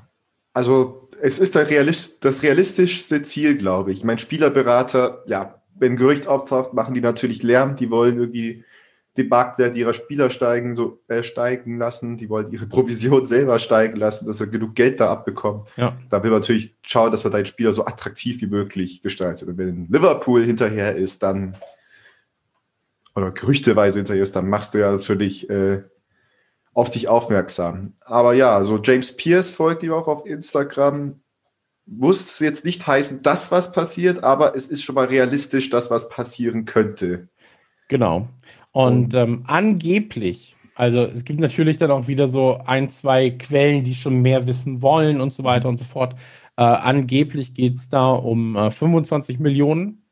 also 0.53 1.09
es 1.21 1.39
ist 1.39 1.55
Realist, 1.69 2.23
das 2.23 2.43
realistischste 2.43 3.21
Ziel, 3.21 3.57
glaube 3.57 3.91
ich. 3.91 4.03
Mein 4.03 4.19
Spielerberater, 4.19 5.23
ja, 5.27 5.61
wenn 5.75 5.95
Gerücht 5.95 6.27
auftaucht, 6.27 6.73
machen 6.73 6.93
die 6.93 7.01
natürlich 7.01 7.43
Lärm. 7.43 7.75
Die 7.75 7.89
wollen 7.89 8.17
irgendwie 8.17 8.63
den 9.19 9.29
Marktwert 9.29 9.75
ihrer 9.75 9.93
Spieler 9.93 10.29
steigen, 10.29 10.75
so, 10.75 10.99
äh, 11.07 11.23
steigen 11.23 11.77
lassen. 11.77 12.17
Die 12.17 12.29
wollen 12.29 12.51
ihre 12.51 12.65
Provision 12.65 13.25
selber 13.25 13.59
steigen 13.59 13.97
lassen, 13.97 14.25
dass 14.25 14.37
sie 14.37 14.49
genug 14.49 14.75
Geld 14.75 14.99
da 14.99 15.11
abbekommen. 15.11 15.65
Ja. 15.75 15.97
Da 16.09 16.23
will 16.23 16.31
man 16.31 16.39
natürlich 16.39 16.75
schauen, 16.81 17.11
dass 17.11 17.23
man 17.23 17.31
deinen 17.31 17.45
Spieler 17.45 17.73
so 17.73 17.85
attraktiv 17.85 18.41
wie 18.41 18.47
möglich 18.47 19.01
gestaltet. 19.01 19.47
Und 19.47 19.57
wenn 19.57 19.87
Liverpool 19.89 20.43
hinterher 20.43 20.95
ist, 20.95 21.21
dann 21.21 21.55
oder 23.15 23.31
gerüchteweise 23.31 23.99
hinterher 23.99 24.23
ist, 24.23 24.35
dann 24.35 24.47
machst 24.47 24.73
du 24.73 24.77
ja 24.79 24.91
natürlich 24.91 25.49
äh, 25.49 25.83
auf 26.73 26.89
dich 26.89 27.09
aufmerksam. 27.09 27.93
Aber 28.05 28.33
ja, 28.33 28.63
so 28.63 28.79
James 28.81 29.15
Pierce 29.17 29.51
folgt 29.51 29.83
ihm 29.83 29.91
auch 29.91 30.07
auf 30.07 30.25
Instagram. 30.25 31.19
Muss 31.85 32.39
jetzt 32.39 32.65
nicht 32.65 32.85
heißen, 32.85 33.23
dass 33.23 33.51
was 33.51 33.71
passiert, 33.71 34.23
aber 34.23 34.55
es 34.55 34.67
ist 34.67 34.83
schon 34.83 34.95
mal 34.95 35.07
realistisch, 35.07 35.69
dass 35.69 35.91
was 35.91 36.07
passieren 36.07 36.65
könnte. 36.65 37.27
Genau. 37.89 38.29
Und, 38.71 39.13
ähm, 39.15 39.43
angeblich, 39.47 40.55
also 40.75 41.01
es 41.01 41.25
gibt 41.25 41.39
natürlich 41.41 41.77
dann 41.77 41.91
auch 41.91 42.07
wieder 42.07 42.27
so 42.27 42.61
ein, 42.65 42.89
zwei 42.89 43.31
Quellen, 43.31 43.83
die 43.83 43.95
schon 43.95 44.21
mehr 44.21 44.47
wissen 44.47 44.81
wollen 44.81 45.19
und 45.19 45.33
so 45.33 45.43
weiter 45.43 45.67
und 45.67 45.77
so 45.77 45.85
fort. 45.85 46.15
Äh, 46.55 46.63
angeblich 46.63 47.53
geht 47.53 47.77
es 47.77 47.89
da 47.89 48.11
um 48.11 48.55
äh, 48.55 48.71
25 48.71 49.39
Millionen, 49.39 50.03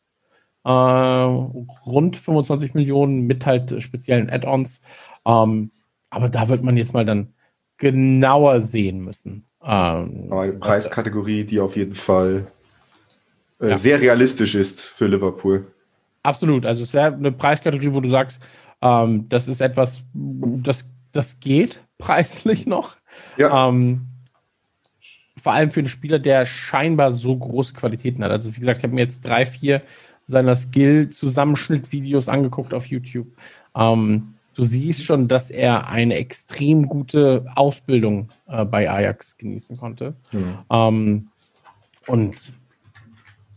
äh, 0.66 0.70
rund 0.70 2.18
25 2.18 2.74
Millionen 2.74 3.22
mit 3.28 3.46
halt 3.46 3.82
speziellen 3.82 4.30
Add-ons. 4.30 4.82
Ähm, 5.26 5.72
aber 6.10 6.30
da 6.30 6.50
wird 6.50 6.64
man 6.64 6.78
jetzt 6.78 6.94
mal 6.94 7.06
dann 7.06 7.34
genauer 7.78 8.62
sehen 8.62 9.00
müssen. 9.00 9.48
Ähm, 9.64 10.28
Aber 10.30 10.42
eine 10.42 10.54
Preiskategorie, 10.54 11.44
die 11.44 11.60
auf 11.60 11.76
jeden 11.76 11.94
Fall 11.94 12.48
äh, 13.62 13.70
ja. 13.70 13.78
sehr 13.78 14.02
realistisch 14.02 14.56
ist 14.56 14.82
für 14.82 15.08
Liverpool. 15.08 15.68
Absolut. 16.24 16.66
Also 16.66 16.84
es 16.84 16.94
wäre 16.94 17.14
eine 17.14 17.32
Preiskategorie, 17.32 17.94
wo 17.94 18.02
du 18.02 18.10
sagst, 18.10 18.42
ähm, 18.82 19.28
das 19.30 19.48
ist 19.48 19.62
etwas, 19.62 20.04
das, 20.14 20.86
das 21.12 21.40
geht 21.40 21.80
preislich 21.98 22.66
noch. 22.66 22.98
Ja. 23.38 23.70
Ähm, 23.70 24.08
vor 25.38 25.54
allem 25.54 25.72
für 25.72 25.80
einen 25.80 25.90
Spieler, 25.90 26.20
der 26.20 26.46
scheinbar 26.46 27.12
so 27.12 27.36
große 27.36 27.74
Qualitäten 27.74 28.24
hat. 28.24 28.32
Also 28.32 28.56
wie 28.56 28.60
gesagt, 28.60 28.80
ich 28.80 28.84
habe 28.84 28.94
mir 28.94 29.02
jetzt 29.02 29.26
drei, 29.26 29.46
vier 29.46 29.82
seiner 30.26 30.56
Skill-Zusammenschnitt-Videos 30.56 32.28
angeguckt 32.28 32.74
auf 32.74 32.88
YouTube. 32.88 33.28
Ähm, 33.76 34.34
du 34.56 34.64
siehst 34.64 35.04
schon, 35.06 35.28
dass 35.28 35.50
er 35.50 35.88
eine 35.88 36.16
extrem 36.16 36.90
gute 36.90 37.46
Ausbildung 37.56 38.30
äh, 38.48 38.66
bei 38.66 38.90
Ajax 38.90 39.38
genießen 39.38 39.78
konnte. 39.78 40.16
Mhm. 40.32 40.58
Ähm, 40.70 41.28
und 42.08 42.52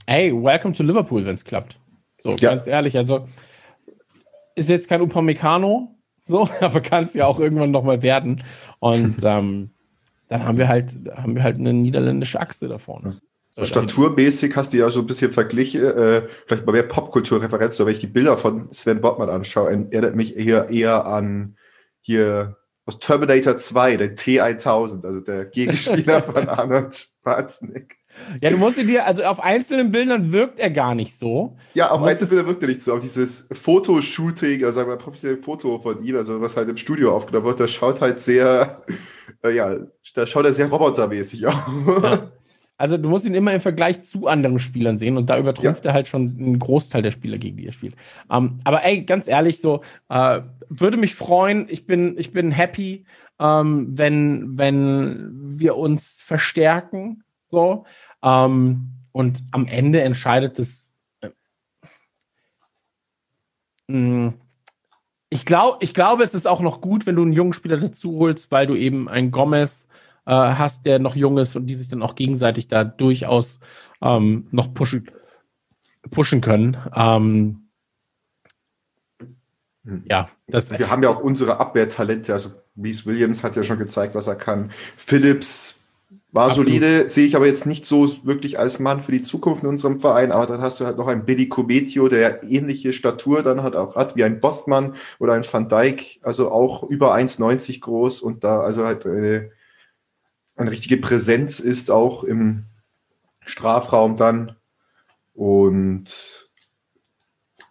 hey, 0.06 0.32
welcome 0.32 0.74
to 0.74 0.82
Liverpool, 0.82 1.24
wenn 1.24 1.34
es 1.34 1.44
klappt. 1.44 1.79
So, 2.22 2.30
ja. 2.30 2.50
ganz 2.50 2.66
ehrlich, 2.66 2.96
also 2.96 3.26
ist 4.54 4.68
jetzt 4.68 4.88
kein 4.88 5.00
Upamecano, 5.00 5.96
so, 6.20 6.48
aber 6.60 6.80
kann 6.80 7.04
es 7.04 7.14
ja 7.14 7.26
auch 7.26 7.40
irgendwann 7.40 7.70
nochmal 7.70 8.02
werden. 8.02 8.42
Und 8.78 9.16
ähm, 9.24 9.70
dann 10.28 10.44
haben 10.44 10.58
wir 10.58 10.68
halt, 10.68 10.96
haben 11.16 11.34
wir 11.34 11.42
halt 11.42 11.56
eine 11.56 11.72
niederländische 11.72 12.40
Achse 12.40 12.68
da 12.68 12.78
vorne. 12.78 13.20
Staturmäßig 13.60 14.56
hast 14.56 14.72
du 14.72 14.78
ja 14.78 14.88
so 14.90 15.00
ein 15.00 15.06
bisschen 15.06 15.32
verglichen, 15.32 15.84
äh, 15.84 16.22
vielleicht 16.46 16.64
mal 16.64 16.72
mehr 16.72 16.84
Popkulturreferenz, 16.84 17.80
aber 17.80 17.88
wenn 17.88 17.94
ich 17.94 18.00
die 18.00 18.06
Bilder 18.06 18.36
von 18.36 18.72
Sven 18.72 19.00
Bottmann 19.00 19.28
anschaue, 19.28 19.70
erinnert 19.70 20.14
mich 20.14 20.36
eher, 20.36 20.70
eher 20.70 21.04
an 21.04 21.56
hier 22.00 22.56
aus 22.86 22.98
Terminator 23.00 23.56
2, 23.56 23.96
der 23.96 24.16
T1000, 24.16 25.04
also 25.04 25.20
der 25.20 25.44
Gegenspieler 25.46 26.22
von 26.22 26.48
Arnold 26.48 27.08
Schwarzenegger. 27.22 27.96
Ja, 28.40 28.50
du 28.50 28.56
musst 28.56 28.78
dir, 28.78 29.06
also 29.06 29.24
auf 29.24 29.40
einzelnen 29.40 29.90
Bildern 29.90 30.32
wirkt 30.32 30.58
er 30.58 30.70
gar 30.70 30.94
nicht 30.94 31.16
so. 31.16 31.56
Ja, 31.74 31.90
auf 31.90 32.02
einzelnen 32.02 32.30
Bildern 32.30 32.46
wirkt 32.48 32.62
er 32.62 32.68
nicht 32.68 32.82
so. 32.82 32.92
Aber 32.92 33.00
dieses 33.00 33.48
Fotoshooting, 33.52 34.64
also 34.64 34.80
sagen 34.80 34.90
wir 34.90 34.96
professionelle 34.96 35.42
Foto 35.42 35.78
von 35.80 36.02
ihm, 36.04 36.16
also 36.16 36.40
was 36.40 36.56
halt 36.56 36.68
im 36.68 36.76
Studio 36.76 37.14
aufgenommen 37.14 37.46
wird, 37.46 37.60
das 37.60 37.70
schaut 37.70 38.00
halt 38.00 38.20
sehr, 38.20 38.82
äh, 39.44 39.54
ja, 39.54 39.76
da 40.14 40.26
schaut 40.26 40.44
er 40.44 40.52
sehr 40.52 40.68
robotermäßig 40.68 41.46
aus. 41.46 41.54
Ja. 42.02 42.30
Also 42.80 42.96
du 42.96 43.10
musst 43.10 43.26
ihn 43.26 43.34
immer 43.34 43.52
im 43.52 43.60
Vergleich 43.60 44.04
zu 44.04 44.26
anderen 44.26 44.58
Spielern 44.58 44.96
sehen 44.96 45.18
und 45.18 45.28
da 45.28 45.38
übertrumpft 45.38 45.84
ja. 45.84 45.90
er 45.90 45.94
halt 45.94 46.08
schon 46.08 46.34
einen 46.38 46.58
Großteil 46.58 47.02
der 47.02 47.10
Spieler, 47.10 47.36
gegen 47.36 47.58
die 47.58 47.66
er 47.66 47.72
spielt. 47.72 47.94
Ähm, 48.30 48.58
aber 48.64 48.82
ey, 48.82 49.02
ganz 49.02 49.28
ehrlich, 49.28 49.60
so 49.60 49.82
äh, 50.08 50.40
würde 50.70 50.96
mich 50.96 51.14
freuen. 51.14 51.66
Ich 51.68 51.86
bin, 51.86 52.16
ich 52.16 52.32
bin 52.32 52.50
happy, 52.50 53.04
ähm, 53.38 53.88
wenn, 53.90 54.56
wenn 54.56 55.58
wir 55.58 55.76
uns 55.76 56.22
verstärken. 56.24 57.22
So. 57.50 57.84
Ähm, 58.22 58.90
und 59.12 59.42
am 59.50 59.66
Ende 59.66 60.02
entscheidet 60.02 60.58
das. 60.58 60.88
Äh, 61.20 61.30
mh, 63.88 64.34
ich, 65.30 65.44
glaub, 65.44 65.82
ich 65.82 65.94
glaube, 65.94 66.24
es 66.24 66.34
ist 66.34 66.46
auch 66.46 66.60
noch 66.60 66.80
gut, 66.80 67.06
wenn 67.06 67.16
du 67.16 67.22
einen 67.22 67.32
jungen 67.32 67.52
Spieler 67.52 67.76
dazu 67.76 68.18
holst, 68.18 68.50
weil 68.50 68.66
du 68.66 68.74
eben 68.74 69.08
einen 69.08 69.30
Gomez 69.30 69.86
äh, 70.26 70.32
hast, 70.32 70.86
der 70.86 70.98
noch 70.98 71.16
jung 71.16 71.38
ist 71.38 71.56
und 71.56 71.66
die 71.66 71.74
sich 71.74 71.88
dann 71.88 72.02
auch 72.02 72.14
gegenseitig 72.14 72.68
da 72.68 72.84
durchaus 72.84 73.60
ähm, 74.02 74.48
noch 74.50 74.74
pushen, 74.74 75.10
pushen 76.10 76.40
können. 76.40 76.76
Ähm, 76.94 77.68
hm. 79.84 80.04
ja, 80.08 80.28
das 80.46 80.70
wir 80.70 80.90
haben 80.90 81.02
ja 81.02 81.08
auch 81.08 81.20
unsere 81.20 81.58
Abwehrtalente. 81.58 82.32
Also 82.32 82.50
Reese 82.76 83.06
Williams 83.06 83.44
hat 83.44 83.56
ja 83.56 83.62
schon 83.62 83.78
gezeigt, 83.78 84.14
was 84.14 84.26
er 84.26 84.36
kann. 84.36 84.70
Phillips 84.96 85.79
war 86.32 86.46
Absolut. 86.46 86.68
solide, 86.68 87.08
sehe 87.08 87.26
ich 87.26 87.34
aber 87.34 87.46
jetzt 87.46 87.66
nicht 87.66 87.84
so 87.84 88.24
wirklich 88.24 88.58
als 88.58 88.78
Mann 88.78 89.02
für 89.02 89.10
die 89.10 89.22
Zukunft 89.22 89.64
in 89.64 89.68
unserem 89.68 89.98
Verein. 89.98 90.30
Aber 90.30 90.46
dann 90.46 90.60
hast 90.60 90.78
du 90.78 90.86
halt 90.86 90.96
noch 90.98 91.08
einen 91.08 91.24
Billy 91.24 91.48
Cometio, 91.48 92.08
der 92.08 92.44
ähnliche 92.44 92.92
Statur 92.92 93.42
dann 93.42 93.62
hat, 93.62 93.74
auch 93.74 93.96
hat 93.96 94.14
wie 94.14 94.22
ein 94.22 94.40
Bottmann 94.40 94.94
oder 95.18 95.32
ein 95.32 95.44
Van 95.44 95.66
Dijk, 95.66 96.20
also 96.22 96.52
auch 96.52 96.84
über 96.84 97.14
1,90 97.14 97.80
groß 97.80 98.22
und 98.22 98.44
da 98.44 98.60
also 98.60 98.84
halt 98.84 99.06
eine, 99.06 99.50
eine 100.54 100.70
richtige 100.70 100.98
Präsenz 100.98 101.58
ist 101.58 101.90
auch 101.90 102.22
im 102.22 102.64
Strafraum 103.44 104.14
dann. 104.14 104.54
Und 105.34 106.48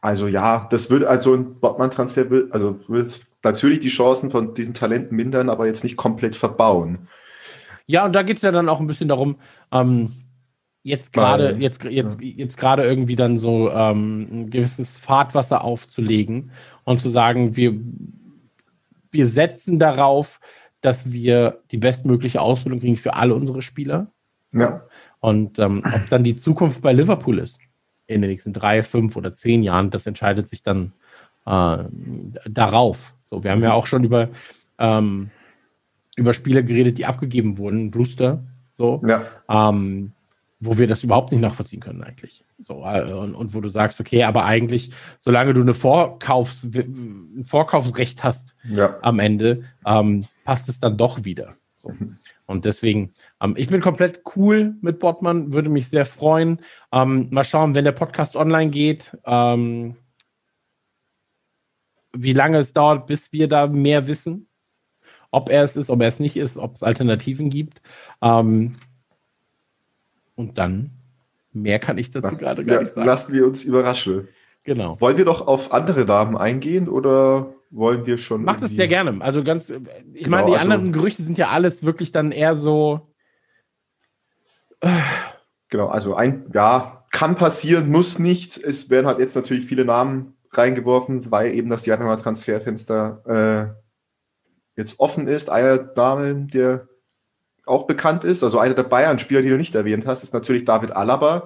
also 0.02 0.27
ja, 0.27 0.68
das 0.69 0.90
wird 0.90 1.06
also 1.06 1.34
ein 1.34 1.60
Bottmann-Transfer, 1.61 2.26
also 2.49 2.80
wird 2.90 3.22
natürlich 3.41 3.80
die 3.80 3.90
Chancen 3.90 4.31
von 4.31 4.53
diesen 4.53 4.73
Talenten 4.73 5.15
mindern, 5.15 5.49
aber 5.49 5.65
jetzt 5.65 5.86
nicht 5.86 5.95
komplett 5.95 6.36
verbauen. 6.36 7.07
Ja, 7.90 8.06
und 8.06 8.14
da 8.14 8.22
geht 8.22 8.38
es 8.38 8.44
ja 8.44 8.52
dann 8.52 8.70
auch 8.70 8.80
ein 8.80 8.86
bisschen 8.86 9.07
darum, 9.07 9.38
ähm, 9.72 10.11
jetzt 10.84 11.11
gerade 11.11 11.56
jetzt, 11.57 11.84
jetzt, 11.86 12.22
jetzt 12.22 12.56
gerade 12.56 12.84
irgendwie 12.84 13.16
dann 13.16 13.40
so 13.40 13.72
ähm, 13.72 14.28
ein 14.32 14.49
gewisses 14.52 14.95
Fahrtwasser 14.95 15.64
aufzulegen 15.64 16.52
und 16.84 17.02
zu 17.02 17.10
sagen, 17.10 17.56
wir, 17.56 17.74
wir 19.10 19.28
setzen 19.28 19.80
darauf, 19.80 20.40
dass 20.82 21.11
wir 21.11 21.64
die 21.72 21.78
bestmögliche 21.78 22.41
Ausbildung 22.41 22.80
kriegen 22.80 22.95
für 22.95 23.16
alle 23.16 23.34
unsere 23.34 23.64
Spieler. 23.64 24.11
Ja. 24.52 24.84
Und 25.20 25.57
ähm, 25.57 25.82
ob 25.84 26.10
dann 26.11 26.24
die 26.24 26.38
Zukunft 26.38 26.84
bei 26.84 26.94
Liverpool 26.94 27.40
ist 27.40 27.60
in 28.06 28.22
den 28.22 28.30
nächsten 28.30 28.53
drei, 28.53 28.84
fünf 28.84 29.16
oder 29.16 29.34
zehn 29.34 29.64
Jahren, 29.64 29.90
das 29.90 30.06
entscheidet 30.06 30.48
sich 30.48 30.61
dann 30.61 30.94
äh, 31.48 31.80
darauf. 32.48 33.16
So, 33.26 33.44
wir 33.44 33.49
haben 33.49 33.64
ja 33.64 33.74
auch 33.74 33.88
schon 33.88 34.03
über 34.03 34.30
ähm, 34.78 35.32
über 36.20 36.34
Spiele 36.34 36.64
geredet, 36.64 36.98
die 36.98 37.06
abgegeben 37.06 37.58
wurden, 37.58 37.90
Brewster, 37.90 38.44
so, 38.74 39.02
ja. 39.06 39.26
ähm, 39.50 40.12
wo 40.60 40.78
wir 40.78 40.88
das 40.88 41.04
überhaupt 41.04 41.32
nicht 41.32 41.41
nachvollziehen 41.41 41.80
können 41.80 42.04
eigentlich. 42.04 42.44
So, 42.60 42.84
äh, 42.86 43.14
und, 43.14 43.36
und, 43.36 43.54
wo 43.54 43.62
du 43.62 43.70
sagst, 43.70 44.00
okay, 44.02 44.24
aber 44.24 44.46
eigentlich, 44.46 44.91
solange 45.20 45.54
du 45.54 45.62
eine 45.62 45.74
Vorkaufs, 45.74 46.64
ein 46.64 47.46
Vorkaufsrecht 47.46 48.24
hast 48.24 48.56
ja. 48.70 48.98
am 49.02 49.20
Ende, 49.20 49.64
ähm, 49.86 50.26
passt 50.44 50.68
es 50.68 50.80
dann 50.80 50.98
doch 50.98 51.24
wieder. 51.24 51.56
So. 51.74 51.90
Mhm. 51.90 52.18
Und 52.46 52.66
deswegen, 52.66 53.14
ähm, 53.41 53.54
ich 53.56 53.70
bin 53.70 53.80
komplett 53.80 54.24
cool 54.36 54.76
mit 54.82 55.00
Bottmann, 55.00 55.54
würde 55.54 55.70
mich 55.70 55.88
sehr 55.88 56.06
freuen. 56.06 56.60
Ähm, 56.91 57.28
mal 57.32 57.46
schauen, 57.46 57.76
wenn 57.76 57.86
der 57.86 57.94
Podcast 57.94 58.36
online 58.36 58.70
geht, 58.70 59.18
ähm, 59.26 59.96
wie 62.12 62.34
lange 62.34 62.58
es 62.58 62.74
dauert, 62.74 63.08
bis 63.08 63.32
wir 63.32 63.48
da 63.48 63.68
mehr 63.68 64.08
wissen 64.08 64.49
ob 65.32 65.50
er 65.50 65.64
es 65.64 65.76
ist, 65.76 65.90
ob 65.90 66.02
er 66.02 66.08
es 66.08 66.20
nicht 66.20 66.38
ist, 66.38 66.58
ob 66.58 66.76
es 66.76 66.84
Alternativen 66.84 67.50
gibt. 67.50 67.82
Ähm, 68.22 68.74
und 70.36 70.58
dann, 70.58 70.92
mehr 71.52 71.80
kann 71.80 71.98
ich 71.98 72.12
dazu 72.12 72.36
gerade 72.38 72.64
gar 72.64 72.82
nicht 72.82 72.94
sagen. 72.94 73.08
Lassen 73.08 73.34
wir 73.34 73.46
uns 73.46 73.64
überraschen. 73.64 74.28
Genau. 74.64 75.00
Wollen 75.00 75.18
wir 75.18 75.26
doch 75.26 75.48
auf 75.48 75.74
andere 75.74 76.06
Damen 76.06 76.38
eingehen 76.38 76.88
oder 76.90 77.54
wollen 77.72 78.06
wir 78.06 78.18
schon. 78.18 78.44
Macht 78.44 78.62
es 78.64 78.72
sehr 78.72 78.88
gerne. 78.88 79.22
Also 79.22 79.44
ganz, 79.44 79.70
ich 79.70 80.24
genau, 80.24 80.30
meine, 80.30 80.48
die 80.48 80.54
also, 80.54 80.72
anderen 80.72 80.92
Gerüchte 80.92 81.24
sind 81.24 81.38
ja 81.38 81.50
alles 81.50 81.84
wirklich 81.84 82.12
dann 82.12 82.32
eher 82.32 82.56
so. 82.56 83.02
Genau, 85.70 85.88
also 85.88 86.16
ein, 86.16 86.50
ja, 86.54 87.06
kann 87.12 87.36
passieren, 87.36 87.90
muss 87.90 88.20
nicht. 88.20 88.58
Es 88.58 88.90
werden 88.90 89.08
halt 89.08 89.20
jetzt 89.20 89.36
natürlich 89.36 89.66
viele 89.66 89.86
Namen 89.86 90.36
reingeworfen, 90.52 91.32
weil 91.32 91.54
eben 91.54 91.70
das 91.70 91.86
Januar-Transferfenster 91.86 93.76
äh, 93.76 93.89
jetzt 94.80 95.00
offen 95.00 95.28
ist. 95.28 95.50
Einer 95.50 95.78
Dame, 95.78 96.34
der 96.34 96.88
auch 97.66 97.86
bekannt 97.86 98.24
ist, 98.24 98.44
also 98.44 98.58
einer 98.58 98.74
der 98.74 98.84
Bayern-Spieler, 98.84 99.44
die 99.44 99.50
du 99.50 99.58
nicht 99.58 99.76
erwähnt 99.76 100.08
hast, 100.08 100.24
ist 100.24 100.34
natürlich 100.34 100.66
David 100.66 100.92
Alaba, 100.92 101.44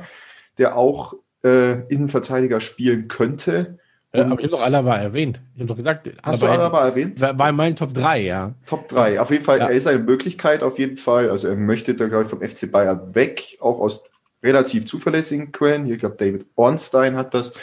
der 0.58 0.78
auch 0.78 1.16
äh, 1.44 1.82
Innenverteidiger 1.88 2.62
spielen 2.62 3.10
könnte. 3.10 3.78
Äh, 4.14 4.22
aber 4.22 4.40
ich 4.40 4.46
habe 4.46 4.50
doch 4.50 4.66
Alaba 4.66 4.96
erwähnt. 4.96 5.42
Ich 5.54 5.60
habe 5.60 5.68
doch 5.68 5.76
gesagt, 5.76 6.10
hast 6.24 6.42
Alaba 6.42 6.56
du 6.56 6.62
Alaba 6.62 6.86
erwähnt? 6.88 7.20
War 7.20 7.50
in 7.50 7.56
meinen 7.56 7.76
Top 7.76 7.94
3, 7.94 8.22
ja. 8.22 8.54
Top 8.66 8.88
3. 8.88 9.20
Auf 9.20 9.32
jeden 9.32 9.44
Fall, 9.44 9.60
ja. 9.60 9.68
er 9.68 9.74
ist 9.74 9.88
eine 9.88 10.00
Möglichkeit, 10.00 10.64
auf 10.64 10.80
jeden 10.80 10.96
Fall. 10.96 11.30
Also 11.30 11.50
er 11.50 11.56
möchte 11.56 11.94
da, 11.96 12.08
glaube 12.08 12.24
ich, 12.24 12.30
vom 12.30 12.42
FC 12.42 12.72
Bayern 12.72 13.14
weg, 13.14 13.58
auch 13.60 13.80
aus 13.82 14.10
relativ 14.42 14.86
zuverlässigen 14.86 15.52
Quellen. 15.52 15.92
Ich 15.92 16.00
glaube, 16.00 16.16
David 16.18 16.46
Ornstein 16.56 17.16
hat 17.18 17.34
das 17.34 17.54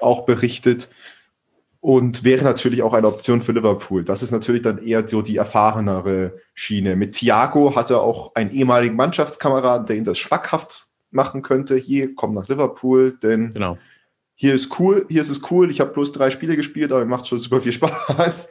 auch 0.00 0.24
berichtet 0.24 0.88
und 1.80 2.24
wäre 2.24 2.44
natürlich 2.44 2.82
auch 2.82 2.92
eine 2.92 3.06
Option 3.06 3.40
für 3.40 3.52
Liverpool. 3.52 4.04
Das 4.04 4.22
ist 4.22 4.32
natürlich 4.32 4.62
dann 4.62 4.78
eher 4.78 5.06
so 5.06 5.22
die 5.22 5.36
erfahrenere 5.36 6.38
Schiene. 6.54 6.96
Mit 6.96 7.14
Thiago 7.14 7.76
hat 7.76 7.90
er 7.90 8.00
auch 8.00 8.34
einen 8.34 8.50
ehemaligen 8.50 8.96
Mannschaftskameraden, 8.96 9.86
der 9.86 9.96
ihn 9.96 10.04
das 10.04 10.18
schmackhaft 10.18 10.88
machen 11.10 11.42
könnte. 11.42 11.76
Hier, 11.76 12.14
komm 12.14 12.34
nach 12.34 12.48
Liverpool, 12.48 13.16
denn 13.22 13.54
genau. 13.54 13.78
hier 14.34 14.54
ist 14.54 14.78
cool, 14.80 15.06
hier 15.08 15.20
ist 15.20 15.30
es 15.30 15.50
cool. 15.50 15.70
Ich 15.70 15.80
habe 15.80 15.92
bloß 15.92 16.12
drei 16.12 16.30
Spiele 16.30 16.56
gespielt, 16.56 16.90
aber 16.90 17.04
macht 17.04 17.28
schon 17.28 17.38
super 17.38 17.60
viel 17.60 17.72
Spaß. 17.72 18.50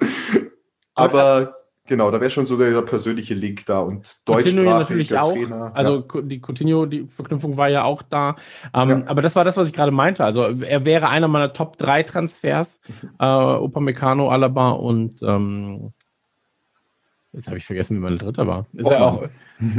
aber 0.93 1.57
Genau, 1.87 2.11
da 2.11 2.19
wäre 2.19 2.29
schon 2.29 2.45
so 2.45 2.57
der, 2.57 2.81
persönliche 2.81 3.33
Link 3.33 3.65
da 3.65 3.79
und 3.79 4.27
deutschsprachiger 4.27 5.21
Trainer. 5.21 5.71
Also 5.73 6.05
ja. 6.13 6.21
die 6.21 6.41
Coutinho, 6.41 6.85
die 6.85 7.07
Verknüpfung 7.07 7.55
war 7.55 7.69
ja 7.69 7.85
auch 7.85 8.01
da. 8.01 8.35
Ähm, 8.73 8.89
ja. 8.89 9.03
Aber 9.05 9.21
das 9.21 9.35
war 9.35 9.45
das, 9.45 9.55
was 9.55 9.69
ich 9.69 9.73
gerade 9.73 9.91
meinte. 9.91 10.23
Also 10.23 10.43
er 10.43 10.85
wäre 10.85 11.07
einer 11.07 11.29
meiner 11.29 11.53
Top 11.53 11.77
3 11.77 12.03
Transfers. 12.03 12.81
Mhm. 12.87 13.09
Äh, 13.19 13.25
Upamecano, 13.25 14.29
Alaba 14.29 14.71
und 14.71 15.23
ähm, 15.23 15.93
jetzt 17.31 17.47
habe 17.47 17.57
ich 17.57 17.65
vergessen, 17.65 17.97
wie 17.97 18.01
mein 18.01 18.17
dritter 18.17 18.45
war. 18.45 18.65
Ist 18.73 18.89
er 18.89 19.05
auch. 19.05 19.23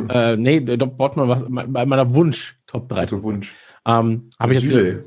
äh, 0.08 0.36
nee, 0.36 0.60
Bottmann 0.60 1.28
war 1.28 1.66
bei 1.68 1.84
meiner 1.84 2.14
Wunsch 2.14 2.58
Top 2.66 2.88
3. 2.88 3.00
Also 3.00 3.22
Wunsch. 3.22 3.54
Ähm, 3.86 4.30
habe 4.38 4.54
ich 4.54 4.62
jetzt. 4.62 4.70
Süle. 4.70 5.04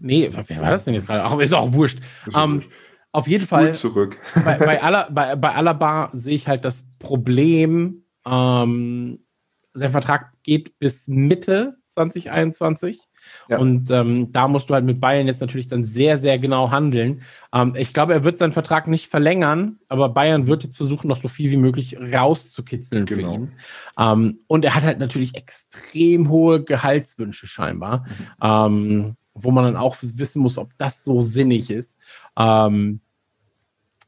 Nee, 0.00 0.30
wer 0.32 0.60
war 0.60 0.70
das 0.70 0.84
denn 0.84 0.94
jetzt 0.94 1.06
gerade? 1.06 1.22
Ach, 1.22 1.38
ist 1.38 1.54
auch 1.54 1.72
wurscht. 1.72 2.00
Ist 2.26 2.36
ähm, 2.36 2.54
wurscht. 2.54 2.70
Auf 3.12 3.28
jeden 3.28 3.44
Spul 3.44 3.58
Fall. 3.58 3.74
zurück. 3.74 4.18
Bei, 4.44 4.58
bei, 4.58 4.82
Alla, 4.82 5.08
bei, 5.10 5.36
bei 5.36 5.54
Alaba 5.54 6.10
sehe 6.12 6.34
ich 6.34 6.48
halt 6.48 6.64
das 6.64 6.84
Problem, 6.98 8.04
ähm, 8.26 9.18
sein 9.74 9.90
Vertrag 9.90 10.32
geht 10.42 10.78
bis 10.78 11.08
Mitte 11.08 11.76
2021. 11.88 13.00
Ja. 13.48 13.58
Und 13.58 13.90
ähm, 13.90 14.32
da 14.32 14.48
musst 14.48 14.68
du 14.68 14.74
halt 14.74 14.84
mit 14.84 15.00
Bayern 15.00 15.26
jetzt 15.26 15.40
natürlich 15.40 15.68
dann 15.68 15.84
sehr, 15.84 16.18
sehr 16.18 16.38
genau 16.38 16.70
handeln. 16.70 17.22
Ähm, 17.54 17.74
ich 17.76 17.92
glaube, 17.92 18.14
er 18.14 18.24
wird 18.24 18.38
seinen 18.38 18.52
Vertrag 18.52 18.88
nicht 18.88 19.08
verlängern, 19.08 19.78
aber 19.88 20.08
Bayern 20.08 20.46
wird 20.46 20.64
jetzt 20.64 20.76
versuchen, 20.76 21.06
noch 21.06 21.16
so 21.16 21.28
viel 21.28 21.50
wie 21.50 21.56
möglich 21.56 21.96
rauszukitzeln 22.00 23.06
genau. 23.06 23.30
für 23.30 23.34
ihn. 23.34 23.52
Ähm, 23.98 24.38
und 24.48 24.64
er 24.64 24.74
hat 24.74 24.82
halt 24.82 24.98
natürlich 24.98 25.36
extrem 25.36 26.30
hohe 26.30 26.64
Gehaltswünsche 26.64 27.46
scheinbar, 27.46 28.06
mhm. 28.42 29.16
Wo 29.34 29.50
man 29.50 29.64
dann 29.64 29.76
auch 29.76 29.96
wissen 30.00 30.42
muss, 30.42 30.58
ob 30.58 30.76
das 30.78 31.04
so 31.04 31.22
sinnig 31.22 31.70
ist. 31.70 31.98
Ähm, 32.36 33.00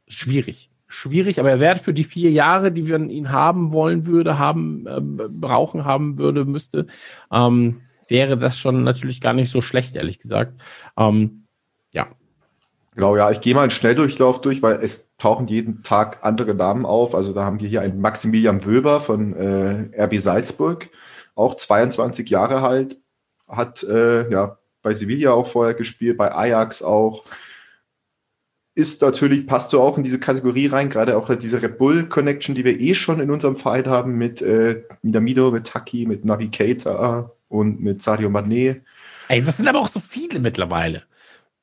schwierig. 0.06 0.70
Schwierig, 0.86 1.40
aber 1.40 1.50
er 1.50 1.60
wäre 1.60 1.78
für 1.78 1.94
die 1.94 2.04
vier 2.04 2.30
Jahre, 2.30 2.70
die 2.70 2.86
wir 2.86 2.98
ihn 3.00 3.32
haben 3.32 3.72
wollen 3.72 4.06
würde, 4.06 4.38
haben, 4.38 4.86
äh, 4.86 5.00
brauchen 5.00 5.84
haben 5.84 6.18
würde, 6.18 6.44
müsste, 6.44 6.86
ähm, 7.32 7.80
wäre 8.08 8.38
das 8.38 8.58
schon 8.58 8.84
natürlich 8.84 9.20
gar 9.20 9.32
nicht 9.32 9.50
so 9.50 9.60
schlecht, 9.60 9.96
ehrlich 9.96 10.20
gesagt. 10.20 10.60
Ähm, 10.96 11.46
ja. 11.92 12.06
Genau, 12.94 13.16
ja, 13.16 13.30
ich 13.30 13.40
gehe 13.40 13.54
mal 13.54 13.62
einen 13.62 13.70
Schnelldurchlauf 13.70 14.40
durch, 14.40 14.62
weil 14.62 14.76
es 14.76 15.10
tauchen 15.18 15.48
jeden 15.48 15.82
Tag 15.82 16.18
andere 16.22 16.54
Namen 16.54 16.86
auf. 16.86 17.14
Also 17.14 17.32
da 17.32 17.44
haben 17.44 17.58
wir 17.58 17.68
hier 17.68 17.80
einen 17.80 18.00
Maximilian 18.00 18.64
Wöber 18.64 19.00
von 19.00 19.34
äh, 19.34 20.00
RB 20.00 20.20
Salzburg, 20.20 20.90
auch 21.34 21.56
22 21.56 22.30
Jahre 22.30 22.62
alt, 22.62 23.00
hat 23.48 23.82
äh, 23.82 24.30
ja 24.30 24.58
bei 24.84 24.94
Sevilla 24.94 25.32
auch 25.32 25.48
vorher 25.48 25.74
gespielt, 25.74 26.16
bei 26.16 26.32
Ajax 26.32 26.82
auch, 26.82 27.24
ist 28.76 29.02
natürlich, 29.02 29.46
passt 29.46 29.70
so 29.70 29.82
auch 29.82 29.96
in 29.96 30.04
diese 30.04 30.20
Kategorie 30.20 30.66
rein, 30.66 30.90
gerade 30.90 31.16
auch 31.16 31.34
diese 31.36 31.62
Red 31.62 31.78
Bull 31.78 32.08
Connection, 32.08 32.54
die 32.54 32.64
wir 32.64 32.78
eh 32.78 32.94
schon 32.94 33.20
in 33.20 33.30
unserem 33.30 33.56
Verein 33.56 33.86
haben 33.86 34.16
mit 34.16 34.42
äh, 34.42 34.82
Minamido, 35.02 35.50
mit 35.50 35.66
Taki, 35.66 36.06
mit 36.06 36.24
Navigator 36.24 37.34
und 37.48 37.80
mit 37.80 38.02
Sadio 38.02 38.28
Mané. 38.28 38.80
Ey, 39.28 39.42
das 39.42 39.56
sind 39.56 39.68
aber 39.68 39.80
auch 39.80 39.88
so 39.88 40.00
viele 40.00 40.38
mittlerweile. 40.38 41.02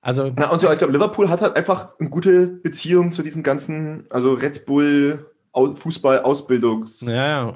Also, 0.01 0.31
Na, 0.35 0.49
und 0.49 0.59
so, 0.59 0.71
ich 0.71 0.79
glaube, 0.79 0.93
Liverpool 0.93 1.29
hat 1.29 1.41
halt 1.41 1.55
einfach 1.55 1.99
eine 1.99 2.09
gute 2.09 2.47
Beziehung 2.47 3.11
zu 3.11 3.21
diesen 3.21 3.43
ganzen, 3.43 4.05
also 4.09 4.33
Red 4.33 4.65
Bull 4.65 5.30
Fußball-Ausbildungsprogramm, 5.53 7.13
ja, 7.13 7.53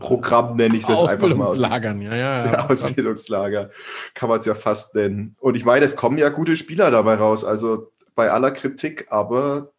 ja. 0.50 0.54
nenne 0.56 0.76
ich 0.76 0.84
es 0.84 0.90
jetzt 0.90 1.04
einfach 1.04 1.30
mal. 1.30 1.46
Ausbildungslagern, 1.46 2.02
ja, 2.02 2.16
ja. 2.16 2.46
ja 2.46 2.66
Ausbildungslager, 2.70 3.70
kann 4.14 4.30
man 4.30 4.40
es 4.40 4.46
ja 4.46 4.56
fast 4.56 4.96
nennen. 4.96 5.36
Und 5.40 5.56
ich 5.56 5.64
meine, 5.66 5.86
es 5.86 5.96
kommen 5.96 6.18
ja 6.18 6.30
gute 6.30 6.58
Spieler 6.58 6.92
dabei 6.92 7.16
raus. 7.16 7.46
Also 7.46 7.92
bei 8.16 8.32
aller 8.32 8.52
Kritik, 8.52 9.08
aber 9.10 9.72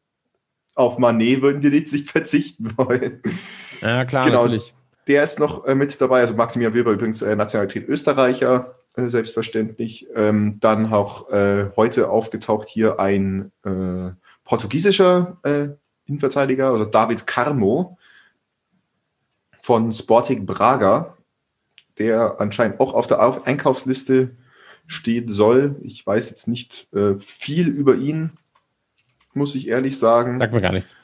auf 0.74 0.98
Manet 0.98 1.42
würden 1.42 1.60
die 1.60 1.70
nicht 1.70 2.10
verzichten 2.10 2.72
wollen. 2.76 3.22
Ja, 3.80 4.04
klar, 4.04 4.24
genau, 4.24 4.44
natürlich. 4.44 4.74
Der 5.08 5.22
ist 5.22 5.38
noch 5.38 5.64
äh, 5.66 5.74
mit 5.74 6.00
dabei, 6.00 6.20
also 6.20 6.34
Maximilian 6.34 6.74
Wilber 6.74 6.92
übrigens 6.92 7.22
äh, 7.22 7.36
Nationalität 7.36 7.88
Österreicher, 7.88 8.74
äh, 8.96 9.08
selbstverständlich. 9.08 10.08
Ähm, 10.14 10.58
dann 10.60 10.92
auch 10.92 11.30
äh, 11.30 11.70
heute 11.76 12.10
aufgetaucht 12.10 12.68
hier 12.68 12.98
ein 12.98 13.52
äh, 13.64 14.10
portugiesischer 14.44 15.38
äh, 15.44 15.68
Innenverteidiger, 16.06 16.68
also 16.70 16.84
David 16.84 17.26
Carmo 17.26 17.98
von 19.66 19.92
Sporting 19.92 20.46
Braga, 20.46 21.16
der 21.98 22.36
anscheinend 22.40 22.78
auch 22.78 22.94
auf 22.94 23.08
der 23.08 23.20
Einkaufsliste 23.44 24.36
steht 24.86 25.28
soll. 25.28 25.74
Ich 25.82 26.06
weiß 26.06 26.30
jetzt 26.30 26.46
nicht 26.46 26.86
äh, 26.94 27.18
viel 27.18 27.66
über 27.66 27.96
ihn, 27.96 28.30
muss 29.34 29.56
ich 29.56 29.66
ehrlich 29.66 29.98
sagen. 29.98 30.38
Sagt 30.38 30.52
mir 30.52 30.60
gar 30.60 30.70
nichts. 30.70 30.94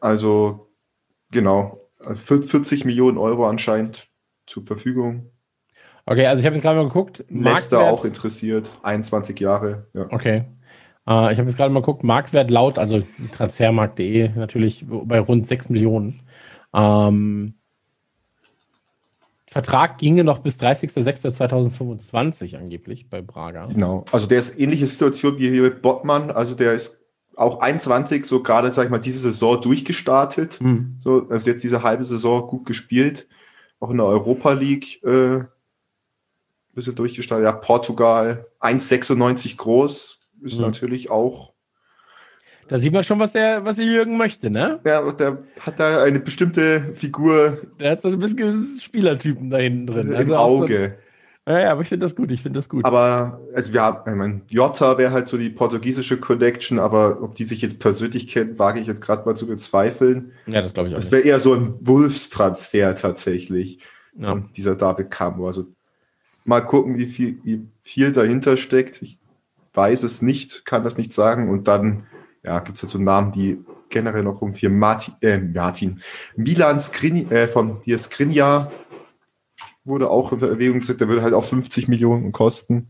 Also, 0.00 0.70
genau, 1.30 1.82
40 2.00 2.86
Millionen 2.86 3.18
Euro 3.18 3.46
anscheinend 3.46 4.08
zur 4.46 4.64
Verfügung. 4.64 5.30
Okay, 6.06 6.24
also 6.24 6.40
ich 6.40 6.46
habe 6.46 6.56
jetzt 6.56 6.62
gerade 6.62 6.78
mal 6.78 6.88
geguckt. 6.88 7.26
Leicester 7.28 7.80
auch 7.80 8.06
interessiert, 8.06 8.70
21 8.84 9.38
Jahre. 9.38 9.86
Ja. 9.92 10.06
Okay. 10.08 10.46
Äh, 11.06 11.32
ich 11.34 11.38
habe 11.38 11.46
jetzt 11.46 11.58
gerade 11.58 11.74
mal 11.74 11.80
geguckt, 11.80 12.04
Marktwert 12.04 12.50
laut, 12.50 12.78
also 12.78 13.02
transfermarkt.de 13.36 14.30
natürlich 14.30 14.86
bei 14.88 15.20
rund 15.20 15.46
6 15.46 15.68
Millionen. 15.68 16.22
Ähm, 16.72 17.57
Vertrag 19.50 19.98
ginge 19.98 20.24
noch 20.24 20.38
bis 20.40 20.58
30.06.2025 20.60 22.56
angeblich 22.56 23.08
bei 23.08 23.22
Braga. 23.22 23.66
Genau, 23.66 24.04
also 24.12 24.26
der 24.26 24.38
ist 24.38 24.58
ähnliche 24.58 24.86
Situation 24.86 25.38
wie 25.38 25.50
hier 25.50 25.62
mit 25.62 25.82
Bottmann, 25.82 26.30
also 26.30 26.54
der 26.54 26.74
ist 26.74 27.04
auch 27.36 27.60
21, 27.60 28.24
so 28.24 28.42
gerade, 28.42 28.72
sag 28.72 28.84
ich 28.84 28.90
mal, 28.90 28.98
diese 28.98 29.20
Saison 29.20 29.60
durchgestartet. 29.60 30.60
Mhm. 30.60 30.96
So, 30.98 31.26
also 31.30 31.48
jetzt 31.48 31.62
diese 31.62 31.82
halbe 31.84 32.04
Saison 32.04 32.48
gut 32.48 32.66
gespielt. 32.66 33.28
Auch 33.80 33.90
in 33.90 33.98
der 33.98 34.06
Europa 34.06 34.52
League 34.52 35.00
äh, 35.04 35.44
bisschen 36.78 36.94
durchgestartet. 36.94 37.44
Ja, 37.44 37.52
Portugal 37.52 38.46
1,96 38.60 39.56
groß, 39.56 40.20
ist 40.42 40.56
mhm. 40.56 40.64
natürlich 40.64 41.10
auch. 41.10 41.52
Da 42.68 42.78
sieht 42.78 42.92
man 42.92 43.02
schon, 43.02 43.18
was 43.18 43.32
der, 43.32 43.64
was 43.64 43.76
der 43.76 43.86
Jürgen 43.86 44.16
möchte, 44.16 44.50
ne? 44.50 44.78
Ja, 44.84 45.10
der 45.10 45.38
hat 45.60 45.80
da 45.80 46.02
eine 46.02 46.20
bestimmte 46.20 46.92
Figur. 46.94 47.58
Der 47.80 47.92
hat 47.92 48.02
so 48.02 48.08
ein 48.08 48.18
bisschen 48.18 48.78
Spielertypen 48.80 49.50
da 49.50 49.56
hinten 49.56 49.86
drin. 49.86 50.14
Also 50.14 50.34
Im 50.34 50.38
Auge. 50.38 50.96
So, 51.46 51.52
ja, 51.52 51.60
ja, 51.60 51.72
aber 51.72 51.80
ich 51.80 51.88
finde 51.88 52.04
das 52.04 52.14
gut, 52.14 52.30
ich 52.30 52.42
finde 52.42 52.58
das 52.58 52.68
gut. 52.68 52.84
Aber, 52.84 53.40
also 53.54 53.72
wir 53.72 53.80
haben, 53.80 54.10
ich 54.10 54.16
meine, 54.16 54.42
Jota 54.50 54.98
wäre 54.98 55.12
halt 55.12 55.28
so 55.28 55.38
die 55.38 55.48
portugiesische 55.48 56.18
Connection, 56.18 56.78
aber 56.78 57.22
ob 57.22 57.36
die 57.36 57.44
sich 57.44 57.62
jetzt 57.62 57.80
persönlich 57.80 58.26
kennen, 58.26 58.58
wage 58.58 58.80
ich 58.80 58.86
jetzt 58.86 59.00
gerade 59.00 59.24
mal 59.24 59.34
zu 59.34 59.46
bezweifeln. 59.46 60.32
Ja, 60.46 60.60
das 60.60 60.74
glaube 60.74 60.90
ich 60.90 60.94
auch. 60.94 60.98
Das 60.98 61.10
wäre 61.10 61.22
eher 61.22 61.40
so 61.40 61.54
ein 61.54 61.74
Wolfs-Transfer 61.80 62.94
tatsächlich. 62.96 63.78
Ja. 64.18 64.42
Dieser 64.58 64.74
David 64.74 65.10
Camo. 65.10 65.46
Also 65.46 65.64
mal 66.44 66.60
gucken, 66.60 66.98
wie 66.98 67.06
viel, 67.06 67.38
wie 67.44 67.66
viel 67.80 68.12
dahinter 68.12 68.58
steckt. 68.58 69.00
Ich 69.00 69.18
weiß 69.72 70.02
es 70.02 70.20
nicht, 70.20 70.66
kann 70.66 70.84
das 70.84 70.98
nicht 70.98 71.14
sagen. 71.14 71.48
Und 71.48 71.66
dann 71.66 72.02
ja, 72.48 72.60
gibt 72.60 72.76
es 72.76 72.82
jetzt 72.82 72.92
so 72.92 72.98
Namen, 72.98 73.30
die 73.30 73.62
generell 73.90 74.22
noch 74.22 74.40
rum. 74.40 74.52
Hier 74.52 74.70
Martin, 74.70 75.14
äh, 75.20 75.38
Martin 75.38 76.00
Milan 76.34 76.80
Skrini, 76.80 77.26
äh, 77.30 77.46
von 77.46 77.80
hier 77.84 77.98
Skrinja 77.98 78.72
wurde 79.84 80.08
auch 80.08 80.32
in 80.32 80.40
Erwägung 80.40 80.80
gezogen. 80.80 80.98
Der 80.98 81.08
würde 81.08 81.22
halt 81.22 81.34
auch 81.34 81.44
50 81.44 81.88
Millionen 81.88 82.32
kosten. 82.32 82.88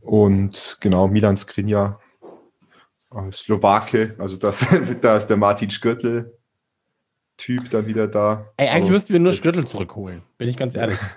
Und 0.00 0.76
genau, 0.80 1.08
Milan 1.08 1.38
Skrinja, 1.38 1.98
äh, 3.14 3.32
Slowake, 3.32 4.14
also 4.18 4.36
das, 4.36 4.66
da 5.00 5.16
ist 5.16 5.28
der 5.28 5.38
Martin 5.38 5.70
Schgürtel. 5.70 6.34
Typ 7.38 7.70
dann 7.70 7.86
wieder 7.86 8.08
da. 8.08 8.52
Ey, 8.56 8.68
eigentlich 8.68 8.90
müssten 8.90 9.12
wir 9.12 9.20
nur 9.20 9.32
Schgürtel 9.32 9.66
zurückholen, 9.66 10.22
bin 10.36 10.48
ich 10.48 10.56
ganz 10.56 10.74
ehrlich. 10.74 10.98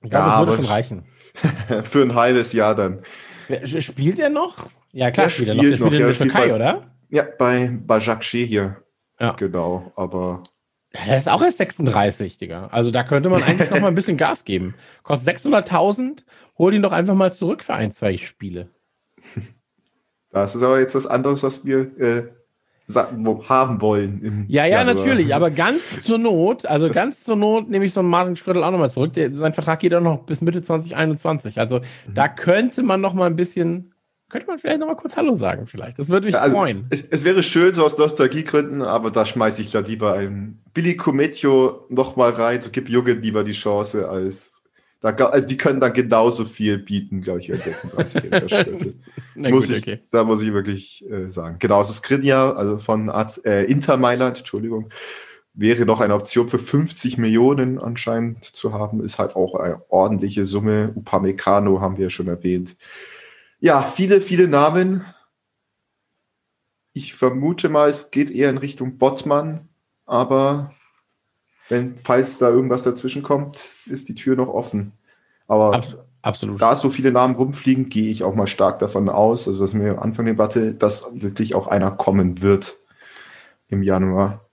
Ich 0.00 0.10
glaube, 0.10 0.28
ja, 0.28 0.38
das 0.38 0.46
würde 0.46 0.62
schon 0.62 0.72
reichen. 0.72 1.06
Für 1.82 2.02
ein 2.02 2.14
halbes 2.14 2.52
Jahr 2.52 2.76
dann. 2.76 3.02
Spielt 3.80 4.20
er 4.20 4.30
noch? 4.30 4.68
Ja, 4.92 5.10
klar, 5.10 5.26
der 5.26 5.30
spielt 5.30 5.48
er 5.48 5.54
noch. 5.54 5.62
Der 5.62 5.76
spielt 5.76 5.80
noch. 5.80 5.92
in 5.92 6.06
der 6.06 6.12
Türkei, 6.14 6.48
bei, 6.48 6.54
oder? 6.54 6.90
Ja, 7.10 7.26
bei 7.38 7.68
Bajakşehir 7.68 8.46
hier. 8.46 8.76
Ja. 9.20 9.32
Genau, 9.32 9.92
aber. 9.96 10.42
Der 10.94 11.18
ist 11.18 11.28
auch 11.28 11.42
erst 11.42 11.58
36, 11.58 12.38
Digga. 12.38 12.68
Also 12.68 12.90
da 12.90 13.04
könnte 13.04 13.28
man 13.28 13.42
eigentlich 13.42 13.70
noch 13.70 13.80
mal 13.80 13.88
ein 13.88 13.94
bisschen 13.94 14.16
Gas 14.16 14.44
geben. 14.44 14.74
Kostet 15.02 15.36
600.000, 15.36 16.24
hol 16.56 16.72
ihn 16.72 16.82
doch 16.82 16.92
einfach 16.92 17.14
mal 17.14 17.32
zurück 17.32 17.62
für 17.62 17.74
ein, 17.74 17.92
zwei 17.92 18.16
Spiele. 18.16 18.68
Das 20.30 20.54
ist 20.54 20.62
aber 20.62 20.78
jetzt 20.78 20.94
das 20.94 21.06
andere, 21.06 21.42
was 21.42 21.64
wir 21.64 21.98
äh, 21.98 22.22
haben 22.94 23.80
wollen. 23.80 24.44
ja, 24.48 24.66
ja, 24.66 24.78
Januar. 24.78 24.94
natürlich, 24.94 25.34
aber 25.34 25.50
ganz 25.50 26.02
zur 26.04 26.18
Not, 26.18 26.66
also 26.66 26.90
ganz 26.90 27.24
zur 27.24 27.36
Not 27.36 27.68
nehme 27.68 27.84
ich 27.84 27.92
so 27.92 28.00
einen 28.00 28.08
Martin 28.08 28.36
Schrödel 28.36 28.62
auch 28.62 28.70
nochmal 28.70 28.90
zurück. 28.90 29.12
Der, 29.14 29.34
sein 29.34 29.54
Vertrag 29.54 29.80
geht 29.80 29.94
auch 29.94 30.00
noch 30.00 30.24
bis 30.24 30.40
Mitte 30.40 30.62
2021. 30.62 31.58
Also 31.58 31.78
mhm. 31.78 32.14
da 32.14 32.28
könnte 32.28 32.82
man 32.82 33.00
noch 33.00 33.14
mal 33.14 33.26
ein 33.26 33.36
bisschen, 33.36 33.94
könnte 34.28 34.46
man 34.46 34.58
vielleicht 34.58 34.80
noch 34.80 34.86
mal 34.86 34.96
kurz 34.96 35.16
Hallo 35.16 35.34
sagen, 35.34 35.66
vielleicht. 35.66 35.98
Das 35.98 36.08
würde 36.08 36.26
mich 36.26 36.38
also, 36.38 36.56
freuen. 36.56 36.86
Es, 36.90 37.04
es, 37.08 37.24
wäre 37.24 37.42
schön, 37.42 37.72
so 37.74 37.84
aus 37.84 37.96
Nostalgiegründen, 37.98 38.82
aber 38.82 39.10
da 39.10 39.24
schmeiße 39.24 39.62
ich 39.62 39.70
da 39.70 39.80
lieber 39.80 40.14
einen 40.14 40.62
Billy 40.74 40.96
Cometio 40.96 41.86
noch 41.88 42.16
mal 42.16 42.30
rein, 42.30 42.60
so 42.60 42.70
gib 42.70 42.88
Jugend 42.88 43.22
lieber 43.22 43.44
die 43.44 43.52
Chance 43.52 44.08
als 44.08 44.58
da, 45.00 45.10
also 45.10 45.46
die 45.46 45.56
können 45.56 45.78
dann 45.78 45.92
genauso 45.92 46.44
viel 46.44 46.78
bieten, 46.78 47.20
glaube 47.20 47.40
ich, 47.40 47.52
als 47.52 47.64
36 47.92 48.22
muss 49.36 49.70
ich, 49.70 49.78
okay. 49.78 50.00
Da 50.10 50.24
muss 50.24 50.42
ich 50.42 50.52
wirklich 50.52 51.08
äh, 51.08 51.30
sagen. 51.30 51.56
Genau, 51.60 51.78
also 51.78 51.92
Skriniar, 51.92 52.56
also 52.56 52.78
von 52.78 53.08
äh, 53.44 53.64
Inter 53.64 53.96
Mailand, 53.96 54.38
Entschuldigung, 54.38 54.90
wäre 55.54 55.86
noch 55.86 56.00
eine 56.00 56.14
Option 56.14 56.48
für 56.48 56.58
50 56.58 57.18
Millionen 57.18 57.78
anscheinend 57.78 58.44
zu 58.44 58.72
haben, 58.72 59.02
ist 59.02 59.18
halt 59.18 59.36
auch 59.36 59.54
eine 59.54 59.82
ordentliche 59.88 60.44
Summe. 60.44 60.92
Upamecano 60.96 61.80
haben 61.80 61.96
wir 61.96 62.04
ja 62.04 62.10
schon 62.10 62.28
erwähnt. 62.28 62.76
Ja, 63.60 63.82
viele, 63.82 64.20
viele 64.20 64.48
Namen. 64.48 65.04
Ich 66.92 67.14
vermute 67.14 67.68
mal, 67.68 67.88
es 67.88 68.10
geht 68.10 68.30
eher 68.30 68.50
in 68.50 68.58
Richtung 68.58 68.98
Bottmann, 68.98 69.68
aber 70.06 70.74
wenn, 71.68 71.98
falls 71.98 72.38
da 72.38 72.48
irgendwas 72.48 72.82
dazwischen 72.82 73.22
kommt, 73.22 73.76
ist 73.86 74.08
die 74.08 74.14
Tür 74.14 74.36
noch 74.36 74.48
offen. 74.48 74.92
Aber 75.46 75.82
Absolut. 76.22 76.60
da 76.60 76.76
so 76.76 76.90
viele 76.90 77.12
Namen 77.12 77.36
rumfliegen, 77.36 77.88
gehe 77.88 78.10
ich 78.10 78.24
auch 78.24 78.34
mal 78.34 78.46
stark 78.46 78.78
davon 78.78 79.08
aus, 79.08 79.46
also 79.46 79.60
dass 79.60 79.74
mir 79.74 79.92
am 79.92 79.98
Anfang 79.98 80.24
der 80.24 80.34
Debatte, 80.34 80.74
dass 80.74 81.08
wirklich 81.14 81.54
auch 81.54 81.66
einer 81.66 81.90
kommen 81.90 82.42
wird 82.42 82.78
im 83.68 83.82
Januar. 83.82 84.47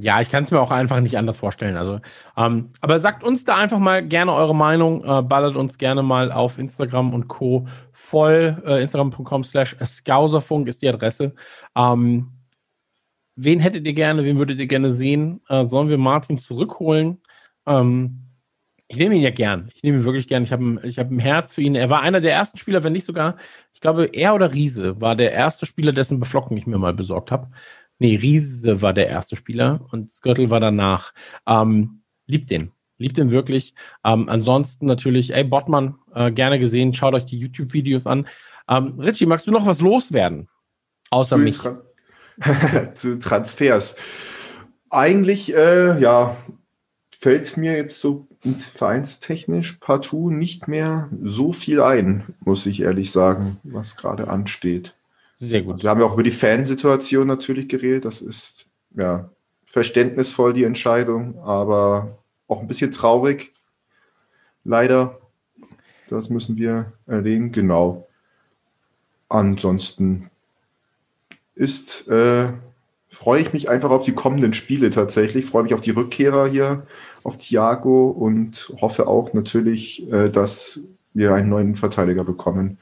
Ja, 0.00 0.20
ich 0.20 0.30
kann 0.30 0.44
es 0.44 0.50
mir 0.50 0.60
auch 0.60 0.70
einfach 0.70 1.00
nicht 1.00 1.18
anders 1.18 1.36
vorstellen. 1.36 1.76
Also, 1.76 2.00
ähm, 2.36 2.70
aber 2.80 3.00
sagt 3.00 3.22
uns 3.22 3.44
da 3.44 3.56
einfach 3.56 3.78
mal 3.78 4.06
gerne 4.06 4.32
eure 4.32 4.54
Meinung, 4.54 5.04
äh, 5.04 5.22
ballert 5.22 5.56
uns 5.56 5.78
gerne 5.78 6.02
mal 6.02 6.32
auf 6.32 6.58
Instagram 6.58 7.14
und 7.14 7.28
Co. 7.28 7.66
voll. 7.92 8.62
Äh, 8.66 8.82
Instagram.com 8.82 9.44
slash 9.44 9.76
Skauserfunk 9.84 10.68
ist 10.68 10.82
die 10.82 10.88
Adresse. 10.88 11.34
Ähm, 11.76 12.32
Wen 13.42 13.58
hättet 13.60 13.86
ihr 13.86 13.94
gerne, 13.94 14.22
wen 14.24 14.38
würdet 14.38 14.58
ihr 14.58 14.66
gerne 14.66 14.92
sehen? 14.92 15.40
Äh, 15.48 15.64
sollen 15.64 15.88
wir 15.88 15.96
Martin 15.96 16.36
zurückholen? 16.36 17.22
Ähm, 17.66 18.26
ich 18.86 18.98
nehme 18.98 19.14
ihn 19.14 19.22
ja 19.22 19.30
gern. 19.30 19.70
Ich 19.74 19.82
nehme 19.82 19.98
ihn 19.98 20.04
wirklich 20.04 20.28
gern. 20.28 20.42
Ich 20.42 20.52
habe 20.52 20.78
ich 20.82 20.98
hab 20.98 21.10
ein 21.10 21.20
Herz 21.20 21.54
für 21.54 21.62
ihn. 21.62 21.74
Er 21.74 21.88
war 21.88 22.02
einer 22.02 22.20
der 22.20 22.34
ersten 22.34 22.58
Spieler, 22.58 22.84
wenn 22.84 22.92
nicht 22.92 23.06
sogar, 23.06 23.36
ich 23.72 23.80
glaube, 23.80 24.10
er 24.12 24.34
oder 24.34 24.52
Riese 24.52 25.00
war 25.00 25.16
der 25.16 25.32
erste 25.32 25.64
Spieler, 25.64 25.92
dessen 25.92 26.20
Beflocken 26.20 26.54
ich 26.58 26.66
mir 26.66 26.76
mal 26.76 26.92
besorgt 26.92 27.30
habe. 27.30 27.48
Nee, 28.00 28.16
Riese 28.16 28.80
war 28.80 28.94
der 28.94 29.08
erste 29.08 29.36
Spieler 29.36 29.86
und 29.92 30.10
Skirtle 30.10 30.48
war 30.48 30.58
danach. 30.58 31.12
Ähm, 31.46 32.02
liebt 32.26 32.50
den. 32.50 32.72
Liebt 32.96 33.18
den 33.18 33.30
wirklich. 33.30 33.74
Ähm, 34.04 34.28
ansonsten 34.28 34.86
natürlich, 34.86 35.34
ey, 35.34 35.44
Bottmann, 35.44 35.96
äh, 36.14 36.32
gerne 36.32 36.58
gesehen. 36.58 36.94
Schaut 36.94 37.14
euch 37.14 37.26
die 37.26 37.38
YouTube-Videos 37.38 38.06
an. 38.06 38.26
Ähm, 38.68 38.98
Richie, 38.98 39.26
magst 39.26 39.46
du 39.46 39.50
noch 39.50 39.66
was 39.66 39.82
loswerden? 39.82 40.48
Außer 41.10 41.36
mich. 41.36 41.60
zu 42.94 43.18
Transfers. 43.18 43.96
Eigentlich, 44.88 45.54
äh, 45.54 46.00
ja, 46.00 46.36
fällt 47.18 47.58
mir 47.58 47.76
jetzt 47.76 48.00
so 48.00 48.28
vereinstechnisch 48.74 49.74
partout 49.74 50.30
nicht 50.30 50.68
mehr 50.68 51.10
so 51.22 51.52
viel 51.52 51.82
ein, 51.82 52.34
muss 52.40 52.64
ich 52.64 52.80
ehrlich 52.80 53.12
sagen, 53.12 53.58
was 53.62 53.96
gerade 53.96 54.28
ansteht. 54.28 54.94
Sehr 55.42 55.62
gut. 55.62 55.82
Wir 55.82 55.88
haben 55.88 56.00
ja 56.00 56.06
auch 56.06 56.12
über 56.12 56.22
die 56.22 56.30
Fansituation 56.30 57.26
natürlich 57.26 57.66
geredet. 57.66 58.04
Das 58.04 58.20
ist 58.20 58.66
ja 58.94 59.30
verständnisvoll 59.64 60.52
die 60.52 60.64
Entscheidung, 60.64 61.38
aber 61.38 62.18
auch 62.46 62.60
ein 62.60 62.66
bisschen 62.66 62.90
traurig. 62.90 63.54
Leider. 64.64 65.18
Das 66.08 66.28
müssen 66.28 66.56
wir 66.56 66.92
erwähnen. 67.06 67.52
Genau. 67.52 68.06
Ansonsten 69.30 70.28
ist, 71.54 72.06
äh, 72.08 72.48
freue 73.08 73.40
ich 73.40 73.52
mich 73.54 73.70
einfach 73.70 73.90
auf 73.90 74.04
die 74.04 74.12
kommenden 74.12 74.52
Spiele 74.52 74.90
tatsächlich. 74.90 75.46
Freue 75.46 75.62
mich 75.62 75.72
auf 75.72 75.80
die 75.80 75.92
Rückkehrer 75.92 76.48
hier, 76.48 76.86
auf 77.22 77.38
Thiago 77.38 78.10
und 78.10 78.74
hoffe 78.80 79.06
auch 79.06 79.32
natürlich, 79.32 80.10
äh, 80.12 80.28
dass 80.28 80.80
wir 81.14 81.32
einen 81.32 81.48
neuen 81.48 81.76
Verteidiger 81.76 82.24
bekommen. 82.24 82.76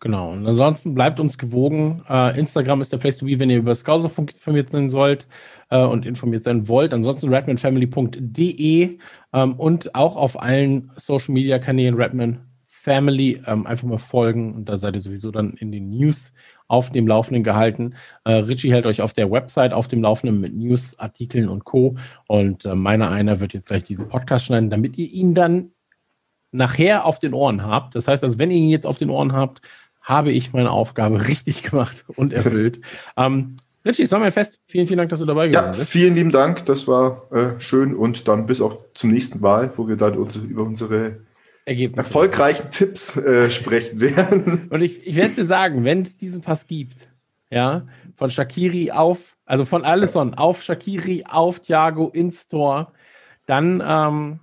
Genau. 0.00 0.30
Und 0.30 0.46
ansonsten 0.46 0.94
bleibt 0.94 1.18
uns 1.18 1.38
gewogen. 1.38 2.04
Äh, 2.08 2.38
Instagram 2.38 2.80
ist 2.80 2.92
der 2.92 2.98
Place 2.98 3.16
to 3.16 3.26
be, 3.26 3.40
wenn 3.40 3.50
ihr 3.50 3.58
über 3.58 3.74
Scouserfunk 3.74 4.32
informiert 4.32 4.70
sein 4.70 4.90
sollt 4.90 5.26
äh, 5.70 5.82
und 5.82 6.06
informiert 6.06 6.44
sein 6.44 6.68
wollt. 6.68 6.94
Ansonsten 6.94 7.34
redmanfamily.de 7.34 8.98
ähm, 9.32 9.54
und 9.54 9.94
auch 9.96 10.14
auf 10.14 10.40
allen 10.40 10.92
Social 10.96 11.34
Media 11.34 11.58
Kanälen 11.58 11.96
Redman 11.96 12.48
Family 12.88 13.42
ähm, 13.44 13.66
einfach 13.66 13.86
mal 13.88 13.98
folgen 13.98 14.54
und 14.54 14.66
da 14.66 14.76
seid 14.76 14.94
ihr 14.94 15.02
sowieso 15.02 15.30
dann 15.30 15.54
in 15.54 15.72
den 15.72 15.90
News 15.90 16.32
auf 16.68 16.90
dem 16.90 17.06
Laufenden 17.06 17.42
gehalten. 17.42 17.94
Äh, 18.24 18.32
Richie 18.32 18.70
hält 18.70 18.86
euch 18.86 19.02
auf 19.02 19.12
der 19.12 19.30
Website 19.30 19.72
auf 19.72 19.88
dem 19.88 20.00
Laufenden 20.00 20.40
mit 20.40 20.54
News, 20.54 20.98
Artikeln 20.98 21.48
und 21.48 21.64
Co. 21.64 21.96
Und 22.28 22.64
äh, 22.64 22.74
meiner 22.74 23.10
einer 23.10 23.40
wird 23.40 23.52
jetzt 23.52 23.66
gleich 23.66 23.84
diesen 23.84 24.08
Podcast 24.08 24.46
schneiden, 24.46 24.70
damit 24.70 24.96
ihr 24.96 25.10
ihn 25.10 25.34
dann 25.34 25.72
nachher 26.50 27.04
auf 27.04 27.18
den 27.18 27.34
Ohren 27.34 27.62
habt. 27.62 27.94
Das 27.94 28.08
heißt, 28.08 28.24
also 28.24 28.38
wenn 28.38 28.50
ihr 28.50 28.56
ihn 28.56 28.70
jetzt 28.70 28.86
auf 28.86 28.96
den 28.96 29.10
Ohren 29.10 29.32
habt, 29.32 29.60
habe 30.00 30.32
ich 30.32 30.52
meine 30.52 30.70
Aufgabe 30.70 31.28
richtig 31.28 31.62
gemacht 31.62 32.04
und 32.16 32.32
erfüllt. 32.32 32.80
ähm, 33.16 33.56
Richie, 33.84 34.02
es 34.02 34.12
war 34.12 34.18
mir 34.18 34.32
fest. 34.32 34.60
Vielen, 34.66 34.86
vielen 34.86 34.98
Dank, 34.98 35.10
dass 35.10 35.20
du 35.20 35.26
dabei 35.26 35.48
gewesen 35.48 35.68
bist. 35.68 35.78
Ja, 35.78 35.86
vielen 35.86 36.14
lieben 36.14 36.30
Dank. 36.30 36.66
Das 36.66 36.86
war 36.88 37.30
äh, 37.32 37.60
schön. 37.60 37.94
Und 37.94 38.28
dann 38.28 38.46
bis 38.46 38.60
auch 38.60 38.78
zum 38.94 39.10
nächsten 39.10 39.40
Mal, 39.40 39.72
wo 39.76 39.88
wir 39.88 39.96
dann 39.96 40.18
uns, 40.18 40.36
über 40.36 40.62
unsere 40.62 41.20
Ergebnisse. 41.64 41.98
erfolgreichen 41.98 42.70
Tipps 42.70 43.16
äh, 43.16 43.50
sprechen 43.50 44.00
werden. 44.16 44.68
Und 44.70 44.82
ich, 44.82 45.06
ich 45.06 45.16
werde 45.16 45.34
dir 45.34 45.44
sagen, 45.44 45.84
wenn 45.84 46.02
es 46.02 46.16
diesen 46.16 46.42
Pass 46.42 46.66
gibt, 46.66 47.08
ja, 47.50 47.86
von 48.16 48.30
Shakiri 48.30 48.90
auf, 48.90 49.36
also 49.46 49.64
von 49.64 49.84
Allison 49.84 50.34
auf 50.34 50.62
Shakiri 50.62 51.24
auf 51.26 51.60
Thiago 51.60 52.08
ins 52.08 52.48
Tor, 52.48 52.92
dann 53.46 53.82
ähm, 53.86 54.40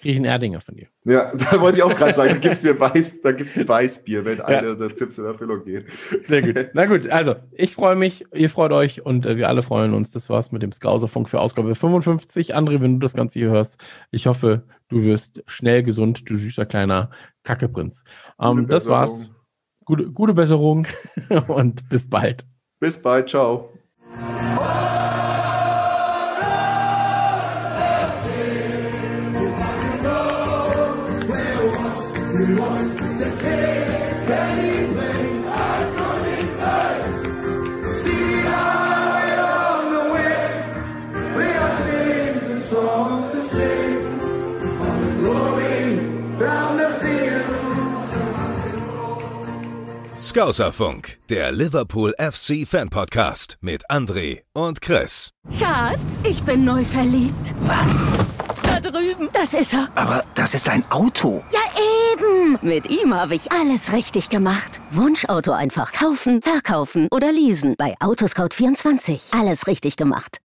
kriege 0.00 0.12
ich 0.12 0.16
einen 0.16 0.24
Erdinger 0.24 0.60
von 0.60 0.76
dir. 0.76 0.86
Ja, 1.04 1.32
da 1.50 1.60
wollte 1.60 1.78
ich 1.78 1.82
auch 1.82 1.94
gerade 1.94 2.14
sagen, 2.14 2.30
da 2.30 2.38
gibt 2.38 2.54
es 2.54 2.64
Weiß, 2.80 3.20
da 3.20 3.32
gibt's 3.32 3.56
Weißbier, 3.68 4.24
wenn 4.24 4.38
ja. 4.38 4.44
einer 4.44 4.76
der 4.76 4.94
Tipps 4.94 5.18
in 5.18 5.24
Erfüllung 5.24 5.64
geht. 5.64 5.86
Sehr 6.26 6.42
gut. 6.42 6.70
Na 6.74 6.86
gut, 6.86 7.08
also 7.08 7.36
ich 7.52 7.74
freue 7.74 7.96
mich, 7.96 8.24
ihr 8.34 8.50
freut 8.50 8.72
euch 8.72 9.04
und 9.04 9.26
äh, 9.26 9.36
wir 9.36 9.48
alle 9.48 9.62
freuen 9.62 9.94
uns. 9.94 10.12
Das 10.12 10.30
war's 10.30 10.52
mit 10.52 10.62
dem 10.62 10.72
Skauserfunk 10.72 11.28
für 11.28 11.40
Ausgabe 11.40 11.74
55. 11.74 12.54
André, 12.54 12.80
wenn 12.80 12.94
du 12.94 13.04
das 13.04 13.14
Ganze 13.14 13.38
hier 13.38 13.50
hörst, 13.50 13.80
ich 14.10 14.26
hoffe, 14.26 14.64
du 14.88 15.04
wirst 15.04 15.42
schnell 15.46 15.82
gesund, 15.82 16.28
du 16.28 16.36
süßer 16.36 16.66
kleiner 16.66 17.10
Kackeprinz. 17.42 18.04
Ähm, 18.40 18.66
das 18.68 18.88
war's. 18.88 19.30
Gute, 19.84 20.10
gute 20.10 20.34
Besserung 20.34 20.86
und 21.46 21.88
bis 21.88 22.08
bald. 22.08 22.46
Bis 22.78 23.00
bald, 23.00 23.30
ciao. 23.30 23.72
Skauserfunk, 50.38 51.18
der 51.30 51.50
Liverpool 51.50 52.14
FC 52.16 52.64
Fan 52.64 52.90
Podcast 52.90 53.58
mit 53.60 53.90
André 53.90 54.42
und 54.52 54.80
Chris. 54.80 55.32
Schatz, 55.58 56.22
ich 56.22 56.40
bin 56.44 56.64
neu 56.64 56.84
verliebt. 56.84 57.54
Was? 57.62 58.06
Da 58.62 58.78
drüben, 58.78 59.28
das 59.32 59.52
ist 59.52 59.74
er. 59.74 59.88
Aber 59.96 60.24
das 60.36 60.54
ist 60.54 60.68
ein 60.68 60.88
Auto. 60.92 61.42
Ja, 61.52 61.58
eben. 62.12 62.56
Mit 62.62 62.88
ihm 62.88 63.14
habe 63.14 63.34
ich 63.34 63.50
alles 63.50 63.92
richtig 63.92 64.28
gemacht. 64.28 64.80
Wunschauto 64.92 65.50
einfach 65.50 65.90
kaufen, 65.90 66.40
verkaufen 66.40 67.08
oder 67.10 67.32
leasen 67.32 67.74
bei 67.76 67.96
Autoscout24. 67.98 69.36
Alles 69.36 69.66
richtig 69.66 69.96
gemacht. 69.96 70.36